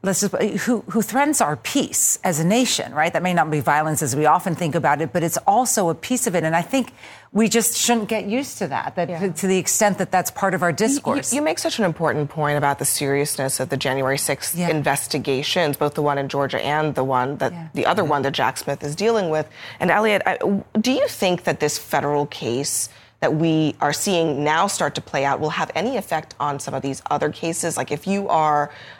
let's 0.02 0.20
just 0.20 0.34
who 0.36 0.80
who 0.82 1.02
threatens 1.02 1.40
our 1.40 1.56
peace 1.56 2.20
as 2.22 2.38
a 2.38 2.44
nation, 2.44 2.94
right? 2.94 3.12
That 3.12 3.22
may 3.22 3.34
not 3.34 3.50
be 3.50 3.58
violence 3.58 4.00
as 4.00 4.14
we 4.14 4.24
often 4.24 4.54
think 4.54 4.76
about 4.76 5.00
it, 5.00 5.12
but 5.12 5.24
it's 5.24 5.38
also 5.38 5.88
a 5.88 5.94
piece 5.94 6.28
of 6.28 6.36
it. 6.36 6.44
And 6.44 6.54
I 6.54 6.62
think 6.62 6.92
we 7.32 7.48
just 7.48 7.76
shouldn't 7.76 8.08
get 8.08 8.26
used 8.26 8.58
to 8.58 8.68
that. 8.68 8.94
That 8.94 9.08
yeah. 9.08 9.18
to, 9.18 9.30
to, 9.32 9.46
the 9.48 9.58
extent 9.58 9.98
that 9.98 10.12
that's 10.12 10.30
part 10.30 10.54
of 10.54 10.62
our 10.62 10.70
discourse. 10.70 11.32
You, 11.32 11.40
you, 11.40 11.42
make 11.42 11.58
such 11.58 11.80
an 11.80 11.84
important 11.84 12.30
point 12.30 12.56
about 12.56 12.78
the 12.78 12.84
seriousness 12.84 13.58
of 13.58 13.68
the 13.68 13.76
January 13.76 14.18
6th 14.18 14.56
yeah. 14.56 14.68
investigations, 14.68 15.76
both 15.76 15.94
the 15.94 16.02
one 16.02 16.18
in 16.18 16.28
Georgia 16.28 16.64
and 16.64 16.94
the 16.94 17.04
one 17.04 17.38
that 17.38 17.52
yeah. 17.52 17.68
the 17.74 17.86
other 17.86 18.04
one 18.04 18.22
that 18.22 18.32
Jack 18.32 18.58
Smith 18.58 18.84
is 18.84 18.94
dealing 18.94 19.30
with. 19.30 19.48
And 19.80 19.90
Elliot, 19.90 20.22
I, 20.26 20.38
do 20.80 20.92
you 20.92 21.08
think 21.08 21.42
that 21.42 21.58
this 21.58 21.76
federal 21.76 22.26
case? 22.26 22.88
that 23.20 23.34
we 23.34 23.74
are 23.80 23.92
seeing 23.92 24.44
now 24.44 24.66
start 24.66 24.94
to 24.94 25.00
play 25.00 25.24
out 25.24 25.40
will 25.40 25.50
have 25.50 25.70
any 25.74 25.96
effect 25.96 26.34
on 26.38 26.60
some 26.60 26.74
of 26.74 26.82
these 26.82 27.02
other 27.10 27.30
cases? 27.30 27.76
Like 27.76 27.90
if 27.90 28.06
you 28.06 28.28
are, 28.28 28.70
uh, 28.70 28.95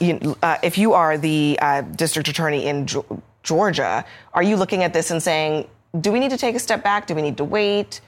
you, 0.00 0.36
uh, 0.42 0.58
if 0.62 0.78
you 0.78 0.92
are 0.94 1.18
the 1.18 1.58
uh, 1.60 1.82
district 1.82 2.28
attorney 2.28 2.66
in 2.66 2.86
Georgia, 3.42 4.04
are 4.34 4.42
you 4.42 4.56
looking 4.56 4.82
at 4.82 4.92
this 4.92 5.10
and 5.10 5.22
saying, 5.22 5.68
do 6.00 6.12
we 6.12 6.20
need 6.20 6.30
to 6.30 6.36
take 6.36 6.54
a 6.54 6.58
step 6.58 6.82
back? 6.82 7.06
Do 7.06 7.14
we 7.14 7.22
need 7.22 7.36
to 7.38 7.44
wait? 7.44 8.00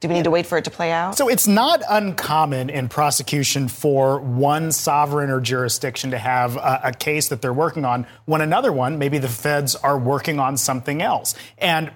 Do 0.00 0.08
we 0.08 0.14
need 0.14 0.24
to 0.24 0.30
wait 0.30 0.46
for 0.46 0.58
it 0.58 0.64
to 0.64 0.70
play 0.70 0.92
out? 0.92 1.16
So 1.16 1.28
it's 1.28 1.46
not 1.46 1.82
uncommon 1.88 2.68
in 2.68 2.88
prosecution 2.88 3.68
for 3.68 4.20
one 4.20 4.70
sovereign 4.70 5.30
or 5.30 5.40
jurisdiction 5.40 6.10
to 6.10 6.18
have 6.18 6.56
a, 6.56 6.80
a, 6.84 6.92
case 6.92 7.28
that 7.28 7.40
they're 7.40 7.54
working 7.54 7.86
on 7.86 8.06
when 8.26 8.42
another 8.42 8.70
one, 8.70 8.98
maybe 8.98 9.16
the 9.16 9.28
feds, 9.28 9.74
are 9.76 9.98
working 9.98 10.38
on 10.38 10.58
something 10.58 11.00
else. 11.00 11.34
And 11.56 11.90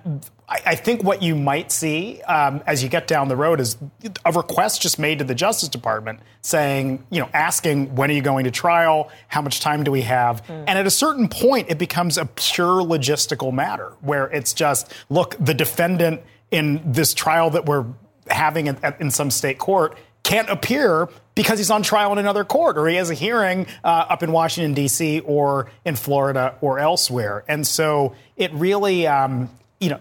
I, 0.48 0.62
I 0.66 0.74
think 0.74 1.04
what 1.04 1.22
you 1.22 1.36
might 1.36 1.70
see 1.70 2.22
um, 2.22 2.62
as 2.66 2.82
you 2.82 2.88
get 2.88 3.06
down 3.06 3.28
the 3.28 3.36
road 3.36 3.60
is 3.60 3.76
a 4.24 4.32
request 4.32 4.82
just 4.82 4.98
made 4.98 5.18
to 5.18 5.24
the 5.24 5.34
Justice 5.34 5.68
Department 5.68 6.20
saying, 6.40 7.04
you 7.10 7.20
know, 7.20 7.28
asking 7.34 7.94
when 7.94 8.10
are 8.10 8.14
you 8.14 8.22
going 8.22 8.44
to 8.44 8.50
trial? 8.50 9.10
How 9.28 9.42
much 9.42 9.60
time 9.60 9.84
do 9.84 9.90
we 9.90 10.02
have? 10.02 10.44
Mm. 10.46 10.64
And 10.68 10.78
at 10.78 10.86
a 10.86 10.90
certain 10.90 11.28
point, 11.28 11.70
it 11.70 11.78
becomes 11.78 12.16
a 12.16 12.24
pure 12.24 12.82
logistical 12.82 13.52
matter 13.52 13.92
where 14.00 14.26
it's 14.26 14.52
just, 14.52 14.92
look, 15.10 15.36
the 15.38 15.54
defendant 15.54 16.22
in 16.50 16.80
this 16.92 17.12
trial 17.12 17.50
that 17.50 17.66
we're 17.66 17.84
having 18.28 18.68
in, 18.68 18.78
in 19.00 19.10
some 19.10 19.30
state 19.30 19.58
court 19.58 19.98
can't 20.22 20.48
appear 20.50 21.08
because 21.34 21.58
he's 21.58 21.70
on 21.70 21.82
trial 21.82 22.12
in 22.12 22.18
another 22.18 22.44
court 22.44 22.76
or 22.76 22.86
he 22.86 22.96
has 22.96 23.10
a 23.10 23.14
hearing 23.14 23.66
uh, 23.84 24.06
up 24.08 24.22
in 24.22 24.32
Washington, 24.32 24.74
D.C. 24.74 25.20
or 25.20 25.70
in 25.84 25.94
Florida 25.94 26.56
or 26.60 26.78
elsewhere. 26.78 27.44
And 27.48 27.66
so 27.66 28.14
it 28.36 28.52
really, 28.52 29.06
um, 29.06 29.48
you 29.80 29.90
know, 29.90 30.00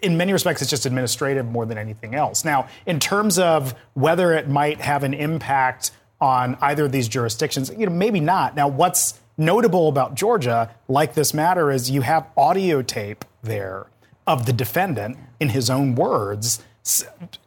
in 0.00 0.16
many 0.16 0.32
respects, 0.32 0.62
it's 0.62 0.70
just 0.70 0.86
administrative 0.86 1.46
more 1.46 1.66
than 1.66 1.76
anything 1.76 2.14
else. 2.14 2.44
Now, 2.44 2.68
in 2.86 3.00
terms 3.00 3.38
of 3.38 3.74
whether 3.92 4.32
it 4.32 4.48
might 4.48 4.80
have 4.80 5.04
an 5.04 5.12
impact 5.12 5.90
on 6.20 6.56
either 6.62 6.86
of 6.86 6.92
these 6.92 7.08
jurisdictions, 7.08 7.70
you 7.76 7.86
know, 7.86 7.92
maybe 7.92 8.20
not. 8.20 8.56
Now, 8.56 8.68
what's 8.68 9.20
notable 9.36 9.88
about 9.88 10.14
Georgia, 10.14 10.70
like 10.88 11.14
this 11.14 11.34
matter, 11.34 11.70
is 11.70 11.90
you 11.90 12.00
have 12.00 12.26
audio 12.36 12.80
tape 12.80 13.24
there 13.42 13.86
of 14.26 14.46
the 14.46 14.52
defendant, 14.54 15.18
in 15.38 15.50
his 15.50 15.68
own 15.68 15.94
words, 15.94 16.62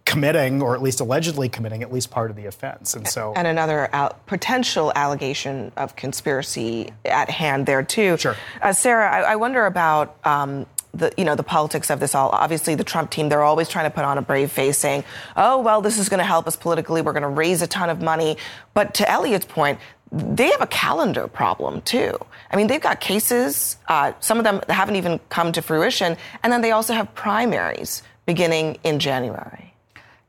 committing 0.06 0.62
or 0.62 0.74
at 0.76 0.82
least 0.82 1.00
allegedly 1.00 1.50
committing 1.50 1.84
at 1.84 1.92
least 1.92 2.10
part 2.10 2.32
of 2.32 2.36
the 2.36 2.48
offense 2.48 2.96
and 2.96 3.08
so 3.08 3.34
and 3.36 3.46
another 3.46 3.88
al- 3.94 4.18
potential 4.26 4.92
allegation 4.96 5.72
of 5.78 5.96
conspiracy 5.96 6.92
at 7.06 7.30
hand 7.30 7.68
there 7.68 7.84
too 7.84 8.18
sure 8.18 8.36
uh, 8.64 8.74
sarah 8.74 9.12
I, 9.12 9.34
I, 9.34 9.36
wonder 9.36 9.68
about 9.68 10.18
um, 10.24 10.66
the 10.98 11.14
you 11.18 11.24
know 11.24 11.36
the 11.36 11.44
politics 11.44 11.90
of 11.90 12.00
this 12.00 12.16
all. 12.16 12.30
Obviously, 12.30 12.76
the 12.76 12.84
Trump 12.84 13.10
team 13.12 13.30
they're 13.30 13.44
always 13.44 13.70
trying 13.70 13.86
to 13.86 13.96
put 13.96 14.06
on 14.06 14.18
a 14.18 14.22
brave 14.22 14.52
face, 14.52 14.78
saying, 14.78 15.04
"Oh 15.36 15.62
well, 15.62 15.82
this 15.82 15.98
is 15.98 16.10
going 16.10 16.20
to 16.20 16.26
help 16.26 16.48
us 16.48 16.56
politically. 16.56 17.02
We're 17.02 17.14
going 17.14 17.24
to 17.24 17.30
raise 17.30 17.62
a 17.62 17.68
ton 17.68 17.90
of 17.90 18.02
money." 18.02 18.38
But 18.74 18.94
to 18.96 19.10
Elliot's 19.10 19.46
point, 19.46 19.80
they 20.12 20.50
have 20.50 20.62
a 20.62 20.68
calendar 20.68 21.28
problem 21.28 21.82
too. 21.82 22.18
I 22.52 22.56
mean, 22.56 22.68
they've 22.68 22.82
got 22.82 23.00
cases. 23.00 23.78
Uh, 23.88 24.14
some 24.20 24.38
of 24.38 24.44
them 24.44 24.62
haven't 24.70 24.96
even 24.96 25.20
come 25.30 25.52
to 25.54 25.62
fruition, 25.62 26.18
and 26.44 26.52
then 26.52 26.62
they 26.62 26.72
also 26.72 26.94
have 26.94 27.14
primaries 27.16 28.04
beginning 28.26 28.78
in 28.84 29.00
January. 29.00 29.67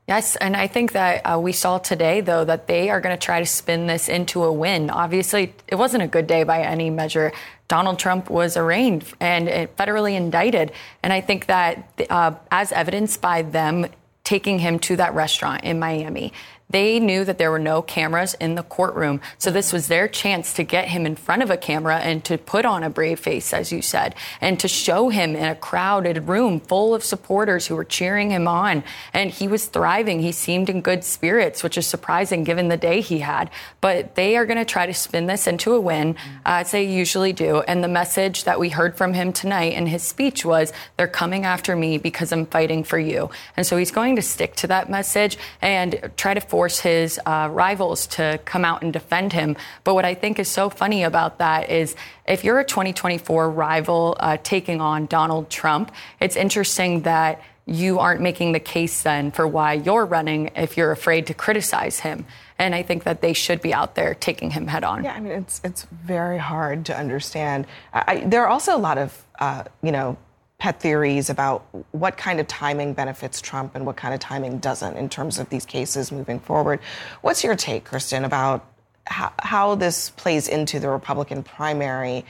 Yes, 0.09 0.35
and 0.37 0.55
I 0.55 0.65
think 0.65 0.93
that 0.93 1.21
uh, 1.21 1.39
we 1.39 1.51
saw 1.51 1.77
today, 1.77 2.21
though, 2.21 2.43
that 2.43 2.65
they 2.65 2.89
are 2.89 2.99
going 2.99 3.15
to 3.15 3.23
try 3.23 3.41
to 3.41 3.45
spin 3.45 3.85
this 3.85 4.09
into 4.09 4.43
a 4.43 4.51
win. 4.51 4.89
Obviously, 4.89 5.53
it 5.67 5.75
wasn't 5.75 6.01
a 6.01 6.07
good 6.07 6.25
day 6.25 6.43
by 6.43 6.63
any 6.63 6.89
measure. 6.89 7.31
Donald 7.67 7.99
Trump 7.99 8.27
was 8.27 8.57
arraigned 8.57 9.05
and 9.19 9.47
uh, 9.47 9.67
federally 9.77 10.15
indicted. 10.15 10.71
And 11.03 11.13
I 11.13 11.21
think 11.21 11.45
that, 11.45 12.07
uh, 12.09 12.33
as 12.49 12.71
evidenced 12.71 13.21
by 13.21 13.43
them 13.43 13.85
taking 14.23 14.57
him 14.57 14.79
to 14.79 14.95
that 14.95 15.13
restaurant 15.13 15.63
in 15.63 15.77
Miami, 15.77 16.33
they 16.69 16.99
knew 16.99 17.25
that 17.25 17.39
there 17.39 17.49
were 17.49 17.57
no 17.57 17.81
cameras 17.81 18.35
in 18.35 18.53
the 18.53 18.61
courtroom. 18.63 19.21
So 19.39 19.49
this 19.49 19.73
was 19.73 19.87
their 19.87 20.07
chance 20.07 20.53
to 20.53 20.63
get 20.63 20.87
him 20.89 21.05
in 21.07 21.15
front 21.15 21.41
of 21.41 21.49
a 21.49 21.57
camera 21.57 21.97
and 21.97 22.23
to 22.25 22.37
put 22.37 22.63
on 22.63 22.83
a 22.83 22.91
brave 22.91 23.19
face, 23.19 23.53
as 23.53 23.71
you 23.71 23.81
said, 23.81 24.13
and 24.39 24.59
to 24.59 24.67
show 24.67 25.09
him 25.09 25.35
in 25.35 25.45
a 25.45 25.55
crowded 25.55 26.27
room 26.27 26.59
full 26.59 26.93
of 26.93 27.03
supporters 27.03 27.65
who 27.65 27.75
were 27.75 27.83
cheering 27.83 28.29
him 28.29 28.47
on. 28.47 28.83
And 29.13 29.31
he 29.31 29.47
was 29.47 29.65
thriving. 29.65 30.19
He 30.19 30.31
seemed 30.31 30.69
in 30.69 30.81
good 30.81 31.03
spirits, 31.03 31.63
which 31.63 31.77
is 31.77 31.87
surprising 31.87 32.43
given 32.43 32.67
the 32.67 32.77
day 32.77 33.01
he 33.01 33.19
had. 33.19 33.49
But 33.81 34.13
they 34.13 34.37
are 34.37 34.45
going 34.45 34.59
to 34.59 34.65
try 34.65 34.85
to 34.85 34.93
spin 34.93 35.25
this 35.25 35.47
into 35.47 35.73
a 35.73 35.81
win, 35.81 36.15
uh, 36.45 36.61
as 36.61 36.71
they 36.71 36.83
usually 36.83 37.33
do. 37.33 37.61
And 37.61 37.83
the 37.83 37.87
message 37.87 38.43
that 38.43 38.59
we 38.59 38.69
heard 38.69 38.95
from 38.95 39.13
him 39.13 39.33
tonight 39.33 39.73
in 39.73 39.87
his 39.87 40.03
speech 40.03 40.45
was, 40.45 40.71
they're 40.97 41.07
coming 41.07 41.45
after 41.45 41.75
me 41.75 41.97
because 41.97 42.31
I'm 42.31 42.45
fighting 42.45 42.83
for 42.83 42.99
you. 42.99 43.31
And 43.57 43.65
so 43.65 43.75
he's 43.75 43.91
going 43.91 44.17
to 44.17 44.21
stick 44.21 44.55
to 44.57 44.67
that 44.67 44.87
message 44.87 45.37
and 45.63 46.11
try 46.15 46.35
to 46.35 46.41
force 46.41 46.58
force 46.59 46.79
his 46.81 47.17
uh, 47.25 47.47
rivals 47.49 48.05
to 48.05 48.37
come 48.43 48.65
out 48.65 48.81
and 48.81 48.91
defend 48.91 49.31
him. 49.31 49.55
But 49.85 49.93
what 49.93 50.03
I 50.03 50.13
think 50.13 50.39
is 50.39 50.49
so 50.49 50.69
funny 50.69 51.03
about 51.03 51.37
that 51.37 51.69
is 51.69 51.95
if 52.27 52.43
you're 52.43 52.59
a 52.59 52.65
2024 52.65 53.49
rival 53.49 54.17
uh, 54.19 54.35
taking 54.43 54.81
on 54.81 55.05
Donald 55.05 55.49
Trump, 55.49 55.89
it's 56.19 56.35
interesting 56.35 57.03
that 57.03 57.41
you 57.65 57.99
aren't 57.99 58.19
making 58.19 58.51
the 58.51 58.59
case 58.59 59.03
then 59.03 59.31
for 59.31 59.47
why 59.47 59.71
you're 59.71 60.05
running 60.05 60.51
if 60.57 60.75
you're 60.75 60.91
afraid 60.91 61.27
to 61.27 61.33
criticize 61.33 62.01
him. 62.01 62.25
And 62.57 62.75
I 62.75 62.83
think 62.83 63.05
that 63.05 63.21
they 63.21 63.31
should 63.31 63.61
be 63.61 63.73
out 63.73 63.95
there 63.95 64.13
taking 64.13 64.51
him 64.51 64.67
head 64.67 64.83
on. 64.83 65.05
Yeah, 65.05 65.13
I 65.13 65.21
mean, 65.21 65.31
it's 65.31 65.61
it's 65.63 65.83
very 65.83 66.39
hard 66.39 66.85
to 66.87 66.97
understand. 66.97 67.67
I, 67.93 68.25
there 68.25 68.41
are 68.43 68.49
also 68.49 68.75
a 68.75 68.83
lot 68.89 68.97
of, 68.97 69.25
uh, 69.39 69.63
you 69.81 69.93
know, 69.93 70.17
pet 70.59 70.81
theories 70.81 71.29
about 71.29 71.65
what 71.91 72.17
kind 72.17 72.39
of 72.39 72.47
timing 72.47 72.93
benefits 72.93 73.41
Trump 73.41 73.75
and 73.75 73.85
what 73.85 73.95
kind 73.95 74.13
of 74.13 74.19
timing 74.19 74.59
doesn't 74.59 74.97
in 74.97 75.09
terms 75.09 75.39
of 75.39 75.49
these 75.49 75.65
cases 75.65 76.11
moving 76.11 76.39
forward. 76.39 76.81
What's 77.21 77.43
your 77.43 77.55
take, 77.55 77.85
Kristen, 77.85 78.25
about 78.25 78.65
how, 79.07 79.31
how 79.39 79.75
this 79.75 80.09
plays 80.11 80.49
into 80.49 80.79
the 80.79 80.89
Republican 80.89 81.43
primary? 81.43 82.25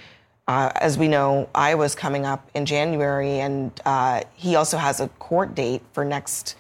Uh, 0.48 0.72
as 0.76 0.98
we 0.98 1.08
know, 1.08 1.50
Iowa's 1.54 1.96
coming 1.96 2.26
up 2.26 2.50
in 2.54 2.66
January, 2.66 3.40
and 3.40 3.72
uh, 3.86 4.22
he 4.36 4.56
also 4.56 4.78
has 4.78 5.00
a 5.00 5.08
court 5.08 5.56
date 5.56 5.82
for 5.94 6.06
next 6.06 6.56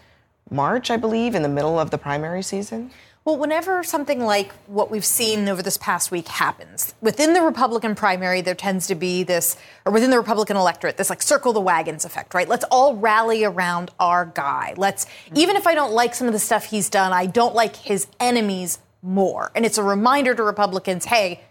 March, 0.51 0.89
I 0.89 0.97
believe, 0.97 1.35
in 1.35 1.43
the 1.43 1.49
middle 1.49 1.79
of 1.79 1.91
the 1.91 1.97
primary 1.97 2.41
season. 2.41 2.91
Well, 3.29 3.37
whenever 3.37 3.83
something 3.83 4.21
like 4.21 4.51
what 4.65 4.89
we've 4.89 5.05
seen 5.05 5.47
over 5.49 5.61
this 5.61 5.77
past 5.77 6.09
week 6.09 6.27
happens, 6.27 6.95
within 6.99 7.33
the 7.33 7.43
Republican 7.43 7.93
primary, 7.93 8.41
there 8.41 8.55
tends 8.55 8.87
to 8.87 8.95
be 8.95 9.21
this, 9.21 9.55
or 9.85 9.91
within 9.91 10.09
the 10.09 10.17
Republican 10.17 10.57
electorate, 10.57 10.97
this 10.97 11.11
like 11.11 11.21
circle 11.21 11.53
the 11.53 11.61
wagons 11.61 12.05
effect, 12.05 12.33
right? 12.33 12.49
Let's 12.49 12.65
all 12.71 12.95
rally 12.95 13.43
around 13.43 13.91
our 13.99 14.25
guy. 14.25 14.73
Let's, 14.77 15.05
even 15.35 15.57
if 15.57 15.67
I 15.67 15.75
don't 15.75 15.91
like 15.91 16.15
some 16.15 16.25
of 16.25 16.33
the 16.33 16.39
stuff 16.39 16.65
he's 16.65 16.89
done, 16.89 17.13
I 17.13 17.27
don't 17.27 17.53
like 17.53 17.75
his 17.75 18.07
enemies 18.19 18.79
more. 19.03 19.51
And 19.53 19.63
it's 19.63 19.77
a 19.77 19.83
reminder 19.83 20.33
to 20.33 20.41
Republicans 20.41 21.05
hey, 21.05 21.41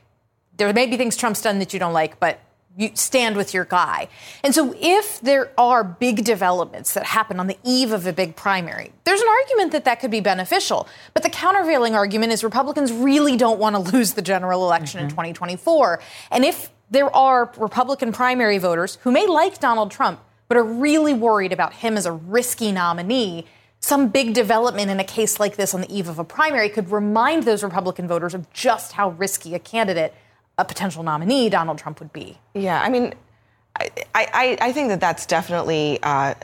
there 0.57 0.73
may 0.73 0.87
be 0.87 0.97
things 0.97 1.17
Trump's 1.17 1.43
done 1.43 1.61
that 1.61 1.73
you 1.73 1.79
don't 1.79 1.93
like, 1.93 2.19
but 2.19 2.41
you 2.79 2.93
stand 2.95 3.37
with 3.37 3.53
your 3.53 3.65
guy. 3.65 4.09
And 4.45 4.55
so 4.55 4.73
if 4.79 5.21
there 5.21 5.51
are 5.59 5.83
big 5.83 6.25
developments 6.25 6.95
that 6.95 7.05
happen 7.05 7.41
on 7.41 7.49
the 7.49 7.59
eve 7.65 7.93
of 7.93 8.07
a 8.07 8.13
big 8.13 8.37
primary, 8.37 8.93
there's 9.03 9.21
an 9.21 9.27
argument 9.29 9.73
that 9.73 9.85
that 9.85 9.99
could 9.99 10.13
be 10.13 10.21
beneficial. 10.21 10.87
But 11.13 11.25
the 11.25 11.29
countervailing 11.29 11.97
argument 11.97 12.33
is 12.33 12.45
Republicans 12.45 12.93
really 12.93 13.37
don't 13.37 13.59
want 13.59 13.75
to 13.75 13.81
lose 13.93 14.15
the 14.15 14.23
general 14.23 14.65
election 14.65 15.01
in 15.01 15.07
mm-hmm. 15.07 15.17
2024. 15.17 16.01
And 16.31 16.45
if 16.45 16.71
there 16.89 17.15
are 17.15 17.53
Republican 17.59 18.13
primary 18.13 18.59
voters 18.59 18.97
who 19.03 19.11
may 19.11 19.27
like 19.27 19.59
Donald 19.59 19.91
Trump, 19.91 20.21
but 20.47 20.57
are 20.57 20.65
really 20.65 21.13
worried 21.13 21.53
about 21.53 21.75
him 21.75 21.97
as 21.97 22.07
a 22.07 22.13
risky 22.13 22.71
nominee, 22.71 23.45
some 23.81 24.09
big 24.09 24.35
development 24.35 24.89
in 24.89 25.01
a 25.01 25.05
case 25.05 25.41
like 25.41 25.57
this 25.57 25.75
on 25.75 25.81
the 25.81 25.95
eve 25.95 26.09
of 26.09 26.21
a 26.21 26.25
primary 26.25 26.69
could 26.69 26.91
remind 26.93 27.43
those 27.43 27.65
Republican 27.65 28.07
voters 28.07 28.35
of 28.35 28.51
just 28.53 28.93
how 28.93 29.11
risky 29.11 29.55
a 29.55 29.59
candidate 29.59 30.15
a 30.59 30.65
potential 30.65 31.03
nominee 31.03 31.49
Donald 31.49 31.79
Trump 31.79 32.01
would 32.01 32.13
be. 32.13 32.37
Yeah, 32.55 32.81
I 32.81 32.89
mean, 32.89 33.15
I, 33.79 33.91
I, 34.15 34.59
I 34.61 34.73
think 34.73 34.89
that 34.89 35.01
that's 35.01 35.25
definitely 35.25 35.99
uh, 36.03 36.35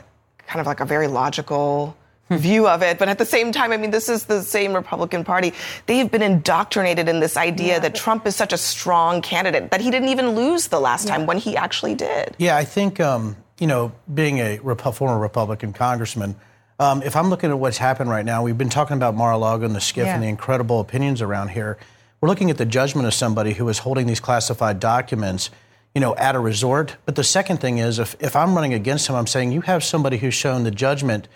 kind 0.47 0.61
of 0.61 0.65
like 0.65 0.79
a 0.79 0.85
very 0.85 1.07
logical 1.07 1.95
view 2.29 2.67
of 2.67 2.81
it. 2.81 2.97
But 2.97 3.09
at 3.09 3.17
the 3.17 3.25
same 3.25 3.51
time, 3.51 3.71
I 3.71 3.77
mean, 3.77 3.91
this 3.91 4.09
is 4.09 4.25
the 4.25 4.41
same 4.41 4.73
Republican 4.73 5.23
Party. 5.23 5.53
They've 5.85 6.09
been 6.09 6.23
indoctrinated 6.23 7.07
in 7.07 7.19
this 7.19 7.37
idea 7.37 7.73
yeah. 7.73 7.79
that 7.79 7.93
Trump 7.93 8.25
is 8.25 8.35
such 8.35 8.53
a 8.53 8.57
strong 8.57 9.21
candidate 9.21 9.69
that 9.71 9.81
he 9.81 9.91
didn't 9.91 10.09
even 10.09 10.29
lose 10.29 10.67
the 10.69 10.79
last 10.79 11.07
yeah. 11.07 11.17
time 11.17 11.25
when 11.27 11.37
he 11.37 11.55
actually 11.55 11.93
did. 11.93 12.35
Yeah, 12.39 12.57
I 12.57 12.63
think, 12.63 12.99
um, 12.99 13.35
you 13.59 13.67
know, 13.67 13.91
being 14.11 14.39
a 14.39 14.59
Rep- 14.59 14.81
former 14.81 15.19
Republican 15.19 15.73
congressman, 15.73 16.35
um, 16.79 17.03
if 17.03 17.15
I'm 17.15 17.29
looking 17.29 17.51
at 17.51 17.59
what's 17.59 17.77
happened 17.77 18.09
right 18.09 18.25
now, 18.25 18.43
we've 18.43 18.57
been 18.57 18.69
talking 18.69 18.97
about 18.97 19.15
Mar-a-Lago 19.15 19.65
and 19.65 19.75
the 19.75 19.79
SCIF 19.79 20.05
yeah. 20.05 20.15
and 20.15 20.23
the 20.23 20.27
incredible 20.27 20.79
opinions 20.79 21.21
around 21.21 21.49
here. 21.49 21.77
We're 22.21 22.29
looking 22.29 22.49
at 22.49 22.57
the 22.57 22.65
judgment 22.65 23.07
of 23.07 23.13
somebody 23.13 23.53
who 23.53 23.67
is 23.69 23.79
holding 23.79 24.07
these 24.07 24.19
classified 24.19 24.79
documents, 24.79 25.49
you 25.93 26.01
know, 26.01 26.15
at 26.15 26.35
a 26.35 26.39
resort. 26.39 26.97
But 27.05 27.15
the 27.15 27.23
second 27.23 27.57
thing 27.57 27.77
is, 27.77 27.99
if, 27.99 28.15
if 28.19 28.35
I'm 28.35 28.55
running 28.55 28.73
against 28.73 29.07
him, 29.07 29.15
I'm 29.15 29.27
saying 29.27 29.51
you 29.51 29.61
have 29.61 29.83
somebody 29.83 30.17
who's 30.17 30.33
shown 30.33 30.63
the 30.63 30.71
judgment 30.71 31.27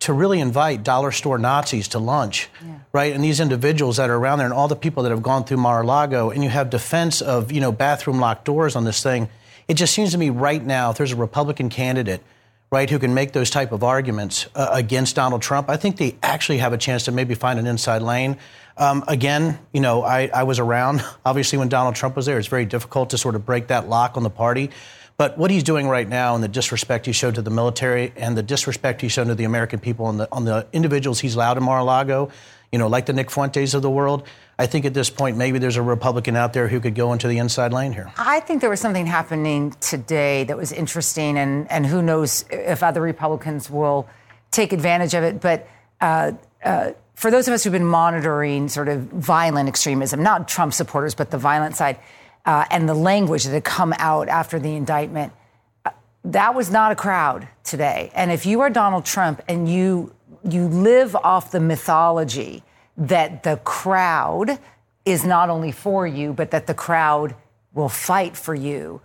to 0.00 0.12
really 0.12 0.40
invite 0.40 0.84
dollar 0.84 1.10
store 1.10 1.38
Nazis 1.38 1.88
to 1.88 1.98
lunch, 1.98 2.50
yeah. 2.62 2.78
right? 2.92 3.14
And 3.14 3.24
these 3.24 3.40
individuals 3.40 3.96
that 3.96 4.10
are 4.10 4.16
around 4.16 4.38
there 4.38 4.46
and 4.46 4.54
all 4.54 4.68
the 4.68 4.76
people 4.76 5.02
that 5.04 5.10
have 5.10 5.22
gone 5.22 5.44
through 5.44 5.56
Mar-a-Lago, 5.56 6.30
and 6.30 6.44
you 6.44 6.50
have 6.50 6.68
defense 6.68 7.22
of, 7.22 7.50
you 7.50 7.60
know, 7.60 7.72
bathroom 7.72 8.20
locked 8.20 8.44
doors 8.44 8.76
on 8.76 8.84
this 8.84 9.02
thing. 9.02 9.28
It 9.68 9.74
just 9.74 9.94
seems 9.94 10.12
to 10.12 10.18
me 10.18 10.30
right 10.30 10.62
now, 10.62 10.90
if 10.90 10.98
there's 10.98 11.12
a 11.12 11.16
Republican 11.16 11.70
candidate 11.70 12.22
right, 12.70 12.90
who 12.90 12.98
can 12.98 13.14
make 13.14 13.32
those 13.32 13.48
type 13.48 13.72
of 13.72 13.84
arguments 13.84 14.46
uh, 14.54 14.68
against 14.72 15.16
Donald 15.16 15.40
Trump, 15.40 15.70
I 15.70 15.76
think 15.76 15.96
they 15.96 16.16
actually 16.22 16.58
have 16.58 16.72
a 16.72 16.78
chance 16.78 17.04
to 17.04 17.12
maybe 17.12 17.34
find 17.34 17.58
an 17.58 17.66
inside 17.66 18.02
lane. 18.02 18.36
Um, 18.78 19.04
again, 19.08 19.58
you 19.72 19.80
know, 19.80 20.02
I, 20.02 20.30
I 20.32 20.42
was 20.42 20.58
around, 20.58 21.02
obviously, 21.24 21.58
when 21.58 21.68
Donald 21.68 21.94
Trump 21.94 22.16
was 22.16 22.26
there. 22.26 22.38
It's 22.38 22.48
very 22.48 22.66
difficult 22.66 23.10
to 23.10 23.18
sort 23.18 23.34
of 23.34 23.46
break 23.46 23.68
that 23.68 23.88
lock 23.88 24.16
on 24.16 24.22
the 24.22 24.30
party. 24.30 24.70
But 25.16 25.38
what 25.38 25.50
he's 25.50 25.62
doing 25.62 25.88
right 25.88 26.06
now 26.06 26.34
and 26.34 26.44
the 26.44 26.48
disrespect 26.48 27.06
he 27.06 27.12
showed 27.12 27.36
to 27.36 27.42
the 27.42 27.50
military 27.50 28.12
and 28.16 28.36
the 28.36 28.42
disrespect 28.42 29.00
he 29.00 29.08
showed 29.08 29.28
to 29.28 29.34
the 29.34 29.44
American 29.44 29.80
people 29.80 30.10
and 30.10 30.20
the, 30.20 30.28
on 30.30 30.44
the 30.44 30.66
individuals 30.74 31.20
he's 31.20 31.34
allowed 31.34 31.56
in 31.56 31.62
Mar-a-Lago, 31.62 32.30
you 32.70 32.78
know, 32.78 32.88
like 32.88 33.06
the 33.06 33.14
Nick 33.14 33.30
Fuentes 33.30 33.72
of 33.72 33.80
the 33.80 33.88
world, 33.88 34.26
I 34.58 34.66
think 34.66 34.84
at 34.84 34.92
this 34.92 35.08
point 35.08 35.38
maybe 35.38 35.58
there's 35.58 35.76
a 35.76 35.82
Republican 35.82 36.36
out 36.36 36.52
there 36.52 36.68
who 36.68 36.80
could 36.80 36.94
go 36.94 37.14
into 37.14 37.28
the 37.28 37.38
inside 37.38 37.72
lane 37.72 37.92
here. 37.92 38.12
I 38.18 38.40
think 38.40 38.60
there 38.60 38.68
was 38.68 38.80
something 38.80 39.06
happening 39.06 39.74
today 39.80 40.44
that 40.44 40.56
was 40.56 40.72
interesting, 40.72 41.38
and, 41.38 41.70
and 41.70 41.86
who 41.86 42.02
knows 42.02 42.44
if 42.50 42.82
other 42.82 43.00
Republicans 43.00 43.70
will 43.70 44.06
take 44.50 44.72
advantage 44.72 45.14
of 45.14 45.24
it. 45.24 45.40
But 45.40 45.66
uh, 46.00 46.32
uh, 46.62 46.92
for 47.16 47.30
those 47.30 47.48
of 47.48 47.54
us 47.54 47.64
who've 47.64 47.72
been 47.72 47.84
monitoring 47.86 48.68
sort 48.68 48.88
of 48.88 49.00
violent 49.04 49.68
extremism, 49.68 50.22
not 50.22 50.48
Trump 50.48 50.74
supporters, 50.74 51.14
but 51.14 51.30
the 51.30 51.38
violent 51.38 51.74
side, 51.74 51.98
uh, 52.44 52.66
and 52.70 52.86
the 52.86 52.94
language 52.94 53.44
that 53.44 53.52
had 53.52 53.64
come 53.64 53.94
out 53.98 54.28
after 54.28 54.58
the 54.58 54.76
indictment, 54.76 55.32
uh, 55.86 55.90
that 56.26 56.54
was 56.54 56.70
not 56.70 56.92
a 56.92 56.94
crowd 56.94 57.48
today. 57.64 58.12
And 58.14 58.30
if 58.30 58.44
you 58.44 58.60
are 58.60 58.68
Donald 58.68 59.06
Trump 59.06 59.42
and 59.48 59.68
you 59.68 60.12
you 60.44 60.68
live 60.68 61.16
off 61.16 61.50
the 61.50 61.58
mythology 61.58 62.62
that 62.96 63.42
the 63.42 63.56
crowd 63.64 64.58
is 65.04 65.24
not 65.24 65.50
only 65.50 65.72
for 65.72 66.06
you, 66.06 66.32
but 66.32 66.50
that 66.50 66.66
the 66.66 66.74
crowd 66.74 67.34
will 67.72 67.88
fight 67.88 68.36
for 68.36 68.54
you. 68.54 69.00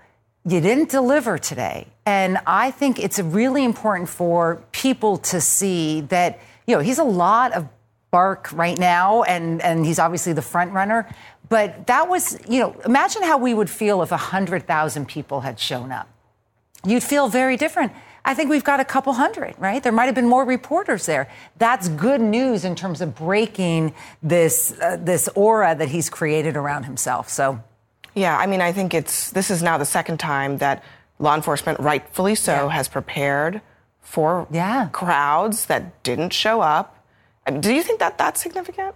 You 0.46 0.62
didn't 0.62 0.90
deliver 0.90 1.38
today. 1.38 1.88
And 2.06 2.40
I 2.46 2.72
think 2.72 3.00
it's 3.00 3.20
really 3.20 3.64
important 3.64 4.10
for 4.10 4.64
people 4.72 5.18
to 5.18 5.42
see 5.42 6.02
that, 6.02 6.40
you 6.68 6.76
know, 6.76 6.82
he's 6.82 7.00
a 7.00 7.04
lot 7.04 7.54
of 7.54 7.68
bark 8.12 8.50
right 8.52 8.78
now, 8.78 9.24
and, 9.24 9.62
and 9.62 9.86
he's 9.86 9.98
obviously 9.98 10.34
the 10.34 10.42
front 10.42 10.74
runner. 10.74 11.10
But 11.50 11.88
that 11.88 12.08
was, 12.08 12.38
you 12.48 12.60
know, 12.60 12.76
imagine 12.86 13.24
how 13.24 13.38
we 13.38 13.54
would 13.54 13.70
feel 13.70 14.02
if 14.04 14.12
100,000 14.12 15.08
people 15.08 15.42
had 15.42 15.60
shown 15.60 15.92
up. 15.92 16.08
You'd 16.86 17.04
feel 17.04 17.28
very 17.28 17.58
different. 17.58 17.94
I 18.24 18.34
think 18.34 18.50
we've 18.50 18.64
got 18.64 18.80
a 18.80 18.86
couple 18.86 19.14
hundred, 19.14 19.56
right? 19.58 19.82
There 19.82 19.92
might 19.92 20.06
have 20.06 20.16
been 20.16 20.28
more 20.28 20.46
reporters 20.46 21.06
there. 21.06 21.28
That's 21.58 21.88
good 21.90 22.22
news 22.22 22.66
in 22.66 22.76
terms 22.76 23.02
of 23.02 23.16
breaking 23.16 23.96
this 24.22 24.80
uh, 24.80 24.98
this 25.00 25.28
aura 25.30 25.74
that 25.76 25.90
he's 25.90 26.10
created 26.10 26.56
around 26.56 26.84
himself. 26.84 27.30
So, 27.30 27.64
yeah, 28.14 28.38
I 28.38 28.46
mean, 28.46 28.62
I 28.62 28.74
think 28.74 28.94
it's 28.94 29.32
this 29.32 29.50
is 29.50 29.64
now 29.64 29.80
the 29.80 29.86
second 29.86 30.20
time 30.20 30.60
that 30.60 30.84
law 31.18 31.36
enforcement, 31.36 31.80
rightfully 31.80 32.36
so, 32.36 32.54
yeah. 32.54 32.70
has 32.70 32.88
prepared 32.88 33.62
for 34.02 34.48
yeah. 34.52 34.90
crowds 34.92 35.66
that 35.66 36.04
didn't 36.04 36.32
show 36.32 36.62
up 36.62 37.01
do 37.60 37.74
you 37.74 37.84
think 37.84 38.00
that 38.00 38.18
that's 38.18 38.42
significant? 38.42 38.96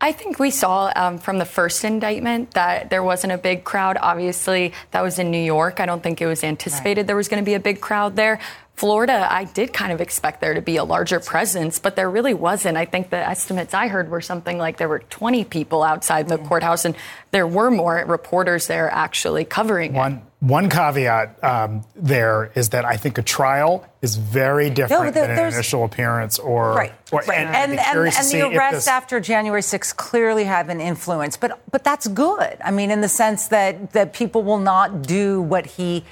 I 0.00 0.12
think 0.12 0.38
we 0.38 0.50
saw 0.50 0.92
um, 0.94 1.18
from 1.18 1.38
the 1.38 1.46
first 1.46 1.82
indictment 1.82 2.52
that 2.52 2.90
there 2.90 3.02
wasn't 3.02 3.32
a 3.32 3.38
big 3.38 3.64
crowd. 3.64 3.96
Obviously, 3.98 4.74
that 4.90 5.00
was 5.00 5.18
in 5.18 5.30
New 5.30 5.42
York. 5.42 5.80
I 5.80 5.86
don't 5.86 6.02
think 6.02 6.20
it 6.20 6.26
was 6.26 6.44
anticipated 6.44 7.02
right. 7.02 7.06
there 7.06 7.16
was 7.16 7.28
going 7.28 7.42
to 7.42 7.46
be 7.46 7.54
a 7.54 7.60
big 7.60 7.80
crowd 7.80 8.16
there. 8.16 8.38
Florida, 8.76 9.28
I 9.30 9.44
did 9.44 9.72
kind 9.72 9.92
of 9.92 10.00
expect 10.00 10.40
there 10.40 10.54
to 10.54 10.60
be 10.60 10.78
a 10.78 10.84
larger 10.84 11.20
presence, 11.20 11.78
but 11.78 11.94
there 11.94 12.10
really 12.10 12.34
wasn't. 12.34 12.76
I 12.76 12.86
think 12.86 13.10
the 13.10 13.18
estimates 13.18 13.72
I 13.72 13.86
heard 13.86 14.10
were 14.10 14.20
something 14.20 14.58
like 14.58 14.78
there 14.78 14.88
were 14.88 14.98
20 14.98 15.44
people 15.44 15.84
outside 15.84 16.28
the 16.28 16.38
courthouse, 16.38 16.84
and 16.84 16.96
there 17.30 17.46
were 17.46 17.70
more 17.70 18.04
reporters 18.04 18.66
there 18.66 18.90
actually 18.90 19.44
covering 19.44 19.92
one, 19.92 20.14
it. 20.14 20.22
One 20.40 20.68
caveat 20.68 21.42
um, 21.44 21.84
there 21.94 22.50
is 22.56 22.70
that 22.70 22.84
I 22.84 22.96
think 22.96 23.16
a 23.16 23.22
trial 23.22 23.86
is 24.02 24.16
very 24.16 24.70
different 24.70 25.04
no, 25.04 25.10
there, 25.12 25.28
than 25.28 25.46
an 25.46 25.54
initial 25.54 25.84
appearance 25.84 26.40
or 26.40 26.74
right, 26.74 26.92
or, 27.12 27.20
right. 27.20 27.38
And, 27.38 27.54
and, 27.54 27.78
and, 27.78 27.98
and 27.98 28.28
the 28.28 28.58
arrest 28.58 28.74
this... 28.74 28.88
after 28.88 29.20
January 29.20 29.62
6th 29.62 29.94
clearly 29.94 30.44
have 30.44 30.68
an 30.68 30.80
influence, 30.80 31.36
but 31.36 31.62
but 31.70 31.84
that's 31.84 32.08
good. 32.08 32.56
I 32.62 32.72
mean, 32.72 32.90
in 32.90 33.02
the 33.02 33.08
sense 33.08 33.48
that 33.48 33.92
that 33.92 34.12
people 34.12 34.42
will 34.42 34.58
not 34.58 35.02
do 35.02 35.40
what 35.40 35.64
he 35.64 36.04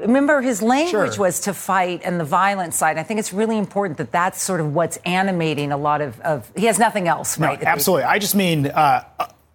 remember 0.00 0.40
his 0.40 0.62
language 0.62 1.14
sure. 1.14 1.20
was 1.20 1.40
to 1.40 1.54
fight 1.54 2.02
and 2.04 2.18
the 2.18 2.24
violent 2.24 2.74
side. 2.74 2.98
I 2.98 3.02
think 3.02 3.20
it's 3.20 3.32
really 3.32 3.58
important 3.58 3.98
that 3.98 4.12
that's 4.12 4.42
sort 4.42 4.60
of 4.60 4.74
what's 4.74 4.96
animating 4.98 5.72
a 5.72 5.76
lot 5.76 6.00
of, 6.00 6.20
of 6.20 6.50
he 6.56 6.66
has 6.66 6.78
nothing 6.78 7.08
else, 7.08 7.38
right? 7.38 7.60
No, 7.60 7.68
absolutely. 7.68 8.04
I 8.04 8.18
just 8.18 8.34
mean 8.34 8.66
uh, 8.66 9.04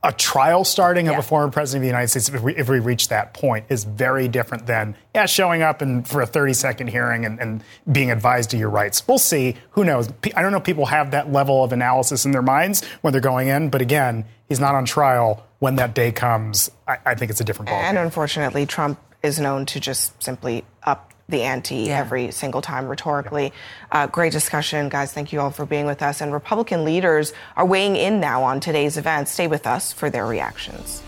a 0.06 0.12
trial 0.12 0.64
starting 0.64 1.08
yeah. 1.08 1.14
of 1.14 1.18
a 1.18 1.22
former 1.24 1.52
president 1.52 1.80
of 1.80 1.84
the 1.84 1.88
United 1.88 2.10
States, 2.10 2.30
if 2.30 2.42
we, 2.42 2.56
if 2.56 2.70
we, 2.70 2.80
reach 2.80 3.08
that 3.08 3.34
point, 3.34 3.66
is 3.70 3.84
very 3.84 4.28
different 4.28 4.68
than 4.68 4.96
yeah 5.16 5.26
showing 5.26 5.64
up 5.64 5.82
and 5.82 6.08
for 6.08 6.22
a 6.22 6.28
30 6.28 6.54
second 6.54 6.88
hearing 6.88 7.26
and, 7.26 7.40
and 7.40 7.64
being 7.92 8.12
advised 8.12 8.54
of 8.54 8.60
your 8.60 8.70
rights. 8.70 9.08
We'll 9.08 9.18
see. 9.18 9.56
Who 9.72 9.84
knows? 9.84 10.10
I 10.36 10.42
don't 10.44 10.52
know 10.52 10.60
if 10.60 10.64
people 10.64 10.86
have 10.86 11.12
that 11.12 11.32
level 11.32 11.64
of 11.64 11.74
analysis 11.74 12.26
in 12.26 12.32
their 12.32 12.44
minds 12.44 12.86
when 13.02 13.12
they're 13.12 13.22
going 13.22 13.48
in, 13.48 13.70
but 13.70 13.82
again, 13.82 14.26
he's 14.48 14.60
not 14.60 14.76
on 14.76 14.86
trial. 14.86 15.46
When 15.60 15.78
that 15.78 15.96
day 15.96 16.12
comes, 16.12 16.70
I, 16.88 16.98
I 17.06 17.16
think 17.16 17.32
it's 17.32 17.42
a 17.42 17.44
different 17.44 17.70
ballgame. 17.70 17.84
And 17.84 17.98
unfortunately, 17.98 18.66
Trump 18.68 19.00
is 19.26 19.40
known 19.40 19.66
to 19.66 19.80
just 19.80 20.22
simply 20.24 20.64
up 20.84 21.12
the 21.28 21.42
ante 21.42 21.76
yeah. 21.76 22.00
every 22.00 22.32
single 22.32 22.62
time 22.62 22.88
rhetorically. 22.88 23.52
Uh, 23.92 24.08
great 24.08 24.32
discussion, 24.32 24.90
guys. 24.90 25.12
Thank 25.12 25.34
you 25.34 25.42
all 25.42 25.50
for 25.50 25.66
being 25.66 25.86
with 25.86 26.02
us. 26.02 26.22
And 26.22 26.32
Republican 26.32 26.86
leaders 26.86 27.34
are 27.58 27.66
weighing 27.66 27.96
in 27.96 28.20
now 28.20 28.44
on 28.44 28.60
today's 28.60 28.98
event. 28.98 29.28
Stay 29.28 29.48
with 29.48 29.66
us 29.66 29.92
for 29.92 30.10
their 30.10 30.26
reactions. 30.26 31.02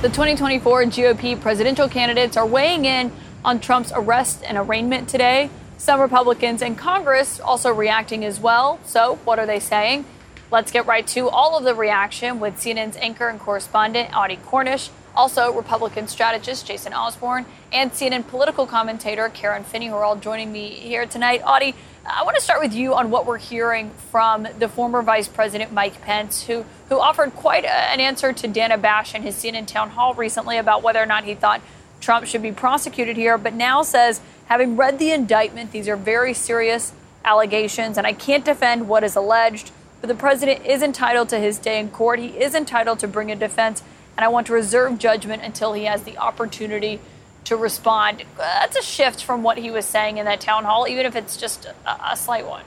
The 0.00 0.10
2024 0.10 0.84
GOP 0.84 1.40
presidential 1.40 1.88
candidates 1.88 2.36
are 2.36 2.46
weighing 2.46 2.84
in 2.84 3.10
on 3.42 3.58
Trump's 3.58 3.90
arrest 3.94 4.42
and 4.46 4.58
arraignment 4.58 5.08
today. 5.08 5.48
Some 5.84 6.00
Republicans 6.00 6.62
in 6.62 6.76
Congress 6.76 7.40
also 7.40 7.70
reacting 7.70 8.24
as 8.24 8.40
well. 8.40 8.80
So, 8.86 9.16
what 9.24 9.38
are 9.38 9.44
they 9.44 9.60
saying? 9.60 10.06
Let's 10.50 10.72
get 10.72 10.86
right 10.86 11.06
to 11.08 11.28
all 11.28 11.58
of 11.58 11.64
the 11.64 11.74
reaction 11.74 12.40
with 12.40 12.54
CNN's 12.54 12.96
anchor 12.96 13.28
and 13.28 13.38
correspondent, 13.38 14.16
Audie 14.16 14.38
Cornish. 14.46 14.88
Also, 15.14 15.52
Republican 15.52 16.08
strategist 16.08 16.66
Jason 16.66 16.94
Osborne 16.94 17.44
and 17.70 17.92
CNN 17.92 18.26
political 18.26 18.66
commentator 18.66 19.28
Karen 19.28 19.62
Finney, 19.62 19.88
who 19.88 19.94
are 19.94 20.04
all 20.04 20.16
joining 20.16 20.50
me 20.50 20.70
here 20.70 21.04
tonight. 21.04 21.42
Audie, 21.44 21.74
I 22.06 22.24
want 22.24 22.36
to 22.36 22.42
start 22.42 22.62
with 22.62 22.72
you 22.72 22.94
on 22.94 23.10
what 23.10 23.26
we're 23.26 23.36
hearing 23.36 23.90
from 24.10 24.48
the 24.58 24.68
former 24.68 25.02
Vice 25.02 25.28
President 25.28 25.70
Mike 25.70 26.00
Pence, 26.00 26.44
who, 26.44 26.64
who 26.88 26.98
offered 26.98 27.34
quite 27.34 27.66
a, 27.66 27.90
an 27.92 28.00
answer 28.00 28.32
to 28.32 28.48
Dana 28.48 28.78
Bash 28.78 29.14
in 29.14 29.20
his 29.20 29.34
CNN 29.34 29.66
town 29.66 29.90
hall 29.90 30.14
recently 30.14 30.56
about 30.56 30.82
whether 30.82 31.02
or 31.02 31.06
not 31.06 31.24
he 31.24 31.34
thought 31.34 31.60
Trump 32.04 32.26
should 32.26 32.42
be 32.42 32.52
prosecuted 32.52 33.16
here, 33.16 33.38
but 33.38 33.54
now 33.54 33.82
says, 33.82 34.20
having 34.46 34.76
read 34.76 34.98
the 34.98 35.10
indictment, 35.10 35.72
these 35.72 35.88
are 35.88 35.96
very 35.96 36.34
serious 36.34 36.92
allegations, 37.24 37.96
and 37.96 38.06
I 38.06 38.12
can't 38.12 38.44
defend 38.44 38.88
what 38.88 39.02
is 39.02 39.16
alleged. 39.16 39.70
But 40.00 40.08
the 40.08 40.14
president 40.14 40.66
is 40.66 40.82
entitled 40.82 41.30
to 41.30 41.38
his 41.38 41.58
day 41.58 41.80
in 41.80 41.88
court. 41.88 42.18
He 42.18 42.28
is 42.28 42.54
entitled 42.54 42.98
to 42.98 43.08
bring 43.08 43.32
a 43.32 43.36
defense 43.36 43.82
and 44.16 44.24
I 44.24 44.28
want 44.28 44.46
to 44.46 44.52
reserve 44.52 44.98
judgment 44.98 45.42
until 45.42 45.72
he 45.72 45.84
has 45.84 46.04
the 46.04 46.18
opportunity 46.18 47.00
to 47.44 47.56
respond. 47.56 48.24
That's 48.36 48.76
a 48.76 48.82
shift 48.82 49.24
from 49.24 49.42
what 49.42 49.58
he 49.58 49.70
was 49.70 49.84
saying 49.84 50.18
in 50.18 50.24
that 50.26 50.40
town 50.40 50.64
hall, 50.64 50.86
even 50.88 51.04
if 51.04 51.16
it's 51.16 51.36
just 51.36 51.66
a, 51.86 52.16
slight 52.16 52.46
one. 52.46 52.64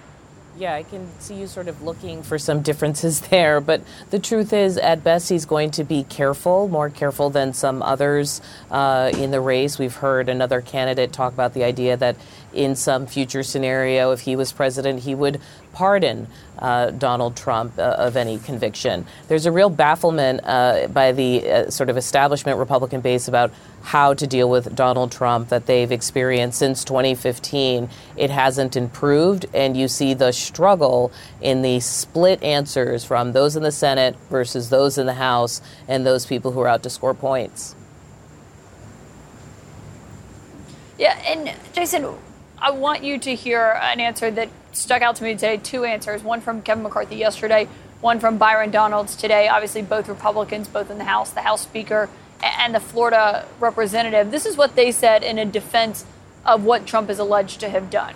Yeah, 0.57 0.73
I 0.73 0.81
can 0.81 1.07
see 1.19 1.35
you 1.35 1.45
sort 1.45 1.67
of 1.67 1.83
looking 1.83 2.23
for 2.23 2.39
some 2.39 2.63
differences 2.63 3.21
there. 3.29 3.61
But 3.61 3.81
the 4.09 4.17
truth 4.17 4.53
is, 4.53 4.77
at 4.77 5.03
best, 5.03 5.29
he's 5.29 5.45
going 5.45 5.71
to 5.71 5.83
be 5.83 6.03
careful, 6.03 6.67
more 6.67 6.89
careful 6.89 7.29
than 7.29 7.53
some 7.53 7.83
others 7.83 8.41
uh, 8.71 9.11
in 9.13 9.29
the 9.29 9.39
race. 9.39 9.77
We've 9.77 9.95
heard 9.95 10.29
another 10.29 10.61
candidate 10.61 11.13
talk 11.13 11.33
about 11.33 11.53
the 11.53 11.63
idea 11.63 11.95
that 11.97 12.15
in 12.53 12.75
some 12.75 13.05
future 13.05 13.43
scenario, 13.43 14.11
if 14.11 14.21
he 14.21 14.35
was 14.35 14.51
president, 14.51 15.01
he 15.01 15.13
would 15.13 15.39
pardon 15.77 16.25
uh, 16.57 16.89
Donald 16.89 17.35
Trump 17.35 17.77
uh, 17.77 17.83
of 17.99 18.17
any 18.17 18.39
conviction. 18.39 19.05
There's 19.27 19.45
a 19.45 19.51
real 19.51 19.69
bafflement 19.69 20.41
uh, 20.43 20.87
by 20.87 21.11
the 21.11 21.47
uh, 21.47 21.69
sort 21.69 21.91
of 21.91 21.97
establishment 21.97 22.57
Republican 22.57 23.01
base 23.01 23.27
about 23.27 23.51
how 23.83 24.15
to 24.15 24.25
deal 24.25 24.49
with 24.49 24.75
Donald 24.75 25.11
Trump 25.11 25.49
that 25.49 25.67
they've 25.67 25.91
experienced 25.91 26.57
since 26.57 26.83
2015. 26.83 27.89
It 28.15 28.31
hasn't 28.31 28.75
improved, 28.75 29.45
and 29.53 29.77
you 29.77 29.87
see 29.87 30.15
the 30.15 30.31
struggle 30.31 31.11
in 31.41 31.61
the 31.61 31.79
split 31.79 32.41
answers 32.41 33.05
from 33.05 33.33
those 33.33 33.55
in 33.55 33.61
the 33.61 33.71
Senate 33.71 34.15
versus 34.31 34.71
those 34.71 34.97
in 34.97 35.05
the 35.05 35.13
House 35.13 35.61
and 35.87 36.07
those 36.07 36.25
people 36.25 36.53
who 36.53 36.59
are 36.61 36.67
out 36.67 36.81
to 36.83 36.89
score 36.89 37.13
points. 37.13 37.75
Yeah, 40.97 41.15
and 41.27 41.53
Jason, 41.71 42.15
I 42.59 42.71
want 42.71 43.03
you 43.03 43.19
to 43.19 43.35
hear 43.35 43.79
an 43.81 43.99
answer 43.99 44.31
that 44.31 44.49
stuck 44.71 45.01
out 45.01 45.15
to 45.17 45.23
me 45.23 45.33
today. 45.33 45.57
Two 45.57 45.83
answers 45.83 46.23
one 46.23 46.41
from 46.41 46.61
Kevin 46.61 46.83
McCarthy 46.83 47.15
yesterday, 47.15 47.67
one 48.01 48.19
from 48.19 48.37
Byron 48.37 48.71
Donalds 48.71 49.15
today. 49.15 49.47
Obviously, 49.47 49.83
both 49.83 50.07
Republicans, 50.09 50.67
both 50.67 50.89
in 50.89 50.97
the 50.97 51.03
House, 51.03 51.31
the 51.31 51.41
House 51.41 51.61
Speaker 51.61 52.09
and 52.41 52.73
the 52.73 52.79
Florida 52.79 53.45
representative. 53.59 54.31
This 54.31 54.45
is 54.45 54.57
what 54.57 54.75
they 54.75 54.91
said 54.91 55.23
in 55.23 55.37
a 55.37 55.45
defense 55.45 56.05
of 56.45 56.63
what 56.63 56.87
Trump 56.87 57.09
is 57.09 57.19
alleged 57.19 57.59
to 57.59 57.69
have 57.69 57.89
done. 57.89 58.15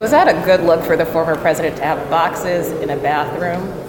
Was 0.00 0.10
that 0.10 0.28
a 0.28 0.44
good 0.44 0.60
look 0.60 0.82
for 0.84 0.96
the 0.96 1.06
former 1.06 1.36
president 1.36 1.76
to 1.76 1.82
have 1.82 2.08
boxes 2.08 2.70
in 2.70 2.90
a 2.90 2.96
bathroom? 2.96 3.81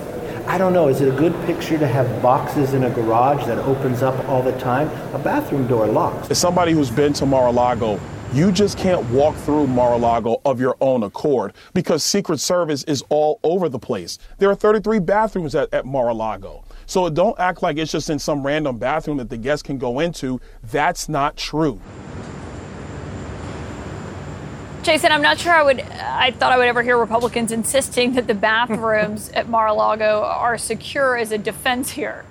I 0.45 0.57
don't 0.57 0.73
know. 0.73 0.89
Is 0.89 0.99
it 0.99 1.07
a 1.07 1.17
good 1.17 1.33
picture 1.45 1.77
to 1.77 1.87
have 1.87 2.21
boxes 2.21 2.73
in 2.73 2.83
a 2.83 2.89
garage 2.89 3.45
that 3.47 3.57
opens 3.59 4.03
up 4.03 4.27
all 4.27 4.43
the 4.43 4.51
time? 4.59 4.89
A 5.15 5.19
bathroom 5.19 5.67
door 5.67 5.87
locks. 5.87 6.29
As 6.29 6.37
somebody 6.37 6.73
who's 6.73 6.91
been 6.91 7.13
to 7.13 7.25
Mar-a-Lago, 7.25 7.99
you 8.33 8.51
just 8.51 8.77
can't 8.77 9.03
walk 9.09 9.35
through 9.37 9.67
Mar-a-Lago 9.67 10.41
of 10.43 10.59
your 10.59 10.75
own 10.81 11.03
accord 11.03 11.53
because 11.73 12.03
Secret 12.03 12.39
Service 12.39 12.83
is 12.83 13.03
all 13.09 13.39
over 13.43 13.69
the 13.69 13.79
place. 13.79 14.19
There 14.37 14.49
are 14.49 14.55
33 14.55 14.99
bathrooms 14.99 15.55
at, 15.55 15.73
at 15.73 15.85
Mar-a-Lago. 15.85 16.65
So 16.87 17.09
don't 17.09 17.39
act 17.39 17.63
like 17.63 17.77
it's 17.77 17.91
just 17.91 18.09
in 18.09 18.19
some 18.19 18.45
random 18.45 18.77
bathroom 18.77 19.17
that 19.17 19.29
the 19.29 19.37
guests 19.37 19.63
can 19.63 19.77
go 19.77 20.01
into. 20.01 20.41
That's 20.63 21.07
not 21.07 21.37
true. 21.37 21.79
Jason, 24.83 25.11
I'm 25.11 25.21
not 25.21 25.39
sure 25.39 25.53
I 25.53 25.63
would. 25.63 25.79
I 25.79 26.31
thought 26.31 26.51
I 26.51 26.57
would 26.57 26.67
ever 26.67 26.83
hear 26.83 26.97
Republicans 26.97 27.51
insisting 27.51 28.13
that 28.13 28.27
the 28.27 28.33
bathrooms 28.33 29.29
at 29.29 29.47
Mar-a-Lago 29.47 30.23
are 30.23 30.57
secure 30.57 31.17
as 31.17 31.31
a 31.31 31.37
defense 31.37 31.91
here. 31.91 32.25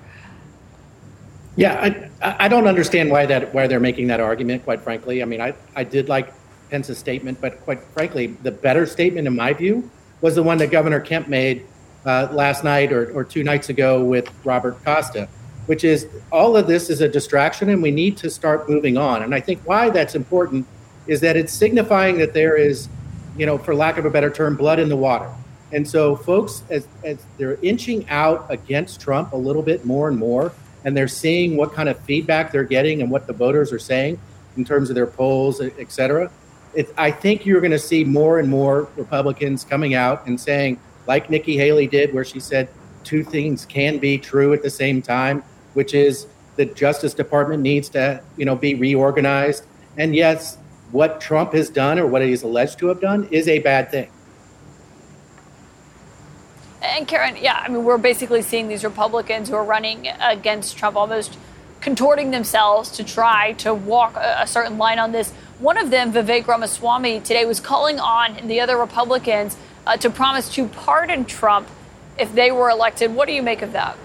Yeah, 1.55 2.09
I, 2.21 2.45
I 2.45 2.47
don't 2.47 2.67
understand 2.67 3.11
why 3.11 3.25
that 3.25 3.53
why 3.53 3.67
they're 3.67 3.79
making 3.79 4.07
that 4.07 4.19
argument. 4.19 4.63
Quite 4.63 4.81
frankly, 4.81 5.21
I 5.21 5.25
mean, 5.25 5.41
I, 5.41 5.53
I 5.75 5.83
did 5.83 6.09
like 6.09 6.33
Pence's 6.69 6.97
statement, 6.97 7.41
but 7.41 7.59
quite 7.61 7.81
frankly, 7.93 8.27
the 8.27 8.51
better 8.51 8.85
statement 8.85 9.27
in 9.27 9.35
my 9.35 9.53
view 9.53 9.89
was 10.21 10.35
the 10.35 10.43
one 10.43 10.57
that 10.59 10.71
Governor 10.71 10.99
Kemp 10.99 11.27
made 11.27 11.65
uh, 12.05 12.27
last 12.31 12.63
night 12.63 12.91
or, 12.91 13.11
or 13.13 13.23
two 13.23 13.43
nights 13.43 13.69
ago 13.69 14.03
with 14.03 14.31
Robert 14.43 14.83
Costa, 14.83 15.27
which 15.65 15.83
is 15.83 16.07
all 16.31 16.55
of 16.57 16.67
this 16.67 16.89
is 16.89 17.01
a 17.01 17.09
distraction, 17.09 17.69
and 17.69 17.83
we 17.83 17.91
need 17.91 18.17
to 18.17 18.29
start 18.29 18.69
moving 18.69 18.97
on. 18.97 19.23
And 19.23 19.33
I 19.33 19.39
think 19.39 19.61
why 19.65 19.89
that's 19.89 20.15
important 20.15 20.65
is 21.07 21.21
that 21.21 21.35
it's 21.35 21.53
signifying 21.53 22.17
that 22.17 22.33
there 22.33 22.55
is, 22.55 22.87
you 23.37 23.45
know, 23.45 23.57
for 23.57 23.75
lack 23.75 23.97
of 23.97 24.05
a 24.05 24.09
better 24.09 24.29
term, 24.29 24.55
blood 24.55 24.79
in 24.79 24.89
the 24.89 24.95
water. 24.95 25.29
And 25.71 25.87
so, 25.87 26.15
folks, 26.15 26.63
as, 26.69 26.87
as 27.03 27.17
they're 27.37 27.57
inching 27.61 28.07
out 28.09 28.45
against 28.49 29.01
Trump 29.01 29.33
a 29.33 29.37
little 29.37 29.63
bit 29.63 29.85
more 29.85 30.07
and 30.07 30.17
more, 30.17 30.53
and 30.85 30.95
they're 30.95 31.07
seeing 31.07 31.57
what 31.57 31.73
kind 31.73 31.89
of 31.89 31.99
feedback 32.01 32.51
they're 32.51 32.63
getting 32.63 33.01
and 33.01 33.09
what 33.09 33.25
the 33.25 33.33
voters 33.33 33.71
are 33.71 33.79
saying 33.79 34.19
in 34.55 34.63
terms 34.63 34.89
of 34.89 34.95
their 34.95 35.07
polls, 35.07 35.61
et 35.61 35.91
cetera, 35.91 36.29
it, 36.75 36.93
I 36.97 37.09
think 37.11 37.45
you're 37.45 37.61
going 37.61 37.71
to 37.71 37.79
see 37.79 38.03
more 38.03 38.39
and 38.39 38.49
more 38.49 38.87
Republicans 38.95 39.63
coming 39.63 39.95
out 39.95 40.27
and 40.27 40.39
saying, 40.39 40.79
like 41.07 41.29
Nikki 41.29 41.57
Haley 41.57 41.87
did, 41.87 42.13
where 42.13 42.25
she 42.25 42.39
said 42.39 42.69
two 43.03 43.23
things 43.23 43.65
can 43.65 43.97
be 43.97 44.17
true 44.17 44.53
at 44.53 44.61
the 44.61 44.69
same 44.69 45.01
time, 45.01 45.43
which 45.73 45.93
is 45.93 46.27
the 46.55 46.65
Justice 46.65 47.13
Department 47.13 47.63
needs 47.63 47.89
to, 47.89 48.21
you 48.37 48.45
know, 48.45 48.55
be 48.55 48.75
reorganized. 48.75 49.65
And 49.97 50.15
yes, 50.15 50.57
what 50.93 51.19
Trump 51.19 51.53
has 51.53 51.69
done 51.69 51.97
or 51.97 52.05
what 52.05 52.21
he's 52.21 52.43
alleged 52.43 52.77
to 52.79 52.87
have 52.87 53.01
done 53.01 53.27
is 53.31 53.47
a 53.47 53.59
bad 53.59 53.89
thing. 53.89 54.09
And 56.83 57.07
Karen, 57.07 57.35
yeah, 57.35 57.63
I 57.65 57.67
mean, 57.67 57.83
we're 57.83 57.97
basically 57.97 58.43
seeing 58.43 58.67
these 58.67 58.83
Republicans 58.83 59.49
who 59.49 59.55
are 59.55 59.63
running 59.63 60.07
against 60.07 60.77
Trump 60.77 60.95
almost 60.95 61.37
contorting 61.81 62.31
themselves 62.31 62.91
to 62.91 63.03
try 63.03 63.53
to 63.53 63.73
walk 63.73 64.15
a, 64.15 64.45
certain 64.45 64.77
line 64.77 64.99
on 64.99 65.11
this. 65.11 65.31
One 65.59 65.77
of 65.77 65.89
them, 65.89 66.13
Vivek 66.13 66.45
Ramaswamy, 66.45 67.21
today 67.21 67.45
was 67.45 67.59
calling 67.59 67.99
on 67.99 68.47
the 68.47 68.61
other 68.61 68.77
Republicans 68.77 69.57
uh, 69.87 69.97
to 69.97 70.09
promise 70.09 70.47
to 70.55 70.67
pardon 70.67 71.25
Trump 71.25 71.67
if 72.19 72.33
they 72.35 72.51
were 72.51 72.69
elected. 72.69 73.15
What 73.15 73.27
do 73.27 73.33
you 73.33 73.41
make 73.41 73.61
of 73.63 73.71
that? 73.73 73.97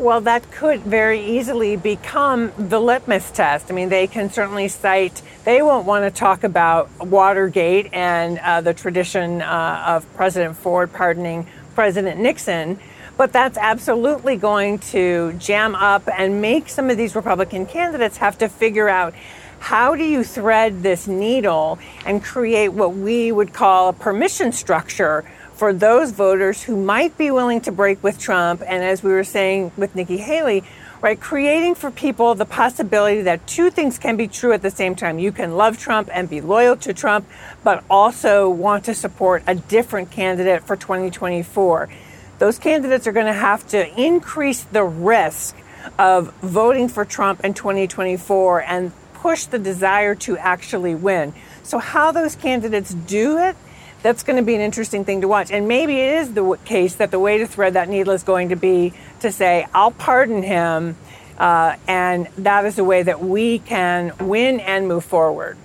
Well, 0.00 0.22
that 0.22 0.50
could 0.50 0.80
very 0.80 1.20
easily 1.20 1.76
become 1.76 2.52
the 2.56 2.80
litmus 2.80 3.30
test. 3.32 3.70
I 3.70 3.74
mean, 3.74 3.90
they 3.90 4.06
can 4.06 4.30
certainly 4.30 4.66
cite, 4.66 5.20
they 5.44 5.60
won't 5.60 5.84
want 5.84 6.06
to 6.06 6.10
talk 6.10 6.42
about 6.42 6.88
Watergate 7.00 7.92
and 7.92 8.38
uh, 8.38 8.62
the 8.62 8.72
tradition 8.72 9.42
uh, 9.42 9.84
of 9.88 10.14
President 10.14 10.56
Ford 10.56 10.90
pardoning 10.90 11.46
President 11.74 12.18
Nixon, 12.18 12.78
but 13.18 13.30
that's 13.30 13.58
absolutely 13.58 14.36
going 14.38 14.78
to 14.78 15.34
jam 15.34 15.74
up 15.74 16.08
and 16.08 16.40
make 16.40 16.70
some 16.70 16.88
of 16.88 16.96
these 16.96 17.14
Republican 17.14 17.66
candidates 17.66 18.16
have 18.16 18.38
to 18.38 18.48
figure 18.48 18.88
out 18.88 19.12
how 19.58 19.94
do 19.94 20.02
you 20.02 20.24
thread 20.24 20.82
this 20.82 21.06
needle 21.06 21.78
and 22.06 22.24
create 22.24 22.68
what 22.68 22.94
we 22.94 23.30
would 23.32 23.52
call 23.52 23.90
a 23.90 23.92
permission 23.92 24.50
structure 24.50 25.26
for 25.60 25.74
those 25.74 26.10
voters 26.10 26.62
who 26.62 26.74
might 26.74 27.18
be 27.18 27.30
willing 27.30 27.60
to 27.60 27.70
break 27.70 28.02
with 28.02 28.18
Trump, 28.18 28.62
and 28.66 28.82
as 28.82 29.02
we 29.02 29.12
were 29.12 29.22
saying 29.22 29.70
with 29.76 29.94
Nikki 29.94 30.16
Haley, 30.16 30.64
right, 31.02 31.20
creating 31.20 31.74
for 31.74 31.90
people 31.90 32.34
the 32.34 32.46
possibility 32.46 33.20
that 33.20 33.46
two 33.46 33.68
things 33.68 33.98
can 33.98 34.16
be 34.16 34.26
true 34.26 34.54
at 34.54 34.62
the 34.62 34.70
same 34.70 34.94
time. 34.94 35.18
You 35.18 35.32
can 35.32 35.58
love 35.58 35.76
Trump 35.76 36.08
and 36.14 36.30
be 36.30 36.40
loyal 36.40 36.78
to 36.78 36.94
Trump, 36.94 37.28
but 37.62 37.84
also 37.90 38.48
want 38.48 38.86
to 38.86 38.94
support 38.94 39.42
a 39.46 39.54
different 39.54 40.10
candidate 40.10 40.64
for 40.64 40.76
2024. 40.76 41.90
Those 42.38 42.58
candidates 42.58 43.06
are 43.06 43.12
going 43.12 43.26
to 43.26 43.34
have 43.34 43.68
to 43.68 43.86
increase 44.02 44.62
the 44.62 44.84
risk 44.84 45.54
of 45.98 46.32
voting 46.36 46.88
for 46.88 47.04
Trump 47.04 47.44
in 47.44 47.52
2024 47.52 48.62
and 48.62 48.92
push 49.12 49.44
the 49.44 49.58
desire 49.58 50.14
to 50.14 50.38
actually 50.38 50.94
win. 50.94 51.34
So, 51.62 51.76
how 51.80 52.12
those 52.12 52.34
candidates 52.34 52.94
do 52.94 53.36
it 53.36 53.56
that's 54.02 54.22
going 54.22 54.36
to 54.36 54.42
be 54.42 54.54
an 54.54 54.60
interesting 54.60 55.04
thing 55.04 55.20
to 55.20 55.28
watch. 55.28 55.50
And 55.50 55.68
maybe 55.68 56.00
it 56.00 56.14
is 56.14 56.34
the 56.34 56.58
case 56.64 56.94
that 56.96 57.10
the 57.10 57.18
way 57.18 57.38
to 57.38 57.46
thread 57.46 57.74
that 57.74 57.88
needle 57.88 58.14
is 58.14 58.22
going 58.22 58.48
to 58.48 58.56
be 58.56 58.92
to 59.20 59.30
say, 59.30 59.66
I'll 59.74 59.90
pardon 59.90 60.42
him. 60.42 60.96
Uh, 61.38 61.76
and 61.88 62.26
that 62.38 62.64
is 62.66 62.78
a 62.78 62.84
way 62.84 63.02
that 63.02 63.20
we 63.22 63.58
can 63.60 64.12
win 64.20 64.60
and 64.60 64.86
move 64.88 65.04
forward. 65.04 65.56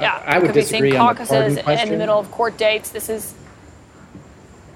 Yeah, 0.00 0.22
I 0.26 0.38
would 0.38 0.46
could 0.48 0.54
be 0.54 0.60
disagree 0.60 0.90
seeing 0.90 1.00
on 1.00 1.14
the 1.14 1.24
caucuses 1.24 1.58
pardon 1.62 1.84
in 1.84 1.88
the 1.90 1.98
middle 1.98 2.18
of 2.18 2.30
court 2.30 2.56
dates. 2.56 2.90
This 2.90 3.08
is. 3.08 3.34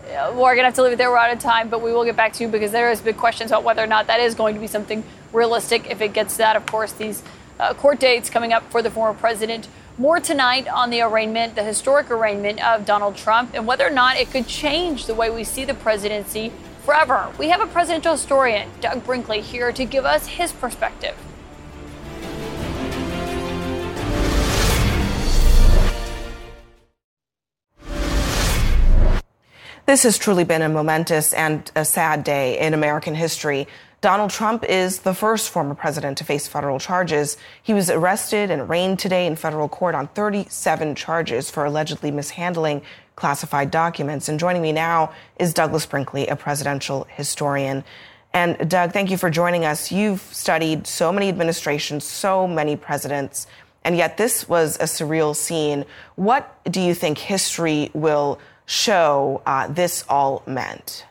uh, 0.06 0.32
We're 0.34 0.54
going 0.54 0.58
to 0.58 0.64
have 0.64 0.74
to 0.74 0.82
leave 0.82 0.94
it 0.94 0.96
there. 0.96 1.10
We're 1.10 1.18
out 1.18 1.32
of 1.32 1.38
time, 1.38 1.68
but 1.68 1.82
we 1.82 1.92
will 1.92 2.04
get 2.04 2.16
back 2.16 2.32
to 2.34 2.44
you 2.44 2.48
because 2.50 2.72
there 2.72 2.90
is 2.90 3.00
big 3.00 3.16
questions 3.18 3.50
about 3.50 3.62
whether 3.62 3.84
or 3.84 3.86
not 3.86 4.06
that 4.06 4.18
is 4.18 4.34
going 4.34 4.54
to 4.54 4.60
be 4.60 4.66
something 4.66 5.04
realistic. 5.32 5.88
If 5.90 6.00
it 6.00 6.12
gets 6.12 6.34
to 6.34 6.38
that, 6.38 6.56
of 6.56 6.66
course, 6.66 6.92
these 6.92 7.22
uh, 7.60 7.74
court 7.74 8.00
dates 8.00 8.30
coming 8.30 8.52
up 8.52 8.68
for 8.70 8.80
the 8.82 8.90
former 8.90 9.16
president. 9.18 9.68
More 10.01 10.18
tonight 10.18 10.66
on 10.66 10.89
the 10.89 11.02
arraignment, 11.02 11.56
the 11.56 11.62
historic 11.62 12.10
arraignment 12.10 12.66
of 12.66 12.86
Donald 12.86 13.16
Trump, 13.16 13.51
and 13.52 13.66
whether 13.66 13.86
or 13.86 13.90
not 13.90 14.16
it 14.16 14.31
could 14.31 14.47
change 14.47 15.05
the 15.05 15.14
way 15.14 15.28
we 15.28 15.44
see 15.44 15.66
the 15.66 15.74
presidency 15.74 16.55
forever. 16.86 17.31
We 17.39 17.51
have 17.51 17.60
a 17.60 17.66
presidential 17.66 18.12
historian, 18.12 18.70
Doug 18.81 19.05
Brinkley, 19.05 19.43
here 19.43 19.72
to 19.72 19.85
give 19.85 20.06
us 20.06 20.27
his 20.27 20.52
perspective. 20.52 21.14
This 29.85 30.05
has 30.05 30.16
truly 30.16 30.44
been 30.44 30.62
a 30.62 30.70
momentous 30.70 31.35
and 31.35 31.70
a 31.77 31.85
sad 31.85 32.24
day 32.24 32.59
in 32.59 32.72
American 32.72 33.14
history. 33.14 33.68
Donald 34.01 34.31
Trump 34.31 34.64
is 34.64 35.01
the 35.01 35.12
first 35.12 35.51
former 35.51 35.74
president 35.74 36.16
to 36.16 36.24
face 36.24 36.48
federal 36.48 36.78
charges. 36.78 37.36
He 37.62 37.74
was 37.74 37.90
arrested 37.90 38.51
and 38.51 38.62
arraigned 38.62 38.98
today 38.98 39.27
in 39.27 39.36
federal 39.36 39.68
court 39.68 39.94
on 39.94 40.09
37 40.09 40.94
charges 40.94 41.51
for 41.51 41.66
allegedly 41.66 42.10
mishandling 42.10 42.81
classified 43.14 43.70
documents. 43.70 44.31
And 44.31 44.40
joining 44.40 44.62
me 44.62 44.72
now 44.72 45.12
is 45.39 45.52
Douglas 45.52 45.85
Brinkley, 45.85 46.27
a 46.28 46.36
presidential 46.36 47.06
historian. 47.10 47.85
And 48.32 48.70
Doug, 48.70 48.93
thank 48.93 49.10
you 49.10 49.18
for 49.18 49.28
joining 49.28 49.66
us. 49.66 49.93
You've 49.93 50.22
studied 50.32 50.86
so 50.86 51.12
many 51.12 51.28
administrations, 51.28 52.05
so 52.05 52.48
many 52.48 52.77
presidents, 52.77 53.47
and 53.85 53.98
yet 53.98 54.16
this 54.16 54.48
was 54.48 54.77
a 54.77 54.85
surreal 54.85 55.36
scene. 55.36 55.85
What 56.16 56.59
do 56.64 56.81
you 56.81 56.94
think 56.94 57.18
history 57.18 57.90
will 57.93 58.39
show 58.64 59.43
uh, 59.44 59.66
this 59.68 60.06
all 60.09 60.43
meant? 60.47 61.05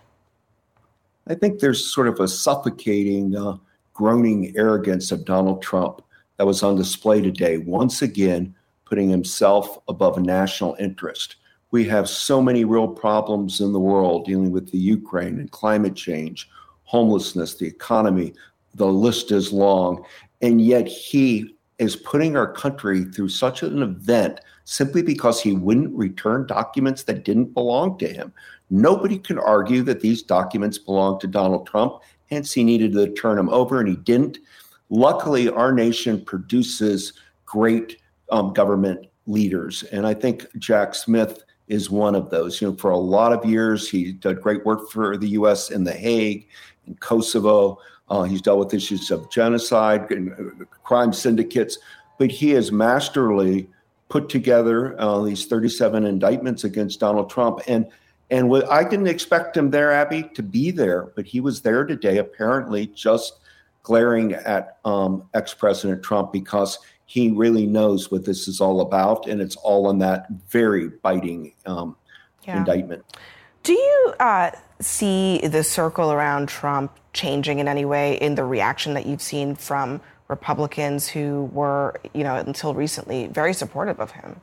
I 1.30 1.36
think 1.36 1.60
there's 1.60 1.94
sort 1.94 2.08
of 2.08 2.20
a 2.20 2.28
suffocating, 2.28 3.36
uh, 3.36 3.58
groaning 3.94 4.52
arrogance 4.58 5.12
of 5.12 5.26
Donald 5.26 5.62
Trump 5.62 6.02
that 6.38 6.48
was 6.48 6.64
on 6.64 6.76
display 6.76 7.22
today, 7.22 7.60
once 7.60 8.02
again 8.02 8.56
putting 8.86 9.10
himself 9.10 9.78
above 9.88 10.20
national 10.20 10.76
interest. 10.80 11.36
We 11.70 11.86
have 11.86 12.10
so 12.10 12.42
many 12.42 12.66
real 12.66 12.88
problems 12.88 13.62
in 13.62 13.74
the 13.74 13.80
world 13.80 14.26
dealing 14.26 14.50
with 14.50 14.72
the 14.72 14.80
Ukraine 14.80 15.40
and 15.40 15.52
climate 15.52 15.96
change, 15.96 16.50
homelessness, 16.86 17.56
the 17.56 17.68
economy. 17.68 18.34
The 18.74 18.88
list 18.88 19.32
is 19.32 19.54
long. 19.54 20.04
And 20.42 20.60
yet 20.60 20.88
he 20.88 21.56
is 21.78 21.96
putting 21.96 22.36
our 22.36 22.52
country 22.52 23.06
through 23.06 23.30
such 23.30 23.62
an 23.62 23.84
event 23.84 24.40
simply 24.66 25.04
because 25.04 25.42
he 25.42 25.54
wouldn't 25.54 25.96
return 25.96 26.48
documents 26.48 27.04
that 27.04 27.24
didn't 27.24 27.54
belong 27.54 28.00
to 28.00 28.08
him. 28.08 28.34
Nobody 28.70 29.18
can 29.18 29.40
argue 29.40 29.82
that 29.84 30.02
these 30.02 30.22
documents 30.22 30.78
belong 30.78 31.20
to 31.20 31.28
Donald 31.28 31.68
Trump, 31.68 32.02
hence, 32.30 32.54
he 32.54 32.64
needed 32.64 32.94
to 32.94 33.12
turn 33.14 33.38
them 33.38 33.50
over, 33.50 33.80
and 33.80 33.90
he 33.90 33.96
didn't. 33.96 34.40
Luckily, 34.90 35.50
our 35.50 35.72
nation 35.72 36.24
produces 36.24 37.14
great 37.46 37.98
um, 38.32 38.54
government 38.54 39.08
leaders, 39.26 39.84
and 39.84 40.06
I 40.06 40.14
think 40.14 40.46
Jack 40.58 40.94
Smith 40.96 41.44
is 41.68 41.90
one 41.90 42.16
of 42.16 42.30
those. 42.30 42.62
You 42.62 42.70
know, 42.70 42.76
for 42.76 42.92
a 42.92 42.98
lot 42.98 43.32
of 43.32 43.46
years, 43.46 43.90
he 43.90 44.12
did 44.12 44.42
great 44.42 44.66
work 44.66 44.90
for 44.90 45.18
the 45.18 45.30
U.S. 45.30 45.70
in 45.70 45.84
The 45.84 45.94
Hague, 45.94 46.48
in 46.88 46.96
Kosovo. 46.96 47.80
Uh, 48.10 48.24
he's 48.24 48.42
dealt 48.42 48.60
with 48.60 48.74
issues 48.74 49.12
of 49.12 49.30
genocide 49.30 50.10
and 50.12 50.34
uh, 50.34 50.66
crime 50.84 51.14
syndicates, 51.14 51.78
but 52.18 52.32
he 52.32 52.50
has 52.52 52.72
masterly 52.72 53.70
put 54.10 54.28
together 54.30 55.00
uh, 55.00 55.22
these 55.22 55.46
37 55.46 56.06
indictments 56.06 56.64
against 56.64 57.00
Donald 57.00 57.30
Trump. 57.30 57.62
And 57.68 57.86
and 58.32 58.50
what, 58.50 58.70
I 58.70 58.84
didn't 58.84 59.08
expect 59.08 59.58
him 59.58 59.72
there, 59.72 59.92
Abby, 59.92 60.24
to 60.36 60.44
be 60.44 60.72
there, 60.72 61.12
but 61.16 61.26
he 61.26 61.40
was 61.40 61.62
there 61.62 61.86
today, 61.86 62.18
apparently 62.18 62.88
just 62.88 63.40
glaring 63.82 64.34
at 64.34 64.78
um, 64.86 65.28
ex 65.34 65.54
President 65.54 66.04
Trump 66.04 66.32
because 66.32 66.78
he 67.06 67.32
really 67.32 67.66
knows 67.66 68.12
what 68.12 68.26
this 68.26 68.48
is 68.48 68.62
all 68.62 68.82
about. 68.82 69.28
And 69.28 69.42
it's 69.42 69.56
all 69.56 69.90
in 69.90 69.98
that 70.00 70.28
very 70.50 70.90
biting 70.90 71.54
um, 71.66 71.96
yeah. 72.44 72.58
indictment. 72.58 73.04
Do 73.64 73.74
you 73.74 74.14
uh, 74.20 74.52
see 74.80 75.40
the 75.40 75.64
circle 75.64 76.12
around 76.12 76.50
Trump 76.50 76.98
changing 77.14 77.58
in 77.58 77.68
any 77.68 77.84
way 77.84 78.16
in 78.22 78.36
the 78.36 78.44
reaction 78.44 78.94
that 78.94 79.08
you've 79.08 79.24
seen 79.24 79.56
from 79.56 80.02
Republicans 80.28 81.08
who 81.08 81.50
were, 81.52 82.00
you 82.14 82.24
know, 82.24 82.36
until 82.36 82.76
recently 82.76 83.26
very 83.26 83.54
supportive 83.54 84.00
of 84.00 84.12
him? 84.12 84.40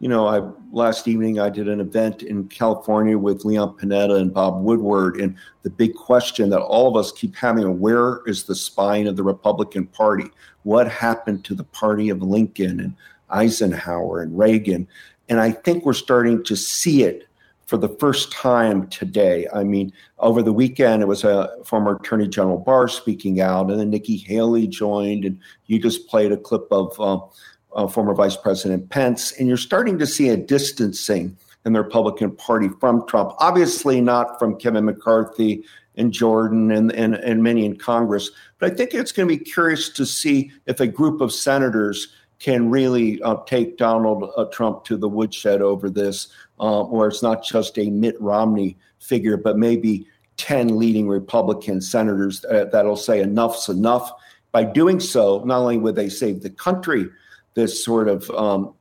You 0.00 0.08
know, 0.08 0.26
I 0.26 0.40
last 0.72 1.06
evening 1.08 1.38
I 1.38 1.50
did 1.50 1.68
an 1.68 1.78
event 1.78 2.22
in 2.22 2.48
California 2.48 3.18
with 3.18 3.44
Leon 3.44 3.76
Panetta 3.76 4.18
and 4.18 4.32
Bob 4.32 4.62
Woodward, 4.62 5.20
and 5.20 5.36
the 5.62 5.68
big 5.68 5.94
question 5.94 6.48
that 6.50 6.62
all 6.62 6.88
of 6.88 6.96
us 6.96 7.12
keep 7.12 7.36
having: 7.36 7.64
is 7.70 7.78
Where 7.78 8.22
is 8.24 8.44
the 8.44 8.54
spine 8.54 9.06
of 9.06 9.16
the 9.16 9.22
Republican 9.22 9.86
Party? 9.86 10.24
What 10.62 10.90
happened 10.90 11.44
to 11.44 11.54
the 11.54 11.64
party 11.64 12.08
of 12.08 12.22
Lincoln 12.22 12.80
and 12.80 12.96
Eisenhower 13.28 14.22
and 14.22 14.36
Reagan? 14.38 14.88
And 15.28 15.38
I 15.38 15.52
think 15.52 15.84
we're 15.84 15.92
starting 15.92 16.42
to 16.44 16.56
see 16.56 17.02
it 17.02 17.28
for 17.66 17.76
the 17.76 17.94
first 18.00 18.32
time 18.32 18.88
today. 18.88 19.46
I 19.52 19.64
mean, 19.64 19.92
over 20.18 20.42
the 20.42 20.52
weekend, 20.52 21.02
it 21.02 21.08
was 21.08 21.24
a 21.24 21.50
former 21.64 21.96
Attorney 21.96 22.26
General 22.26 22.58
Barr 22.58 22.88
speaking 22.88 23.42
out, 23.42 23.70
and 23.70 23.78
then 23.78 23.90
Nikki 23.90 24.16
Haley 24.16 24.66
joined, 24.66 25.26
and 25.26 25.38
you 25.66 25.78
just 25.78 26.08
played 26.08 26.32
a 26.32 26.38
clip 26.38 26.66
of 26.70 26.98
uh, 26.98 27.20
uh, 27.74 27.86
former 27.86 28.14
Vice 28.14 28.36
President 28.36 28.90
Pence, 28.90 29.32
and 29.32 29.48
you're 29.48 29.56
starting 29.56 29.98
to 29.98 30.06
see 30.06 30.28
a 30.28 30.36
distancing 30.36 31.36
in 31.64 31.72
the 31.72 31.82
Republican 31.82 32.34
Party 32.36 32.68
from 32.80 33.06
Trump. 33.06 33.32
Obviously, 33.38 34.00
not 34.00 34.38
from 34.38 34.56
Kevin 34.56 34.86
McCarthy 34.86 35.64
and 35.96 36.12
Jordan 36.12 36.70
and, 36.70 36.92
and, 36.92 37.14
and 37.14 37.42
many 37.42 37.64
in 37.64 37.76
Congress, 37.76 38.30
but 38.58 38.72
I 38.72 38.74
think 38.74 38.94
it's 38.94 39.12
going 39.12 39.28
to 39.28 39.36
be 39.36 39.44
curious 39.44 39.88
to 39.90 40.06
see 40.06 40.50
if 40.66 40.80
a 40.80 40.86
group 40.86 41.20
of 41.20 41.32
senators 41.32 42.08
can 42.38 42.70
really 42.70 43.20
uh, 43.22 43.36
take 43.46 43.76
Donald 43.76 44.30
uh, 44.36 44.46
Trump 44.46 44.84
to 44.84 44.96
the 44.96 45.08
woodshed 45.08 45.60
over 45.60 45.90
this 45.90 46.28
uh, 46.58 46.82
where 46.84 47.08
it's 47.08 47.22
not 47.22 47.44
just 47.44 47.78
a 47.78 47.90
Mitt 47.90 48.18
Romney 48.20 48.78
figure, 48.98 49.36
but 49.36 49.58
maybe 49.58 50.06
10 50.38 50.78
leading 50.78 51.06
Republican 51.06 51.82
senators 51.82 52.40
that'll 52.48 52.96
say 52.96 53.20
enough's 53.20 53.68
enough. 53.68 54.10
By 54.52 54.64
doing 54.64 55.00
so, 55.00 55.42
not 55.44 55.60
only 55.60 55.76
would 55.76 55.96
they 55.96 56.08
save 56.08 56.40
the 56.40 56.50
country 56.50 57.08
this 57.54 57.84
sort 57.84 58.08
of 58.08 58.30
um, 58.30 58.74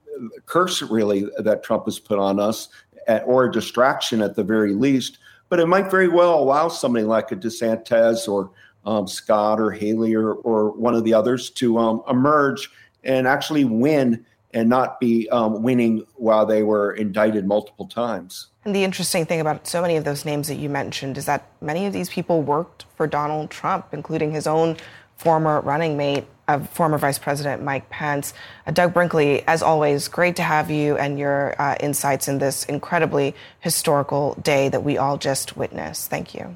curse, 0.46 0.82
really, 0.82 1.28
that 1.38 1.64
Trump 1.64 1.86
has 1.86 2.00
put 2.00 2.20
on 2.20 2.40
us, 2.40 2.70
at, 3.08 3.24
or 3.26 3.46
a 3.46 3.52
distraction 3.52 4.22
at 4.22 4.36
the 4.36 4.44
very 4.44 4.74
least, 4.74 5.18
but 5.50 5.60
it 5.60 5.68
might 5.68 5.90
very 5.90 6.08
well 6.08 6.40
allow 6.40 6.68
somebody 6.68 7.06
like 7.06 7.32
a 7.32 7.36
DeSantis 7.36 8.28
or 8.28 8.52
um, 8.86 9.08
Scott 9.08 9.60
or 9.60 9.72
Haley 9.72 10.16
or, 10.16 10.34
or 10.34 10.72
one 10.72 10.96
of 10.96 11.04
the 11.04 11.14
others 11.14 11.50
to 11.52 11.78
um, 11.78 12.04
emerge 12.08 12.70
and 13.04 13.28
actually 13.28 13.66
win 13.66 14.26
and 14.54 14.68
not 14.70 15.00
be 15.00 15.30
um, 15.30 15.62
winning 15.62 16.04
while 16.16 16.46
they 16.46 16.64
were 16.64 16.94
indicted 16.94 17.46
multiple 17.46 17.88
times. 17.88 18.48
And 18.66 18.76
the 18.76 18.84
interesting 18.84 19.26
thing 19.26 19.40
about 19.40 19.68
so 19.68 19.82
many 19.82 19.96
of 19.96 20.04
those 20.04 20.26
names 20.26 20.48
that 20.48 20.56
you 20.56 20.70
mentioned 20.70 21.18
is 21.18 21.26
that 21.26 21.48
many 21.62 21.86
of 21.86 21.94
these 21.94 22.10
people 22.10 22.42
worked 22.42 22.86
for 22.96 23.08
Donald 23.08 23.50
Trump, 23.52 23.88
including 23.92 24.32
his 24.32 24.48
own 24.48 24.78
former 25.18 25.62
running 25.62 25.98
mate, 25.98 26.26
uh, 26.50 26.60
former 26.60 26.98
Vice 26.98 27.20
President 27.20 27.64
Mike 27.64 27.90
Pence. 27.90 28.34
Uh, 28.66 28.72
Doug 28.72 28.94
Brinkley, 28.94 29.48
as 29.48 29.62
always, 29.62 30.08
great 30.08 30.36
to 30.38 30.44
have 30.44 30.72
you 30.72 30.98
and 30.98 31.20
your 31.20 31.56
uh, 31.62 31.76
insights 31.80 32.28
in 32.28 32.40
this 32.40 32.66
incredibly 32.66 33.36
historical 33.60 34.34
day 34.42 34.70
that 34.70 34.84
we 34.84 34.98
all 34.98 35.18
just 35.18 35.56
witnessed. 35.56 36.10
Thank 36.10 36.34
you. 36.34 36.56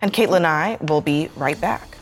And 0.00 0.12
Kaitlan 0.12 0.38
and 0.38 0.46
I 0.46 0.78
will 0.80 1.00
be 1.00 1.28
right 1.36 1.60
back. 1.60 1.97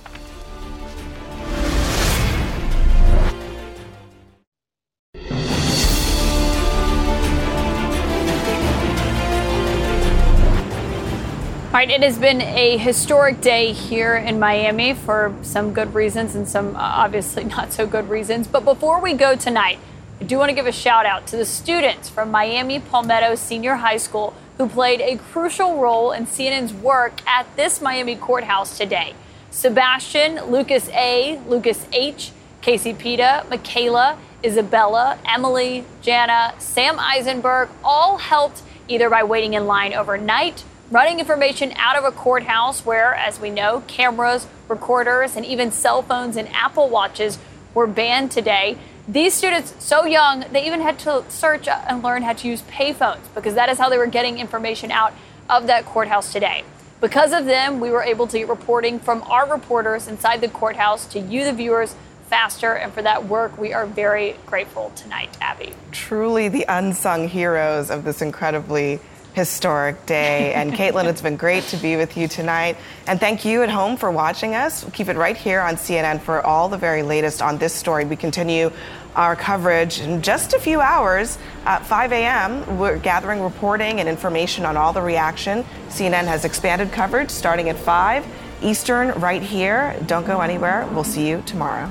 Right, 11.87 12.01
it 12.01 12.05
has 12.05 12.19
been 12.19 12.41
a 12.41 12.77
historic 12.77 13.41
day 13.41 13.73
here 13.73 14.17
in 14.17 14.39
Miami 14.39 14.95
for 14.95 15.35
some 15.43 15.73
good 15.73 15.95
reasons 15.95 16.35
and 16.35 16.49
some 16.49 16.75
uh, 16.75 16.81
obviously 16.81 17.45
not 17.57 17.73
so 17.73 17.87
good 17.87 18.09
reasons. 18.09 18.47
But 18.49 18.65
before 18.65 19.01
we 19.01 19.15
go 19.15 19.37
tonight, 19.37 19.79
I 20.21 20.25
do 20.25 20.39
want 20.39 20.49
to 20.49 20.55
give 20.55 20.67
a 20.67 20.73
shout 20.73 21.07
out 21.07 21.27
to 21.29 21.37
the 21.37 21.45
students 21.45 22.09
from 22.09 22.31
Miami 22.31 22.81
Palmetto 22.81 23.35
Senior 23.35 23.77
High 23.77 23.99
School 23.99 24.35
who 24.57 24.69
played 24.69 25.01
a 25.01 25.17
crucial 25.17 25.79
role 25.79 26.13
in 26.13 26.27
CNN's 26.27 26.73
work 26.73 27.21
at 27.27 27.47
this 27.57 27.81
Miami 27.83 28.17
courthouse 28.17 28.79
today. 28.79 29.15
Sebastian, 29.51 30.51
Lucas 30.51 30.89
A, 30.91 31.39
Lucas 31.47 31.87
H, 31.93 32.33
Casey 32.63 32.95
Pita, 32.95 33.45
Michaela, 33.51 34.19
Isabella, 34.43 35.19
Emily, 35.27 35.85
Jana, 36.01 36.55
Sam 36.59 36.99
Eisenberg 36.99 37.69
all 37.85 38.17
helped 38.17 38.63
either 38.89 39.11
by 39.11 39.23
waiting 39.23 39.55
in 39.55 39.67
line 39.67 39.93
overnight 39.93 40.65
running 40.91 41.19
information 41.19 41.73
out 41.77 41.97
of 41.97 42.05
a 42.05 42.13
courthouse 42.13 42.85
where, 42.85 43.15
as 43.15 43.41
we 43.41 43.51
know, 43.51 43.83
cameras, 43.89 44.47
recorders, 44.69 45.37
and 45.37 45.45
even 45.45 45.73
cell 45.73 46.03
phones 46.03 46.37
and 46.37 46.49
Apple 46.51 46.89
Watches 46.89 47.39
were 47.75 47.87
banned 47.87 48.31
today. 48.31 48.79
These 49.09 49.35
students, 49.35 49.75
so 49.85 50.05
young, 50.05 50.45
they 50.53 50.67
even 50.67 50.81
had 50.81 50.99
to 51.01 51.25
search 51.29 51.69
and 51.69 52.03
learn 52.03 52.23
how 52.23 52.33
to 52.35 52.49
use 52.49 52.63
payphones 52.63 53.23
because 53.35 53.55
that 53.55 53.69
is 53.69 53.79
how 53.79 53.89
they 53.89 53.99
were 53.99 54.07
getting 54.07 54.39
information 54.39 54.91
out 54.91 55.13
of 55.49 55.67
that 55.69 55.85
courthouse 55.85 56.33
today. 56.33 56.65
Because 57.01 57.33
of 57.33 57.45
them, 57.45 57.79
we 57.79 57.91
were 57.91 58.03
able 58.03 58.27
to 58.27 58.39
get 58.39 58.49
reporting 58.49 58.99
from 58.99 59.23
our 59.25 59.49
reporters 59.49 60.09
inside 60.09 60.41
the 60.41 60.49
courthouse 60.49 61.07
to 61.09 61.21
you, 61.21 61.45
the 61.45 61.53
viewers, 61.53 61.95
faster. 62.29 62.73
And 62.73 62.93
for 62.93 63.03
that 63.03 63.27
work, 63.27 63.59
we 63.59 63.73
are 63.73 63.87
very 63.87 64.37
grateful 64.47 64.91
tonight, 64.97 65.37
Abby. 65.41 65.73
Truly 65.93 66.49
the 66.49 66.65
unsung 66.69 67.29
heroes 67.29 67.91
of 67.91 68.05
this 68.05 68.23
incredibly 68.23 68.99
historic 69.37 70.07
day. 70.07 70.55
And 70.55 70.73
Kaitlan, 70.79 71.05
it's 71.05 71.21
been 71.21 71.37
great 71.37 71.63
to 71.65 71.77
be 71.77 71.97
with 71.97 72.17
you 72.17 72.27
tonight. 72.27 72.79
And 73.07 73.21
thank 73.21 73.45
you 73.45 73.63
at 73.63 73.69
home 73.69 73.99
for 73.99 74.11
watching 74.11 74.55
us. 74.55 74.85
Keep 74.95 75.09
it 75.09 75.17
right 75.17 75.37
here 75.37 75.61
on 75.61 75.77
CNN 75.77 76.23
for 76.23 76.45
all 76.45 76.71
the 76.71 76.79
very 76.79 77.03
latest 77.03 77.43
on 77.43 77.59
this 77.59 77.75
story. 77.75 78.07
We 78.07 78.17
continue 78.17 78.73
our 79.15 79.37
coverage 79.37 80.01
in 80.01 80.23
just 80.23 80.55
a 80.55 80.59
few 80.59 80.81
hours 80.81 81.39
at 81.67 81.85
5 81.85 82.13
a.m. 82.13 82.79
We're 82.79 82.99
gathering 82.99 83.43
reporting 83.43 84.01
and 84.01 84.09
information 84.09 84.65
on 84.65 84.77
all 84.77 84.93
the 84.93 85.03
reaction. 85.03 85.65
CNN 85.89 86.25
has 86.25 86.45
expanded 86.45 86.91
coverage 86.91 87.31
starting 87.31 87.69
at 87.69 87.77
5 87.77 88.27
Eastern 88.63 89.09
right 89.21 89.43
here. 89.43 89.97
Don't 90.07 90.27
go 90.27 90.41
anywhere. 90.41 90.89
We'll 90.93 91.05
see 91.05 91.29
you 91.29 91.43
tomorrow. 91.45 91.91